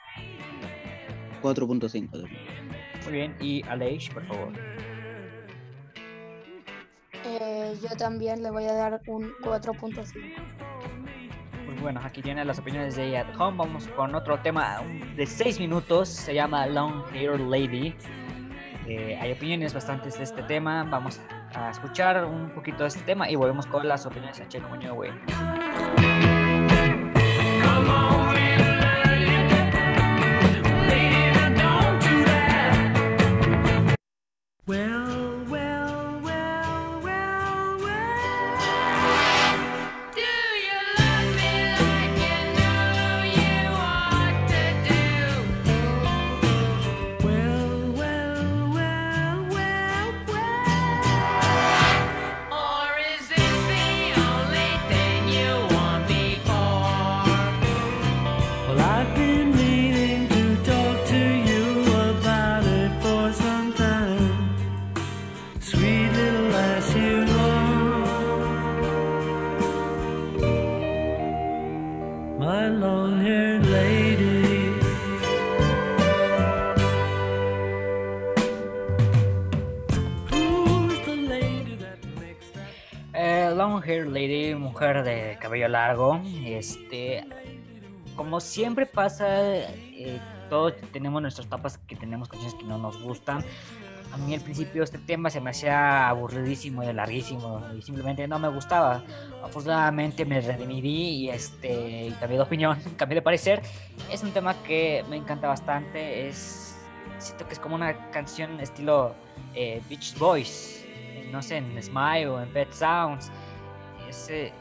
4.5. 1.41 2.11
también. 2.11 2.41
Muy 3.03 3.13
bien. 3.13 3.35
Y 3.39 3.63
Aleix, 3.67 4.09
por 4.09 4.25
favor. 4.25 4.74
Yo 7.81 7.95
también 7.97 8.43
le 8.43 8.51
voy 8.51 8.65
a 8.65 8.73
dar 8.73 9.01
un 9.07 9.33
4.5. 9.41 10.13
Pues 11.65 11.81
bueno, 11.81 12.01
aquí 12.03 12.21
tienen 12.21 12.47
las 12.47 12.59
opiniones 12.59 12.95
de 12.95 13.17
At 13.17 13.35
Home. 13.39 13.57
Vamos 13.57 13.87
con 13.89 14.13
otro 14.15 14.39
tema 14.39 14.81
de 15.15 15.25
6 15.25 15.59
minutos. 15.59 16.09
Se 16.09 16.33
llama 16.33 16.67
Long 16.67 17.03
Hair 17.13 17.39
Lady. 17.39 17.95
Eh, 18.87 19.17
hay 19.19 19.31
opiniones 19.31 19.73
bastantes 19.73 20.17
de 20.17 20.23
este 20.23 20.43
tema. 20.43 20.83
Vamos 20.83 21.19
a 21.55 21.71
escuchar 21.71 22.25
un 22.25 22.51
poquito 22.51 22.83
de 22.83 22.89
este 22.89 23.01
tema 23.01 23.29
y 23.29 23.35
volvemos 23.35 23.65
con 23.65 23.87
las 23.87 24.05
opiniones 24.05 24.37
de 24.37 24.59
On 24.59 24.79
Your 24.79 26.34
mujer 84.85 85.03
de 85.03 85.37
cabello 85.39 85.67
largo. 85.67 86.21
Este, 86.45 87.25
como 88.15 88.39
siempre 88.39 88.85
pasa, 88.85 89.25
eh, 89.27 90.19
todos 90.49 90.73
tenemos 90.91 91.21
nuestras 91.21 91.47
tapas 91.47 91.77
que 91.79 91.95
tenemos 91.95 92.29
canciones 92.29 92.55
que 92.55 92.65
no 92.65 92.77
nos 92.77 93.01
gustan. 93.01 93.43
A 94.11 94.17
mí 94.17 94.33
al 94.33 94.41
principio 94.41 94.83
este 94.83 94.99
tema 94.99 95.29
se 95.29 95.41
me 95.41 95.49
hacía 95.49 96.07
aburridísimo 96.07 96.83
y 96.83 96.93
larguísimo 96.93 97.61
y 97.75 97.81
simplemente 97.81 98.27
no 98.27 98.37
me 98.37 98.47
gustaba. 98.47 99.03
Afortunadamente 99.43 100.23
me 100.23 100.39
redimí 100.39 100.79
y 100.79 101.29
este 101.29 102.07
y 102.07 102.11
cambié 102.11 102.37
de 102.37 102.43
opinión, 102.43 102.77
cambié 102.97 103.15
de 103.15 103.21
parecer. 103.21 103.61
Es 104.11 104.23
un 104.23 104.31
tema 104.31 104.53
que 104.63 105.03
me 105.09 105.17
encanta 105.17 105.47
bastante. 105.47 106.27
Es 106.27 106.77
siento 107.17 107.47
que 107.47 107.53
es 107.53 107.59
como 107.59 107.75
una 107.75 108.11
canción 108.11 108.59
estilo 108.59 109.15
eh, 109.55 109.81
Beach 109.89 110.15
Boys, 110.19 110.85
no 111.31 111.41
sé, 111.41 111.57
en 111.57 111.81
Smile 111.81 112.27
o 112.27 112.39
en 112.39 112.49
Pet 112.53 112.71
Sounds. 112.71 113.31
Ese, 114.07 114.53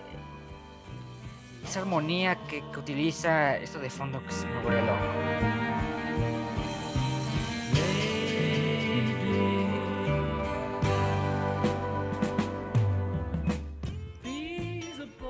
esa 1.64 1.80
armonía 1.80 2.36
que, 2.48 2.62
que 2.72 2.78
utiliza 2.78 3.56
esto 3.56 3.78
de 3.78 3.90
fondo 3.90 4.22
que 4.24 4.32
se 4.32 4.46
me 4.46 4.62
vuelve 4.62 4.82
loco. 4.82 4.98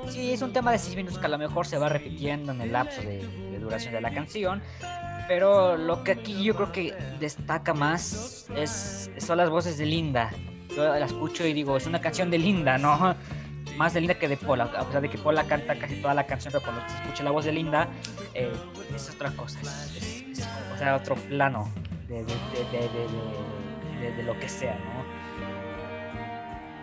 Sí, 0.09 0.31
es 0.31 0.41
un 0.41 0.53
tema 0.53 0.71
de 0.71 0.77
6 0.77 0.95
minutos 0.95 1.19
que 1.19 1.25
a 1.25 1.29
lo 1.29 1.37
mejor 1.37 1.65
se 1.65 1.77
va 1.77 1.89
repitiendo 1.89 2.51
en 2.51 2.61
el 2.61 2.71
lapso 2.71 3.01
de, 3.01 3.27
de 3.51 3.59
duración 3.59 3.93
de 3.93 4.01
la 4.01 4.13
canción. 4.13 4.61
Pero 5.27 5.75
lo 5.75 6.03
que 6.03 6.11
aquí 6.11 6.43
yo 6.43 6.55
creo 6.55 6.71
que 6.71 6.93
destaca 7.19 7.73
más 7.73 8.47
es, 8.55 9.09
son 9.17 9.37
las 9.37 9.49
voces 9.49 9.77
de 9.77 9.85
Linda. 9.85 10.31
yo 10.75 10.83
la 10.83 11.05
escucho 11.05 11.45
y 11.47 11.53
digo, 11.53 11.77
es 11.77 11.87
una 11.87 11.99
canción 11.99 12.29
de 12.29 12.37
Linda, 12.37 12.77
¿no? 12.77 13.15
Más 13.77 13.93
de 13.93 13.99
Linda 14.01 14.13
que 14.15 14.27
de 14.29 14.37
Paula, 14.37 14.65
a 14.65 14.85
pesar 14.85 15.01
de 15.01 15.09
que 15.09 15.17
Paula 15.17 15.43
canta 15.45 15.77
casi 15.77 15.95
toda 16.01 16.13
la 16.13 16.25
canción, 16.25 16.51
pero 16.53 16.63
cuando 16.63 16.81
se 16.89 16.95
escucha 16.95 17.23
la 17.23 17.31
voz 17.31 17.43
de 17.45 17.51
Linda, 17.51 17.87
eh, 18.33 18.51
es 18.95 19.09
otra 19.09 19.31
cosa, 19.31 19.59
es, 19.97 20.23
o 20.73 20.77
sea, 20.77 20.95
otro 20.95 21.15
plano 21.15 21.69
de- 22.07 22.23
de- 22.23 23.99
de- 23.99 24.11
de 24.13 24.23
lo 24.23 24.39
que 24.39 24.47
sea, 24.47 24.75
¿no? 24.75 25.03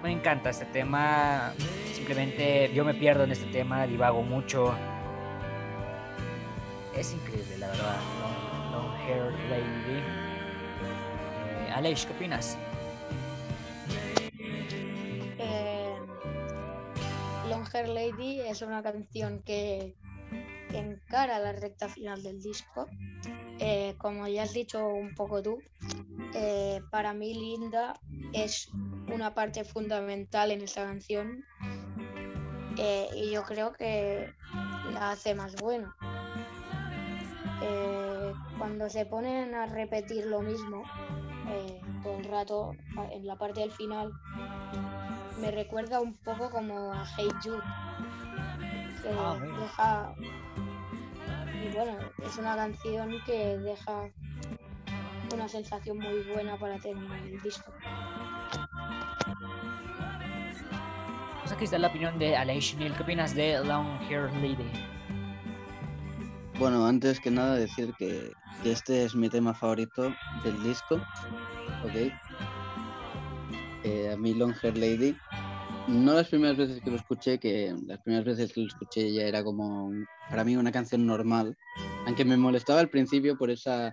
Me 0.03 0.11
encanta 0.13 0.51
este 0.51 0.65
tema, 0.67 1.53
simplemente 1.95 2.71
yo 2.75 2.85
me 2.85 2.93
pierdo 2.93 3.25
en 3.25 3.31
este 3.33 3.47
tema, 3.47 3.87
divago 3.87 4.23
mucho. 4.23 4.75
Es 6.95 7.15
increíble, 7.15 7.57
la 7.59 7.69
verdad. 7.69 7.97
Long, 8.21 8.73
Long 8.73 8.95
Hair 9.07 9.33
Lady. 9.49 10.03
Eh, 11.69 11.73
Aleix, 11.75 12.05
¿qué 12.05 12.13
opinas? 12.13 12.59
Hair 17.73 17.89
Lady 17.89 18.41
es 18.41 18.63
una 18.63 18.83
canción 18.83 19.43
que 19.43 19.95
encara 20.73 21.39
la 21.39 21.53
recta 21.53 21.89
final 21.89 22.23
del 22.23 22.41
disco. 22.41 22.87
Eh, 23.59 23.95
como 23.99 24.27
ya 24.27 24.43
has 24.43 24.53
dicho 24.53 24.87
un 24.89 25.15
poco 25.15 25.43
tú, 25.43 25.59
eh, 26.35 26.81
para 26.91 27.13
mí 27.13 27.35
Linda 27.35 27.95
es 28.33 28.71
una 29.13 29.35
parte 29.35 29.65
fundamental 29.65 30.51
en 30.51 30.63
esta 30.63 30.85
canción 30.85 31.45
eh, 32.79 33.09
y 33.15 33.31
yo 33.31 33.45
creo 33.45 33.73
que 33.73 34.33
la 34.93 35.11
hace 35.11 35.35
más 35.35 35.55
buena. 35.57 35.95
Eh, 37.63 38.33
cuando 38.59 38.89
se 38.89 39.07
ponen 39.07 39.55
a 39.55 39.67
repetir 39.67 40.27
lo 40.27 40.41
mismo 40.41 40.85
todo 42.03 42.19
el 42.19 42.25
rato 42.25 42.75
en 43.13 43.27
la 43.27 43.37
parte 43.37 43.61
del 43.61 43.71
final, 43.73 44.11
me 45.43 45.51
recuerda 45.51 46.01
un 46.01 46.15
poco 46.15 46.49
como 46.51 46.93
a 46.93 47.05
Hey 47.17 47.29
Jude. 47.43 47.61
que 49.03 49.09
Ah, 49.09 49.37
deja. 49.61 50.15
Y 51.65 51.75
bueno, 51.75 51.99
es 52.25 52.39
una 52.39 52.55
canción 52.55 53.21
que 53.27 53.59
deja 53.59 54.09
una 55.35 55.49
sensación 55.49 55.99
muy 55.99 56.23
buena 56.33 56.57
para 56.57 56.79
terminar 56.79 57.19
el 57.19 57.41
disco. 57.43 57.73
Pues 61.41 61.53
aquí 61.53 61.65
está 61.65 61.79
la 61.79 61.89
opinión 61.89 62.17
de 62.21 62.37
Aleix 62.37 62.77
Neil. 62.77 62.95
¿Qué 62.95 63.03
opinas 63.03 63.35
de 63.35 63.65
Long 63.65 64.01
Hair 64.09 64.33
Lady? 64.35 64.71
Bueno, 66.61 66.87
antes 66.87 67.19
que 67.19 67.33
nada 67.33 67.57
decir 67.57 67.93
que, 67.99 68.33
que 68.63 68.71
este 68.71 69.05
es 69.05 69.17
mi 69.17 69.29
tema 69.29 69.53
favorito 69.53 70.15
del 70.45 70.63
disco, 70.63 71.01
¿ok? 71.85 72.13
Eh, 73.85 74.13
a 74.13 74.17
mí 74.17 74.33
Long 74.35 74.55
Hair 74.63 74.79
Lady, 74.79 75.17
no 75.89 76.15
las 76.15 76.29
primeras 76.29 76.57
veces 76.57 76.81
que 76.81 76.91
lo 76.91 76.97
escuché, 76.97 77.39
que 77.39 77.75
las 77.87 78.01
primeras 78.01 78.25
veces 78.25 78.53
que 78.53 78.61
lo 78.61 78.67
escuché 78.67 79.13
ya 79.13 79.23
era 79.23 79.43
como 79.43 79.91
para 80.31 80.45
mí 80.45 80.57
una 80.57 80.73
canción 80.73 81.07
normal, 81.07 81.57
aunque 82.07 82.25
me 82.25 82.37
molestaba 82.37 82.81
al 82.81 82.89
principio 82.89 83.37
por 83.37 83.51
esa 83.51 83.93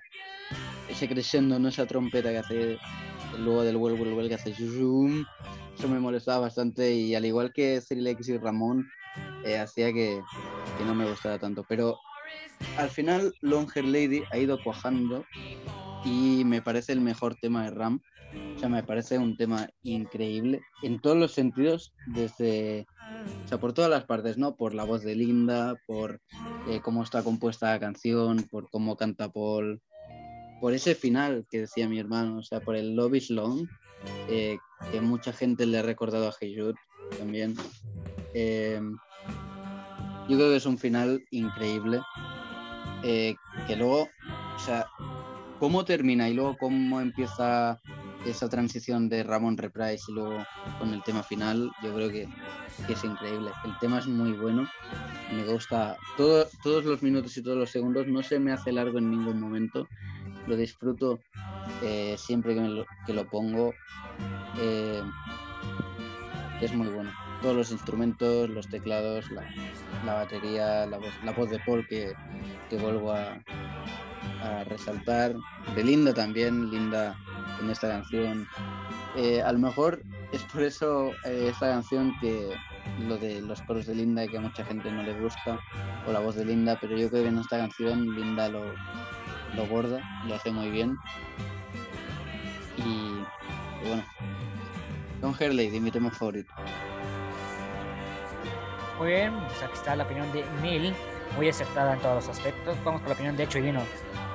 ese 0.89 1.07
crescendo, 1.07 1.59
no 1.59 1.69
esa 1.69 1.85
trompeta 1.85 2.31
que 2.31 2.37
hace 2.37 2.77
luego 3.37 3.63
del 3.63 3.77
well, 3.77 3.93
well 3.93 4.27
que 4.27 4.35
hace 4.35 4.53
zoom, 4.53 5.23
eso 5.77 5.87
me 5.87 5.99
molestaba 5.99 6.39
bastante 6.39 6.93
y 6.93 7.15
al 7.15 7.25
igual 7.25 7.53
que 7.53 7.81
Cyril 7.81 8.17
y 8.19 8.37
Ramón 8.37 8.89
eh, 9.45 9.57
hacía 9.57 9.93
que, 9.93 10.21
que 10.77 10.85
no 10.85 10.95
me 10.95 11.09
gustara 11.09 11.37
tanto, 11.37 11.63
pero 11.67 11.97
al 12.77 12.89
final 12.89 13.33
Long 13.41 13.67
Hair 13.73 13.85
Lady 13.85 14.23
ha 14.31 14.37
ido 14.37 14.61
cuajando 14.63 15.25
y 16.03 16.43
me 16.45 16.61
parece 16.61 16.93
el 16.93 17.01
mejor 17.01 17.35
tema 17.35 17.63
de 17.63 17.71
Ram. 17.71 18.01
O 18.55 18.59
sea, 18.59 18.69
me 18.69 18.83
parece 18.83 19.17
un 19.17 19.35
tema 19.37 19.69
increíble 19.81 20.61
en 20.83 20.99
todos 20.99 21.17
los 21.17 21.31
sentidos, 21.31 21.93
desde, 22.05 22.85
o 23.43 23.47
sea, 23.47 23.59
por 23.59 23.73
todas 23.73 23.89
las 23.89 24.05
partes, 24.05 24.37
¿no? 24.37 24.55
Por 24.55 24.75
la 24.75 24.83
voz 24.83 25.01
de 25.03 25.15
Linda, 25.15 25.75
por 25.87 26.21
eh, 26.67 26.79
cómo 26.83 27.01
está 27.01 27.23
compuesta 27.23 27.71
la 27.71 27.79
canción, 27.79 28.47
por 28.51 28.69
cómo 28.69 28.95
canta 28.95 29.31
Paul, 29.31 29.81
por 30.61 30.73
ese 30.73 30.93
final 30.93 31.47
que 31.49 31.61
decía 31.61 31.89
mi 31.89 31.99
hermano, 31.99 32.37
o 32.37 32.43
sea, 32.43 32.59
por 32.59 32.75
el 32.75 32.95
Love 32.95 33.15
is 33.15 33.29
Long, 33.31 33.67
eh, 34.29 34.57
que 34.91 35.01
mucha 35.01 35.33
gente 35.33 35.65
le 35.65 35.79
ha 35.79 35.81
recordado 35.81 36.27
a 36.27 36.33
Hey 36.39 36.55
Jude 36.55 36.75
también. 37.17 37.55
Eh, 38.33 38.79
yo 40.29 40.37
creo 40.37 40.49
que 40.49 40.57
es 40.57 40.65
un 40.65 40.77
final 40.77 41.23
increíble. 41.31 41.99
eh, 43.01 43.35
que 43.65 43.75
luego, 43.77 44.09
o 44.55 44.59
sea, 44.59 44.85
cómo 45.59 45.83
termina 45.85 46.29
y 46.29 46.33
luego 46.33 46.57
cómo 46.57 47.01
empieza 47.01 47.79
esa 48.25 48.49
transición 48.49 49.09
de 49.09 49.23
Ramón 49.23 49.57
Reprise 49.57 50.05
y 50.09 50.13
luego 50.13 50.45
con 50.77 50.93
el 50.93 51.03
tema 51.03 51.23
final, 51.23 51.71
yo 51.83 51.93
creo 51.93 52.09
que, 52.09 52.27
es 52.87 53.03
increíble. 53.03 53.51
El 53.65 53.77
tema 53.79 53.99
es 53.99 54.07
muy 54.07 54.31
bueno, 54.33 54.67
me 55.33 55.43
gusta 55.45 55.97
todo, 56.17 56.47
todos 56.63 56.85
los 56.85 57.03
minutos 57.03 57.37
y 57.37 57.43
todos 57.43 57.57
los 57.57 57.69
segundos, 57.69 58.07
no 58.07 58.23
se 58.23 58.39
me 58.39 58.51
hace 58.51 58.71
largo 58.71 58.97
en 58.97 59.11
ningún 59.11 59.39
momento, 59.39 59.87
lo 60.47 60.55
disfruto 60.55 61.19
eh, 61.83 62.15
siempre 62.17 62.55
que, 62.55 62.61
me 62.61 62.69
lo, 62.69 62.85
que 63.05 63.13
lo 63.13 63.27
pongo. 63.29 63.73
eh, 64.59 65.01
es 66.61 66.73
muy 66.73 66.87
bueno. 66.87 67.09
Todos 67.41 67.55
los 67.55 67.71
instrumentos, 67.71 68.49
los 68.49 68.67
teclados, 68.67 69.31
la, 69.31 70.13
batería, 70.13 70.85
la 70.85 70.97
voz, 71.31 71.49
de 71.49 71.57
Paul 71.59 71.87
que 71.87 72.13
vuelvo 72.77 73.13
a, 73.13 73.41
a 74.41 74.63
resaltar. 74.63 75.35
De 75.75 75.83
Linda 75.83 76.13
también, 76.13 76.69
Linda 76.71 77.15
en 77.61 77.69
esta 77.69 77.87
canción. 77.87 78.47
Eh, 79.15 79.41
a 79.41 79.51
lo 79.51 79.59
mejor 79.59 80.01
es 80.31 80.43
por 80.43 80.63
eso 80.63 81.11
eh, 81.25 81.49
esta 81.51 81.67
canción 81.67 82.13
que 82.19 82.53
lo 83.07 83.17
de 83.17 83.41
los 83.41 83.61
coros 83.63 83.85
de 83.87 83.95
Linda 83.95 84.27
que 84.27 84.37
a 84.37 84.41
mucha 84.41 84.63
gente 84.63 84.91
no 84.91 85.03
le 85.03 85.13
gusta, 85.19 85.59
o 86.07 86.11
la 86.11 86.19
voz 86.19 86.35
de 86.35 86.45
Linda, 86.45 86.77
pero 86.79 86.97
yo 86.97 87.09
creo 87.09 87.23
que 87.23 87.29
en 87.29 87.39
esta 87.39 87.57
canción 87.57 88.15
Linda 88.15 88.49
lo, 88.49 88.63
lo 89.55 89.65
borda, 89.67 90.01
lo 90.27 90.35
hace 90.35 90.51
muy 90.51 90.69
bien. 90.69 90.97
Y, 92.77 93.23
y 93.83 93.87
bueno, 93.87 94.03
Don 95.21 95.35
Hair 95.37 95.53
Lady, 95.53 95.79
mi 95.79 95.91
tema 95.91 96.11
favorito. 96.11 96.53
Muy 98.97 99.07
bien, 99.09 99.33
pues 99.47 99.63
aquí 99.63 99.73
está 99.73 99.95
la 99.95 100.03
opinión 100.03 100.31
de 100.33 100.43
Neil, 100.61 100.93
muy 101.35 101.47
acertada 101.49 101.93
en 101.93 101.99
todos 101.99 102.15
los 102.15 102.37
aspectos. 102.37 102.77
Vamos 102.83 103.01
con 103.01 103.09
la 103.09 103.15
opinión 103.15 103.37
de 103.37 103.45
un 103.45 104.28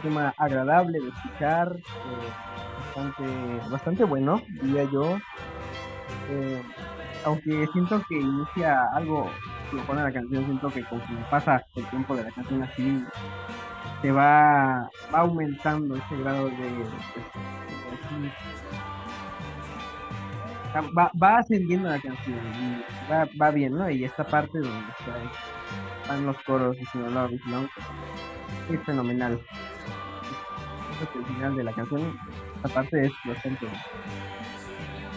tema 0.00 0.34
agradable 0.36 1.00
de 1.00 1.08
escuchar, 1.08 1.76
eh, 1.76 2.30
bastante, 2.86 3.68
bastante 3.70 4.04
bueno, 4.04 4.42
diría 4.62 4.84
yo. 4.84 5.16
Eh, 6.30 6.62
aunque 7.24 7.66
siento 7.72 8.00
que 8.08 8.18
inicia 8.18 8.82
algo, 8.94 9.30
lo 9.72 9.82
pone 9.82 10.02
la 10.02 10.12
canción, 10.12 10.44
siento 10.44 10.68
que 10.70 10.84
conforme 10.84 11.22
pasa 11.30 11.62
el 11.76 11.84
tiempo 11.86 12.16
de 12.16 12.24
la 12.24 12.30
canción 12.30 12.62
así, 12.62 13.04
se 14.00 14.10
va, 14.12 14.88
va 15.14 15.18
aumentando 15.20 15.94
ese 15.96 16.16
grado 16.16 16.46
de... 16.48 16.84
va, 20.96 21.10
va 21.22 21.38
ascendiendo 21.38 21.88
la 21.90 22.00
canción 22.00 22.38
y 22.38 23.10
va, 23.10 23.28
va 23.40 23.50
bien, 23.50 23.74
¿no? 23.74 23.90
Y 23.90 24.04
esta 24.04 24.24
parte 24.24 24.58
donde 24.58 24.90
está- 24.98 26.00
están 26.02 26.26
los 26.26 26.36
coros 26.44 26.76
Love 26.94 27.32
is 27.32 27.46
Long 27.46 27.68
es 28.70 28.82
fenomenal. 28.84 29.40
Creo 31.00 31.12
que 31.12 31.18
el 31.18 31.24
final 31.34 31.56
de 31.56 31.64
la 31.64 31.72
canción, 31.72 32.20
esta 32.56 32.68
parte 32.68 33.06
es 33.06 33.12
bastante, 33.24 33.66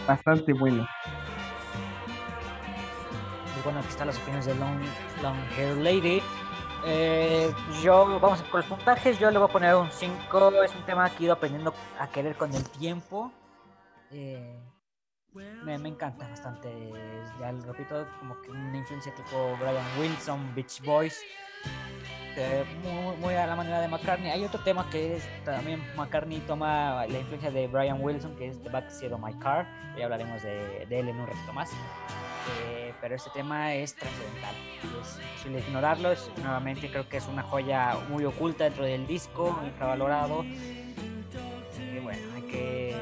bastante 0.08 0.52
buena. 0.54 0.88
Y 3.58 3.62
bueno, 3.62 3.80
aquí 3.80 3.88
están 3.88 4.06
las 4.06 4.16
opiniones 4.16 4.46
de 4.46 4.54
Long, 4.54 4.80
Long 5.22 5.36
Hair 5.58 5.76
Lady. 5.76 6.22
Eh, 6.86 7.52
yo, 7.82 8.18
vamos 8.18 8.40
con 8.44 8.60
los 8.60 8.66
puntajes. 8.66 9.18
Yo 9.18 9.30
le 9.30 9.36
voy 9.36 9.50
a 9.50 9.52
poner 9.52 9.74
un 9.74 9.90
5. 9.90 10.62
Es 10.62 10.74
un 10.74 10.86
tema 10.86 11.10
que 11.10 11.18
he 11.18 11.24
ido 11.24 11.34
aprendiendo 11.34 11.74
a 11.98 12.08
querer 12.08 12.34
con 12.36 12.54
el 12.54 12.64
tiempo. 12.70 13.30
Eh, 14.10 14.58
me, 15.34 15.76
me 15.76 15.90
encanta 15.90 16.26
bastante. 16.26 16.72
Ya 17.38 17.52
lo 17.52 17.60
repito, 17.60 18.06
como 18.20 18.40
que 18.40 18.50
una 18.50 18.78
influencia 18.78 19.14
tipo 19.14 19.54
Brian 19.60 19.84
Wilson, 19.98 20.54
Beach 20.54 20.80
Boys. 20.82 21.20
Eh, 22.36 22.64
muy, 23.20 23.34
a 23.34 23.46
la 23.46 23.54
manera 23.54 23.80
de 23.80 23.88
McCartney. 23.88 24.30
Hay 24.30 24.44
otro 24.44 24.60
tema 24.60 24.88
que 24.90 25.16
es 25.16 25.28
también 25.44 25.80
McCartney 25.96 26.40
toma 26.40 27.06
la 27.06 27.18
influencia 27.18 27.50
de 27.50 27.68
Brian 27.68 27.98
Wilson, 28.00 28.34
que 28.36 28.48
es 28.48 28.60
The 28.62 28.70
Backseat 28.70 29.12
of 29.12 29.20
My 29.20 29.34
Car. 29.34 29.66
Ya 29.96 30.04
hablaremos 30.04 30.42
de, 30.42 30.82
él 30.82 31.08
en 31.08 31.20
un 31.20 31.26
ratito 31.26 31.52
más. 31.52 31.70
Eh, 32.66 32.92
pero 33.00 33.14
este 33.14 33.30
tema 33.30 33.74
es 33.74 33.94
trascendental. 33.94 34.54
Es 35.36 35.66
ignorarlo. 35.68 36.12
Nuevamente 36.38 36.90
creo 36.90 37.08
que 37.08 37.18
es 37.18 37.26
una 37.28 37.42
joya 37.42 37.96
muy 38.08 38.24
oculta 38.24 38.64
dentro 38.64 38.84
del 38.84 39.06
disco, 39.06 39.56
infravalorado. 39.64 40.42
Y 40.44 42.00
bueno, 42.02 42.34
hay 42.34 42.42
que, 42.42 42.96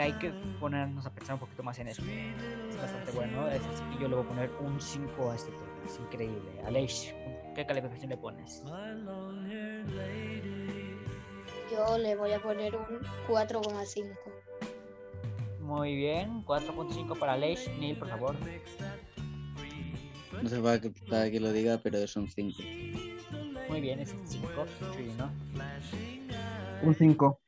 hay 0.00 0.12
que 0.14 0.30
ponernos 0.58 1.04
a 1.04 1.10
pensar 1.10 1.34
un 1.34 1.40
poquito 1.40 1.62
más 1.62 1.78
en 1.78 1.88
eso. 1.88 2.02
Es 2.70 2.76
bastante 2.80 3.12
bueno. 3.12 3.48
Es 3.48 3.60
yo 4.00 4.08
le 4.08 4.14
voy 4.14 4.24
a 4.24 4.28
poner 4.28 4.50
un 4.60 4.80
5 4.80 5.30
a 5.30 5.34
este 5.34 5.50
tema. 5.50 5.71
Es 5.84 5.98
increíble. 5.98 6.62
Aleix, 6.64 7.14
¿qué 7.54 7.66
calificación 7.66 8.10
le 8.10 8.16
pones? 8.16 8.62
Yo 11.70 11.98
le 11.98 12.16
voy 12.16 12.32
a 12.32 12.40
poner 12.40 12.76
un 12.76 13.00
4,5. 13.28 14.06
Muy 15.60 15.96
bien, 15.96 16.44
4.5 16.44 17.18
para 17.18 17.36
Leish. 17.36 17.68
Neil, 17.78 17.96
por 17.96 18.08
favor. 18.08 18.36
No 20.42 20.48
sé 20.48 20.60
para 20.60 20.80
qué, 20.80 20.90
para 21.08 21.30
que 21.30 21.40
lo 21.40 21.52
diga, 21.52 21.78
pero 21.82 21.98
es 21.98 22.14
un 22.16 22.28
5. 22.28 22.62
Muy 23.68 23.80
bien, 23.80 24.00
es 24.00 24.14
5. 24.26 24.48
¿no? 25.16 25.30
Un 26.82 26.94
5. 26.94 27.40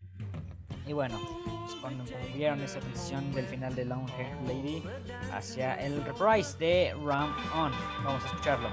Y 0.87 0.93
bueno, 0.93 1.19
cuando 1.85 2.03
vieron 2.35 2.63
esa 2.63 2.81
transición 2.81 3.31
del 3.35 3.45
final 3.47 3.75
de 3.75 3.85
Long 3.85 4.09
Hair 4.17 4.35
Lady 4.47 4.83
hacia 5.35 5.75
el 5.75 6.03
reprise 6.03 6.57
de 6.59 6.95
Ram 6.95 7.37
On. 7.55 7.73
Vamos 8.03 8.25
a 8.25 8.27
escucharlo. 8.27 8.71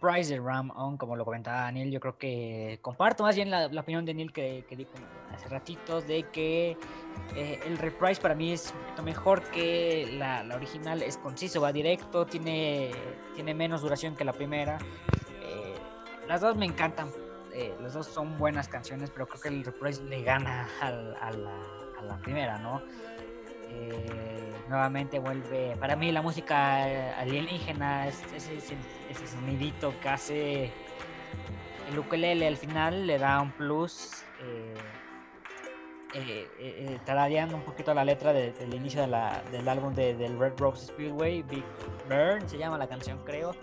Reprise 0.00 0.34
de 0.34 0.40
Ram 0.40 0.70
On, 0.76 0.96
como 0.96 1.16
lo 1.16 1.24
comentaba 1.24 1.62
Daniel. 1.62 1.90
Yo 1.90 2.00
creo 2.00 2.16
que 2.16 2.78
comparto 2.82 3.22
más 3.22 3.36
bien 3.36 3.50
la, 3.50 3.66
opinión 3.66 4.04
de 4.04 4.14
Neil 4.14 4.32
que, 4.32 4.64
que 4.68 4.76
dijo 4.76 4.90
hace 5.32 5.48
ratito 5.48 6.00
de 6.00 6.24
que 6.24 6.76
eh, 7.36 7.60
el 7.66 7.78
reprise 7.78 8.20
para 8.20 8.34
mí 8.34 8.52
es 8.52 8.72
un 8.98 9.04
mejor 9.04 9.42
que 9.50 10.16
la, 10.18 10.44
original. 10.54 11.02
Es 11.02 11.16
conciso, 11.16 11.60
va 11.60 11.72
directo, 11.72 12.26
tiene, 12.26 12.90
tiene 13.34 13.54
menos 13.54 13.82
duración 13.82 14.16
que 14.16 14.24
la 14.24 14.32
primera. 14.32 14.78
Eh, 15.42 15.74
las 16.26 16.40
dos 16.40 16.56
me 16.56 16.66
encantan. 16.66 17.10
eh, 17.52 17.74
las 17.80 17.94
dos 17.94 18.06
son 18.06 18.38
buenas 18.38 18.68
canciones, 18.68 19.10
pero 19.10 19.26
creo 19.26 19.40
que 19.40 19.48
el 19.48 19.64
reprise 19.64 20.02
le 20.04 20.22
gana 20.22 20.68
a 20.80 21.32
la 22.02 22.16
primera, 22.22 22.58
¿no? 22.58 22.82
Eh, 23.80 24.52
nuevamente 24.68 25.18
vuelve. 25.18 25.76
Para 25.78 25.94
mí, 25.96 26.10
la 26.12 26.20
música 26.22 27.16
alienígena, 27.18 28.08
es- 28.08 28.22
ese, 28.34 28.56
ese, 28.56 29.26
sonidito 29.26 29.94
que 30.02 30.08
hace 30.08 30.70
el 31.90 31.98
ukelele 31.98 32.46
al 32.46 32.56
final 32.56 33.06
le 33.06 33.18
da 33.18 33.40
un 33.40 33.52
plus. 33.52 34.24
Eh, 34.42 34.74
eh, 36.14 36.48
eh, 36.58 36.86
eh, 36.88 36.98
tarareando 37.04 37.54
un 37.54 37.62
poquito 37.62 37.92
la 37.94 38.02
letra 38.04 38.32
de- 38.32 38.52
del 38.52 38.74
inicio 38.74 39.02
del 39.02 39.68
álbum 39.68 39.94
de, 39.94 40.14
del 40.14 40.38
Red 40.38 40.54
Rose 40.58 40.86
Speedway, 40.86 41.42
Big 41.42 41.64
Burn 42.08 42.48
se 42.48 42.56
llama 42.58 42.78
la 42.78 42.88
canción, 42.88 43.18
creo. 43.24 43.54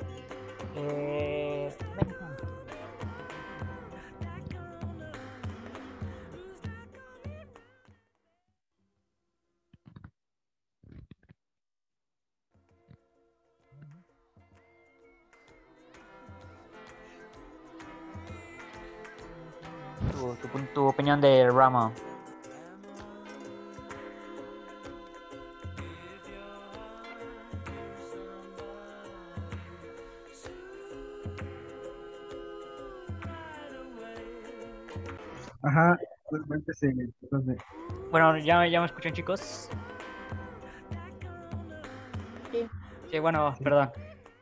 Tu, 20.12 20.36
tu, 20.36 20.60
tu 20.74 20.88
opinión 20.88 21.20
de 21.22 21.50
Rama. 21.50 21.92
Ajá, 35.62 35.98
realmente 36.30 36.74
sí. 36.74 36.88
Entonces, 37.24 37.58
Bueno, 38.12 38.38
¿ya, 38.38 38.68
ya 38.68 38.80
me 38.80 38.86
escuchan, 38.86 39.14
chicos? 39.14 39.70
Sí. 42.52 42.68
Sí, 43.12 43.20
bueno, 43.20 43.56
perdón. 43.64 43.92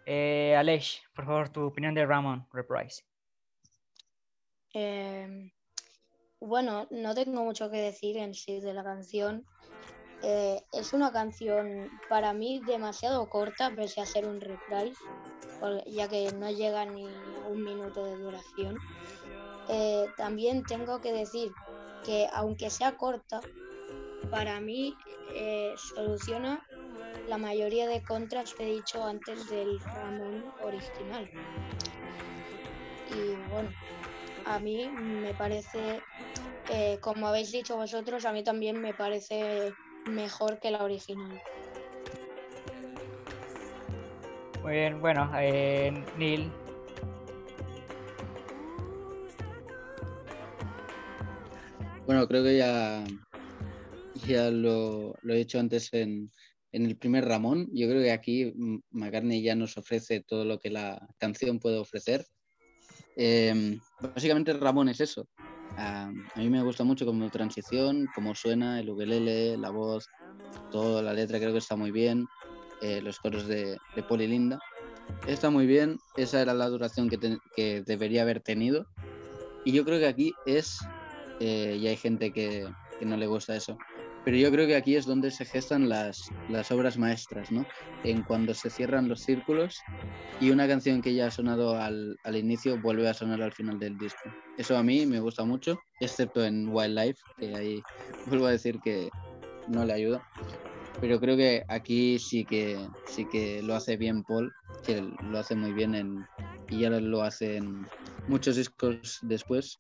Eh, 0.06 0.56
Aleix, 0.58 1.02
por 1.16 1.26
favor, 1.26 1.50
tu 1.50 1.62
opinión 1.62 1.94
de 1.94 2.06
Ramon 2.06 2.46
Reprise. 2.52 3.04
Eh, 4.74 5.52
bueno, 6.40 6.88
no 6.92 7.16
tengo 7.16 7.44
mucho 7.44 7.70
que 7.72 7.78
decir 7.78 8.18
en 8.18 8.34
sí 8.34 8.60
de 8.60 8.74
la 8.74 8.84
canción. 8.84 9.46
Eh, 10.22 10.64
es 10.72 10.94
una 10.94 11.12
canción 11.12 11.90
para 12.10 12.34
mí 12.34 12.62
demasiado 12.66 13.30
corta, 13.30 13.74
pese 13.76 14.02
a 14.02 14.06
ser 14.06 14.26
un 14.28 14.42
reprise, 14.42 15.02
ya 15.88 16.08
que 16.08 16.32
no 16.34 16.50
llega 16.50 16.86
ni 16.86 17.06
un 17.50 17.64
minuto 17.64 18.06
de 18.06 18.18
duración. 18.18 18.78
Eh, 19.70 20.06
también 20.18 20.64
tengo 20.64 21.00
que 21.02 21.14
decir 21.14 21.52
que 22.06 22.28
aunque 22.34 22.70
sea 22.70 22.98
corta, 22.98 23.42
para 24.30 24.60
mí 24.60 24.96
eh, 25.36 25.74
soluciona 25.78 26.66
la 27.28 27.38
mayoría 27.38 27.88
de 27.88 28.04
contras 28.04 28.54
que 28.54 28.64
he 28.64 28.76
dicho 28.76 29.04
antes 29.04 29.50
del 29.50 29.80
Ramón 29.80 30.44
original. 30.62 31.30
Y 33.10 33.36
bueno, 33.52 33.70
a 34.46 34.60
mí 34.60 34.88
me 34.88 35.34
parece, 35.34 36.02
eh, 36.70 36.98
como 37.02 37.28
habéis 37.28 37.52
dicho 37.52 37.76
vosotros, 37.76 38.26
a 38.26 38.34
mí 38.34 38.44
también 38.44 38.82
me 38.82 38.94
parece 38.94 39.74
mejor 40.08 40.60
que 40.60 40.72
la 40.72 40.84
original. 40.84 41.42
Muy 44.62 44.74
bien, 44.74 45.02
bueno, 45.02 45.30
eh, 45.38 45.92
Neil. 46.18 46.52
Bueno, 52.06 52.28
creo 52.28 52.44
que 52.44 52.58
ya, 52.58 53.04
ya 54.26 54.52
lo, 54.52 55.16
lo 55.22 55.34
he 55.34 55.38
dicho 55.38 55.60
antes 55.60 55.90
en, 55.94 56.32
en 56.74 56.86
el 56.86 56.98
primer 56.98 57.26
Ramón. 57.26 57.70
Yo 57.72 57.88
creo 57.88 58.02
que 58.02 58.12
aquí 58.12 58.54
McCartney 58.92 59.42
ya 59.42 59.56
nos 59.56 59.78
ofrece 59.78 60.22
todo 60.22 60.44
lo 60.44 60.60
que 60.60 60.70
la 60.70 61.08
canción 61.18 61.60
puede 61.60 61.78
ofrecer. 61.78 62.26
Eh, 63.16 63.80
básicamente 64.00 64.54
Ramón 64.54 64.90
es 64.90 65.00
eso. 65.02 65.28
A 65.78 66.12
mí 66.36 66.50
me 66.50 66.62
gusta 66.62 66.84
mucho 66.84 67.06
como 67.06 67.30
transición, 67.30 68.08
cómo 68.14 68.36
suena 68.36 68.80
el 68.80 68.90
ukelele, 68.90 69.58
la 69.58 69.72
voz, 69.72 70.06
toda 70.72 71.02
la 71.02 71.14
letra 71.14 71.40
creo 71.40 71.52
que 71.52 71.58
está 71.60 71.76
muy 71.76 71.92
bien. 71.92 72.28
eh, 72.82 73.02
los 73.02 73.18
coros 73.20 73.48
de, 73.48 73.78
de 73.96 74.04
Paul 74.04 74.22
y 74.22 74.28
Linda. 74.28 74.60
Está 75.26 75.50
muy 75.50 75.66
bien, 75.66 75.98
esa 76.18 76.42
era 76.42 76.54
la 76.54 76.68
duración 76.68 77.10
que, 77.10 77.18
que 77.56 77.82
debería 77.82 78.24
haber 78.24 78.42
tenido. 78.42 78.86
Y 79.66 79.72
yo 79.72 79.86
creo 79.86 80.00
que 80.00 80.08
aquí 80.08 80.34
es 80.46 80.78
eh, 81.40 81.78
y 81.80 81.88
hay 81.88 81.96
gente 81.96 82.32
que, 82.34 82.68
que 83.00 83.06
no 83.06 83.16
le 83.16 83.28
gusta 83.28 83.56
eso. 83.56 83.78
Pero 84.26 84.38
yo 84.38 84.52
creo 84.52 84.68
que 84.68 84.76
aquí 84.76 84.96
es 84.96 85.06
donde 85.06 85.32
se 85.32 85.46
gestan 85.46 85.90
las, 85.90 86.30
las 86.50 86.72
obras 86.72 86.98
maestras, 86.98 87.52
¿no? 87.52 87.66
En 88.04 88.24
cuando 88.24 88.54
se 88.54 88.70
cierran 88.70 89.10
los 89.10 89.22
círculos 89.22 89.82
y 90.40 90.52
una 90.52 90.68
canción 90.68 91.02
que 91.02 91.14
ya 91.14 91.28
ha 91.28 91.32
sonado 91.32 91.76
al, 91.76 92.18
al 92.24 92.36
inicio 92.38 92.78
vuelve 92.78 93.08
a 93.10 93.14
sonar 93.14 93.42
al 93.42 93.52
final 93.52 93.80
del 93.80 93.98
disco. 93.98 94.30
Eso 94.58 94.78
a 94.78 94.84
mí 94.84 95.06
me 95.06 95.20
gusta 95.20 95.44
mucho, 95.44 95.82
excepto 96.00 96.46
en 96.46 96.70
Wildlife, 96.70 97.22
que 97.38 97.56
ahí 97.56 97.84
vuelvo 98.28 98.46
a 98.46 98.52
decir 98.52 98.80
que 98.80 99.10
no 99.68 99.84
le 99.84 99.94
ayuda. 99.94 100.24
Pero 101.02 101.20
creo 101.20 101.36
que 101.36 101.64
aquí 101.68 102.18
sí 102.20 102.46
que 102.46 102.78
sí 103.08 103.26
que 103.26 103.62
lo 103.64 103.76
hace 103.76 103.98
bien 103.98 104.24
Paul, 104.24 104.54
que 104.86 105.02
lo 105.02 105.38
hace 105.38 105.56
muy 105.56 105.74
bien 105.74 105.96
en, 105.96 106.26
y 106.70 106.80
ya 106.80 106.90
lo 106.90 107.24
hace 107.24 107.58
en 107.58 107.86
muchos 108.28 108.56
discos 108.56 109.20
después. 109.24 109.80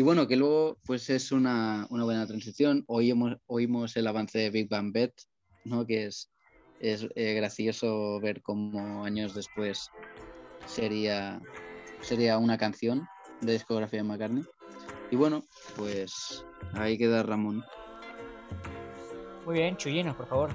Y 0.00 0.02
bueno, 0.02 0.26
que 0.26 0.36
luego 0.36 0.78
pues 0.86 1.10
es 1.10 1.30
una, 1.30 1.86
una 1.90 2.04
buena 2.04 2.26
transición. 2.26 2.84
Oímos, 2.86 3.36
oímos 3.44 3.94
el 3.98 4.06
avance 4.06 4.38
de 4.38 4.48
Big 4.48 4.66
Bang 4.66 4.94
Bet, 4.94 5.12
¿no? 5.66 5.84
que 5.84 6.06
es, 6.06 6.32
es 6.80 7.06
eh, 7.16 7.34
gracioso 7.34 8.18
ver 8.18 8.40
cómo 8.40 9.04
años 9.04 9.34
después 9.34 9.90
sería 10.64 11.42
sería 12.00 12.38
una 12.38 12.56
canción 12.56 13.06
de 13.42 13.52
discografía 13.52 13.98
de 13.98 14.08
McCartney. 14.08 14.44
Y 15.10 15.16
bueno, 15.16 15.42
pues 15.76 16.46
ahí 16.72 16.96
queda 16.96 17.22
Ramón. 17.22 17.62
Muy 19.44 19.56
bien, 19.56 19.76
Chuyino, 19.76 20.16
por 20.16 20.28
favor. 20.28 20.50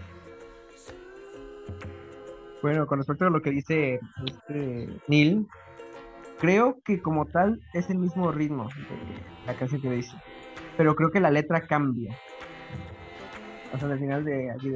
Bueno, 2.63 2.87
con 2.87 2.97
respecto 2.97 3.25
a 3.25 3.29
lo 3.29 3.43
que 3.43 3.51
dice 3.51 3.99
este 4.25 4.89
Neil, 5.07 5.47
creo 6.39 6.79
que 6.83 7.01
como 7.01 7.25
tal 7.25 7.61
es 7.73 7.89
el 7.89 7.97
mismo 7.97 8.31
ritmo 8.31 8.67
de 8.67 9.45
la 9.47 9.57
canción 9.57 9.81
que 9.81 9.91
dice, 9.91 10.15
pero 10.77 10.95
creo 10.95 11.11
que 11.11 11.19
la 11.19 11.31
letra 11.31 11.61
cambia. 11.61 12.15
O 13.73 13.77
sea, 13.77 13.89
al 13.89 13.99
final 13.99 14.23
de, 14.23 14.51
aquí 14.51 14.71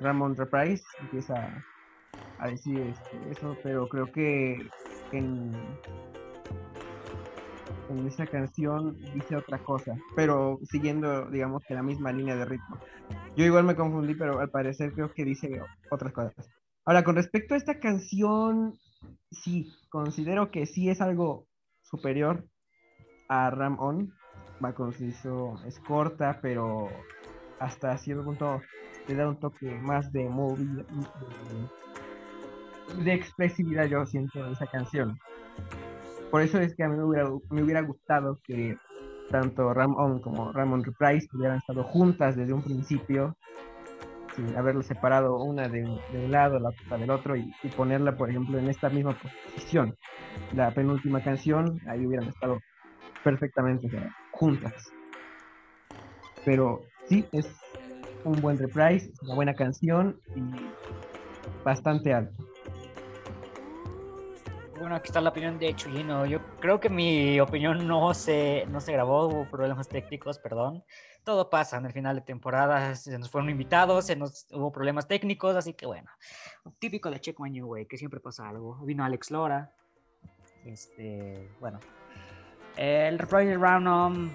Ramon 0.00 0.36
Reprise 0.36 0.84
empieza 1.00 1.62
a 2.38 2.48
decir 2.48 2.78
este, 2.78 3.30
eso, 3.30 3.56
pero 3.62 3.86
creo 3.88 4.10
que 4.10 4.66
en, 5.12 5.50
en 7.90 8.06
esa 8.06 8.26
canción 8.26 8.96
dice 9.14 9.36
otra 9.36 9.58
cosa, 9.58 9.94
pero 10.16 10.58
siguiendo, 10.64 11.26
digamos, 11.30 11.62
que 11.64 11.74
la 11.74 11.82
misma 11.82 12.12
línea 12.12 12.36
de 12.36 12.46
ritmo. 12.46 12.78
Yo 13.36 13.44
igual 13.44 13.64
me 13.64 13.76
confundí, 13.76 14.14
pero 14.14 14.40
al 14.40 14.50
parecer 14.50 14.92
creo 14.92 15.12
que 15.12 15.24
dice 15.24 15.60
otras 15.90 16.12
cosas. 16.12 16.48
Ahora, 16.84 17.04
con 17.04 17.16
respecto 17.16 17.54
a 17.54 17.58
esta 17.58 17.78
canción, 17.78 18.74
sí, 19.30 19.72
considero 19.88 20.50
que 20.50 20.66
sí 20.66 20.90
es 20.90 21.00
algo 21.00 21.46
superior 21.82 22.44
a 23.28 23.50
Ram 23.50 23.78
On. 23.80 24.14
Va 24.62 24.74
es 25.66 25.80
corta, 25.80 26.38
pero 26.42 26.88
hasta 27.60 27.96
cierto 27.96 28.24
punto 28.24 28.60
le 29.08 29.14
da 29.14 29.28
un 29.28 29.40
toque 29.40 29.70
más 29.78 30.12
de 30.12 30.28
movie, 30.28 30.84
de, 33.02 33.14
expresividad, 33.14 33.86
yo 33.86 34.04
siento, 34.04 34.44
en 34.44 34.52
esa 34.52 34.66
canción. 34.66 35.18
Por 36.30 36.42
eso 36.42 36.60
es 36.60 36.74
que 36.74 36.84
a 36.84 36.88
mí 36.88 36.96
me 36.96 37.04
hubiera, 37.04 37.30
me 37.50 37.62
hubiera 37.62 37.80
gustado 37.80 38.38
que 38.44 38.76
tanto 39.30 39.72
Ram 39.72 39.96
On 39.96 40.20
como 40.20 40.52
Ramon 40.52 40.84
Reprise 40.84 41.28
hubieran 41.32 41.58
estado 41.58 41.82
juntas 41.84 42.36
desde 42.36 42.52
un 42.52 42.62
principio, 42.62 43.36
sin 44.46 44.56
haberlo 44.56 44.82
separado 44.82 45.36
una 45.42 45.68
de, 45.68 45.84
un 45.84 46.30
lado, 46.30 46.58
la 46.58 46.70
otra 46.70 46.98
del 46.98 47.10
otro, 47.10 47.36
y, 47.36 47.52
ponerla, 47.76 48.16
por 48.16 48.30
ejemplo, 48.30 48.58
en 48.58 48.68
esta 48.68 48.88
misma 48.88 49.16
posición. 49.54 49.96
La 50.54 50.70
penúltima 50.70 51.22
canción, 51.22 51.80
ahí 51.88 52.06
hubieran 52.06 52.28
estado 52.28 52.60
perfectamente 53.22 53.88
juntas. 54.32 54.90
Pero 56.44 56.82
sí, 57.06 57.26
es 57.32 57.54
un 58.24 58.40
buen 58.40 58.58
reprise, 58.58 59.12
una 59.22 59.34
buena 59.34 59.54
canción 59.54 60.18
y 60.34 60.42
bastante 61.64 62.14
alto. 62.14 62.44
Bueno, 64.78 64.94
aquí 64.94 65.08
está 65.08 65.20
la 65.20 65.28
opinión 65.28 65.58
de 65.58 65.74
Chuyino. 65.74 66.24
Yo 66.24 66.40
creo 66.58 66.80
que 66.80 66.88
mi 66.88 67.38
opinión 67.38 67.86
no 67.86 68.14
se, 68.14 68.64
no 68.70 68.80
se 68.80 68.92
grabó, 68.92 69.26
hubo 69.26 69.44
problemas 69.50 69.88
técnicos, 69.88 70.38
perdón. 70.38 70.82
Todo 71.24 71.50
pasa 71.50 71.76
en 71.76 71.86
el 71.86 71.92
final 71.92 72.16
de 72.16 72.22
temporada, 72.22 72.94
se 72.94 73.18
nos 73.18 73.30
fueron 73.30 73.50
invitados, 73.50 74.06
se 74.06 74.16
nos 74.16 74.46
hubo 74.52 74.72
problemas 74.72 75.06
técnicos, 75.06 75.54
así 75.54 75.74
que 75.74 75.86
bueno, 75.86 76.10
típico 76.78 77.10
de 77.10 77.20
Check 77.20 77.38
My 77.38 77.50
New 77.50 77.68
Way, 77.68 77.86
que 77.86 77.98
siempre 77.98 78.20
pasa 78.20 78.48
algo. 78.48 78.78
Vino 78.84 79.04
Alex 79.04 79.30
Lora, 79.30 79.72
este, 80.64 81.50
bueno. 81.60 81.78
El 82.76 83.18
de 83.18 83.56
Round 83.56 84.30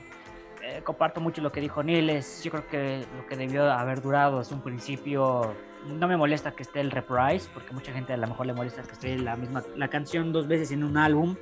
eh, 0.63 0.81
comparto 0.83 1.21
mucho 1.21 1.41
lo 1.41 1.51
que 1.51 1.61
dijo 1.61 1.83
Niles. 1.83 2.43
Yo 2.43 2.51
creo 2.51 2.67
que 2.67 3.05
lo 3.15 3.27
que 3.27 3.35
debió 3.35 3.71
haber 3.71 4.01
durado 4.01 4.41
es 4.41 4.51
un 4.51 4.61
principio. 4.61 5.53
No 5.87 6.07
me 6.07 6.17
molesta 6.17 6.51
que 6.51 6.63
esté 6.63 6.79
el 6.79 6.89
reprise, 6.91 7.49
porque 7.53 7.73
mucha 7.73 7.93
gente 7.93 8.13
a 8.13 8.17
lo 8.17 8.27
mejor 8.27 8.47
le 8.47 8.53
molesta 8.53 8.81
que 8.81 8.93
esté 8.93 9.17
la 9.19 9.35
misma 9.35 9.63
la 9.75 9.87
canción 9.89 10.33
dos 10.33 10.47
veces 10.47 10.71
en 10.71 10.83
un 10.83 10.97
álbum. 10.97 11.35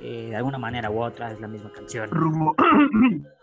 Eh, 0.00 0.26
de 0.30 0.36
alguna 0.36 0.58
manera 0.58 0.90
u 0.90 1.00
otra 1.00 1.30
es 1.30 1.40
la 1.40 1.48
misma 1.48 1.72
canción. 1.72 2.10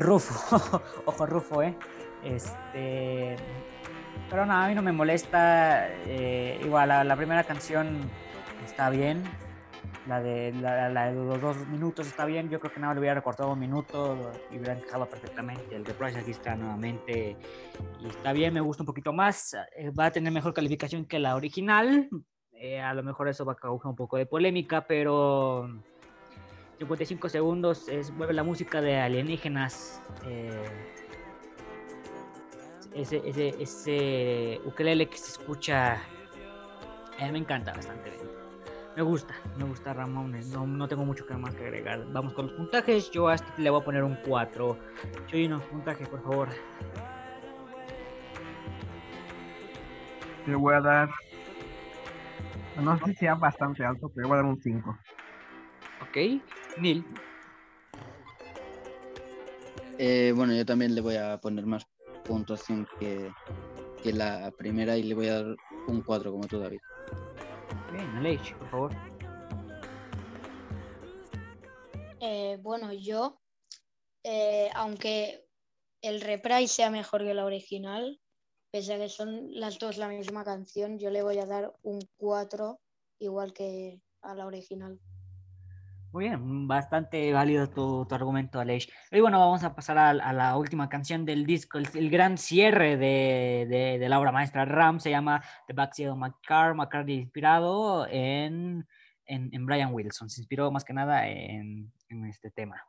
Rufo, 0.00 0.80
ojo 1.04 1.26
Rufo, 1.26 1.62
eh. 1.62 1.76
Este, 2.24 3.36
pero 4.30 4.46
nada, 4.46 4.64
a 4.64 4.68
mí 4.68 4.74
no 4.74 4.80
me 4.82 4.92
molesta. 4.92 5.88
eh, 6.06 6.58
igual 6.64 6.88
la, 6.88 7.16
primera 7.16 7.44
canción 7.44 8.00
está 8.64 8.88
bien. 8.88 9.22
La 10.08 10.20
de, 10.22 10.52
los 11.12 11.40
dos 11.40 11.68
minutos 11.68 12.06
está 12.06 12.24
bien. 12.24 12.48
Yo 12.48 12.58
creo 12.60 12.72
que 12.72 12.80
nada 12.80 12.94
le 12.94 13.00
hubiera 13.00 13.14
recortado 13.14 13.52
un 13.52 13.58
minuto 13.58 14.32
y 14.50 14.56
hubiera 14.56 14.72
encajado 14.72 15.06
perfectamente. 15.06 15.76
El 15.76 15.84
reprise 15.84 16.18
aquí 16.18 16.30
está 16.30 16.56
nuevamente 16.56 17.36
está 18.04 18.32
bien. 18.32 18.54
Me 18.54 18.60
gusta 18.60 18.82
un 18.82 18.86
poquito 18.86 19.12
más. 19.12 19.54
eh, 19.76 19.90
va 19.90 20.06
a 20.06 20.10
tener 20.10 20.32
mejor 20.32 20.54
calificación 20.54 21.04
que 21.04 21.18
la 21.18 21.36
original. 21.36 22.08
eh, 22.52 22.80
a 22.80 22.94
lo 22.94 23.02
mejor 23.02 23.28
eso 23.28 23.44
va 23.44 23.52
a 23.52 23.56
causar 23.56 23.90
un 23.90 23.96
poco 23.96 24.16
de 24.16 24.24
polémica, 24.24 24.86
pero 24.86 25.68
55 26.80 27.28
segundos 27.28 27.88
es 27.90 28.10
mueve 28.10 28.32
la 28.32 28.42
música 28.42 28.80
de 28.80 28.98
alienígenas. 28.98 30.00
eh, 30.26 30.64
ese, 32.94 33.22
ese, 33.24 33.48
ese 33.62 34.60
ukelele 34.64 35.08
que 35.08 35.16
se 35.18 35.30
escucha 35.30 35.98
me 37.30 37.38
encanta 37.38 37.74
bastante. 37.74 38.10
Me 38.96 39.02
gusta, 39.02 39.34
me 39.58 39.64
gusta 39.64 39.92
Ramones. 39.92 40.48
No, 40.48 40.66
no 40.66 40.88
tengo 40.88 41.04
mucho 41.04 41.26
que 41.26 41.34
más 41.34 41.54
que 41.54 41.66
agregar. 41.66 42.02
Vamos 42.12 42.32
con 42.32 42.46
los 42.46 42.56
puntajes. 42.56 43.10
Yo 43.10 43.28
a 43.28 43.34
este 43.34 43.52
le 43.58 43.68
voy 43.68 43.82
a 43.82 43.84
poner 43.84 44.02
un 44.02 44.16
4. 44.26 44.78
Choyino, 45.26 45.60
puntaje, 45.60 46.06
por 46.06 46.22
favor. 46.22 46.48
Le 50.46 50.56
voy 50.56 50.74
a 50.74 50.80
dar. 50.80 51.10
No 52.82 52.98
sé 52.98 53.04
si 53.04 53.14
sea 53.16 53.34
bastante 53.34 53.84
alto, 53.84 54.10
pero 54.14 54.28
voy 54.28 54.38
a 54.38 54.42
dar 54.42 54.46
un 54.46 54.60
5. 54.60 54.98
Ok. 56.10 56.16
Neil. 56.78 57.04
Eh, 59.96 60.32
bueno, 60.34 60.52
yo 60.54 60.66
también 60.66 60.92
le 60.96 61.00
voy 61.00 61.14
a 61.14 61.40
poner 61.40 61.66
más 61.66 61.86
puntuación 62.24 62.88
que, 62.98 63.30
que 64.02 64.12
la 64.12 64.50
primera 64.50 64.96
y 64.96 65.04
le 65.04 65.14
voy 65.14 65.28
a 65.28 65.34
dar 65.34 65.56
un 65.86 66.02
4 66.02 66.32
como 66.32 66.48
tú, 66.48 66.58
David. 66.58 66.80
Bien, 67.92 68.06
Aleix, 68.16 68.52
por 68.54 68.70
favor. 68.70 68.92
Eh, 72.18 72.58
bueno, 72.60 72.92
yo, 72.92 73.40
eh, 74.24 74.68
aunque 74.74 75.46
el 76.02 76.22
reprise 76.22 76.74
sea 76.74 76.90
mejor 76.90 77.22
que 77.22 77.34
la 77.34 77.44
original, 77.44 78.20
pese 78.72 78.94
a 78.94 78.98
que 78.98 79.08
son 79.08 79.48
las 79.52 79.78
dos 79.78 79.96
la 79.96 80.08
misma 80.08 80.42
canción, 80.42 80.98
yo 80.98 81.10
le 81.10 81.22
voy 81.22 81.38
a 81.38 81.46
dar 81.46 81.72
un 81.82 82.00
4 82.16 82.80
igual 83.20 83.52
que 83.52 84.02
a 84.22 84.34
la 84.34 84.46
original. 84.46 84.98
Muy 86.12 86.24
bien, 86.24 86.66
bastante 86.66 87.32
válido 87.32 87.68
tu, 87.70 88.04
tu 88.04 88.14
argumento, 88.16 88.58
Aleix. 88.58 88.88
Y 89.12 89.20
bueno, 89.20 89.38
vamos 89.38 89.62
a 89.62 89.76
pasar 89.76 89.96
a, 89.96 90.32
la 90.32 90.56
última 90.56 90.88
canción 90.88 91.24
del 91.24 91.46
disco, 91.46 91.78
el, 91.78 92.10
gran 92.10 92.36
cierre 92.36 92.96
de, 92.96 93.96
de- 94.00 94.08
la 94.08 94.18
obra 94.18 94.32
maestra 94.32 94.64
Ram, 94.64 94.98
se 94.98 95.10
llama 95.10 95.40
The 95.68 95.72
Backseat 95.74 96.10
of 96.10 96.18
My 96.18 96.30
Car, 96.44 96.74
McCartney 96.74 97.14
inspirado 97.14 98.08
en, 98.08 98.88
en, 99.24 99.66
Brian 99.66 99.94
Wilson, 99.94 100.28
se 100.28 100.40
inspiró 100.40 100.72
más 100.72 100.84
que 100.84 100.92
nada 100.94 101.28
en, 101.28 101.92
en 102.08 102.26
este 102.26 102.50
tema. 102.50 102.84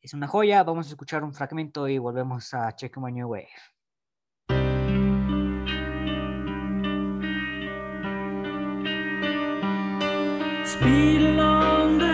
Es 0.00 0.14
una 0.14 0.26
joya, 0.26 0.62
vamos 0.62 0.86
a 0.86 0.90
escuchar 0.90 1.22
un 1.24 1.34
fragmento 1.34 1.86
y 1.86 1.98
volvemos 1.98 2.54
a 2.54 2.74
Check 2.74 2.96
My 2.96 3.12
New 3.12 3.28
Way. 3.28 3.46
Speed 10.64 11.22
along 11.22 11.98
the 11.98 12.11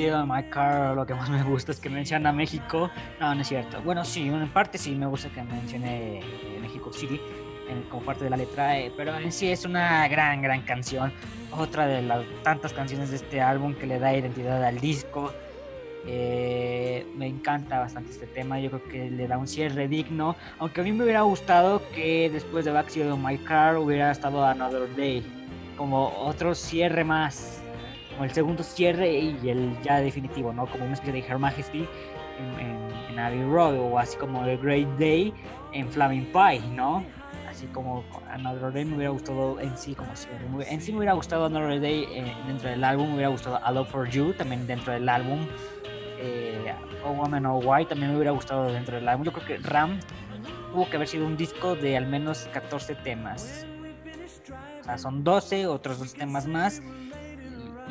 My 0.00 0.42
Car, 0.48 0.94
lo 0.96 1.04
que 1.06 1.14
más 1.14 1.28
me 1.28 1.42
gusta 1.42 1.72
es 1.72 1.78
que 1.80 1.90
menciona 1.90 2.32
México. 2.32 2.90
No, 3.20 3.34
no 3.34 3.42
es 3.42 3.48
cierto. 3.48 3.80
Bueno, 3.82 4.04
sí, 4.04 4.26
en 4.28 4.48
parte 4.48 4.78
sí 4.78 4.94
me 4.94 5.06
gusta 5.06 5.28
que 5.28 5.42
mencione 5.42 6.18
eh, 6.20 6.58
México 6.60 6.92
City. 6.92 7.20
en- 7.68 7.82
como 7.84 8.02
parte 8.02 8.24
de 8.24 8.30
la 8.30 8.36
letra, 8.36 8.78
eh, 8.78 8.92
pero 8.96 9.16
en 9.16 9.30
sí 9.32 9.50
es 9.50 9.64
una 9.64 10.06
gran, 10.08 10.42
gran 10.42 10.62
canción. 10.62 11.12
Otra 11.56 11.86
de 11.86 12.02
las 12.02 12.22
tantas 12.42 12.72
canciones 12.72 13.10
de 13.10 13.16
este 13.16 13.40
álbum 13.40 13.74
que 13.74 13.86
le 13.86 13.98
da 13.98 14.14
identidad 14.14 14.62
al 14.64 14.78
disco. 14.80 15.32
Eh, 16.06 17.06
me 17.16 17.28
encanta 17.28 17.78
bastante 17.78 18.10
este 18.10 18.26
tema, 18.26 18.58
yo 18.58 18.70
creo 18.70 18.84
que 18.88 19.10
le 19.10 19.28
da 19.28 19.38
un 19.38 19.46
cierre 19.46 19.86
digno, 19.86 20.34
aunque 20.58 20.80
a 20.80 20.84
mí 20.84 20.92
me 20.92 21.04
hubiera 21.04 21.22
gustado 21.22 21.80
que 21.94 22.28
después 22.30 22.64
de 22.64 22.72
Backseat 22.72 23.08
of 23.10 23.20
My 23.20 23.38
Car 23.38 23.76
hubiera 23.78 24.10
estado 24.10 24.44
Another 24.44 24.94
Day, 24.96 25.22
como 25.76 26.08
otro 26.18 26.54
cierre 26.56 27.04
más, 27.04 27.61
como 28.22 28.28
el 28.28 28.34
segundo 28.34 28.62
cierre 28.62 29.18
y 29.18 29.48
el 29.48 29.76
ya 29.82 30.00
definitivo, 30.00 30.52
¿no? 30.52 30.66
Como 30.66 30.84
una 30.84 30.92
especie 30.92 31.12
de 31.12 31.26
Her 31.26 31.38
Majesty 31.38 31.88
en, 32.38 32.60
en, 32.60 32.88
en 33.10 33.18
Abbey 33.18 33.42
Road 33.42 33.80
o 33.80 33.98
así 33.98 34.16
como 34.16 34.44
The 34.44 34.58
Great 34.58 34.86
Day 34.96 35.34
en 35.72 35.88
Flaming 35.88 36.26
Pie, 36.26 36.60
¿no? 36.72 37.04
Así 37.50 37.66
como 37.66 38.04
Another 38.30 38.72
Day 38.72 38.84
me 38.84 38.94
hubiera 38.94 39.10
gustado 39.10 39.58
en 39.58 39.76
sí 39.76 39.96
como 39.96 40.14
cierre. 40.14 40.46
En 40.68 40.80
sí 40.80 40.92
me 40.92 40.98
hubiera 40.98 41.14
gustado 41.14 41.46
Another 41.46 41.80
Day 41.80 42.06
eh, 42.12 42.32
dentro 42.46 42.70
del 42.70 42.84
álbum, 42.84 43.08
me 43.08 43.14
hubiera 43.14 43.30
gustado 43.30 43.58
A 43.60 43.72
Love 43.72 43.88
For 43.88 44.08
You 44.08 44.32
también 44.34 44.68
dentro 44.68 44.92
del 44.92 45.08
álbum. 45.08 45.40
Eh, 46.20 46.72
Oh 47.04 47.10
Woman 47.10 47.44
Oh 47.46 47.58
Why 47.58 47.86
también 47.86 48.10
me 48.10 48.16
hubiera 48.16 48.30
gustado 48.30 48.70
dentro 48.70 48.94
del 48.94 49.08
álbum. 49.08 49.24
Yo 49.24 49.32
creo 49.32 49.46
que 49.46 49.56
Ram 49.58 49.98
tuvo 50.70 50.88
que 50.88 50.94
haber 50.94 51.08
sido 51.08 51.26
un 51.26 51.36
disco 51.36 51.74
de 51.74 51.96
al 51.96 52.06
menos 52.06 52.48
14 52.52 52.94
temas. 52.94 53.66
O 54.80 54.84
sea, 54.84 54.96
son 54.96 55.24
12, 55.24 55.66
otros 55.66 55.98
dos 55.98 56.14
temas 56.14 56.46
más. 56.46 56.80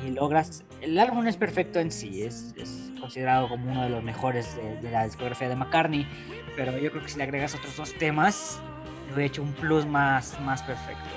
Y, 0.06 0.12
logras. 0.12 0.64
El 0.82 0.98
álbum 0.98 1.28
es 1.28 1.38
perfecto 1.38 1.80
en 1.80 1.92
sí, 1.92 2.24
es, 2.24 2.54
considerado 3.00 3.50
como 3.50 3.72
uno 3.72 3.84
de 3.84 3.90
los 3.90 4.04
mejores 4.04 4.58
de, 4.82 4.92
la 4.92 5.06
discografía 5.06 5.50
de 5.50 5.56
McCartney. 5.56 6.08
Pero 6.56 6.78
yo 6.78 6.92
creo 6.92 7.04
que 7.04 7.10
si 7.10 7.18
le 7.18 7.24
agregas 7.24 7.56
otros 7.56 7.76
dos 7.78 7.94
temas, 7.94 8.60
le 9.08 9.14
hubiera 9.14 9.28
hecho 9.28 9.44
un 9.44 9.54
plus 9.54 9.86
más, 9.86 10.40
más 10.42 10.64
perfecto. 10.64 11.10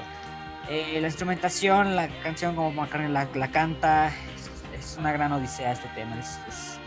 Eh, 0.68 0.98
la 1.00 1.08
instrumentación, 1.08 1.96
la 1.96 2.08
canción 2.22 2.54
como 2.54 2.70
McCartney 2.72 3.10
la, 3.10 3.28
la 3.34 3.50
canta, 3.50 4.12
es, 4.78 4.96
una 4.98 5.12
gran 5.12 5.32
odisea 5.32 5.72
este 5.72 5.88
tema. 5.94 6.18
Es, 6.18 6.38
es- 6.48 6.78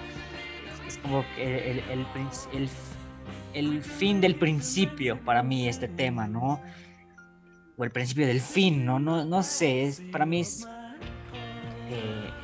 como 1.02 1.24
el, 1.38 1.80
el, 1.92 2.70
el 3.54 3.82
fin 3.82 4.22
del 4.22 4.36
principio 4.36 5.20
para 5.24 5.44
mí 5.44 5.68
este 5.68 5.88
tema, 5.88 6.28
¿no? 6.28 6.62
O 7.78 7.84
el 7.84 7.92
principio 7.92 8.28
del 8.28 8.42
fin, 8.42 8.86
¿no? 8.86 9.00
No, 9.00 9.26
no 9.26 9.44
sé, 9.44 9.84
es, 9.84 10.02
para 10.12 10.26
mí 10.26 10.42
es, 10.42 10.68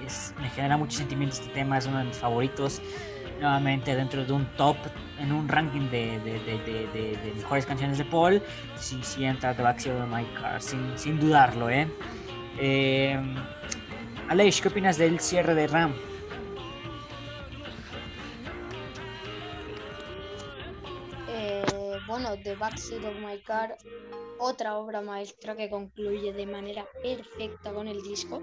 es- 0.06 0.34
me 0.40 0.50
genera 0.50 0.78
mucho 0.78 0.98
sentimiento 0.98 1.36
este 1.36 1.50
tema, 1.50 1.78
es 1.78 1.86
uno 1.86 2.00
de 2.00 2.06
mis 2.06 2.18
favoritos. 2.18 2.82
Nuevamente 3.40 3.96
dentro 3.96 4.24
de 4.24 4.32
un 4.32 4.46
top, 4.56 4.78
en 5.20 5.32
un 5.34 5.50
ranking 5.50 5.90
de, 5.90 6.20
de, 6.20 6.40
de, 6.40 7.34
mejores 7.36 7.66
canciones 7.66 7.98
de 7.98 8.06
Paul, 8.06 8.42
sí, 8.78 9.00
sí 9.02 9.26
entra 9.26 9.54
The 9.54 9.64
Backseat 9.64 10.02
of 10.02 10.08
My 10.08 10.26
sin, 10.60 10.98
sin 10.98 11.20
dudarlo, 11.20 11.70
¿eh? 11.70 11.88
eh 12.58 13.20
¿qué 14.62 14.68
opinas 14.70 14.98
del 14.98 15.20
cierre 15.20 15.56
de 15.56 15.68
Ram? 15.68 15.94
Bueno, 22.14 22.38
The 22.38 22.54
Backseat 22.54 23.04
of 23.06 23.16
My 23.16 23.40
Car, 23.40 23.76
otra 24.38 24.78
obra 24.78 25.02
maestra 25.02 25.56
que 25.56 25.68
concluye 25.68 26.32
de 26.32 26.46
manera 26.46 26.86
perfecta 27.02 27.74
con 27.74 27.88
el 27.88 28.04
disco. 28.04 28.40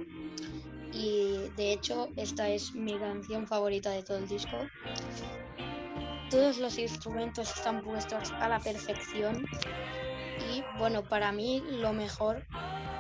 Y 0.93 1.37
de 1.57 1.75
hecho, 1.75 2.09
esta 2.17 2.49
es 2.49 2.75
mi 2.75 2.99
canción 2.99 3.47
favorita 3.47 3.91
de 3.91 4.03
todo 4.03 4.19
el 4.19 4.27
disco. 4.27 4.57
Todos 6.31 6.59
los 6.59 6.81
instrumentos 6.81 7.55
están 7.55 7.85
puestos 7.85 8.33
a 8.33 8.49
la 8.49 8.59
perfección. 8.59 9.47
Y 10.53 10.65
bueno, 10.77 11.05
para 11.05 11.31
mí 11.31 11.63
lo 11.71 11.93
mejor 11.93 12.45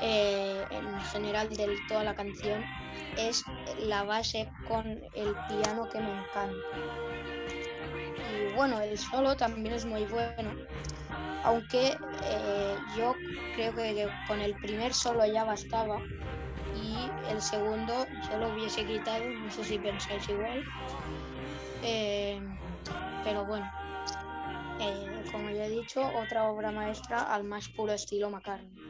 eh, 0.00 0.64
en 0.70 1.00
general 1.00 1.48
de 1.48 1.76
toda 1.88 2.04
la 2.04 2.14
canción 2.14 2.62
es 3.18 3.42
la 3.80 4.04
base 4.04 4.48
con 4.68 4.86
el 4.86 5.34
piano 5.48 5.88
que 5.88 5.98
me 5.98 6.12
encanta. 6.12 7.39
Y 8.40 8.52
bueno, 8.54 8.80
el 8.80 8.96
solo 8.98 9.36
también 9.36 9.74
es 9.74 9.84
muy 9.84 10.04
bueno. 10.04 10.50
Aunque 11.44 11.96
eh, 12.24 12.76
yo 12.96 13.14
creo 13.54 13.74
que 13.74 14.08
con 14.26 14.40
el 14.40 14.54
primer 14.56 14.94
solo 14.94 15.24
ya 15.26 15.44
bastaba. 15.44 16.00
Y 16.74 16.96
el 17.28 17.42
segundo 17.42 18.06
yo 18.30 18.38
lo 18.38 18.52
hubiese 18.52 18.84
quitado, 18.84 19.28
no 19.28 19.50
sé 19.50 19.64
si 19.64 19.78
pensáis 19.78 20.28
igual. 20.28 20.64
Eh, 21.82 22.40
pero 23.24 23.44
bueno, 23.44 23.70
eh, 24.80 25.22
como 25.30 25.50
ya 25.50 25.66
he 25.66 25.70
dicho, 25.70 26.02
otra 26.16 26.44
obra 26.44 26.70
maestra 26.70 27.34
al 27.34 27.44
más 27.44 27.68
puro 27.68 27.92
estilo 27.92 28.30
McCartney. 28.30 28.80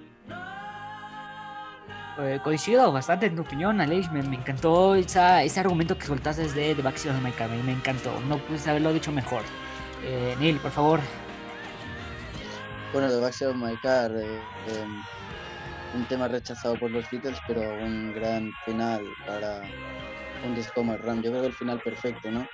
Eh, 2.22 2.38
coincido 2.42 2.92
bastante 2.92 3.26
en 3.26 3.36
tu 3.36 3.42
opinión, 3.42 3.80
Alex. 3.80 4.10
Me, 4.12 4.20
encantó 4.20 4.94
ese 4.94 5.60
argumento 5.60 5.96
que 5.96 6.06
soltaste 6.06 6.48
de 6.48 6.74
The 6.74 6.82
Backseat 6.82 7.16
of 7.16 7.22
My 7.22 7.32
Car. 7.32 7.48
Me, 7.50 7.72
encantó. 7.72 8.12
No 8.28 8.38
puedes 8.38 8.66
haberlo 8.66 8.92
dicho 8.92 9.10
mejor. 9.10 9.42
Eh, 10.04 10.36
Neil, 10.38 10.58
por 10.58 10.70
favor. 10.70 11.00
Bueno, 12.92 13.08
The 13.08 13.20
Backseat 13.20 13.50
of 13.50 13.56
My 13.56 13.76
Car, 13.78 14.10
em, 14.12 15.02
un 15.94 16.04
tema 16.08 16.28
rechazado 16.28 16.76
por 16.76 16.90
los 16.90 17.08
Beatles, 17.10 17.38
pero 17.46 17.62
un 17.62 18.12
gran 18.12 18.52
final 18.64 19.02
para 19.26 19.62
un 20.44 20.54
disco 20.54 20.74
como 20.74 20.94
el 20.94 20.98
Ram. 20.98 21.22
Yo 21.22 21.30
creo 21.30 21.42
que 21.42 21.48
el 21.48 21.54
final 21.54 21.80
perfecto, 21.80 22.30
¿no? 22.30 22.46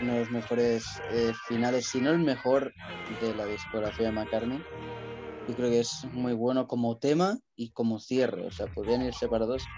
Uno 0.00 0.14
de 0.14 0.18
los 0.20 0.30
mejores 0.30 0.84
eh, 1.10 1.32
finales, 1.46 1.86
si 1.86 2.00
no 2.00 2.10
el 2.10 2.18
mejor 2.18 2.74
de 3.20 3.34
la 3.34 3.46
discografía 3.46 4.06
de 4.06 4.12
McCartney. 4.12 4.62
Yo 5.48 5.56
creo 5.56 5.70
que 5.70 5.80
es 5.80 6.06
muy 6.12 6.34
bueno 6.34 6.68
como 6.68 6.98
tema 6.98 7.38
y 7.56 7.70
como 7.70 7.98
cierre, 7.98 8.46
o 8.46 8.50
sea, 8.50 8.68
podrían 8.68 9.00
ir 9.00 9.14
separados 9.14 9.70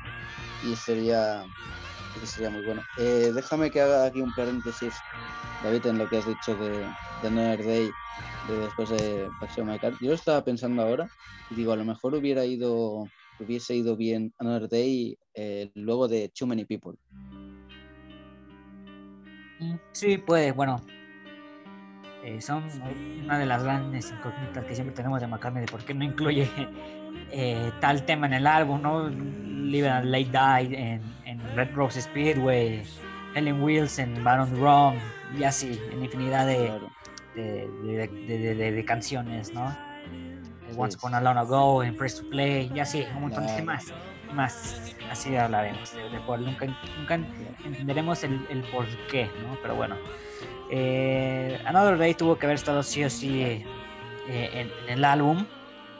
y 0.61 0.75
sería, 0.75 1.49
sería 2.25 2.51
muy 2.51 2.63
bueno. 2.63 2.89
Eh, 2.97 3.31
déjame 3.33 3.71
que 3.71 3.81
haga 3.81 4.05
aquí 4.05 4.21
un 4.21 4.35
paréntesis, 4.35 5.05
David, 5.61 5.87
en 5.87 5.99
lo 5.99 6.09
que 6.09 6.17
has 6.17 6.27
dicho 6.27 6.57
de, 6.57 6.93
de 7.21 7.29
Another 7.29 7.65
Day 7.65 7.97
de 8.43 8.57
después 8.57 8.89
de 8.89 9.31
Paseo 9.39 9.65
My. 9.65 9.79
Yo 10.01 10.13
estaba 10.13 10.43
pensando 10.45 10.83
ahora 10.83 11.09
y 11.49 11.55
digo, 11.55 11.71
a 11.71 11.77
lo 11.77 11.85
mejor 11.85 12.17
hubiera 12.17 12.45
ido, 12.45 13.13
hubiese 13.39 13.77
ido 13.77 13.97
bien 13.97 14.35
Another 14.39 14.69
Day 14.69 15.17
eh, 15.35 15.71
luego 15.75 16.09
de 16.09 16.31
Too 16.31 16.49
Many 16.49 16.65
People. 16.65 16.99
Mm, 19.61 19.77
Sí, 19.93 20.19
puede, 20.19 20.51
bueno. 20.51 20.85
Eh, 22.25 22.41
son 22.41 22.65
una 23.25 23.39
de 23.39 23.47
las 23.47 23.63
grandes 23.63 24.11
incógnitas 24.11 24.65
que 24.65 24.75
siempre 24.75 24.95
tenemos 24.95 25.21
de 25.21 25.27
McCartney 25.27 25.65
de 25.65 25.71
por 25.71 25.83
qué 25.85 25.95
no 25.95 26.05
incluye 26.05 26.49
eh, 27.31 27.71
tal 27.81 28.05
tema 28.05 28.27
en 28.27 28.35
el 28.35 28.47
álbum, 28.47 28.83
¿no? 28.83 29.09
Live 29.09 29.89
and 29.89 30.07
Late 30.07 30.67
Die 30.69 30.77
en, 30.77 31.03
en 31.25 31.57
Red 31.57 31.75
Rose 31.75 32.03
Speedway, 32.03 32.83
Helen 33.35 33.63
Wheels 33.63 33.99
en 33.99 34.23
Baron 34.25 34.53
Wrong, 34.61 34.97
y 35.39 35.45
así, 35.45 35.81
en 35.93 36.03
infinidad 36.03 36.47
de, 36.47 36.73
de, 37.37 37.69
de- 38.27 38.73
de- 38.73 38.85
canciones, 38.85 39.53
¿no? 39.55 39.69
Eh, 40.13 40.41
Once 40.77 40.97
Upon 40.97 41.15
a 41.15 41.21
Long 41.21 41.39
Ago, 41.39 41.83
en 41.85 41.97
Press 41.97 42.21
to 42.21 42.29
Play, 42.31 42.71
y 42.75 42.81
así, 42.81 43.07
un 43.15 43.23
montón 43.23 43.47
de 43.47 43.63
más. 43.63 43.93
Más, 44.35 44.95
así 45.11 45.35
hablaremos 45.37 45.93
de, 45.95 46.09
de 46.09 46.21
Paul. 46.21 46.45
Nunca, 46.45 46.65
nunca 46.99 47.15
entenderemos 47.65 48.23
el, 48.23 48.47
el 48.49 48.63
por 48.71 48.87
qué, 49.11 49.25
¿no? 49.43 49.57
Pero 49.61 49.75
bueno. 49.75 49.97
Eh, 50.71 51.61
Another 51.67 51.99
Day 51.99 52.15
tuvo 52.15 52.39
que 52.39 52.47
haber 52.47 52.55
estado 52.55 52.83
sí 52.83 53.03
o 53.03 53.11
sí 53.11 53.43
eh, 53.43 53.65
en, 54.29 54.71
el 54.89 55.05
álbum. 55.05 55.45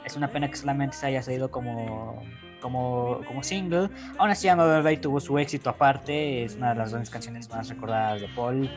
Es 0.05 0.15
una 0.15 0.29
pena 0.29 0.49
que 0.49 0.55
solamente 0.55 0.95
se 0.95 1.07
haya 1.07 1.21
salido 1.21 1.51
como, 1.51 2.23
como, 2.61 3.21
como 3.27 3.43
single. 3.43 3.89
Aún 4.17 4.31
así, 4.31 4.47
Another 4.47 4.81
Day 4.81 4.97
tuvo 4.97 5.19
su 5.19 5.37
éxito 5.37 5.69
aparte. 5.69 6.45
Es 6.45 6.55
una 6.55 6.69
de 6.69 6.79
las 6.79 6.91
grandes 6.91 7.09
canciones 7.09 7.49
más 7.49 7.69
recordadas 7.69 8.21
de 8.21 8.27
Paul. 8.29 8.69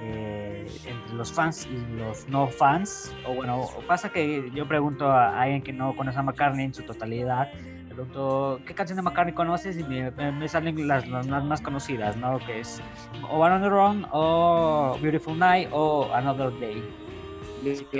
eh, 0.00 0.66
entre 0.86 1.14
los 1.14 1.32
fans 1.32 1.66
y 1.70 1.96
los 1.96 2.28
no 2.28 2.48
fans. 2.48 3.14
O 3.26 3.34
bueno, 3.34 3.68
pasa 3.86 4.10
que 4.10 4.50
yo 4.54 4.66
pregunto 4.66 5.10
a 5.10 5.40
alguien 5.40 5.62
que 5.62 5.72
no 5.72 5.94
conoce 5.94 6.18
a 6.18 6.22
McCartney 6.22 6.66
en 6.66 6.74
su 6.74 6.82
totalidad. 6.82 7.48
Pregunto, 7.94 8.60
¿qué 8.66 8.74
canción 8.74 8.96
de 8.96 9.02
McCartney 9.02 9.34
conoces? 9.34 9.78
Y 9.78 9.84
me, 9.84 10.48
salen 10.48 10.88
las, 10.88 11.06
las 11.06 11.44
más, 11.44 11.60
conocidas, 11.60 12.16
¿no? 12.16 12.40
Que 12.40 12.58
es 12.60 12.82
o 13.30 13.38
One 13.38 13.54
on 13.54 13.62
the 13.62 13.68
Run, 13.68 14.06
o 14.10 14.98
Beautiful 15.00 15.38
Night, 15.38 15.68
o 15.70 16.12
Another 16.12 16.50
Day. 16.58 16.82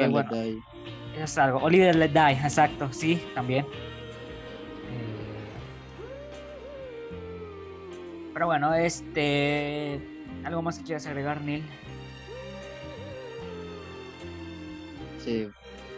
And 0.00 0.12
bueno. 0.12 0.32
Eso 0.32 1.22
es 1.22 1.38
algo. 1.38 1.58
O 1.58 1.70
Let 1.70 2.08
Die, 2.08 2.32
exacto, 2.32 2.92
sí, 2.92 3.24
también. 3.36 3.64
Eh, 4.90 5.20
Pero 8.32 8.46
bueno, 8.46 8.74
este. 8.74 10.00
¿Algo 10.44 10.60
más 10.60 10.78
que 10.78 10.84
quieras 10.84 11.06
agregar, 11.06 11.40
Neil? 11.40 11.64
Sí, 15.18 15.48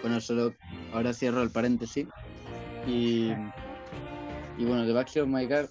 bueno, 0.02 0.20
solo 0.20 0.52
ahora 0.92 1.14
cierro 1.14 1.42
el 1.42 1.50
paréntesis. 1.50 2.06
Y, 2.86 3.32
y 4.58 4.64
bueno, 4.64 4.84
The 4.86 4.92
Backseat 4.92 5.24
of 5.24 5.30
My 5.30 5.46
Car, 5.46 5.68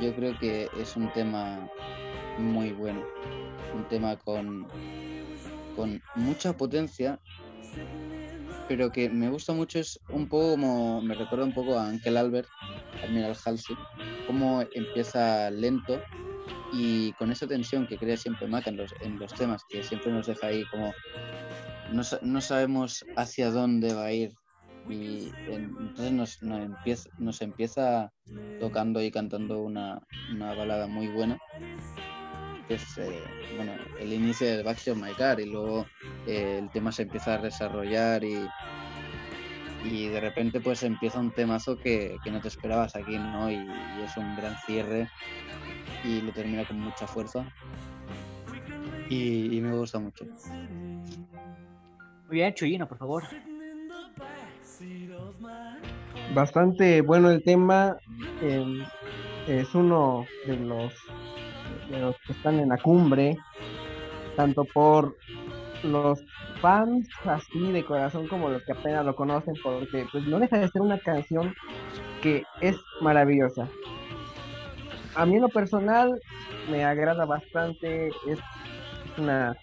yo 0.00 0.14
creo 0.14 0.38
que 0.38 0.68
es 0.78 0.96
un 0.96 1.12
tema 1.12 1.68
muy 2.38 2.72
bueno. 2.72 3.02
Un 3.74 3.88
tema 3.88 4.16
con, 4.16 4.66
con 5.76 6.00
mucha 6.14 6.56
potencia 6.56 7.20
pero 8.68 8.90
que 8.90 9.08
me 9.10 9.28
gusta 9.28 9.52
mucho 9.52 9.78
es 9.78 10.00
un 10.08 10.28
poco 10.28 10.52
como, 10.52 11.02
me 11.02 11.14
recuerda 11.14 11.44
un 11.44 11.52
poco 11.52 11.78
a 11.78 11.88
Uncle 11.88 12.18
Albert, 12.18 12.48
Admiral 13.02 13.36
Halsey, 13.44 13.76
cómo 14.26 14.62
empieza 14.74 15.50
lento 15.50 16.00
y 16.72 17.12
con 17.14 17.30
esa 17.30 17.46
tensión 17.46 17.86
que 17.86 17.98
crea 17.98 18.16
siempre 18.16 18.48
Mac 18.48 18.66
en 18.66 18.76
los, 18.76 18.92
en 19.00 19.18
los 19.18 19.32
temas, 19.34 19.62
que 19.68 19.82
siempre 19.82 20.12
nos 20.12 20.26
deja 20.26 20.48
ahí 20.48 20.64
como, 20.70 20.92
no, 21.92 22.02
no 22.22 22.40
sabemos 22.40 23.04
hacia 23.16 23.50
dónde 23.50 23.92
va 23.94 24.06
a 24.06 24.12
ir 24.12 24.34
y 24.88 25.30
en- 25.48 25.74
entonces 25.80 26.12
nos, 26.12 26.42
nos 26.42 26.60
empieza, 26.60 27.08
nos 27.18 27.40
empieza 27.42 28.12
tocando 28.60 29.02
y 29.02 29.10
cantando 29.10 29.62
una, 29.62 30.00
una 30.34 30.54
balada 30.54 30.86
muy 30.86 31.08
buena 31.08 31.38
que 32.68 32.74
es 32.74 32.98
eh, 32.98 33.22
bueno, 33.56 33.74
el 34.00 34.12
inicio 34.12 34.46
del 34.46 34.64
Backstreet 34.64 34.96
My 34.96 35.12
Car 35.12 35.38
y 35.40 35.46
luego 35.50 35.86
eh, 36.26 36.58
el 36.62 36.70
tema 36.70 36.92
se 36.92 37.02
empieza 37.02 37.34
a 37.34 37.38
desarrollar 37.38 38.24
y, 38.24 38.48
y 39.84 40.08
de 40.08 40.20
repente 40.20 40.60
pues 40.60 40.82
empieza 40.82 41.20
un 41.20 41.30
temazo 41.32 41.76
que, 41.78 42.16
que 42.24 42.30
no 42.30 42.40
te 42.40 42.48
esperabas 42.48 42.96
aquí, 42.96 43.18
¿no? 43.18 43.50
Y, 43.50 43.54
y 43.56 44.02
es 44.02 44.16
un 44.16 44.34
gran 44.36 44.56
cierre 44.66 45.08
y 46.04 46.22
lo 46.22 46.32
termina 46.32 46.64
con 46.66 46.80
mucha 46.80 47.06
fuerza 47.06 47.44
y, 49.10 49.56
y 49.56 49.60
me 49.60 49.72
gusta 49.76 49.98
mucho. 49.98 50.24
Muy 52.26 52.36
bien, 52.36 52.54
Chuyino, 52.54 52.88
por 52.88 52.96
favor. 52.98 53.24
Bastante 56.34 57.00
bueno 57.02 57.30
el 57.30 57.42
tema. 57.42 57.96
eh, 58.42 58.84
es 59.46 59.74
uno 59.74 60.26
de 60.46 60.56
los, 60.56 60.92
de 61.90 62.00
los 62.00 62.16
que 62.26 62.32
están 62.32 62.58
en 62.58 62.70
la 62.70 62.78
cumbre, 62.78 63.36
tanto 64.36 64.64
por 64.64 65.14
los 65.82 66.24
fans 66.62 67.06
así 67.24 67.72
de 67.72 67.84
corazón 67.84 68.26
como 68.26 68.48
los 68.48 68.64
que 68.64 68.72
apenas 68.72 69.04
lo 69.04 69.14
conocen, 69.14 69.54
porque 69.62 70.06
pues 70.10 70.26
no 70.26 70.38
deja 70.38 70.58
de 70.58 70.68
ser 70.68 70.80
una 70.80 70.98
canción 70.98 71.54
que 72.22 72.42
es 72.62 72.76
maravillosa. 73.02 73.68
A 75.14 75.26
mí 75.26 75.36
en 75.36 75.42
lo 75.42 75.48
personal 75.50 76.18
me 76.70 76.84
agrada 76.84 77.26
bastante, 77.26 78.08
es, 78.08 78.14
es 78.26 79.18
una, 79.18 79.54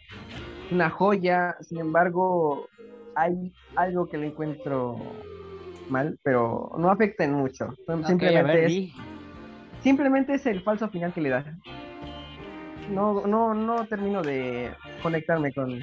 una 0.72 0.90
joya, 0.92 1.56
sin 1.62 1.80
embargo 1.80 2.70
hay 3.16 3.52
algo 3.76 4.08
que 4.08 4.18
le 4.18 4.28
encuentro 4.28 4.98
mal, 5.90 6.18
pero 6.24 6.72
no 6.78 6.90
afecta 6.90 7.24
en 7.24 7.34
mucho. 7.34 7.68
Simplemente, 8.06 8.44
ver, 8.44 8.72
es, 8.72 8.94
simplemente 9.82 10.34
es 10.36 10.46
el 10.46 10.62
falso 10.62 10.90
final 10.90 11.14
que 11.14 11.22
le 11.22 11.30
da. 11.30 11.46
No, 12.90 13.26
no, 13.26 13.54
no 13.54 13.86
termino 13.88 14.22
de 14.24 14.74
conectarme 15.02 15.54
con, 15.54 15.80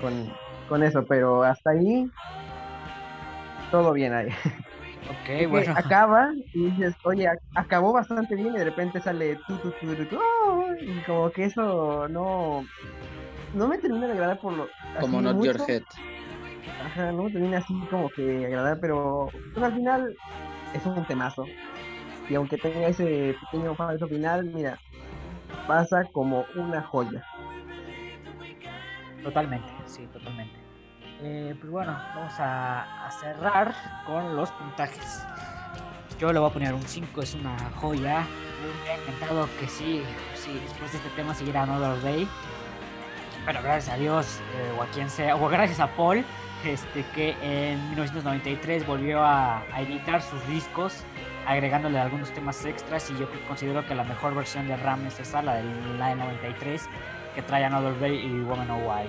con, 0.00 0.32
con 0.68 0.82
eso, 0.82 1.04
pero 1.06 1.42
hasta 1.42 1.70
ahí 1.70 2.10
todo 3.70 3.92
bien 3.92 4.12
ahí. 4.14 4.28
Ok, 4.28 5.26
Que 5.38 5.46
bueno. 5.46 5.72
acaba 5.76 6.28
y 6.54 6.70
dices, 6.70 6.94
oye, 7.04 7.28
ac- 7.28 7.40
acabó 7.54 7.92
bastante 7.92 8.34
bien 8.34 8.54
y 8.54 8.58
de 8.58 8.64
repente 8.64 9.00
sale 9.00 9.36
tu, 9.46 9.56
tu, 9.56 9.70
tu, 9.72 9.94
tu, 9.94 10.04
tu, 10.06 10.16
¡oh! 10.16 10.64
y 10.80 11.00
como 11.04 11.30
que 11.30 11.44
eso 11.44 12.08
no, 12.08 12.64
no 13.54 13.68
me 13.68 13.78
termina 13.78 14.06
de 14.06 14.12
agradar 14.12 14.38
por 14.40 14.52
lo 14.56 14.68
Como 15.00 15.20
Not 15.20 15.42
Your 15.42 15.56
mucho. 15.58 15.66
Head. 15.72 15.82
Ajá, 16.88 17.12
no 17.12 17.24
termina 17.30 17.58
así 17.58 17.74
como 17.90 18.08
que 18.08 18.46
agradar, 18.46 18.78
pero 18.80 19.28
pues, 19.52 19.62
al 19.62 19.74
final 19.74 20.16
es 20.72 20.86
un 20.86 21.04
temazo. 21.04 21.44
Y 22.30 22.34
aunque 22.34 22.56
tenga 22.56 22.88
ese 22.88 23.36
pequeño 23.40 23.74
falso 23.74 24.08
final, 24.08 24.46
mira, 24.46 24.78
pasa 25.66 26.04
como 26.12 26.46
una 26.56 26.82
joya. 26.82 27.22
Totalmente, 29.22 29.68
sí, 29.84 30.06
totalmente. 30.06 30.58
Eh, 31.20 31.54
pues 31.60 31.70
bueno, 31.70 31.92
vamos 32.14 32.32
a, 32.38 33.08
cerrar 33.20 33.74
con 34.06 34.34
los 34.34 34.50
puntajes. 34.52 35.26
Yo 36.18 36.32
le 36.32 36.38
voy 36.38 36.48
a 36.48 36.52
poner 36.52 36.72
un 36.72 36.82
5, 36.82 37.20
es 37.20 37.34
una 37.34 37.58
joya. 37.76 38.26
Me 38.62 38.70
hubiera 38.70 39.02
encantado 39.02 39.48
que 39.60 39.68
sí, 39.68 40.02
sí, 40.34 40.58
después 40.62 40.92
de 40.92 40.98
este 40.98 41.10
tema 41.10 41.34
siguiera 41.34 41.64
Another 41.64 42.00
Day. 42.02 42.26
Pero 43.44 43.62
gracias 43.62 43.94
a 43.94 43.98
Dios, 43.98 44.40
eh, 44.54 44.78
o 44.78 44.82
a 44.82 44.86
quien 44.86 45.10
sea, 45.10 45.36
o 45.36 45.48
gracias 45.48 45.80
a 45.80 45.88
Paul, 45.88 46.24
este, 46.64 47.04
que 47.14 47.36
en 47.42 47.78
1993 47.90 48.86
volvió 48.86 49.22
a, 49.22 49.62
a 49.72 49.82
editar 49.82 50.22
sus 50.22 50.46
discos, 50.48 51.04
agregándole 51.46 51.98
algunos 51.98 52.32
temas 52.32 52.64
extras. 52.64 53.10
Y 53.10 53.18
yo 53.18 53.28
considero 53.46 53.86
que 53.86 53.94
la 53.94 54.04
mejor 54.04 54.34
versión 54.34 54.66
de 54.66 54.76
Ram 54.76 55.06
es 55.06 55.18
esa, 55.20 55.42
la 55.42 55.56
del, 55.56 55.98
la 55.98 56.08
del 56.08 56.18
93, 56.18 56.88
que 57.34 57.42
trae 57.42 57.64
Another 57.64 57.98
Day 57.98 58.16
y 58.16 58.40
Woman 58.42 58.70
Oh 58.70 58.78
Why. 58.78 59.08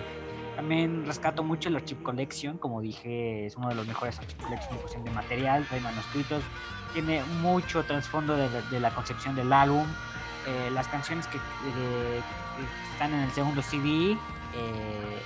También 0.55 1.05
rescato 1.05 1.41
mucho 1.41 1.69
el 1.69 1.77
Archive 1.77 2.03
Collection, 2.03 2.57
como 2.57 2.81
dije, 2.81 3.45
es 3.45 3.55
uno 3.55 3.69
de 3.69 3.75
los 3.75 3.87
mejores 3.87 4.19
Archive 4.19 4.43
Collection 4.43 4.73
en 4.73 4.79
cuestión 4.79 5.03
de 5.05 5.11
material, 5.11 5.65
trae 5.65 5.79
manuscritos, 5.79 6.43
tiene 6.93 7.23
mucho 7.41 7.83
trasfondo 7.83 8.35
de, 8.35 8.49
de 8.69 8.79
la 8.79 8.91
concepción 8.91 9.35
del 9.35 9.53
álbum. 9.53 9.87
Eh, 10.47 10.71
las 10.71 10.87
canciones 10.87 11.27
que, 11.27 11.37
eh, 11.37 12.21
que 12.57 12.91
están 12.93 13.13
en 13.13 13.19
el 13.21 13.31
segundo 13.31 13.61
CD 13.61 14.17
eh, 14.55 15.21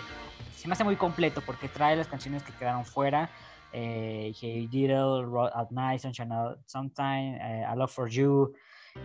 se 0.64 0.69
me 0.69 0.73
hace 0.76 0.85
muy 0.85 0.95
completo 0.95 1.41
porque 1.45 1.68
trae 1.68 1.94
las 1.98 2.07
canciones 2.07 2.41
que 2.41 2.53
quedaron 2.53 2.85
fuera. 2.85 3.30
Eh, 3.73 4.34
Hey 4.40 4.68
Diddle, 4.72 5.26
at 5.53 5.72
Night, 5.72 5.99
Sunshine 5.99 6.31
Sometime, 6.65 7.38
eh, 7.41 7.65
I 7.69 7.76
Love 7.76 7.91
for 7.91 8.10
You. 8.10 8.53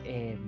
eh, 0.05 0.39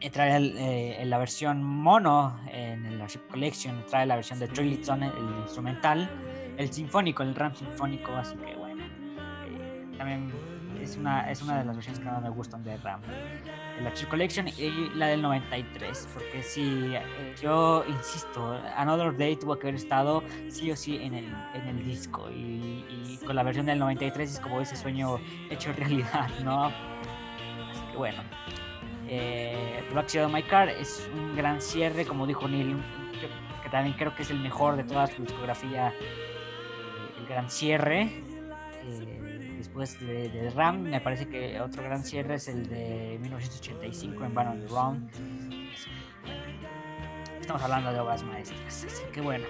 eh, 0.00 0.10
trae 0.10 0.38
eh, 0.38 1.04
la 1.04 1.18
versión 1.18 1.62
mono 1.62 2.40
en 2.50 2.86
el 2.86 3.02
Archive 3.02 3.26
Collection, 3.28 3.84
trae 3.86 4.06
la 4.06 4.16
versión 4.16 4.38
de 4.38 4.48
Trilliton, 4.48 5.02
el, 5.02 5.10
el 5.10 5.38
instrumental, 5.42 6.08
el 6.56 6.72
sinfónico, 6.72 7.22
el 7.22 7.34
RAM 7.34 7.54
sinfónico, 7.54 8.12
así 8.12 8.36
que 8.36 8.54
bueno, 8.54 8.84
también 9.98 10.32
es 10.80 10.96
una, 10.96 11.30
es 11.30 11.42
una 11.42 11.58
de 11.58 11.64
las 11.66 11.76
versiones 11.76 12.00
que 12.00 12.06
más 12.06 12.22
me 12.22 12.30
gustan 12.30 12.64
de 12.64 12.76
RAM. 12.78 13.02
El 13.78 13.86
Archive 13.86 14.08
Collection 14.08 14.48
y 14.48 14.90
la 14.94 15.08
del 15.08 15.20
93, 15.22 16.08
porque 16.14 16.42
sí, 16.42 16.92
eh, 16.94 17.34
yo 17.42 17.84
insisto, 17.88 18.56
Another 18.76 19.16
Day 19.16 19.36
tuvo 19.36 19.58
que 19.58 19.66
haber 19.66 19.74
estado 19.74 20.22
sí 20.48 20.70
o 20.70 20.76
sí 20.76 20.96
en 20.96 21.14
el, 21.14 21.34
en 21.54 21.68
el 21.68 21.84
disco 21.84 22.30
y, 22.30 23.18
con 23.26 23.36
la 23.36 23.42
versión 23.42 23.66
del 23.66 23.78
93 23.78 24.34
es 24.34 24.40
como 24.40 24.60
ese 24.60 24.76
sueño 24.76 25.18
hecho 25.50 25.72
realidad, 25.72 26.28
¿no? 26.44 26.66
Así 26.66 27.80
que 27.90 27.96
bueno. 27.96 28.22
Eh, 29.08 29.84
Black 29.92 30.08
Shadow 30.08 30.30
My 30.30 30.42
Car 30.42 30.68
es 30.68 31.08
un 31.14 31.36
gran 31.36 31.60
cierre, 31.60 32.04
como 32.06 32.26
dijo 32.26 32.48
Neil, 32.48 32.76
que 33.62 33.68
también 33.68 33.96
creo 33.96 34.14
que 34.14 34.22
es 34.22 34.30
el 34.30 34.40
mejor 34.40 34.76
de 34.76 34.84
toda 34.84 35.06
su 35.06 35.22
discografía, 35.22 35.88
eh, 35.88 37.18
el 37.18 37.26
gran 37.26 37.50
cierre. 37.50 38.02
Eh, 38.84 39.13
después 39.74 39.98
de, 39.98 40.28
de 40.28 40.50
Ram, 40.50 40.82
me 40.82 41.00
parece 41.00 41.26
que 41.28 41.60
otro 41.60 41.82
gran 41.82 42.04
cierre 42.04 42.36
es 42.36 42.46
el 42.46 42.68
de 42.68 43.18
1985 43.20 44.24
en 44.24 44.34
Van 44.34 44.46
on 44.46 44.60
the 44.60 44.68
Run. 44.68 45.10
Estamos 47.40 47.60
hablando 47.60 47.92
de 47.92 47.98
obras 47.98 48.22
maestras, 48.22 48.84
así 48.84 49.02
que 49.12 49.20
bueno. 49.20 49.44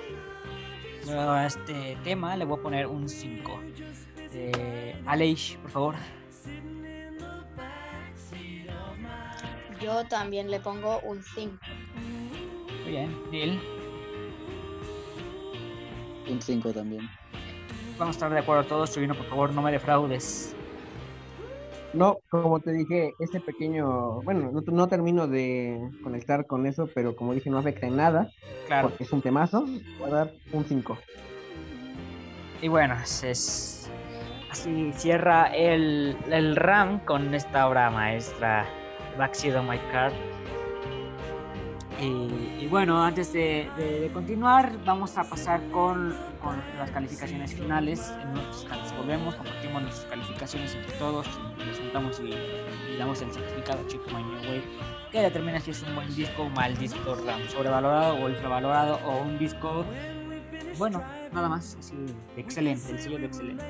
Luego 1.05 1.31
a 1.31 1.45
este 1.45 1.99
tema 2.03 2.37
le 2.37 2.47
voy 2.47 2.59
a 2.59 2.63
poner 2.63 2.87
un 2.87 3.07
5. 3.07 3.61
Eh, 4.33 4.97
Aleix, 5.05 5.59
por 5.59 5.71
favor. 5.71 5.95
Yo 9.79 10.07
también 10.07 10.51
le 10.51 10.59
pongo 10.59 11.01
un 11.01 11.23
5. 11.23 11.59
Muy 12.83 12.91
bien, 12.91 13.15
Neil. 13.31 13.61
Un 16.31 16.41
5 16.41 16.73
también. 16.73 17.11
Vamos 17.99 18.17
a 18.17 18.17
estar 18.17 18.33
de 18.33 18.39
acuerdo 18.41 18.65
todos, 18.65 18.93
Chubino, 18.93 19.15
por 19.15 19.27
favor, 19.27 19.53
no 19.53 19.63
me 19.63 19.71
defraudes. 19.71 20.55
No, 21.93 22.19
como 22.29 22.59
te 22.59 22.73
dije, 22.73 23.15
ese 23.21 23.39
pequeño, 23.41 24.21
bueno, 24.23 24.51
no, 24.53 24.63
no 24.67 24.89
termino 24.89 25.29
de 25.29 25.79
conectar 26.03 26.45
con 26.47 26.67
eso, 26.67 26.89
pero 26.93 27.15
como 27.15 27.35
dije, 27.35 27.51
no 27.51 27.59
afecta 27.59 27.87
en 27.87 27.97
nada, 27.97 28.31
Claro. 28.67 28.89
porque 28.89 29.05
es 29.05 29.13
un 29.13 29.23
temazo, 29.23 29.65
voy 30.01 30.11
a 30.11 30.15
dar 30.15 30.31
un 30.53 30.65
5. 30.65 30.99
Y 32.61 32.67
bueno, 32.67 32.97
es- 33.23 33.89
así 34.51 34.91
cierra 34.95 35.45
el, 35.55 36.17
el 36.31 36.57
RAM 36.57 36.99
con 37.05 37.33
esta 37.33 37.69
obra 37.69 37.91
maestra, 37.91 38.67
Backseat 39.17 39.55
on 39.57 39.69
My 39.69 39.79
Car. 39.93 40.11
Y, 42.05 42.65
y 42.65 42.67
bueno, 42.69 43.03
antes 43.03 43.33
de, 43.33 43.71
de- 43.77 44.01
de 44.01 44.09
continuar, 44.13 44.73
vamos 44.85 45.17
a 45.17 45.25
pasar 45.25 45.61
con, 45.71 46.15
con 46.43 46.61
las 46.79 46.91
calificaciones 46.91 47.55
finales. 47.55 48.13
Canales 48.69 48.95
volvemos, 48.97 49.35
compartimos 49.37 49.83
nuestras 49.83 50.07
calificaciones 50.11 50.75
entre 50.75 50.93
todos, 50.99 51.27
y 51.59 51.63
resultamos 51.63 52.21
y, 52.21 52.93
y 52.93 52.97
damos 52.99 53.23
el 53.23 53.33
certificado 53.33 53.87
Chico 53.89 54.05
My 54.09 54.23
New 54.23 54.41
Wave, 54.43 54.65
que 55.11 55.21
determina 55.21 55.61
si 55.61 55.71
es 55.71 55.83
un 55.83 55.95
buen 55.95 56.15
disco 56.15 56.43
o 56.43 56.51
mal 56.51 56.77
disco 56.77 57.17
sobrevalorado 57.49 58.17
o 58.17 58.29
infravalorado, 58.29 58.99
o 59.07 59.23
un 59.23 59.39
disco 59.39 59.85
bueno, 60.77 61.03
nada 61.33 61.49
más, 61.49 61.77
así, 61.79 61.95
excelente, 62.37 62.91
el 62.91 62.99
sello 62.99 63.19
de 63.19 63.27
excelente. 63.27 63.65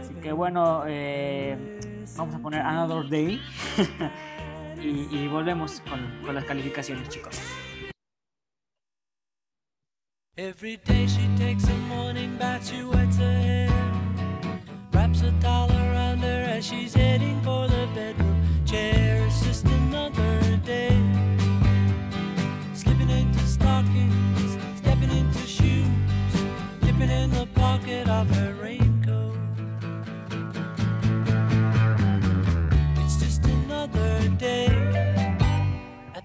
Así 0.00 0.14
que 0.14 0.30
bueno, 0.32 0.84
eh, 0.86 1.80
vamos 2.16 2.34
a 2.36 2.38
poner 2.38 2.60
Another 2.62 3.08
Day 3.10 3.40
y, 4.82 5.08
y 5.10 5.28
volvemos 5.28 5.80
con, 5.88 6.00
con 6.24 6.34
las 6.34 6.44
calificaciones, 6.44 7.08
chicos. 7.08 7.38
Every 10.36 10.78
day 10.78 11.06
she 11.06 11.28
takes 11.36 11.68
a 11.68 11.74
morning 11.88 12.36
bath, 12.38 12.66
she 12.66 12.82
wets 12.82 13.18
her 13.18 13.40
hair, 13.40 13.68
wraps 14.92 15.22
a 15.22 15.32
towel 15.40 15.70
around 15.70 16.20
her 16.20 16.44
as 16.48 16.64
she's 16.66 16.94
heading 16.94 17.40
for 17.42 17.69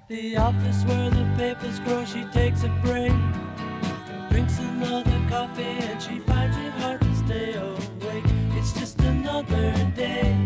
The 0.08 0.38
office 0.38 0.84
where 0.84 1.10
the 1.10 1.28
papers 1.36 1.80
grow, 1.80 2.06
she 2.06 2.26
takes 2.26 2.62
a 2.62 2.70
break. 2.84 3.12
Drinks 4.30 4.60
another 4.60 5.20
coffee 5.28 5.64
and 5.64 6.00
she 6.00 6.20
finds 6.20 6.56
it 6.58 6.74
hard 6.74 7.02
to 7.02 7.16
stay 7.16 7.54
awake. 7.56 8.24
It's 8.52 8.72
just 8.74 9.00
another 9.02 9.74
day. 9.96 10.45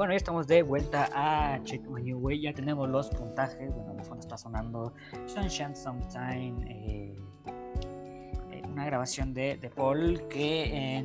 Bueno, 0.00 0.14
ya 0.14 0.16
estamos 0.16 0.46
de 0.46 0.62
vuelta 0.62 1.10
a 1.12 1.62
Check 1.62 1.86
My 1.86 2.00
New 2.02 2.20
Way. 2.20 2.40
Ya 2.40 2.54
tenemos 2.54 2.88
los 2.88 3.10
puntajes. 3.10 3.70
Bueno, 3.70 3.92
de 3.92 4.02
fondo 4.02 4.20
está 4.20 4.38
sonando 4.38 4.94
Sunshine 5.26 5.76
Sometime. 5.76 6.54
eh, 6.66 7.14
eh, 8.50 8.62
una 8.66 8.86
grabación 8.86 9.34
de, 9.34 9.58
de 9.58 9.68
Paul 9.68 10.26
que 10.30 10.96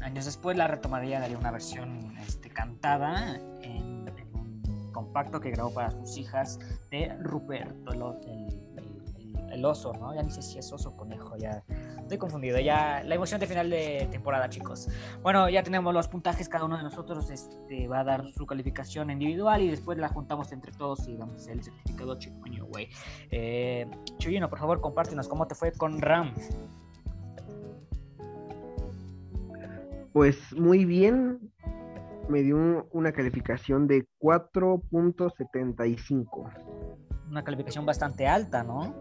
años 0.00 0.26
después 0.26 0.56
la 0.56 0.68
retomaría, 0.68 1.18
daría 1.18 1.36
una 1.36 1.50
versión 1.50 2.16
este, 2.18 2.48
cantada 2.48 3.34
en, 3.62 4.06
un 4.32 4.92
compacto 4.92 5.40
que 5.40 5.50
grabó 5.50 5.74
para 5.74 5.90
sus 5.90 6.16
hijas 6.16 6.60
de 6.92 7.16
Ruperto, 7.18 7.90
el- 7.94 9.50
el 9.50 9.64
oso, 9.64 9.92
¿no? 9.94 10.14
Ya 10.14 10.22
ni 10.22 10.30
sé 10.30 10.42
si 10.42 10.56
es 10.60 10.72
oso 10.72 10.90
o 10.90 10.96
conejo, 10.96 11.36
ya 11.36 11.64
estoy 12.06 12.18
confundido. 12.18 12.58
Ya 12.60 13.02
la 13.04 13.14
emoción 13.16 13.40
de 13.40 13.46
final 13.46 13.68
de 13.68 14.08
temporada, 14.10 14.48
chicos. 14.48 14.88
Bueno, 15.22 15.48
ya 15.50 15.62
tenemos 15.62 15.92
los 15.92 16.08
puntajes, 16.08 16.48
cada 16.48 16.64
uno 16.64 16.76
de 16.76 16.82
nosotros 16.84 17.30
este, 17.30 17.88
va 17.88 18.00
a 18.00 18.04
dar 18.04 18.32
su 18.32 18.46
calificación 18.46 19.10
individual 19.10 19.60
y 19.62 19.68
después 19.68 19.98
la 19.98 20.08
juntamos 20.08 20.52
entre 20.52 20.72
todos 20.72 21.06
y 21.08 21.16
damos 21.16 21.46
el 21.48 21.62
certificado 21.62 22.16
New 22.48 22.66
Way. 22.72 22.88
Eh, 23.30 23.86
Chuyino, 24.18 24.48
por 24.48 24.58
favor, 24.60 24.80
compártenos 24.80 25.28
cómo 25.28 25.46
te 25.46 25.54
fue 25.54 25.72
con 25.72 26.00
RAM. 26.00 26.32
Pues 30.12 30.38
muy 30.54 30.84
bien, 30.84 31.50
me 32.28 32.42
dio 32.42 32.56
un- 32.56 32.84
una 32.92 33.12
calificación 33.12 33.86
de 33.88 34.06
4.75. 34.18 36.48
Una 37.30 37.42
calificación 37.44 37.84
bastante 37.84 38.26
alta, 38.28 38.62
¿no? 38.62 38.94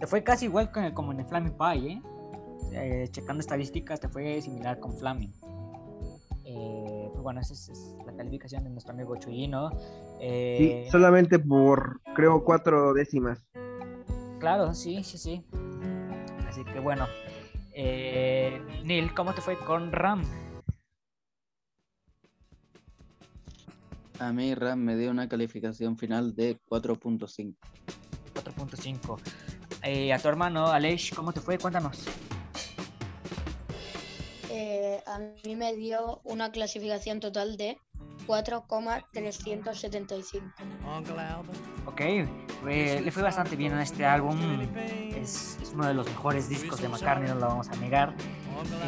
Te 0.00 0.06
fue 0.06 0.24
casi 0.24 0.46
igual 0.46 0.72
que- 0.72 0.92
como 0.94 1.12
en 1.12 1.20
el 1.20 1.26
Flaming 1.26 1.56
Pie, 1.56 1.92
¿eh? 1.92 2.02
Eh, 2.72 3.08
checando 3.10 3.40
estadísticas, 3.40 4.00
te 4.00 4.08
fue 4.08 4.40
similar 4.40 4.78
con 4.80 4.96
Flaming. 4.96 5.32
Eh, 6.44 7.08
pues 7.12 7.22
bueno, 7.22 7.40
esa 7.40 7.52
es, 7.52 7.68
es 7.68 7.94
la 8.06 8.12
calificación 8.14 8.64
de 8.64 8.70
nuestro 8.70 8.92
amigo 8.94 9.16
Chuyino. 9.16 9.70
Eh, 10.20 10.84
Sí, 10.84 10.90
solamente 10.90 11.38
por, 11.38 12.00
creo, 12.14 12.42
cuatro 12.44 12.92
décimas. 12.94 13.44
Claro, 14.38 14.74
sí, 14.74 15.04
sí, 15.04 15.18
sí. 15.18 15.44
Así 16.48 16.64
que 16.64 16.80
bueno. 16.80 17.06
Eh, 17.74 18.60
Neil, 18.84 19.14
¿cómo 19.14 19.34
te 19.34 19.42
fue 19.42 19.58
con 19.58 19.92
RAM? 19.92 20.22
A 24.18 24.32
mí 24.32 24.54
RAM 24.54 24.80
me 24.80 24.96
dio 24.96 25.10
una 25.10 25.28
calificación 25.28 25.96
final 25.96 26.34
de 26.34 26.58
4.5. 26.68 27.54
4.5. 28.34 29.18
Eh, 29.82 30.12
a 30.12 30.18
tu 30.18 30.28
hermano, 30.28 30.66
Aleix, 30.66 31.10
¿cómo 31.14 31.32
te 31.32 31.40
fue? 31.40 31.56
Cuéntanos. 31.58 32.04
Eh, 34.50 35.00
a 35.06 35.18
mí 35.44 35.56
me 35.56 35.74
dio 35.74 36.20
una 36.24 36.50
clasificación 36.52 37.18
total 37.20 37.56
de 37.56 37.78
4,375. 38.26 40.44
Ok. 41.86 42.00
fue- 42.62 43.00
le 43.00 43.10
fue 43.10 43.22
bastante 43.22 43.56
bien 43.56 43.72
a 43.74 43.82
este 43.82 44.04
álbum. 44.04 44.38
Es, 45.16 45.58
es 45.62 45.70
uno 45.72 45.86
de 45.86 45.94
los 45.94 46.06
mejores 46.06 46.46
discos 46.48 46.80
de 46.80 46.88
McCartney, 46.88 47.28
no 47.28 47.34
lo 47.36 47.46
vamos 47.46 47.68
a 47.70 47.76
negar. 47.76 48.14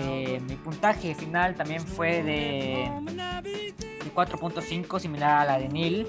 Eh, 0.05 0.41
mi 0.47 0.57
puntaje 0.57 1.15
final 1.15 1.55
también 1.55 1.81
fue 1.87 2.23
de, 2.23 2.91
de 4.05 4.13
4.5, 4.15 5.01
similar 5.01 5.39
a 5.39 5.45
la 5.47 5.59
de 5.59 5.69
Neil. 5.71 6.07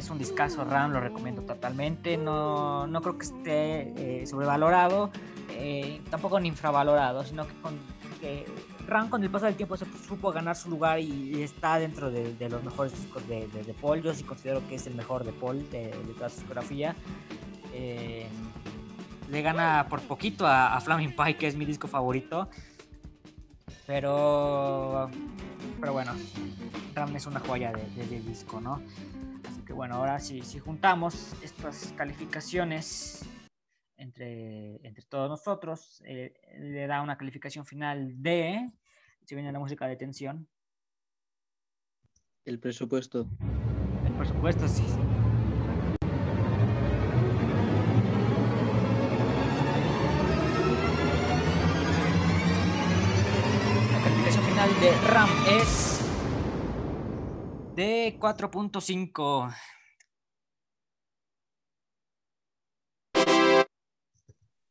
Es 0.00 0.08
un 0.08 0.16
discazo 0.16 0.64
RAM, 0.64 0.92
lo 0.92 1.00
recomiendo 1.00 1.42
totalmente. 1.42 2.16
No, 2.16 2.86
no 2.86 3.02
creo 3.02 3.18
que 3.18 3.26
esté 3.26 4.22
eh, 4.22 4.26
sobrevalorado, 4.26 5.10
eh, 5.50 6.00
tampoco 6.08 6.40
ni 6.40 6.48
infravalorado, 6.48 7.22
sino 7.22 7.44
que 8.18 8.46
RAM 8.86 9.10
con 9.10 9.22
el 9.22 9.28
paso 9.28 9.44
del 9.44 9.56
tiempo 9.56 9.76
se 9.76 9.84
supo 10.08 10.32
ganar 10.32 10.56
su 10.56 10.70
lugar 10.70 11.00
y, 11.00 11.42
está 11.42 11.78
dentro 11.78 12.10
de, 12.10 12.34
los 12.48 12.64
mejores 12.64 12.94
discos 12.98 13.28
de, 13.28 13.46
de, 13.48 13.62
de 13.62 13.74
Paul. 13.74 14.00
Yo 14.00 14.14
sí 14.14 14.24
considero 14.24 14.66
que 14.66 14.76
es 14.76 14.86
el 14.86 14.94
mejor 14.94 15.22
de 15.22 15.32
Paul 15.32 15.68
de, 15.68 15.90
toda 16.16 16.30
su 16.30 16.36
discografía. 16.36 16.96
Eh, 17.74 18.26
le 19.28 19.42
gana 19.42 19.86
por 19.90 20.00
poquito 20.00 20.46
a, 20.46 20.80
Flaming 20.80 21.14
Pie, 21.14 21.36
que 21.36 21.46
es 21.46 21.56
mi 21.56 21.66
disco 21.66 21.88
favorito. 21.88 22.48
Pero, 23.86 25.10
pero 25.78 25.92
bueno, 25.92 26.12
RAM 26.94 27.16
es 27.16 27.26
una 27.26 27.40
joya 27.40 27.70
de 27.70 28.20
disco, 28.20 28.62
¿no? 28.62 28.80
Bueno, 29.74 29.94
ahora 29.94 30.18
si, 30.18 30.42
si 30.42 30.58
juntamos 30.58 31.34
estas 31.42 31.92
calificaciones 31.96 33.24
entre, 33.96 34.86
entre 34.86 35.04
todos 35.04 35.28
nosotros, 35.28 36.02
eh, 36.04 36.34
le 36.58 36.86
da 36.86 37.00
una 37.02 37.16
calificación 37.16 37.64
final 37.64 38.22
de, 38.22 38.70
si 39.24 39.34
viene 39.34 39.52
la 39.52 39.58
música 39.58 39.86
de 39.86 39.96
tensión, 39.96 40.48
El 42.44 42.58
presupuesto. 42.58 43.28
por 44.16 44.26
supuesto, 44.26 44.68
sí. 44.68 44.82
sí. 44.86 45.00
La 53.92 54.02
calificación 54.02 54.44
final 54.44 54.70
de 54.80 54.92
RAM 55.08 55.30
es 55.48 55.99
de 57.74 58.16
4.5. 58.20 59.54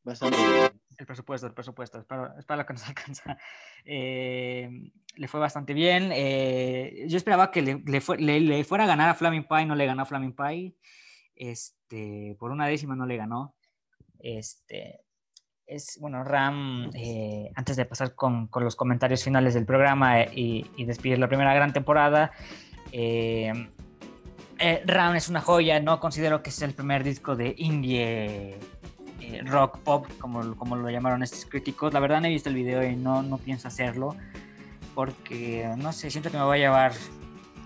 Bastante 0.03 0.37
bien. 0.37 0.81
El 0.97 1.05
presupuesto, 1.05 1.47
el 1.47 1.53
presupuesto, 1.53 1.99
es 1.99 2.05
para, 2.05 2.35
es 2.37 2.45
para 2.45 2.61
lo 2.61 2.65
que 2.67 2.73
nos 2.73 2.83
alcanza. 2.87 3.37
Eh, 3.85 4.69
le 5.15 5.27
fue 5.27 5.39
bastante 5.39 5.73
bien. 5.73 6.09
eh, 6.13 7.05
yo 7.07 7.17
esperaba 7.17 7.51
que 7.51 7.61
le, 7.61 7.81
le 7.85 8.01
fue- 8.01 8.17
le- 8.17 8.39
le 8.41 8.63
fuera 8.63 8.83
a 8.83 8.87
ganar 8.87 9.09
a 9.09 9.13
Flaming 9.15 9.45
Pie, 9.47 9.65
no 9.65 9.75
le 9.75 9.85
ganó 9.85 10.01
a 10.03 10.05
Flaming 10.05 10.35
Pie. 10.35 10.75
Este, 11.35 12.35
por 12.39 12.51
una 12.51 12.67
décima 12.67 12.95
no 12.95 13.05
le 13.05 13.15
ganó. 13.17 13.55
Este, 14.19 15.01
es, 15.65 15.97
bueno, 16.01 16.23
Ram, 16.23 16.89
eh, 16.95 17.51
antes 17.55 17.77
de 17.77 17.85
pasar 17.85 18.13
con, 18.15 18.47
con 18.47 18.63
los 18.65 18.75
comentarios 18.75 19.23
finales 19.23 19.53
del 19.53 19.65
programa 19.65 20.23
y, 20.23 20.69
y 20.75 20.83
despedir 20.85 21.17
la 21.19 21.29
primera 21.29 21.53
gran 21.53 21.71
temporada, 21.71 22.31
eh, 22.91 23.69
eh, 24.59 24.83
es 25.15 25.29
una 25.29 25.41
joya, 25.41 25.79
no 25.79 25.99
considero 25.99 26.43
que 26.43 26.51
sea 26.51 26.67
el 26.67 26.73
primer 26.73 27.03
disco 27.03 27.35
de 27.35 27.55
indie 27.57 28.57
eh, 29.21 29.41
rock 29.45 29.79
pop, 29.79 30.07
como, 30.19 30.55
como 30.55 30.75
lo 30.75 30.89
llamaron 30.89 31.23
estos 31.23 31.45
críticos. 31.45 31.93
La 31.93 31.99
verdad 31.99 32.21
no 32.21 32.27
he 32.27 32.31
visto 32.31 32.49
el 32.49 32.55
video 32.55 32.83
y 32.83 32.95
no, 32.95 33.21
no 33.21 33.37
pienso 33.37 33.67
hacerlo, 33.67 34.15
porque 34.95 35.71
no 35.77 35.93
sé, 35.93 36.09
siento 36.09 36.31
que 36.31 36.37
me 36.37 36.43
va 36.43 36.53
a 36.53 36.57
llevar 36.57 36.93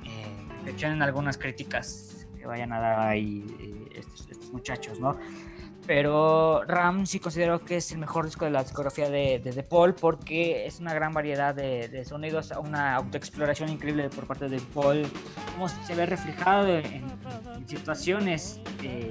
eh, 0.05 0.69
echen 0.69 1.01
algunas 1.01 1.37
críticas 1.37 2.27
que 2.37 2.45
vayan 2.45 2.73
a 2.73 2.79
dar 2.79 2.99
ahí 2.99 3.45
eh, 3.59 4.01
estos 4.17 4.51
muchachos, 4.51 4.99
¿no? 4.99 5.17
Pero 5.85 6.63
Ram 6.63 7.05
sí 7.05 7.19
considero 7.19 7.65
que 7.65 7.77
es 7.77 7.91
el 7.91 7.97
mejor 7.97 8.25
disco 8.25 8.45
de 8.45 8.51
la 8.51 8.63
discografía 8.63 9.09
de, 9.09 9.39
de, 9.39 9.51
de 9.51 9.63
Paul 9.63 9.93
porque 9.93 10.65
es 10.65 10.79
una 10.79 10.93
gran 10.93 11.13
variedad 11.13 11.53
de, 11.53 11.89
de 11.89 12.05
sonidos, 12.05 12.53
una 12.57 12.95
autoexploración 12.95 13.67
increíble 13.69 14.09
por 14.09 14.25
parte 14.25 14.47
de 14.47 14.61
Paul, 14.61 15.05
cómo 15.51 15.67
se 15.67 15.93
ve 15.93 16.05
reflejado 16.05 16.69
en, 16.69 17.03
en 17.55 17.67
situaciones, 17.67 18.61
eh, 18.81 19.09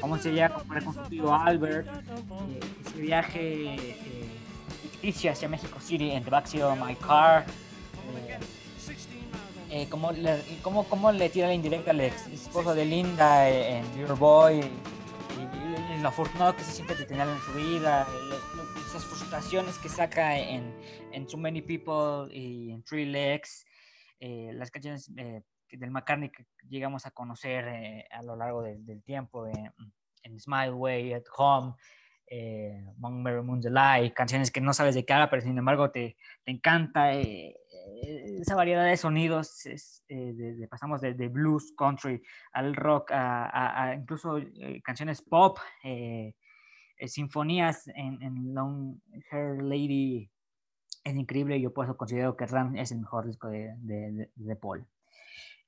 cómo 0.00 0.16
se 0.16 0.30
llega 0.30 0.46
a 0.46 0.54
comparar 0.54 0.84
con 0.84 0.94
su 0.94 1.02
tío 1.02 1.34
Albert, 1.34 1.86
eh, 1.86 2.60
ese 2.86 2.98
viaje 2.98 3.74
eh, 3.74 3.96
ficticio 4.82 5.32
hacia 5.32 5.50
México 5.50 5.78
City 5.80 6.12
en 6.12 6.24
The 6.24 6.30
Backseat 6.30 6.64
of 6.64 6.78
My 6.82 6.94
Car, 6.94 7.44
eh, 8.26 8.38
eh, 9.68 9.86
cómo, 9.90 10.12
le, 10.12 10.40
cómo, 10.62 10.84
cómo 10.84 11.12
le 11.12 11.28
tira 11.28 11.48
la 11.48 11.54
indirecta 11.54 11.90
al 11.90 12.00
ex 12.00 12.26
esposo 12.28 12.74
de 12.74 12.86
Linda 12.86 13.50
en 13.50 13.84
Your 13.98 14.16
Boy, 14.16 14.62
y, 15.96 15.98
y 15.98 16.02
lo 16.02 16.08
afortunado 16.08 16.54
que 16.56 16.62
se 16.62 16.72
siente 16.72 16.94
de 16.94 17.14
en 17.14 17.38
su 17.40 17.52
vida, 17.52 18.06
esas 18.86 19.04
frustraciones 19.04 19.78
que 19.78 19.88
saca 19.88 20.38
en, 20.38 20.74
en 21.12 21.28
So 21.28 21.36
Many 21.36 21.62
People 21.62 22.34
y 22.34 22.72
en 22.72 22.82
Three 22.82 23.06
Legs, 23.06 23.64
eh, 24.20 24.50
las 24.54 24.70
canciones 24.70 25.10
eh, 25.16 25.42
del 25.70 25.90
McCartney 25.90 26.30
que 26.30 26.46
llegamos 26.68 27.06
a 27.06 27.10
conocer 27.10 27.66
eh, 27.68 28.08
a 28.10 28.22
lo 28.22 28.36
largo 28.36 28.62
del, 28.62 29.02
tiempo, 29.02 29.46
en 29.46 30.40
Smile 30.40 30.72
Way, 30.72 31.14
At 31.14 31.24
Home, 31.36 31.74
Among 32.96 33.22
Merry 33.22 33.42
Moons 33.42 33.64
Lie, 33.64 34.12
canciones 34.12 34.50
que 34.50 34.60
no 34.60 34.72
sabes 34.72 34.94
de 34.94 35.04
qué 35.04 35.12
habla, 35.12 35.30
pero 35.30 35.42
sin 35.42 35.56
embargo 35.56 35.90
te, 35.90 36.16
te 36.44 36.50
encanta 36.50 37.14
esa 38.40 38.54
variedad 38.54 38.84
de 38.84 38.96
sonidos, 38.96 39.66
es, 39.66 40.02
eh, 40.08 40.32
de, 40.34 40.54
de- 40.54 40.68
pasamos 40.68 41.00
de, 41.00 41.14
de 41.14 41.28
blues, 41.28 41.72
country, 41.76 42.22
al 42.52 42.74
rock, 42.74 43.10
a, 43.12 43.46
a- 43.46 43.84
a 43.90 43.94
incluso 43.94 44.38
eh, 44.38 44.80
canciones 44.82 45.22
pop, 45.22 45.58
eh, 45.84 46.34
eh, 46.98 47.08
sinfonías 47.08 47.88
en, 47.88 48.22
en 48.22 48.54
Long 48.54 48.98
Hair 49.30 49.62
Lady, 49.62 50.30
es 51.04 51.14
increíble, 51.14 51.60
yo 51.60 51.72
por 51.72 51.84
eso 51.84 51.96
considero 51.96 52.36
que 52.36 52.46
Ram 52.46 52.76
es 52.76 52.90
el 52.90 52.98
mejor 52.98 53.26
disco 53.26 53.48
de, 53.48 53.74
de, 53.78 54.56
Paul. 54.56 54.84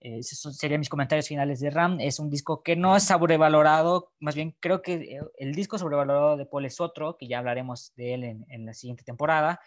Eh, 0.00 0.18
esos 0.18 0.56
serían 0.56 0.80
mis 0.80 0.88
comentarios 0.88 1.28
finales 1.28 1.60
de 1.60 1.70
Ram. 1.70 1.98
Es 2.00 2.18
un 2.18 2.28
disco 2.30 2.62
que 2.62 2.74
no 2.76 2.96
es 2.96 3.04
sobrevalorado, 3.04 4.12
más 4.20 4.34
bien 4.34 4.56
creo 4.58 4.80
que 4.82 4.94
eh, 4.94 5.20
el 5.38 5.54
disco 5.54 5.78
sobrevalorado 5.78 6.36
de 6.36 6.46
Paul 6.46 6.64
es 6.64 6.80
otro, 6.80 7.16
que 7.16 7.28
ya 7.28 7.38
hablaremos 7.38 7.92
de 7.96 8.14
él 8.14 8.24
en, 8.24 8.46
en 8.48 8.66
la 8.66 8.74
siguiente 8.74 9.04
temporada. 9.04 9.60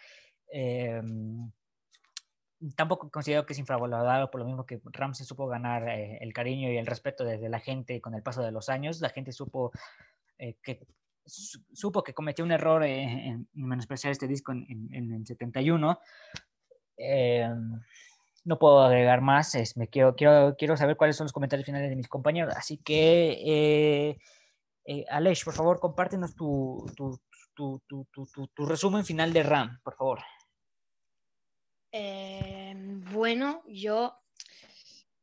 Tampoco 2.76 3.10
considero 3.10 3.44
que 3.44 3.52
es 3.54 3.58
infravalorado, 3.58 4.30
por 4.30 4.40
lo 4.40 4.46
mismo 4.46 4.64
que 4.66 4.80
Ram 4.92 5.14
se 5.14 5.24
supo 5.24 5.46
ganar 5.48 5.88
eh, 5.88 6.18
el 6.20 6.32
cariño 6.32 6.70
y 6.70 6.76
el 6.76 6.86
respeto 6.86 7.24
desde 7.24 7.48
la 7.48 7.58
gente 7.60 8.00
con 8.00 8.14
el 8.14 8.22
paso 8.22 8.42
de 8.42 8.52
los 8.52 8.68
años. 8.68 9.00
La 9.00 9.08
gente 9.10 9.32
supo 9.32 9.72
eh, 10.38 10.56
que 10.62 10.86
su- 11.26 11.60
supo 11.72 12.02
que 12.02 12.14
cometió 12.14 12.44
un 12.44 12.52
error 12.52 12.84
eh, 12.84 13.02
en, 13.02 13.48
en 13.54 13.68
menospreciar 13.68 14.12
este 14.12 14.28
disco 14.28 14.52
en, 14.52 14.64
en- 14.68 14.94
en 14.94 15.12
el 15.14 15.26
71. 15.26 15.98
Eh, 16.96 17.48
no 18.44 18.58
puedo 18.58 18.82
agregar 18.82 19.20
más, 19.20 19.54
es, 19.54 19.76
me 19.76 19.88
quiero, 19.88 20.14
quiero, 20.16 20.56
quiero 20.56 20.76
saber 20.76 20.96
cuáles 20.96 21.16
son 21.16 21.24
los 21.26 21.32
comentarios 21.32 21.64
finales 21.66 21.90
de 21.90 21.96
mis 21.96 22.08
compañeros. 22.08 22.54
Así 22.56 22.76
que, 22.78 24.16
Aleix, 25.10 25.44
por 25.44 25.54
favor, 25.54 25.78
compártenos 25.78 26.34
tu, 26.34 26.84
tu- 26.96 27.20
tu- 27.54 28.48
tu 28.54 28.66
resumen 28.66 29.04
final 29.04 29.32
de 29.32 29.42
RAM, 29.42 29.80
por 29.84 29.94
favor. 29.94 30.20
Eh, 31.92 32.74
bueno, 33.12 33.62
yo, 33.66 34.18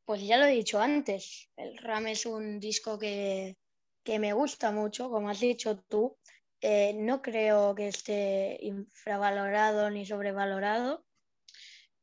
pues 0.04 0.22
ya 0.22 0.38
lo 0.38 0.44
he 0.46 0.52
dicho 0.52 0.80
antes, 0.80 1.50
el 1.56 1.76
RAM 1.78 2.06
es 2.06 2.26
un 2.26 2.60
disco 2.60 2.98
que, 2.98 3.56
que 4.04 4.18
me 4.18 4.32
gusta 4.32 4.70
mucho, 4.70 5.10
como 5.10 5.28
has 5.28 5.40
dicho 5.40 5.78
tú. 5.88 6.16
Eh, 6.62 6.92
no 6.94 7.22
creo 7.22 7.74
que 7.74 7.88
esté 7.88 8.58
infravalorado 8.60 9.90
ni 9.90 10.06
sobrevalorado. 10.06 11.04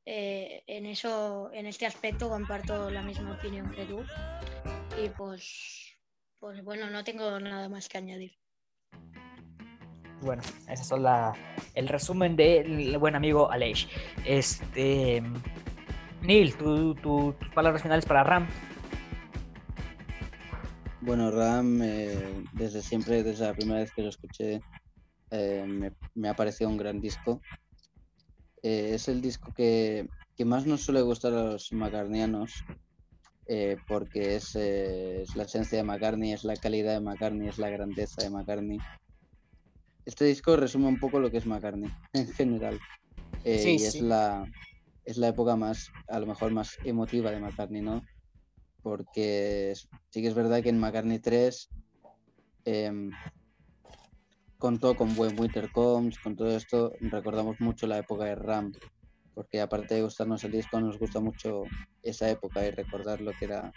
Eh, 0.06 0.64
en 0.68 0.86
eso, 0.86 1.52
en 1.54 1.66
este 1.66 1.86
aspecto 1.86 2.30
comparto 2.30 2.90
la 2.90 3.02
misma 3.04 3.34
opinión 3.34 3.72
que 3.74 3.86
tú. 3.86 4.06
Y 5.04 5.10
pues, 5.10 5.98
pues 6.40 6.64
bueno, 6.64 6.90
no 6.90 7.04
tengo 7.04 7.40
nada 7.40 7.70
más 7.70 7.88
que 7.88 7.98
añadir. 7.98 8.38
Bueno, 10.28 10.42
ese 10.70 10.84
es 10.84 10.92
el 11.74 11.88
resumen 11.88 12.36
del 12.36 12.98
buen 12.98 13.16
amigo 13.16 13.50
Aleix. 13.50 13.88
Este, 14.26 15.24
Neil, 16.22 16.54
tu- 16.58 16.96
tu- 16.96 17.32
tus 17.40 17.50
palabras 17.52 17.82
finales 17.82 18.06
para 18.06 18.26
RAM. 18.26 18.46
Bueno, 21.00 21.32
Ram, 21.32 21.82
eh, 21.82 22.44
desde 22.52 22.82
siempre, 22.82 23.24
desde 23.24 23.46
la 23.46 23.54
primera 23.54 23.80
vez 23.80 23.94
que 23.94 24.02
lo 24.02 24.10
escuché, 24.10 24.60
eh, 25.32 25.94
me, 26.14 26.28
ha 26.28 26.34
parecido 26.34 26.70
un 26.72 26.78
gran 26.78 27.00
disco. 27.00 27.40
Eh, 28.62 28.96
es 28.96 29.08
el 29.08 29.22
disco 29.22 29.54
que, 29.56 30.10
más 30.46 30.66
nos 30.66 30.82
suele 30.82 31.04
gustar 31.04 31.34
a 31.36 31.44
los 31.54 31.72
macarnianos, 31.72 32.66
porque 33.88 34.36
es, 34.36 34.58
es 34.58 35.34
la 35.38 35.44
esencia 35.44 35.78
de 35.78 35.86
McCartney, 35.86 36.34
es 36.34 36.44
la 36.44 36.58
calidad 36.58 36.96
de 36.96 37.00
McCartney, 37.00 37.48
es 37.48 37.58
la 37.60 37.70
grandeza 37.70 38.24
de 38.24 38.30
McCartney. 38.30 38.80
Este 40.08 40.26
disco 40.26 40.56
resume 40.56 40.88
un 40.88 41.00
poco 41.00 41.20
lo 41.20 41.30
que 41.30 41.38
es 41.38 41.46
McCartney 41.46 41.92
en 42.14 42.28
general. 42.34 42.80
eh, 43.44 43.60
Sí, 43.60 43.78
y 43.80 43.84
es 43.84 44.02
la, 44.02 44.46
es 45.06 45.18
la 45.18 45.28
época 45.28 45.56
más, 45.56 45.92
a 46.08 46.20
lo 46.20 46.26
mejor 46.26 46.52
más 46.52 46.80
emotiva 46.84 47.30
de 47.30 47.40
McCartney, 47.40 47.82
¿no? 47.82 48.02
porque 48.88 49.74
sí 50.10 50.22
que 50.22 50.28
es 50.30 50.34
verdad 50.34 50.64
que 50.64 50.70
en 50.70 50.80
McCartney 50.80 51.20
3 51.20 51.70
em, 52.64 53.12
contó 54.58 54.96
con 54.96 55.14
buen 55.14 55.38
Winter 55.38 55.70
Comes, 55.74 56.18
con 56.20 56.38
todo 56.38 56.56
esto, 56.56 56.94
recordamos 57.02 57.60
mucho 57.60 57.86
la 57.86 57.98
época 57.98 58.24
de 58.24 58.36
Ram, 58.36 58.72
porque 59.36 59.60
aparte 59.60 59.96
de 59.96 60.04
gustarnos 60.04 60.42
el 60.46 60.54
disco, 60.54 60.80
nos 60.80 60.98
gusta 60.98 61.20
mucho 61.20 61.64
esa 62.02 62.30
época 62.30 62.66
y 62.66 62.72
recordar 62.72 63.20
lo 63.20 63.34
que 63.34 63.44
era 63.44 63.74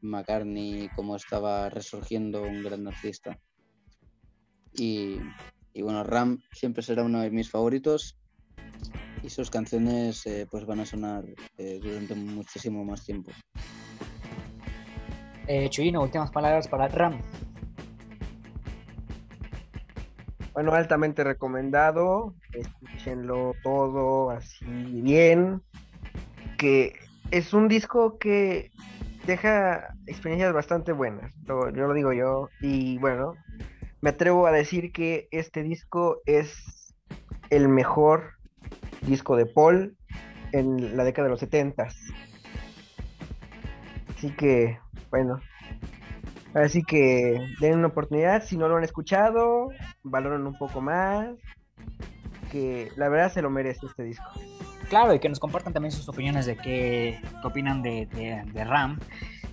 McCartney 0.00 0.86
y 0.86 0.88
cómo 0.88 1.14
estaba 1.14 1.70
resurgiendo 1.70 2.42
un 2.42 2.64
gran 2.64 2.88
artista. 2.88 3.38
Y, 4.74 5.18
y 5.72 5.82
bueno, 5.82 6.02
Ram 6.04 6.38
siempre 6.52 6.82
será 6.82 7.02
uno 7.04 7.20
de 7.20 7.30
mis 7.30 7.50
favoritos 7.50 8.16
y 9.22 9.30
sus 9.30 9.50
canciones 9.50 10.24
eh, 10.26 10.46
pues 10.50 10.64
van 10.66 10.80
a 10.80 10.86
sonar 10.86 11.24
eh, 11.58 11.78
durante 11.82 12.14
muchísimo 12.14 12.84
más 12.84 13.04
tiempo. 13.04 13.30
Eh, 15.46 15.68
Chuyino, 15.68 16.02
últimas 16.02 16.30
palabras 16.30 16.68
para 16.68 16.88
Ram. 16.88 17.20
Bueno, 20.54 20.72
altamente 20.74 21.24
recomendado. 21.24 22.34
Escúchenlo 22.52 23.54
todo 23.62 24.30
así 24.30 24.64
bien. 25.02 25.62
Que 26.58 26.92
es 27.30 27.52
un 27.54 27.68
disco 27.68 28.18
que 28.18 28.70
deja 29.26 29.94
experiencias 30.06 30.52
bastante 30.52 30.92
buenas. 30.92 31.32
lo- 31.46 31.70
yo 31.70 31.86
lo 31.86 31.94
digo 31.94 32.12
yo. 32.12 32.48
Y 32.60 32.98
bueno, 32.98 33.34
me 34.00 34.10
atrevo 34.10 34.46
a 34.46 34.52
decir 34.52 34.92
que 34.92 35.28
este 35.30 35.62
disco 35.62 36.20
es 36.26 36.94
el 37.50 37.68
mejor 37.68 38.32
disco 39.02 39.36
de 39.36 39.46
Paul 39.46 39.96
en 40.52 40.96
la 40.96 41.04
década 41.04 41.26
de 41.26 41.30
los 41.30 41.40
70 41.40 41.88
Así 44.16 44.30
que, 44.32 44.78
bueno. 45.10 45.40
Así 46.52 46.82
que 46.82 47.40
den 47.60 47.78
una 47.78 47.88
oportunidad. 47.88 48.42
Si 48.44 48.56
no 48.56 48.68
lo 48.68 48.76
han 48.76 48.84
escuchado, 48.84 49.70
valoren 50.02 50.46
un 50.46 50.58
poco 50.58 50.80
más. 50.82 51.30
Que 52.52 52.90
la 52.96 53.08
verdad 53.08 53.32
se 53.32 53.40
lo 53.40 53.48
merece 53.48 53.86
este 53.86 54.02
disco. 54.02 54.28
Claro, 54.90 55.14
y 55.14 55.20
que 55.20 55.28
nos 55.28 55.38
compartan 55.38 55.72
también 55.72 55.92
sus 55.92 56.08
opiniones 56.08 56.44
de 56.46 56.56
qué, 56.56 57.20
opinan 57.44 57.80
de- 57.82 58.06
de 58.52 58.64
RAM. 58.64 58.98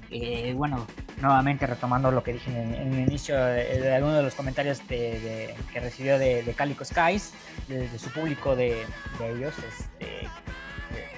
Eh, 0.09 0.53
bueno, 0.55 0.87
nuevamente 1.21 1.67
retomando 1.67 2.11
lo 2.11 2.23
que 2.23 2.33
dije 2.33 2.49
en, 2.49 2.73
en 2.73 2.93
el 2.93 2.99
inicio 3.01 3.35
de, 3.37 3.79
de 3.79 3.95
alguno 3.95 4.15
de 4.15 4.23
los 4.23 4.35
comentarios 4.35 4.79
que 4.79 5.53
recibió 5.73 6.17
de, 6.17 6.53
Calico 6.55 6.85
Skies, 6.85 7.33
de, 7.67 7.89
su 7.99 8.09
público 8.11 8.55
de, 8.55 8.85
ellos, 9.21 9.53
este, 9.57 10.27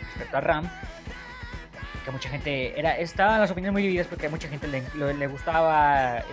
respecto 0.07 0.37
a 0.37 0.41
RAM, 0.41 0.69
que 2.03 2.11
mucha 2.11 2.29
gente, 2.29 2.79
era, 2.79 2.97
estaban 2.97 3.39
las 3.39 3.51
opiniones 3.51 3.73
muy 3.73 3.83
divididas 3.83 4.07
porque 4.07 4.25
a 4.25 4.29
mucha 4.29 4.47
gente 4.47 4.67
le, 4.67 5.27
gustaba, 5.27 6.19
eh, 6.19 6.23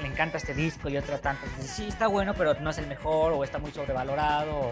le, 0.00 0.08
encanta 0.08 0.38
este 0.38 0.54
disco 0.54 0.88
y 0.88 0.96
otra 0.96 1.18
tanto. 1.18 1.42
Dice, 1.56 1.68
sí, 1.68 1.88
está 1.88 2.06
bueno, 2.06 2.32
pero 2.32 2.54
no 2.60 2.70
es 2.70 2.78
el 2.78 2.86
mejor, 2.86 3.34
o 3.34 3.44
está 3.44 3.58
muy 3.58 3.72
sobrevalorado, 3.72 4.70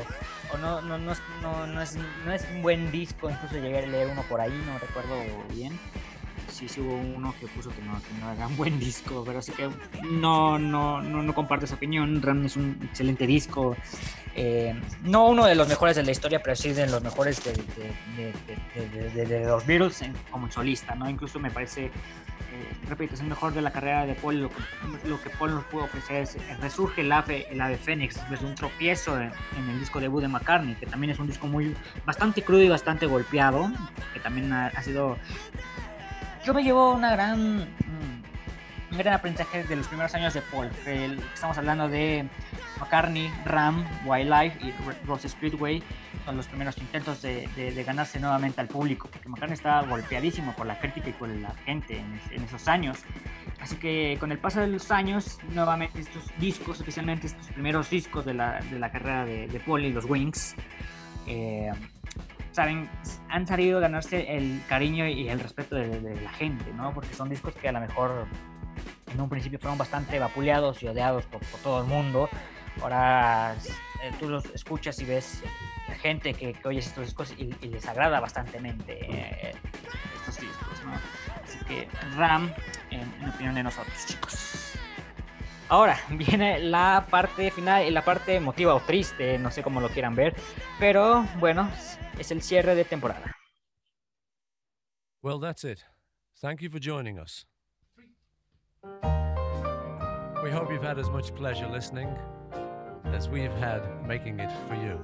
o, 0.51 0.57
no, 0.57 0.81
no, 0.81 1.13
es, 1.13 1.21
no 1.47 2.33
es 2.33 2.47
un 2.55 2.63
buen 2.63 2.91
disco, 2.91 3.29
incluso 3.29 3.57
llegué 3.57 3.81
a 3.81 3.87
leer 3.87 4.09
uno 4.09 4.23
por 4.23 4.41
ahí, 4.41 4.63
no 4.67 4.79
recuerdo 4.79 5.17
bien. 5.51 5.79
Sí, 6.51 6.69
sí 6.69 6.81
hubo 6.81 6.95
uno 6.95 7.35
que 7.41 7.47
puso 7.49 7.71
que 7.71 7.83
no, 7.83 7.95
que 8.01 8.21
no 8.21 8.33
era 8.33 8.47
un 8.47 8.57
buen 8.59 8.79
disco, 8.79 9.23
pero 9.27 9.39
así 9.41 9.53
que 9.53 9.69
no, 10.11 10.59
no, 10.59 11.03
no, 11.03 11.23
no 11.23 11.35
comparto 11.35 11.65
esa 11.65 11.75
opinión. 11.75 12.23
Ram 12.23 12.45
es 12.47 12.57
un 12.57 12.79
excelente 12.85 13.27
disco. 13.27 13.77
Eh, 14.37 14.75
no 15.03 15.29
uno 15.29 15.47
de 15.47 15.55
los 15.55 15.69
mejores 15.69 15.95
de 15.97 16.03
la 16.03 16.11
historia, 16.11 16.43
pero 16.43 16.57
sí 16.57 16.73
de 16.73 16.87
los 16.89 17.03
mejores 17.03 17.43
de, 17.45 17.53
de, 17.53 19.11
de- 19.15 19.27
de- 19.27 19.45
los 19.47 19.65
Beatles 19.65 20.03
como 20.31 20.51
solista, 20.51 20.95
¿no? 20.97 21.09
Incluso 21.09 21.39
me 21.39 21.53
parece, 21.53 21.85
eh, 21.87 21.91
repito, 22.89 23.15
es 23.15 23.21
el 23.21 23.29
mejor 23.29 23.53
de 23.55 23.63
la 23.63 23.71
carrera 23.71 24.07
de 24.07 24.15
Paul. 24.15 24.41
Lo 25.07 25.23
que, 25.23 25.31
Paul 25.31 25.55
nos 25.55 25.65
pudo 25.67 25.85
ofrecer 25.85 26.23
es 26.23 26.35
eh, 26.35 26.41
resurge 26.61 27.03
el 27.03 27.13
ave, 27.13 27.47
el 27.49 27.61
ave 27.61 27.77
Fénix 27.77 28.17
de 28.29 28.45
un 28.45 28.57
tropiezo 28.57 29.17
en, 29.21 29.31
en 29.57 29.69
el 29.71 29.79
disco 29.79 30.01
debut 30.01 30.21
de 30.23 30.27
McCartney, 30.29 30.75
que 30.75 30.87
también 30.87 31.13
es 31.13 31.19
un 31.21 31.29
disco 31.29 31.47
muy 31.47 31.77
bastante 32.05 32.43
crudo 32.43 32.63
y 32.63 32.69
bastante 32.69 33.07
golpeado, 33.07 33.71
que 34.15 34.19
también 34.19 34.53
ha 34.53 34.83
sido 34.83 35.17
yo 36.45 36.55
me 36.55 36.63
llevo 36.63 36.93
una 36.93 37.11
gran 37.13 37.59
mm, 37.59 38.23
un 38.93 38.99
gran 38.99 39.15
aprendizaje 39.15 39.65
de 39.65 39.75
los 39.77 39.89
primeros 39.89 40.15
años 40.15 40.35
de 40.35 40.41
Paul. 40.43 40.71
Estamos 41.35 41.59
hablando 41.59 41.89
de 41.89 42.29
McCartney, 42.79 43.29
Ram, 43.45 43.85
Wildlife 44.07 44.57
y 44.65 44.71
Ro- 44.87 44.95
Rose 45.07 45.29
Speedway. 45.29 45.83
Son 46.25 46.37
los 46.37 46.47
primeros 46.47 46.79
intentos 46.79 47.21
de, 47.21 47.49
ganarse 47.85 48.21
nuevamente 48.21 48.61
al 48.61 48.69
público, 48.69 49.09
porque 49.13 49.29
McCartney 49.29 49.55
estaba 49.55 49.83
golpeadísimo 49.83 50.55
por 50.55 50.67
la 50.67 50.79
crítica 50.79 51.09
y 51.09 51.13
por 51.13 51.29
la 51.29 51.51
gente 51.65 51.99
en, 51.99 52.15
es- 52.15 52.31
en 52.31 52.45
esos 52.45 52.69
años. 52.69 52.99
Así 53.61 53.77
que 53.77 54.17
con 54.21 54.31
el 54.31 54.39
paso 54.39 54.61
de 54.61 54.69
los 54.69 54.89
años, 54.93 55.39
nuevamente 55.53 55.99
estos 56.01 56.23
discos, 56.39 56.79
especialmente 56.79 57.27
estos 57.27 57.49
primeros 57.49 57.91
discos 57.91 58.25
de 58.25 58.35
la, 58.35 58.61
de 58.61 58.79
la 58.79 58.93
carrera 58.93 59.25
de, 59.25 59.49
de 59.49 59.61
Paul 59.61 59.85
y 59.87 59.93
los 59.93 60.05
Wings, 60.05 60.55
eh, 61.27 61.73
saben, 62.55 62.89
han 63.29 63.47
sabido 63.47 63.81
ganarse 63.81 64.37
el 64.37 64.63
cariño 64.69 65.07
y 65.07 65.29
el 65.29 65.41
respeto 65.41 65.75
de, 65.75 66.01
de 66.01 66.21
la 66.21 66.31
gente, 66.31 66.73
¿no? 66.73 66.95
Porque 66.95 67.15
son 67.15 67.29
discos 67.29 67.55
que 67.55 67.69
a 67.69 67.73
lo 67.73 67.81
mejor 67.81 68.27
en 69.13 69.21
un 69.21 69.29
principio 69.29 69.59
fueron 69.59 69.79
bastante 69.79 70.19
vapuleados 70.19 70.83
y 70.83 70.89
odiados 70.89 71.27
por, 71.27 71.41
por 71.41 71.61
todo 71.61 71.81
el 71.81 71.87
mundo. 71.87 72.29
Ahora 72.83 73.55
eh, 74.03 74.13
tú 74.19 74.29
los 74.29 74.45
escuchas 74.47 74.99
y 75.01 75.05
ves 75.05 75.43
gente 76.01 76.35
que, 76.35 76.53
que 76.53 76.69
oye 76.69 76.81
estos 76.81 77.07
discos 77.07 77.35
y, 77.39 77.55
y 77.61 77.69
les 77.69 77.87
agrada 77.87 78.21
bastantemente 78.21 78.99
eh, 79.05 79.55
estos 80.17 80.41
discos, 80.41 80.85
¿no? 80.85 80.93
Así 81.45 81.59
que 81.67 81.89
Ram, 82.17 82.53
en, 82.91 83.01
en 83.23 83.29
opinión 83.29 83.55
de 83.55 83.63
nosotros, 83.63 84.07
chicos. 84.07 84.73
Ahora 85.69 85.99
viene 86.11 86.59
la 86.59 87.07
parte 87.09 87.51
final 87.51 87.85
y 87.85 87.91
la 87.91 88.03
parte 88.03 88.35
emotiva 88.35 88.75
o 88.75 88.81
triste, 88.81 89.39
no 89.39 89.51
sé 89.51 89.63
cómo 89.63 89.81
lo 89.81 89.89
quieran 89.89 90.15
ver, 90.15 90.35
pero 90.79 91.27
bueno, 91.39 91.71
es 92.19 92.31
el 92.31 92.43
cierre 92.43 92.75
de 92.75 92.85
temporada. 92.85 93.35
Well, 95.23 95.39
that's 95.41 95.65
it. 95.65 95.85
Thank 96.41 96.61
you 96.61 96.69
for 96.69 96.79
joining 96.79 97.19
us. 97.19 97.47
We 100.43 100.51
hope 100.51 100.71
you've 100.71 100.83
had 100.83 100.99
as 100.99 101.09
much 101.09 101.35
pleasure 101.35 101.67
listening 101.67 102.09
as 103.07 103.29
we've 103.29 103.55
had 103.59 103.83
making 104.07 104.41
it 104.41 104.51
for 104.69 104.75
you. 104.75 105.01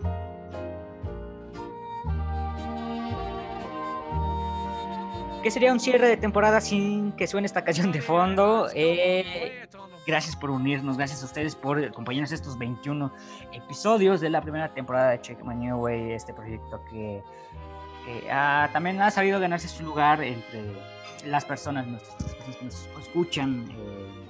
¿Qué 5.42 5.50
sería 5.50 5.72
un 5.72 5.80
cierre 5.80 6.06
de 6.06 6.18
temporada 6.18 6.60
sin 6.60 7.12
que 7.12 7.26
suene 7.26 7.46
esta 7.46 7.64
canción 7.64 7.92
de 7.92 8.02
fondo? 8.02 8.68
Eh, 8.74 9.66
gracias 10.06 10.36
por 10.36 10.50
unirnos, 10.50 10.96
gracias 10.96 11.22
a 11.22 11.26
ustedes 11.26 11.54
por 11.54 11.82
acompañarnos 11.84 12.32
estos 12.32 12.56
21 12.58 13.12
episodios 13.52 14.20
de 14.20 14.30
la 14.30 14.40
primera 14.40 14.72
temporada 14.72 15.10
de 15.10 15.20
Check 15.20 15.42
My 15.42 15.54
New 15.54 15.76
Way, 15.78 16.12
este 16.12 16.32
proyecto 16.34 16.82
que, 16.90 17.22
ah, 18.30 18.68
también 18.72 19.00
ha 19.00 19.10
sabido 19.10 19.38
ganarse 19.40 19.68
su 19.68 19.82
lugar 19.84 20.22
entre 20.22 20.72
las 21.26 21.44
personas, 21.44 21.86
nuestras- 21.86 22.34
personas 22.34 22.56
que 22.56 22.64
nos 22.64 22.88
escuchan. 23.06 23.68
eh, 23.70 24.26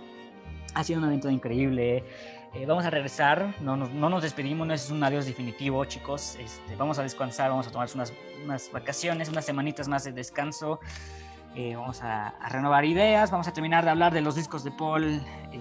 ha 0.74 0.84
sido 0.84 0.98
una 0.98 1.08
aventura 1.08 1.32
increíble. 1.32 2.04
Eh, 2.54 2.66
vamos 2.66 2.84
a 2.84 2.90
regresar, 2.90 3.54
no 3.60 3.76
nos, 3.76 3.90
no 3.90 4.08
nos 4.08 4.22
despedimos, 4.22 4.66
no 4.66 4.74
es 4.74 4.90
un 4.90 5.02
adiós 5.04 5.24
definitivo, 5.26 5.84
chicos. 5.84 6.36
Este, 6.40 6.74
vamos 6.76 6.98
a 6.98 7.02
descansar, 7.02 7.50
vamos 7.50 7.66
a 7.68 7.70
tomarnos 7.70 7.94
unas, 7.94 8.12
unas 8.44 8.70
vacaciones, 8.72 9.28
unas 9.28 9.44
semanitas 9.44 9.86
más 9.88 10.02
de 10.04 10.12
descanso. 10.12 10.80
Eh, 11.56 11.74
vamos 11.74 12.00
a, 12.02 12.32
renovar 12.48 12.84
ideas, 12.84 13.30
vamos 13.30 13.48
a 13.48 13.52
terminar 13.52 13.84
de 13.84 13.90
hablar 13.90 14.14
de 14.14 14.20
los 14.20 14.36
discos 14.36 14.62
de 14.62 14.70
Paul. 14.70 15.04
eh, 15.04 15.60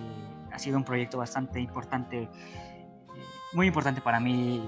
ha 0.51 0.59
sido 0.59 0.77
un 0.77 0.83
proyecto 0.83 1.17
bastante 1.17 1.59
importante, 1.59 2.23
eh, 2.23 2.29
muy 3.53 3.67
importante 3.67 4.01
para 4.01 4.19
mí 4.19 4.61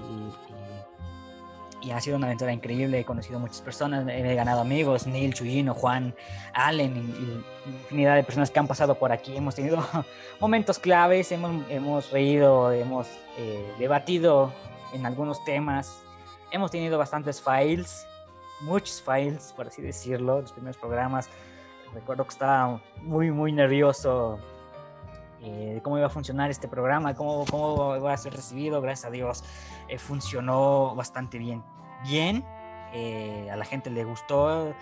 y, 1.82 1.90
ha 1.90 2.00
sido 2.00 2.16
una 2.16 2.26
aventura 2.26 2.52
increíble. 2.52 3.00
He 3.00 3.04
conocido 3.04 3.40
muchas 3.40 3.60
personas, 3.60 4.06
he 4.08 4.34
ganado 4.34 4.60
amigos, 4.60 5.06
Neil, 5.06 5.34
Chuyino, 5.34 5.74
Juan, 5.74 6.14
Allen 6.54 6.96
y, 6.96 7.68
infinidad 7.68 8.14
de 8.14 8.22
personas 8.22 8.50
que 8.50 8.58
han 8.60 8.68
pasado 8.68 8.94
por 8.94 9.10
aquí. 9.10 9.36
Hemos 9.36 9.56
tenido 9.56 9.84
momentos 10.40 10.78
claves, 10.78 11.32
hemos, 11.32 11.68
hemos 11.68 12.10
reído, 12.10 12.70
hemos 12.72 13.08
debatido 13.78 14.52
en 14.92 15.06
algunos 15.06 15.44
temas, 15.44 16.02
hemos 16.52 16.70
tenido 16.70 16.98
bastantes 16.98 17.42
files, 17.42 18.06
muchos 18.62 19.02
files, 19.02 19.52
por 19.56 19.66
así 19.66 19.82
decirlo, 19.82 20.40
los 20.40 20.52
primeros 20.52 20.76
programas. 20.76 21.28
Recuerdo 21.94 22.24
que 22.24 22.30
estaba 22.30 22.80
muy, 23.02 23.30
muy 23.30 23.52
nervioso 23.52 24.38
eh, 25.42 25.80
cómo 25.82 25.98
iba 25.98 26.06
a 26.06 26.10
funcionar 26.10 26.50
este 26.50 26.68
programa, 26.68 27.14
cómo, 27.14 27.44
cómo 27.50 27.96
iba 27.96 28.12
a 28.12 28.16
ser 28.16 28.32
recibido. 28.32 28.80
Gracias 28.80 29.06
a 29.06 29.10
Dios 29.10 29.44
eh, 29.88 29.98
funcionó 29.98 30.94
bastante 30.94 31.38
bien. 31.38 31.62
Bien, 32.04 32.44
eh, 32.92 33.48
a 33.50 33.56
la 33.56 33.64
gente 33.64 33.90
le 33.90 34.04
gustó, 34.04 34.72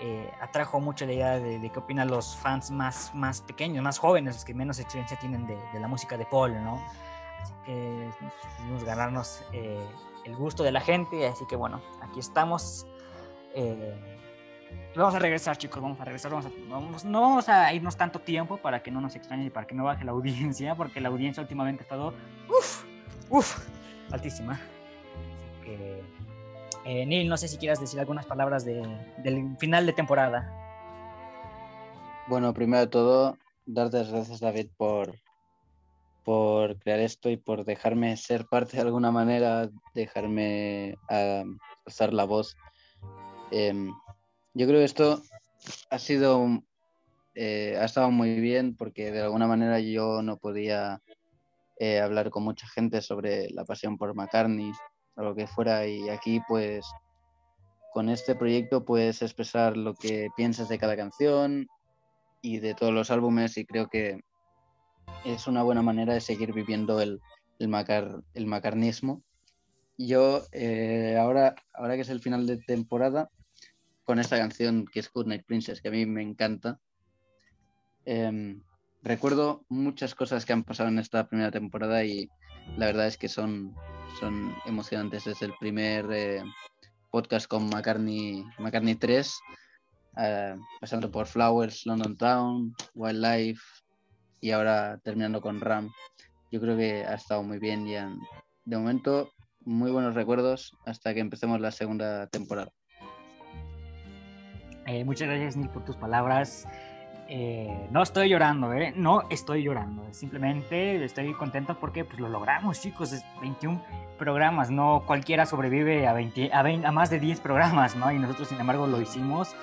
eh, 0.00 0.32
atrajo 0.40 0.80
mucho 0.80 1.06
la 1.06 1.12
idea 1.12 1.38
de, 1.38 1.58
de 1.58 1.70
qué 1.70 1.78
opinan 1.78 2.08
los 2.08 2.36
fans 2.36 2.70
más, 2.70 3.14
más 3.14 3.40
pequeños, 3.40 3.84
más 3.84 3.98
jóvenes, 3.98 4.34
los 4.34 4.44
que 4.44 4.54
menos 4.54 4.78
experiencia 4.78 5.18
tienen 5.18 5.46
de, 5.46 5.56
de 5.72 5.80
la 5.80 5.86
música 5.86 6.16
de 6.16 6.26
Paul, 6.26 6.62
¿no? 6.64 6.82
Así 7.42 7.52
que 7.66 8.10
pudimos 8.58 8.84
ganarnos 8.84 9.42
eh, 9.52 9.84
el 10.24 10.36
gusto 10.36 10.62
de 10.62 10.72
la 10.72 10.80
gente, 10.80 11.26
así 11.26 11.44
que 11.46 11.56
bueno, 11.56 11.80
aquí 12.00 12.20
estamos. 12.20 12.86
Eh, 13.54 13.94
Vamos 14.94 15.14
a 15.14 15.18
regresar, 15.18 15.56
chicos, 15.56 15.80
vamos 15.82 15.98
a 16.00 16.04
regresar. 16.04 16.30
Vamos 16.30 16.46
a- 17.04 17.08
no 17.08 17.20
vamos 17.22 17.48
a 17.48 17.72
irnos 17.72 17.96
tanto 17.96 18.18
tiempo 18.18 18.58
para 18.58 18.82
que 18.82 18.90
no 18.90 19.00
nos 19.00 19.16
extrañe 19.16 19.46
y 19.46 19.50
para 19.50 19.66
que 19.66 19.74
no 19.74 19.84
baje 19.84 20.04
la 20.04 20.12
audiencia, 20.12 20.74
porque 20.74 21.00
la 21.00 21.08
audiencia 21.08 21.40
últimamente 21.42 21.82
ha 21.82 21.84
estado, 21.84 22.14
uff, 22.48 22.84
uff, 23.30 23.68
altísima. 24.10 24.60
Así 25.62 25.78
eh, 26.84 27.06
Neil, 27.06 27.28
no 27.28 27.36
sé 27.36 27.48
si 27.48 27.56
quieras 27.58 27.80
decir 27.80 28.00
algunas 28.00 28.26
palabras 28.26 28.64
de- 28.64 28.86
del 29.18 29.56
final 29.58 29.86
de 29.86 29.92
temporada. 29.92 30.52
Bueno, 32.28 32.52
primero 32.52 32.80
de 32.80 32.86
todo, 32.88 33.38
darte 33.66 33.98
las 33.98 34.10
gracias, 34.10 34.40
David, 34.40 34.68
por, 34.76 35.14
por 36.24 36.76
crear 36.78 36.98
esto 37.00 37.30
y 37.30 37.36
por 37.36 37.64
dejarme 37.64 38.16
ser 38.16 38.46
parte 38.46 38.76
de 38.76 38.82
alguna 38.82 39.10
manera, 39.10 39.70
dejarme 39.94 40.96
ah, 41.08 41.44
alzar 41.86 42.12
la 42.12 42.24
voz. 42.24 42.56
Em, 43.52 43.92
yo 44.54 44.66
creo 44.66 44.80
que 44.80 44.84
esto 44.84 45.22
ha 45.90 45.98
sido, 45.98 46.62
eh, 47.34 47.76
ha 47.78 47.84
estado 47.84 48.10
muy 48.10 48.40
bien 48.40 48.74
porque 48.76 49.12
de 49.12 49.20
alguna 49.20 49.46
manera 49.46 49.78
yo 49.78 50.22
no 50.22 50.38
podía 50.38 51.00
eh, 51.78 52.00
hablar 52.00 52.30
con 52.30 52.44
mucha 52.44 52.66
gente 52.68 53.02
sobre 53.02 53.50
la 53.50 53.64
pasión 53.64 53.98
por 53.98 54.14
McCartney 54.14 54.72
o 55.16 55.22
lo 55.22 55.34
que 55.34 55.46
fuera 55.46 55.86
y 55.86 56.08
aquí 56.08 56.40
pues 56.48 56.86
con 57.92 58.08
este 58.08 58.34
proyecto 58.34 58.86
puedes 58.86 59.20
expresar 59.20 59.76
lo 59.76 59.94
que 59.94 60.28
piensas 60.34 60.70
de 60.70 60.78
cada 60.78 60.96
canción 60.96 61.66
y 62.40 62.58
de 62.58 62.74
todos 62.74 62.92
los 62.92 63.10
álbumes 63.10 63.58
y 63.58 63.66
creo 63.66 63.88
que 63.88 64.20
es 65.26 65.46
una 65.46 65.62
buena 65.62 65.82
manera 65.82 66.14
de 66.14 66.22
seguir 66.22 66.54
viviendo 66.54 67.00
el, 67.00 67.20
el, 67.58 67.68
macar, 67.68 68.22
el 68.32 68.46
macarnismo. 68.46 69.22
Yo 69.98 70.42
eh, 70.52 71.18
ahora, 71.20 71.54
ahora 71.74 71.96
que 71.96 72.00
es 72.00 72.08
el 72.08 72.20
final 72.20 72.46
de 72.46 72.56
temporada, 72.56 73.28
con 74.04 74.18
esta 74.18 74.38
canción 74.38 74.86
que 74.86 75.00
es 75.00 75.12
Good 75.12 75.26
Night 75.26 75.44
Princess, 75.46 75.80
que 75.80 75.88
a 75.88 75.92
mí 75.92 76.06
me 76.06 76.22
encanta, 76.22 76.78
em, 78.04 78.62
recuerdo 79.02 79.64
muchas 79.68 80.14
cosas 80.14 80.44
que 80.44 80.52
han 80.52 80.64
pasado 80.64 80.88
en 80.88 80.98
esta 80.98 81.28
primera 81.28 81.50
temporada 81.50 82.04
y 82.04 82.28
la 82.76 82.86
verdad 82.86 83.06
es 83.06 83.16
que 83.16 83.28
son, 83.28 83.74
son 84.20 84.54
emocionantes 84.66 85.24
desde 85.24 85.46
el 85.46 85.54
primer 85.58 86.06
eh, 86.12 86.42
podcast 87.10 87.46
con 87.46 87.68
McCartney, 87.68 88.44
McCartney 88.58 88.94
3 88.94 89.40
eh, 90.16 90.56
pasando 90.80 91.10
por 91.10 91.26
Flowers, 91.26 91.86
London 91.86 92.16
Town, 92.16 92.74
Wildlife 92.94 93.62
y 94.40 94.50
ahora 94.50 94.98
terminando 95.02 95.40
con 95.40 95.60
Ram. 95.60 95.90
Yo 96.50 96.60
creo 96.60 96.76
que 96.76 97.04
ha 97.04 97.14
estado 97.14 97.42
muy 97.42 97.58
bien 97.58 97.86
y 97.86 97.92
de 97.92 98.76
momento 98.76 99.32
muy 99.60 99.90
buenos 99.90 100.14
recuerdos 100.14 100.76
hasta 100.84 101.14
que 101.14 101.20
empecemos 101.20 101.60
la 101.60 101.70
segunda 101.70 102.26
temporada. 102.26 102.70
Eh, 104.86 105.04
muchas 105.04 105.28
gracias, 105.28 105.56
Neil, 105.56 105.68
por 105.68 105.84
tus 105.84 105.96
palabras. 105.96 106.66
Eh, 107.28 107.88
no 107.90 108.02
estoy 108.02 108.28
llorando, 108.28 108.72
¿eh? 108.74 108.92
No 108.94 109.22
estoy 109.30 109.62
llorando. 109.62 110.04
Simplemente 110.12 111.02
estoy 111.04 111.32
contento 111.34 111.78
porque 111.78 112.04
pues, 112.04 112.20
lo 112.20 112.28
logramos, 112.28 112.80
chicos. 112.80 113.12
Es 113.12 113.24
21 113.40 113.82
programas, 114.18 114.70
no 114.70 115.04
cualquiera 115.06 115.46
sobrevive 115.46 116.06
a, 116.06 116.12
20, 116.12 116.52
a, 116.52 116.62
20 116.62 116.86
a 116.86 116.92
más 116.92 117.10
de 117.10 117.20
10 117.20 117.40
programas, 117.40 117.96
¿no? 117.96 118.12
Y 118.12 118.18
nosotros, 118.18 118.48
sin 118.48 118.60
embargo, 118.60 118.86
lo 118.86 119.00
hicimos. 119.00 119.54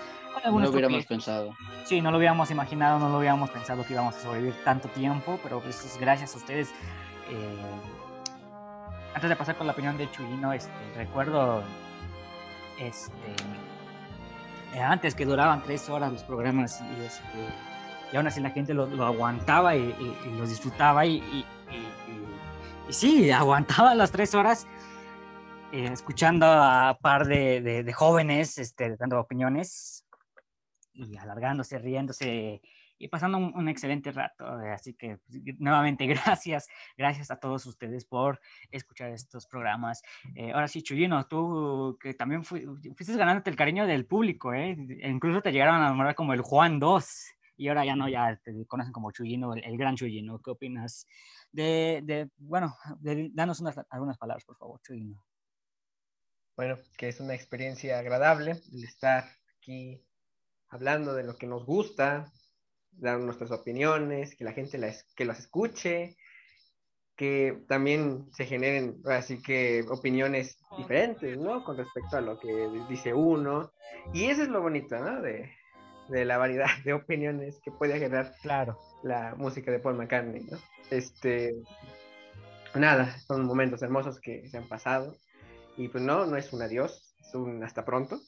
No 0.46 0.60
lo 0.60 0.70
hubiéramos 0.70 1.06
pensado. 1.06 1.54
Sí, 1.86 2.02
no 2.02 2.12
lo 2.12 2.18
hubiéramos 2.18 2.50
imaginado, 2.50 2.98
no 2.98 3.10
lo 3.10 3.18
hubiéramos 3.18 3.50
pensado 3.50 3.86
que 3.86 3.94
íbamos 3.94 4.16
a 4.16 4.20
sobrevivir 4.20 4.56
tanto 4.64 4.88
tiempo, 4.90 5.40
pero 5.44 5.60
pues 5.60 5.84
es 5.84 6.00
gracias 6.00 6.34
a 6.34 6.38
ustedes. 6.38 6.70
Eh, 7.30 7.58
antes 9.14 9.30
de 9.30 9.36
pasar 9.36 9.56
con 9.56 9.68
la 9.68 9.74
opinión 9.74 9.98
de 9.98 10.10
Chuyino, 10.12 10.54
este, 10.54 10.72
recuerdo 10.96 11.62
este, 12.80 13.36
antes 14.78 15.16
que 15.16 15.26
duraban 15.26 15.64
tres 15.64 15.90
horas 15.90 16.12
los 16.12 16.24
programas 16.24 16.82
y, 16.82 17.06
este, 17.06 18.18
aún 18.18 18.28
así 18.28 18.42
la 18.42 18.52
gente 18.52 18.74
lo, 18.74 18.84
aguantaba 19.06 19.76
y, 19.76 19.96
los 20.38 20.50
disfrutaba 20.50 21.06
y, 21.06 21.46
sí, 22.90 23.32
aguantaba 23.32 23.96
las 23.96 24.12
tres 24.12 24.36
horas 24.36 24.68
eh, 25.72 25.90
escuchando 25.92 26.46
a 26.48 26.98
par 27.02 27.28
de 27.28 27.94
jóvenes 27.96 28.58
este, 28.58 28.96
dando 28.98 29.20
opiniones 29.20 30.06
y 30.94 31.18
alargándose, 31.18 31.80
riéndose 31.80 32.62
y 33.00 33.08
pasando 33.08 33.38
un, 33.40 33.54
un 33.56 33.68
excelente 33.70 34.12
rato. 34.12 34.62
eh, 34.62 34.72
Así 34.72 34.94
que 34.94 35.18
pues, 35.18 35.40
nuevamente 35.60 36.06
gracias, 36.06 36.68
gracias 36.98 37.32
a 37.32 37.40
todos 37.40 37.66
ustedes 37.66 38.06
por 38.06 38.40
escuchar 38.70 39.10
estos 39.12 39.48
programas. 39.48 40.04
Eh, 40.36 40.52
ahora 40.52 40.68
sí, 40.68 40.84
Chuyino, 40.84 41.26
tú 41.28 41.98
que 42.00 42.14
también 42.14 42.44
fui- 42.44 42.66
fuiste 42.96 43.16
ganándote 43.18 43.50
el 43.50 43.56
cariño 43.56 43.88
del 43.88 44.06
público, 44.06 44.54
¿eh? 44.54 44.76
E 45.02 45.10
incluso 45.10 45.42
te 45.42 45.52
llegaron 45.52 45.76
a 45.82 45.90
nombrar 45.90 46.14
como 46.14 46.34
el 46.34 46.42
Juan 46.42 46.80
2 46.80 47.32
y 47.58 47.68
ahora 47.68 47.84
ya 47.86 47.96
no, 47.96 48.08
ya 48.08 48.36
te 48.44 48.66
conocen 48.68 48.94
como 48.94 49.12
Chuyino, 49.12 49.54
el, 49.54 49.64
el 49.64 49.78
gran 49.78 49.96
Chuyino. 49.96 50.40
¿Qué 50.42 50.52
opinas? 50.52 51.08
De, 51.52 52.02
de 52.04 52.30
bueno, 52.38 52.76
de- 53.00 53.32
danos 53.34 53.60
unas, 53.60 53.80
algunas 53.90 54.18
palabras, 54.18 54.46
por 54.46 54.56
favor, 54.58 54.80
Chuyino. 54.82 55.24
Bueno, 56.56 56.78
que 56.98 57.08
es 57.08 57.20
una 57.22 57.34
experiencia 57.34 58.00
agradable 58.00 58.62
el 58.74 58.84
estar 58.84 59.26
aquí 59.58 60.04
hablando 60.70 61.14
de 61.14 61.24
lo 61.24 61.38
que 61.38 61.48
nos 61.48 61.66
gusta, 61.66 62.32
dar 63.00 63.20
nuestras 63.20 63.52
opiniones, 63.52 64.36
que 64.36 64.44
la 64.44 64.54
gente 64.54 64.78
las, 64.78 65.04
que 65.16 65.26
las 65.26 65.40
escuche, 65.40 66.18
que 67.16 67.64
también 67.68 68.28
se 68.32 68.46
generen 68.46 69.02
así 69.06 69.42
que 69.42 69.84
opiniones 69.90 70.58
diferentes, 70.78 71.38
¿no? 71.38 71.64
Con 71.66 71.78
respecto 71.78 72.16
a 72.18 72.22
lo 72.22 72.40
que 72.40 72.70
dice 72.88 73.14
uno. 73.14 73.72
Y 74.14 74.26
eso 74.26 74.44
es 74.44 74.48
lo 74.48 74.62
bonito, 74.62 74.98
¿no? 74.98 75.22
De, 75.22 75.52
de 76.10 76.26
la 76.26 76.38
variedad 76.38 76.70
de 76.86 76.94
opiniones 76.94 77.60
que 77.64 77.72
puede 77.72 78.00
generar 78.00 78.34
Claro. 78.42 78.80
la 79.04 79.36
música 79.36 79.72
de 79.72 79.80
Paul 79.80 79.98
McCartney, 79.98 80.44
¿no? 80.44 80.58
Este, 80.92 81.54
nada, 82.76 83.18
son 83.28 83.46
momentos 83.46 83.82
hermosos 83.82 84.20
que 84.20 84.48
se 84.50 84.58
han 84.58 84.68
pasado 84.68 85.16
y 85.78 85.88
pues 85.90 86.04
no, 86.04 86.26
no 86.26 86.36
es 86.38 86.52
un 86.54 86.62
adiós, 86.62 87.16
es 87.20 87.36
un 87.36 87.64
hasta 87.64 87.86
pronto. 87.86 88.20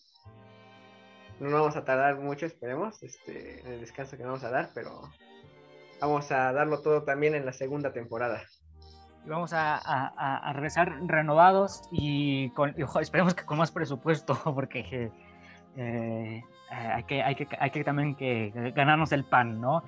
No 1.42 1.52
vamos 1.60 1.76
a 1.76 1.84
tardar 1.84 2.18
mucho, 2.20 2.46
esperemos, 2.46 3.02
este, 3.04 3.62
en 3.62 3.74
el 3.74 3.80
descanso 3.82 4.16
que 4.16 4.24
vamos 4.24 4.44
a 4.44 4.52
dar, 4.52 4.70
pero 4.76 5.02
vamos 6.00 6.32
a 6.32 6.54
darlo 6.54 6.82
todo 6.82 7.04
también 7.04 7.34
en 7.36 7.46
la 7.46 7.54
segunda 7.54 7.92
temporada. 7.92 8.42
Vamos 9.26 9.52
a, 9.54 9.76
a- 9.78 10.48
a- 10.50 10.54
regresar 10.54 11.00
renovados 11.06 11.82
y, 11.92 12.50
con, 12.52 12.76
esperemos 13.02 13.34
que 13.34 13.44
con 13.44 13.58
más 13.58 13.72
presupuesto, 13.72 14.40
porque 14.56 15.12
eh, 15.78 16.44
hay, 16.70 17.04
que, 17.06 17.24
hay, 17.24 17.36
que, 17.36 17.48
hay 17.60 17.70
que 17.72 17.84
también 17.84 18.16
que 18.16 18.72
ganarnos 18.76 19.12
el 19.12 19.24
pan, 19.24 19.60
¿no? 19.60 19.84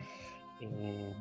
Eh, 0.60 1.14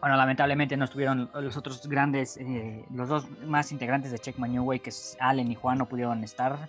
bueno, 0.00 0.16
lamentablemente 0.16 0.76
no 0.76 0.84
estuvieron 0.84 1.28
los 1.34 1.56
otros 1.56 1.86
grandes, 1.88 2.36
eh, 2.38 2.84
los 2.94 3.08
dos 3.08 3.28
más 3.44 3.70
integrantes 3.72 4.12
de 4.12 4.18
Check 4.18 4.38
My 4.38 4.48
New 4.48 4.64
Way, 4.64 4.80
que 4.80 4.90
es 4.90 5.16
Allen 5.20 5.50
y 5.50 5.54
Juan, 5.56 5.76
no 5.78 5.86
pudieron 5.86 6.22
estar, 6.24 6.68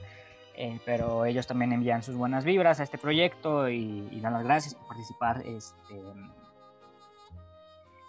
eh, 0.62 0.78
pero 0.84 1.24
ellos 1.24 1.48
también 1.48 1.72
envían 1.72 2.04
sus 2.04 2.16
buenas 2.16 2.44
vibras 2.44 2.82
a 2.82 2.84
este 2.84 2.98
proyecto 2.98 3.70
y, 3.70 4.10
y 4.12 4.20
dan 4.20 4.34
las 4.34 4.44
gracias 4.44 4.76
por 4.76 4.88
participar. 4.88 5.42
Este, 5.46 6.04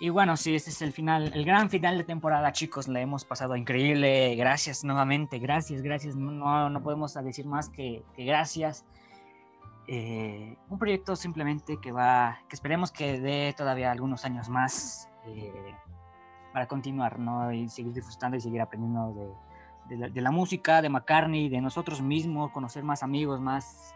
y 0.01 0.09
bueno, 0.09 0.37
sí, 0.37 0.57
este 0.57 0.71
es 0.71 0.83
el 0.83 0.93
final, 0.93 1.31
el 1.33 1.45
gran 1.45 1.71
final 1.71 1.97
de 1.97 2.03
temporada, 2.03 2.51
chicos. 2.51 2.89
La 2.89 3.01
hemos 3.01 3.25
pasado 3.25 3.55
increíble. 3.55 4.35
Gracias 4.35 4.83
nuevamente, 4.83 5.39
gracias, 5.39 5.81
gracias. 5.81 6.17
No, 6.17 6.69
no, 6.69 6.83
podemos 6.83 7.15
decir 7.23 7.47
más 7.47 7.69
que, 7.69 8.03
que 8.17 8.25
gracias. 8.25 8.85
Eh, 9.87 10.57
un 10.69 10.79
proyecto 10.81 11.15
simplemente 11.15 11.79
que 11.81 11.93
va, 11.93 12.41
que 12.49 12.57
esperemos 12.57 12.91
que 12.91 13.21
dé 13.21 13.55
todavía 13.57 13.93
algunos 13.93 14.25
años 14.25 14.49
más 14.49 15.09
eh, 15.25 15.53
para 16.53 16.67
continuar, 16.67 17.21
¿no? 17.21 17.53
Y 17.53 17.69
seguir 17.69 17.93
disfrutando 17.93 18.37
y 18.37 18.41
seguir 18.41 18.61
aprendiendo 18.61 19.13
de, 19.13 19.50
de 19.97 20.21
la, 20.21 20.31
música, 20.31 20.83
de 20.83 20.89
McCartney, 20.89 21.49
de 21.49 21.61
nosotros 21.61 22.01
mismos, 22.01 22.51
conocer 22.53 22.85
más 22.85 23.03
amigos, 23.03 23.41
más, 23.41 23.95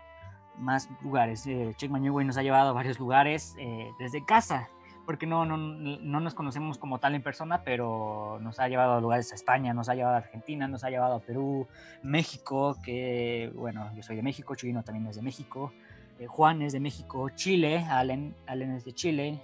más 0.58 0.88
lugares. 1.02 1.46
Eh, 1.46 1.72
Check 1.76 1.90
nos 1.90 2.36
ha 2.36 2.42
llevado 2.42 2.70
a 2.70 2.72
varios 2.72 2.98
lugares 2.98 3.54
eh, 3.58 3.90
desde 3.98 4.24
casa 4.24 4.68
porque 5.04 5.26
no, 5.26 5.44
no, 5.44 5.56
no 5.56 6.20
nos 6.20 6.34
conocemos 6.34 6.78
como 6.78 6.98
tal 6.98 7.14
en 7.14 7.22
persona, 7.22 7.62
pero 7.62 8.38
nos 8.40 8.58
ha 8.58 8.68
llevado 8.68 8.94
a 8.94 9.00
lugares 9.00 9.32
a 9.32 9.34
España, 9.34 9.74
nos 9.74 9.88
ha 9.88 9.94
llevado 9.94 10.14
a 10.14 10.18
Argentina, 10.18 10.66
nos 10.66 10.84
ha 10.84 10.90
llevado 10.90 11.16
a 11.16 11.20
Perú, 11.20 11.66
México, 12.02 12.76
que 12.82 13.52
bueno, 13.54 13.90
yo 13.94 14.02
soy 14.02 14.16
de 14.16 14.22
México, 14.22 14.54
Chuyino 14.54 14.82
también 14.82 15.06
es 15.06 15.16
de 15.16 15.22
México, 15.22 15.72
eh, 16.18 16.26
Juan 16.26 16.62
es 16.62 16.72
de 16.72 16.80
México, 16.80 17.28
Chile, 17.30 17.84
Allen, 17.90 18.34
Allen 18.46 18.72
es 18.72 18.84
de 18.84 18.92
Chile, 18.92 19.40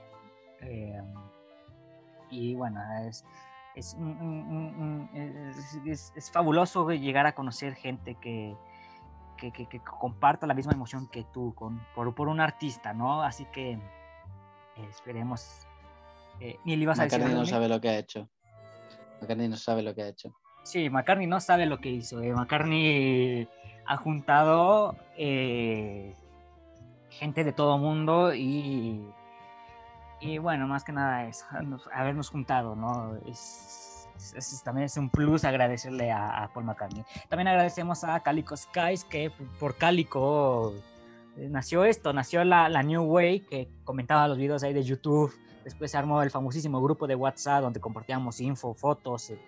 eh, 0.63 1.03
y 2.31 2.55
bueno, 2.55 2.81
es, 3.07 3.25
es, 3.75 3.95
un- 3.95 5.09
es, 5.87 6.13
fabuloso 6.31 6.91
llegar 6.91 7.27
a 7.27 7.35
conocer 7.35 7.75
gente 7.75 8.17
que, 8.17 8.57
que, 9.37 9.53
que- 9.53 9.67
que 9.67 9.81
comparta 9.81 10.47
la 10.47 10.55
misma 10.55 10.73
emoción 10.73 11.07
que 11.09 11.25
tú 11.25 11.55
con, 11.55 11.81
por, 11.95 12.15
por 12.15 12.29
un 12.29 12.41
artista, 12.41 12.93
¿no? 12.93 13.23
Así 13.23 13.45
que 13.47 13.73
eh, 13.73 13.79
esperemos. 14.89 15.67
Eh, 16.41 16.59
ibas 16.65 16.99
a 16.99 17.05
decir 17.05 17.19
McCartney 17.19 17.41
no 17.41 17.47
sabe 17.47 17.69
lo 17.69 17.81
que 17.81 17.89
ha 17.91 17.99
hecho. 17.99 18.29
McCartney 19.21 19.49
no 19.49 19.57
sabe 19.57 19.83
lo 19.83 19.95
que 19.95 20.03
ha 20.03 20.09
hecho. 20.09 20.35
Sí, 20.65 20.91
McCartney 20.91 21.27
no 21.27 21.41
sabe 21.41 21.67
lo 21.67 21.79
que 21.81 21.91
hizo. 21.91 22.21
eh. 22.23 22.33
McCartney 22.33 23.49
ha 23.87 23.97
juntado 23.97 24.97
eh, 25.17 26.15
gente 27.11 27.45
de 27.45 27.53
todo 27.53 27.77
mundo 27.79 28.35
y, 28.35 29.05
y 30.21 30.39
bueno, 30.39 30.67
más 30.67 30.85
que 30.85 30.93
nada 30.93 31.27
es 31.27 31.45
nos- 31.63 31.89
habernos 31.93 32.29
juntado, 32.29 32.77
¿no? 32.77 33.17
Es, 33.27 34.63
también 34.65 34.85
es 34.85 34.97
un 34.99 35.09
plus 35.09 35.45
agradecerle 35.45 36.13
a, 36.13 36.51
Paul 36.53 36.67
McCartney. 36.67 37.05
También 37.29 37.49
agradecemos 37.49 38.05
a 38.05 38.21
Calico 38.21 38.55
Skies, 38.57 39.05
que 39.05 39.33
por 39.59 39.77
Calico 39.77 40.75
eh, 41.37 41.49
nació 41.49 41.85
esto, 41.85 42.13
nació 42.13 42.45
la, 42.45 42.69
New 42.83 43.03
Way, 43.03 43.41
que 43.41 43.69
comentaba 43.85 44.29
los 44.29 44.37
videos 44.37 44.63
ahí 44.63 44.75
de 44.75 44.83
YouTube. 44.83 45.33
Después 45.65 45.91
se 45.91 45.97
armó 45.97 46.23
el 46.23 46.31
famosísimo 46.31 46.83
grupo 46.83 47.07
de 47.07 47.15
WhatsApp 47.15 47.63
donde 47.63 47.81
compartíamos 47.81 48.41
info, 48.41 48.75
fotos, 48.75 49.31
eh, 49.31 49.41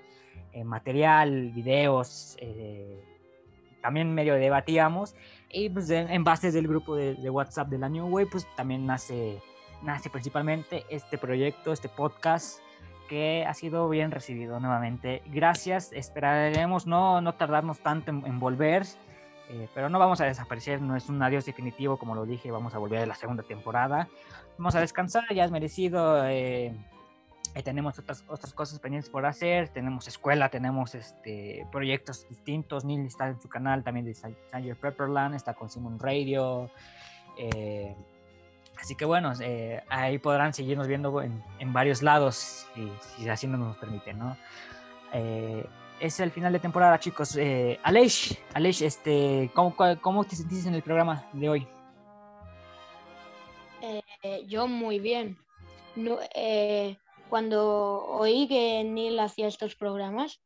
eh, 0.53 0.65
material, 0.65 1.51
videos. 1.51 2.37
también 3.83 4.15
medio 4.15 4.35
debatíamos. 4.35 5.15
Y 5.51 5.69
pues 5.69 5.91
en 5.91 6.25
base 6.25 6.51
del 6.51 6.67
grupo 6.67 6.97
de, 6.97 7.15
de 7.15 7.29
WhatsApp 7.29 7.69
de 7.69 7.79
la 7.79 7.91
New 7.91 8.09
Way, 8.09 8.25
pues 8.27 8.47
también 8.57 8.87
nace, 8.87 9.43
nace 9.83 10.11
principalmente 10.11 10.85
este 10.89 11.19
proyecto, 11.19 11.73
este 11.73 11.89
podcast 11.89 12.61
que 13.09 13.45
ha 13.47 13.55
sido 13.55 13.89
bien 13.89 14.11
recibido 14.11 14.59
nuevamente. 14.61 15.23
Gracias, 15.27 15.93
esperaremos 15.93 16.87
no, 16.87 17.21
no 17.21 17.35
tardarnos 17.35 17.81
tanto 17.81 18.11
en, 18.11 18.39
volver, 18.39 18.85
eh, 19.51 19.69
pero 19.75 19.89
no 19.89 19.99
vamos 19.99 20.21
a 20.21 20.25
desaparecer, 20.25 20.81
no 20.81 20.97
es 20.97 21.09
un 21.09 21.23
adiós 21.23 21.45
definitivo, 21.45 21.99
como 21.99 22.15
lo 22.15 22.25
dije, 22.25 22.51
vamos 22.51 22.75
a 22.75 22.79
volver 22.79 23.03
a 23.03 23.07
la 23.07 23.15
segunda 23.15 23.43
temporada. 23.43 24.09
Vamos 24.57 24.75
a 24.75 24.81
descansar, 24.81 25.25
ya 25.35 25.45
es 25.45 25.51
merecido. 25.51 26.27
eh, 26.27 26.75
eh, 27.55 27.63
tenemos 27.63 27.99
otras, 27.99 28.25
otras 28.29 28.55
cosas 28.55 28.79
pendientes 28.79 29.11
por 29.11 29.27
hacer, 29.27 29.69
tenemos 29.69 30.09
escuela, 30.09 30.49
tenemos 30.49 30.95
este, 30.95 31.67
proyectos 31.71 32.27
distintos. 32.29 32.85
Neil 32.85 33.05
está 33.05 33.29
en 33.29 33.41
su 33.41 33.49
canal 33.49 33.85
también 33.85 34.07
de 34.07 34.15
Sanger 34.15 34.77
Prepperland, 34.77 35.35
está 35.35 35.53
con 35.53 35.69
Simon 35.69 35.99
Radio. 35.99 36.71
eh, 37.37 37.95
así 38.83 38.97
que 38.97 39.05
bueno, 39.05 39.33
eh, 39.41 39.81
ahí 39.89 40.19
podrán 40.19 40.53
seguirnos 40.53 40.89
viendo 40.89 41.23
en, 41.23 41.41
en 41.61 41.73
varios 41.73 42.03
lados, 42.03 42.67
si, 42.75 42.93
si 43.17 43.29
así 43.29 43.47
no 43.47 43.57
nos 43.57 43.77
permite, 43.77 44.13
¿no? 44.13 44.37
Eh, 45.13 45.65
es 46.01 46.19
el 46.19 46.33
final 46.33 46.53
de 46.53 46.59
temporada, 46.59 46.99
chicos. 46.99 47.37
Eh, 47.37 47.79
Aleix, 47.85 48.37
Aleix, 48.55 48.83
este, 48.83 49.53
¿cómo, 49.55 49.77
¿cómo 50.01 50.25
te 50.25 50.35
sentiste 50.35 50.69
en 50.69 50.75
el 50.75 50.83
programa 50.83 51.29
de 51.33 51.49
hoy? 51.49 51.69
Eh, 53.83 54.45
yo 54.49 54.67
muy 54.67 54.99
bien. 54.99 55.39
No, 55.95 56.19
eh, 56.35 56.97
cuando 57.29 58.05
oí 58.05 58.49
que 58.49 58.83
Neil 58.83 59.21
hacía 59.21 59.47
estos 59.47 59.77
programas, 59.77 60.41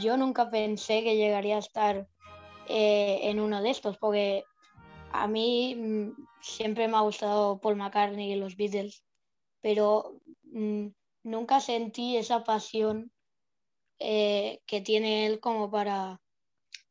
yo 0.00 0.18
nunca 0.18 0.50
pensé 0.50 1.02
que 1.02 1.16
llegaría 1.16 1.56
a 1.56 1.60
estar 1.60 2.06
eh, 2.68 3.20
en 3.22 3.40
uno 3.40 3.62
de 3.62 3.70
estos, 3.70 3.96
porque 3.96 4.44
a 5.12 5.26
mí 5.26 5.74
mm, 5.74 6.26
siempre 6.40 6.88
me 6.88 6.96
ha 6.96 7.00
gustado 7.00 7.60
Paul 7.60 7.76
McCartney 7.76 8.32
y 8.32 8.36
los 8.36 8.56
Beatles, 8.56 9.02
pero 9.60 10.20
mm, 10.44 10.88
nunca 11.24 11.60
sentí 11.60 12.16
esa 12.16 12.44
pasión 12.44 13.12
eh, 13.98 14.62
que 14.66 14.80
tiene 14.80 15.26
él 15.26 15.40
como 15.40 15.70
para 15.70 16.20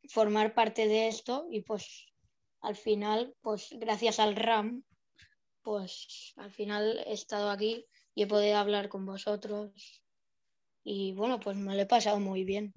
formar 0.08 0.54
parte 0.54 0.86
de 0.86 1.08
esto 1.08 1.46
y 1.50 1.62
pues 1.62 2.06
al 2.60 2.76
final, 2.76 3.34
pues 3.40 3.70
gracias 3.72 4.20
al 4.20 4.36
RAM, 4.36 4.84
pues 5.62 6.34
al 6.36 6.50
final 6.50 7.02
he 7.06 7.12
estado 7.12 7.50
aquí 7.50 7.86
y 8.14 8.22
he 8.22 8.26
podido 8.26 8.58
hablar 8.58 8.88
con 8.88 9.06
vosotros 9.06 10.02
y 10.84 11.12
bueno, 11.12 11.40
pues 11.40 11.56
me 11.56 11.74
lo 11.74 11.82
he 11.82 11.86
pasado 11.86 12.20
muy 12.20 12.44
bien. 12.44 12.72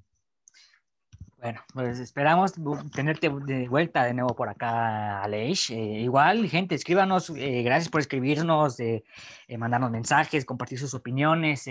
Bueno, 1.44 1.60
pues 1.74 2.00
esperamos 2.00 2.54
tenerte 2.96 3.30
de 3.30 3.68
vuelta 3.68 4.06
de 4.06 4.14
nuevo 4.14 4.34
por 4.34 4.48
acá, 4.48 5.22
Aleix. 5.22 5.72
Eh, 5.72 5.76
igual, 5.76 6.48
gente, 6.48 6.74
escríbanos, 6.74 7.32
eh, 7.32 7.64
gracias 7.64 7.90
por 7.90 8.00
escribirnos, 8.00 8.80
eh, 8.80 9.04
eh, 9.50 9.58
mandarnos 9.58 9.92
mensajes, 9.92 10.46
compartir 10.46 10.80
sus 10.80 10.94
opiniones, 10.94 11.66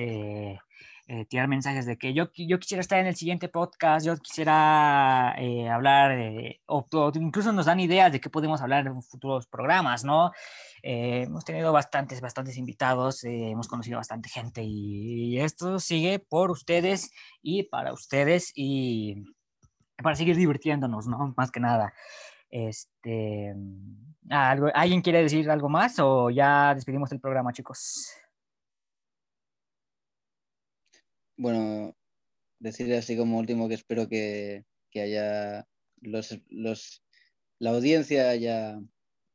tirar 1.28 1.49
mensajes 1.49 1.86
de 1.86 1.97
que 1.97 2.12
yo, 2.12 2.31
yo 2.36 2.59
quisiera 2.59 2.83
estar 2.83 2.99
en 2.99 3.07
el 3.07 3.17
siguiente 3.17 3.49
podcast, 3.49 4.05
yo 4.05 4.18
quisiera 4.18 5.31
hablar, 5.75 6.18
o, 6.67 6.86
incluso 7.15 7.51
nos 7.52 7.65
dan 7.65 7.81
ideas 7.81 8.12
de 8.12 8.20
qué 8.20 8.28
podemos 8.28 8.60
hablar 8.60 8.86
en 8.86 9.02
futuros 9.02 9.47
programas, 9.47 10.05
¿no? 10.05 10.33
Hemos 10.83 11.47
tenido 11.47 11.73
bastantes, 11.73 12.20
bastantes 12.20 12.59
invitados, 12.59 13.25
hemos 13.25 13.68
conocido 13.68 13.97
bastante 13.97 14.28
gente 14.28 14.62
y, 14.65 15.34
y 15.34 15.41
esto 15.41 15.78
sigue 15.78 16.18
por 16.18 16.51
ustedes 16.51 17.10
y 17.41 17.62
para 17.65 17.94
ustedes 17.94 18.52
y 18.55 19.25
para 20.03 20.17
seguir 20.17 20.37
divirtiéndonos, 20.37 21.07
¿no? 21.09 21.35
Más 21.37 21.51
que 21.51 21.61
nada. 21.61 21.93
Este, 22.51 23.55
¿algo- 24.31 24.71
¿Alguien 24.75 25.03
quiere 25.03 25.23
decir 25.23 25.51
algo 25.51 25.69
más 25.69 25.99
o 25.99 26.31
ya 26.31 26.75
despedimos 26.75 27.11
el 27.12 27.21
programa, 27.21 27.53
chicos? 27.53 28.12
Bueno, 31.37 31.97
decir 32.61 32.93
así 32.95 33.17
como 33.17 33.39
último 33.39 33.69
que 33.69 33.75
espero 33.75 34.09
que, 34.09 34.65
que 34.91 35.03
haya 35.03 35.67
los, 36.01 36.39
los, 36.51 37.05
la 37.59 37.71
audiencia 37.71 38.31
haya, 38.31 38.81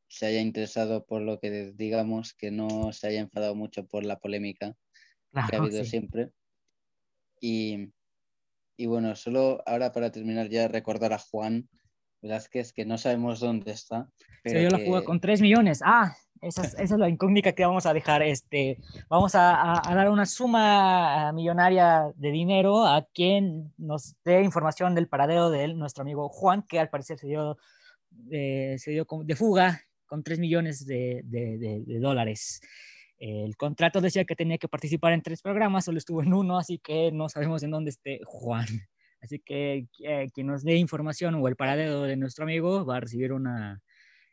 se 0.09 0.27
haya 0.27 0.41
interesado 0.41 1.05
por 1.05 1.21
lo 1.21 1.39
que 1.39 1.73
digamos, 1.73 2.33
que 2.33 2.51
no 2.51 2.93
se 2.93 3.07
haya 3.07 3.21
enfadado 3.21 3.55
mucho 3.55 3.87
por 3.87 4.05
la 4.05 4.19
polémica 4.19 4.75
que 5.45 5.55
ha 5.55 5.59
habido 5.59 5.83
sí. 5.83 5.89
siempre. 5.91 6.31
Y, 7.41 7.93
y 8.77 8.85
bueno, 8.85 9.15
solo 9.15 9.61
ahora 9.65 9.91
para 9.91 10.11
terminar 10.11 10.49
ya 10.49 10.67
recordar 10.67 11.11
a 11.11 11.17
Juan 11.19 11.67
Velázquez, 12.21 12.71
que 12.73 12.85
no 12.85 12.97
sabemos 12.97 13.39
dónde 13.39 13.71
está. 13.71 14.07
Se 14.19 14.27
Pero 14.43 14.59
dio 14.61 14.69
la 14.69 14.77
que- 14.77 14.85
fuga 14.85 15.03
con 15.03 15.19
3 15.19 15.41
millones. 15.41 15.81
Ah, 15.83 16.15
esa 16.41 16.61
es, 16.63 16.73
esa 16.75 16.83
es 16.95 16.99
la 16.99 17.09
incógnita 17.09 17.53
que 17.53 17.65
vamos 17.65 17.85
a 17.87 17.93
dejar. 17.93 18.21
Este, 18.21 18.77
vamos 19.09 19.33
a, 19.35 19.55
a- 19.55 19.81
a 19.91 19.95
dar 19.95 20.09
una 20.11 20.25
suma 20.27 21.27
ah, 21.27 21.33
millonaria 21.33 22.11
de 22.15 22.31
dinero 22.31 22.85
a 22.85 23.05
quien 23.13 23.73
nos 23.77 24.15
dé 24.23 24.43
información 24.43 24.93
del 24.95 25.07
paradero 25.07 25.49
de 25.49 25.63
él, 25.63 25.77
nuestro 25.77 26.03
amigo 26.03 26.29
Juan, 26.29 26.61
que 26.63 26.79
al 26.79 26.89
parecer 26.89 27.17
se 27.17 27.27
dio, 27.27 27.57
eh, 28.31 28.75
se 28.77 28.91
dio 28.91 29.07
de 29.23 29.35
fuga 29.35 29.81
con 30.05 30.23
3 30.23 30.37
millones 30.39 30.85
de, 30.85 31.21
de- 31.25 31.57
de- 31.57 31.83
de 31.85 31.99
dólares. 31.99 32.61
El 33.17 33.57
contrato 33.57 33.99
decía 33.99 34.25
que 34.25 34.35
tenía 34.35 34.57
que 34.57 34.67
participar 34.67 35.13
en 35.13 35.21
tres 35.21 35.41
programas, 35.41 35.85
solo 35.85 35.97
estuvo 35.97 36.21
en 36.21 36.33
uno, 36.33 36.57
así 36.57 36.77
que 36.77 37.11
no 37.11 37.29
sabemos 37.29 37.63
en 37.63 37.71
dónde 37.71 37.89
esté 37.89 38.21
Juan. 38.25 38.67
Así 39.19 39.39
que 39.39 39.87
eh, 40.03 40.29
quien 40.31 40.45
nos 40.45 40.63
dé 40.63 40.75
información 40.75 41.33
o 41.33 41.47
el 41.47 41.55
paradero 41.55 42.03
de 42.03 42.15
nuestro 42.15 42.43
amigo 42.43 42.85
va 42.85 42.97
a 42.97 42.99
recibir 42.99 43.33
una, 43.33 43.81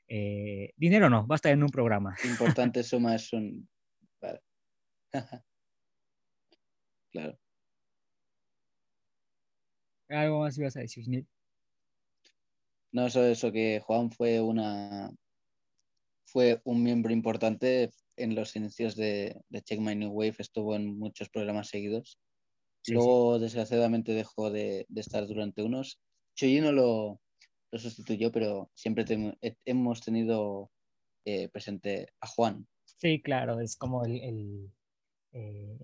eh, 0.08 0.72
dinero 0.76 1.08
no, 1.08 1.26
va 1.26 1.34
a 1.34 1.36
estar 1.36 1.52
en 1.52 1.62
un 1.62 1.70
programa. 1.70 2.14
importantes 2.24 2.88
sumas 2.88 3.26
son. 3.26 3.66
Vale. 4.20 4.40
claro. 7.10 7.38
Algo 10.08 10.40
más 10.40 10.58
ibas 10.58 10.76
a 10.76 10.80
decir, 10.80 11.08
Neil? 11.08 11.26
No, 12.92 13.08
solo 13.08 13.26
eso 13.26 13.50
que 13.50 13.80
Juan 13.80 14.10
fue 14.10 14.40
una 14.40 15.10
fue 16.26 16.60
un 16.64 16.82
miembro 16.82 17.12
importante 17.12 17.90
en 18.16 18.34
los 18.34 18.56
inicios 18.56 18.96
de, 18.96 19.40
de 19.48 19.62
Check 19.62 19.80
My 19.80 19.94
New 19.96 20.10
Wave, 20.12 20.36
estuvo 20.38 20.74
en 20.76 20.98
muchos 20.98 21.28
programas 21.28 21.68
seguidos. 21.68 22.18
Sí, 22.82 22.94
Luego, 22.94 23.38
desgraciadamente, 23.38 24.12
dejó 24.12 24.50
de, 24.50 24.86
de 24.88 25.00
estar 25.00 25.26
durante 25.26 25.62
unos. 25.62 26.00
Choyino 26.36 26.72
lo, 26.72 27.20
lo 27.72 27.78
sustituyó, 27.78 28.30
pero 28.30 28.70
siempre 28.74 29.04
te- 29.04 29.38
he- 29.40 29.56
hemos 29.64 30.02
tenido 30.02 30.70
eh, 31.24 31.48
presente 31.48 32.08
a 32.20 32.26
Juan. 32.26 32.66
Sí, 32.84 33.22
claro, 33.22 33.60
es 33.60 33.76
como 33.76 34.04
el, 34.04 34.20
el, 34.20 34.70
eh, 35.32 35.78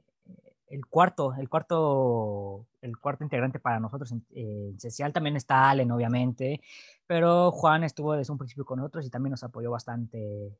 el 0.68 0.86
cuarto, 0.86 1.34
el 1.38 1.48
cuarto, 1.48 2.66
el 2.82 2.98
cuarto 2.98 3.24
integrante 3.24 3.58
para 3.60 3.80
nosotros. 3.80 4.12
En, 4.12 4.24
en 4.30 4.78
Social 4.78 5.12
también 5.12 5.36
está 5.36 5.70
Allen, 5.70 5.90
obviamente, 5.90 6.60
pero 7.06 7.50
Juan 7.50 7.82
estuvo 7.84 8.12
desde 8.14 8.32
un 8.32 8.38
principio 8.38 8.64
con 8.64 8.78
nosotros 8.78 9.06
y 9.06 9.10
también 9.10 9.30
nos 9.32 9.42
apoyó 9.42 9.70
bastante 9.70 10.56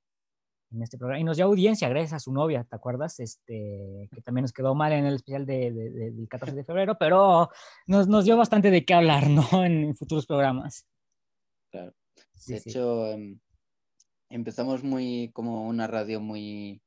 en 0.72 0.82
este 0.82 0.96
programa. 0.98 1.20
Y 1.20 1.24
nos 1.24 1.36
dio 1.36 1.46
audiencia 1.46 1.88
gracias 1.88 2.12
a 2.12 2.18
su 2.20 2.32
novia, 2.32 2.64
¿te 2.64 2.76
acuerdas? 2.76 3.18
Este, 3.20 4.08
que 4.12 4.20
también 4.22 4.42
nos 4.42 4.52
quedó 4.52 4.74
mal 4.74 4.92
en 4.92 5.04
el 5.06 5.14
especial 5.16 5.44
de, 5.46 5.70
de- 5.72 5.90
de- 5.90 6.10
del 6.12 6.28
14 6.28 6.54
de 6.54 6.64
febrero, 6.64 6.96
pero 6.98 7.50
nos, 7.86 8.06
nos 8.08 8.24
dio 8.24 8.36
bastante 8.36 8.70
de 8.70 8.84
qué 8.84 8.94
hablar, 8.94 9.28
¿no? 9.28 9.42
En 9.64 9.94
futuros 9.96 10.26
programas. 10.26 10.86
Claro. 11.70 11.92
Sí, 12.34 12.54
de 12.54 12.60
sí. 12.60 12.70
hecho, 12.70 13.06
em, 13.08 13.38
empezamos 14.30 14.82
muy 14.84 15.30
como 15.32 15.66
una 15.68 15.86
radio 15.86 16.20
muy, 16.20 16.80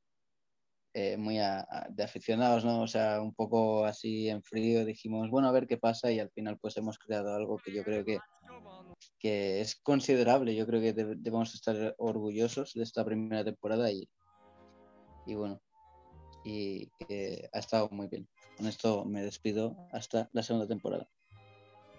eh, 0.93 1.17
muy 1.17 1.37
de 1.37 2.03
aficionados, 2.03 2.63
¿no? 2.65 2.81
O 2.81 2.87
sea, 2.87 3.21
un 3.21 3.33
poco 3.33 3.85
así 3.85 4.29
en 4.29 4.43
frío, 4.43 4.85
dijimos, 4.85 5.29
bueno, 5.29 5.47
a 5.47 5.51
ver 5.51 5.67
qué 5.67 5.77
pasa 5.77 6.11
y 6.11 6.19
al 6.19 6.29
final 6.31 6.57
pues 6.59 6.77
hemos 6.77 6.97
creado 6.99 7.33
algo 7.35 7.57
que 7.57 7.73
yo 7.73 7.83
creo 7.83 8.05
que, 8.05 8.19
que 9.19 9.61
es 9.61 9.75
considerable. 9.81 10.55
Yo 10.55 10.65
creo 10.67 10.81
que 10.81 10.95
deb- 10.95 11.17
debemos 11.17 11.53
estar 11.55 11.95
orgullosos 11.97 12.73
de 12.73 12.83
esta 12.83 13.03
primera 13.03 13.43
temporada 13.43 13.91
y, 13.91 14.07
y 15.25 15.35
bueno, 15.35 15.59
y 16.43 16.87
que 16.99 17.49
ha 17.51 17.59
estado 17.59 17.89
muy 17.89 18.07
bien. 18.07 18.27
Con 18.57 18.67
esto 18.67 19.05
me 19.05 19.23
despido 19.23 19.75
hasta 19.91 20.29
la 20.33 20.43
segunda 20.43 20.67
temporada. 20.67 21.07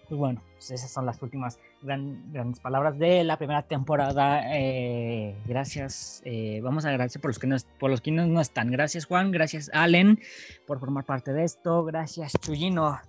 Pues 0.08 0.18
bueno, 0.18 0.42
pues 0.54 0.70
esas 0.70 0.90
son 0.90 1.06
las 1.06 1.20
últimas 1.22 1.58
gran- 1.82 2.30
grandes 2.30 2.60
palabras 2.60 2.98
de 2.98 3.24
la 3.24 3.38
primera 3.38 3.62
temporada. 3.62 4.42
Eh, 4.54 5.34
gracias. 5.46 6.20
eh, 6.24 6.60
vamos 6.62 6.84
a 6.84 6.90
agradecer 6.90 7.20
por 7.22 7.30
los 7.30 7.38
que 7.38 7.46
no, 7.46 7.56
por 7.78 7.90
los 7.90 8.00
que 8.00 8.10
no, 8.10 8.40
están. 8.40 8.70
Gracias 8.70 9.06
Juan, 9.06 9.30
gracias 9.30 9.70
Allen 9.72 10.20
por 10.66 10.78
formar 10.78 11.04
parte 11.04 11.32
de 11.32 11.44
esto. 11.44 11.84
Gracias 11.84 12.32
Chuyino, 12.40 13.00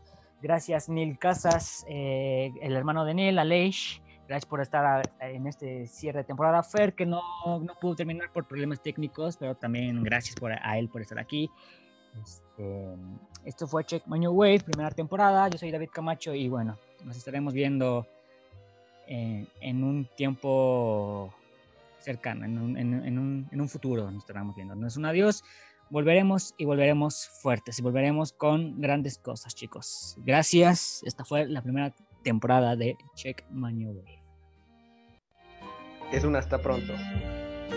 gracias 0.42 0.88
Neil 0.88 1.18
Casas, 1.20 1.86
eh, 1.90 2.52
el 2.62 2.76
hermano 2.76 3.04
de 3.04 3.14
Neil, 3.14 3.40
Aleix. 3.40 4.02
Gracias 4.28 4.46
por 4.48 4.60
estar 4.62 5.04
en 5.20 5.46
este 5.46 5.86
cierre 5.86 6.20
de 6.20 6.24
temporada. 6.24 6.64
Fer, 6.64 6.96
que 6.96 7.06
no, 7.06 7.22
no 7.60 7.76
pudo 7.80 7.96
terminar 7.96 8.32
por 8.32 8.46
problemas 8.48 8.82
técnicos, 8.82 9.38
pero 9.38 9.54
también 9.54 10.02
gracias 10.02 10.36
por, 10.36 10.52
a 10.52 10.80
él 10.80 10.90
por 10.90 11.02
estar 11.02 11.20
aquí. 11.20 11.52
Este, 12.24 12.96
esto 13.44 13.68
fue 13.68 13.84
Check 13.86 14.06
My 14.08 14.20
New 14.20 14.32
Wave, 14.32 14.62
primera 14.62 14.92
temporada. 14.92 15.48
Yo 15.50 15.58
soy 15.58 15.72
David 15.72 15.90
Camacho 15.94 16.34
y 16.34 16.48
bueno, 16.48 16.78
nos 17.04 17.18
estaremos 17.18 17.54
viendo 17.54 18.08
eh, 19.08 19.46
en 19.62 19.84
un 19.84 20.08
tiempo 20.16 21.34
cercano, 22.00 22.46
en 22.46 22.58
un, 22.58 22.78
en- 22.78 23.06
en 23.06 23.20
un- 23.20 23.48
en 23.52 23.62
un 23.62 23.70
futuro 23.70 24.10
nos 24.10 24.24
estaremos 24.24 24.56
viendo. 24.56 24.76
No 24.76 24.88
es 24.88 24.98
un 24.98 25.06
adiós, 25.06 25.44
volveremos 25.90 26.54
y 26.58 26.66
volveremos 26.66 27.28
fuertes 27.42 27.78
y 27.80 27.82
volveremos 27.82 28.32
con 28.34 28.80
grandes 28.82 29.18
cosas, 29.18 29.54
chicos. 29.54 30.16
Gracias. 30.26 31.02
Esta 31.06 31.24
fue 31.26 31.46
la 31.48 31.62
primera 31.62 31.94
temporada 32.24 32.76
de 32.76 32.98
Check 33.16 33.44
My 33.52 33.72
New 33.74 33.92
Wave. 33.92 34.22
Es 36.12 36.24
un 36.24 36.36
hasta 36.36 36.60
pronto. 36.62 36.94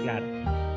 Claro. 0.03 0.68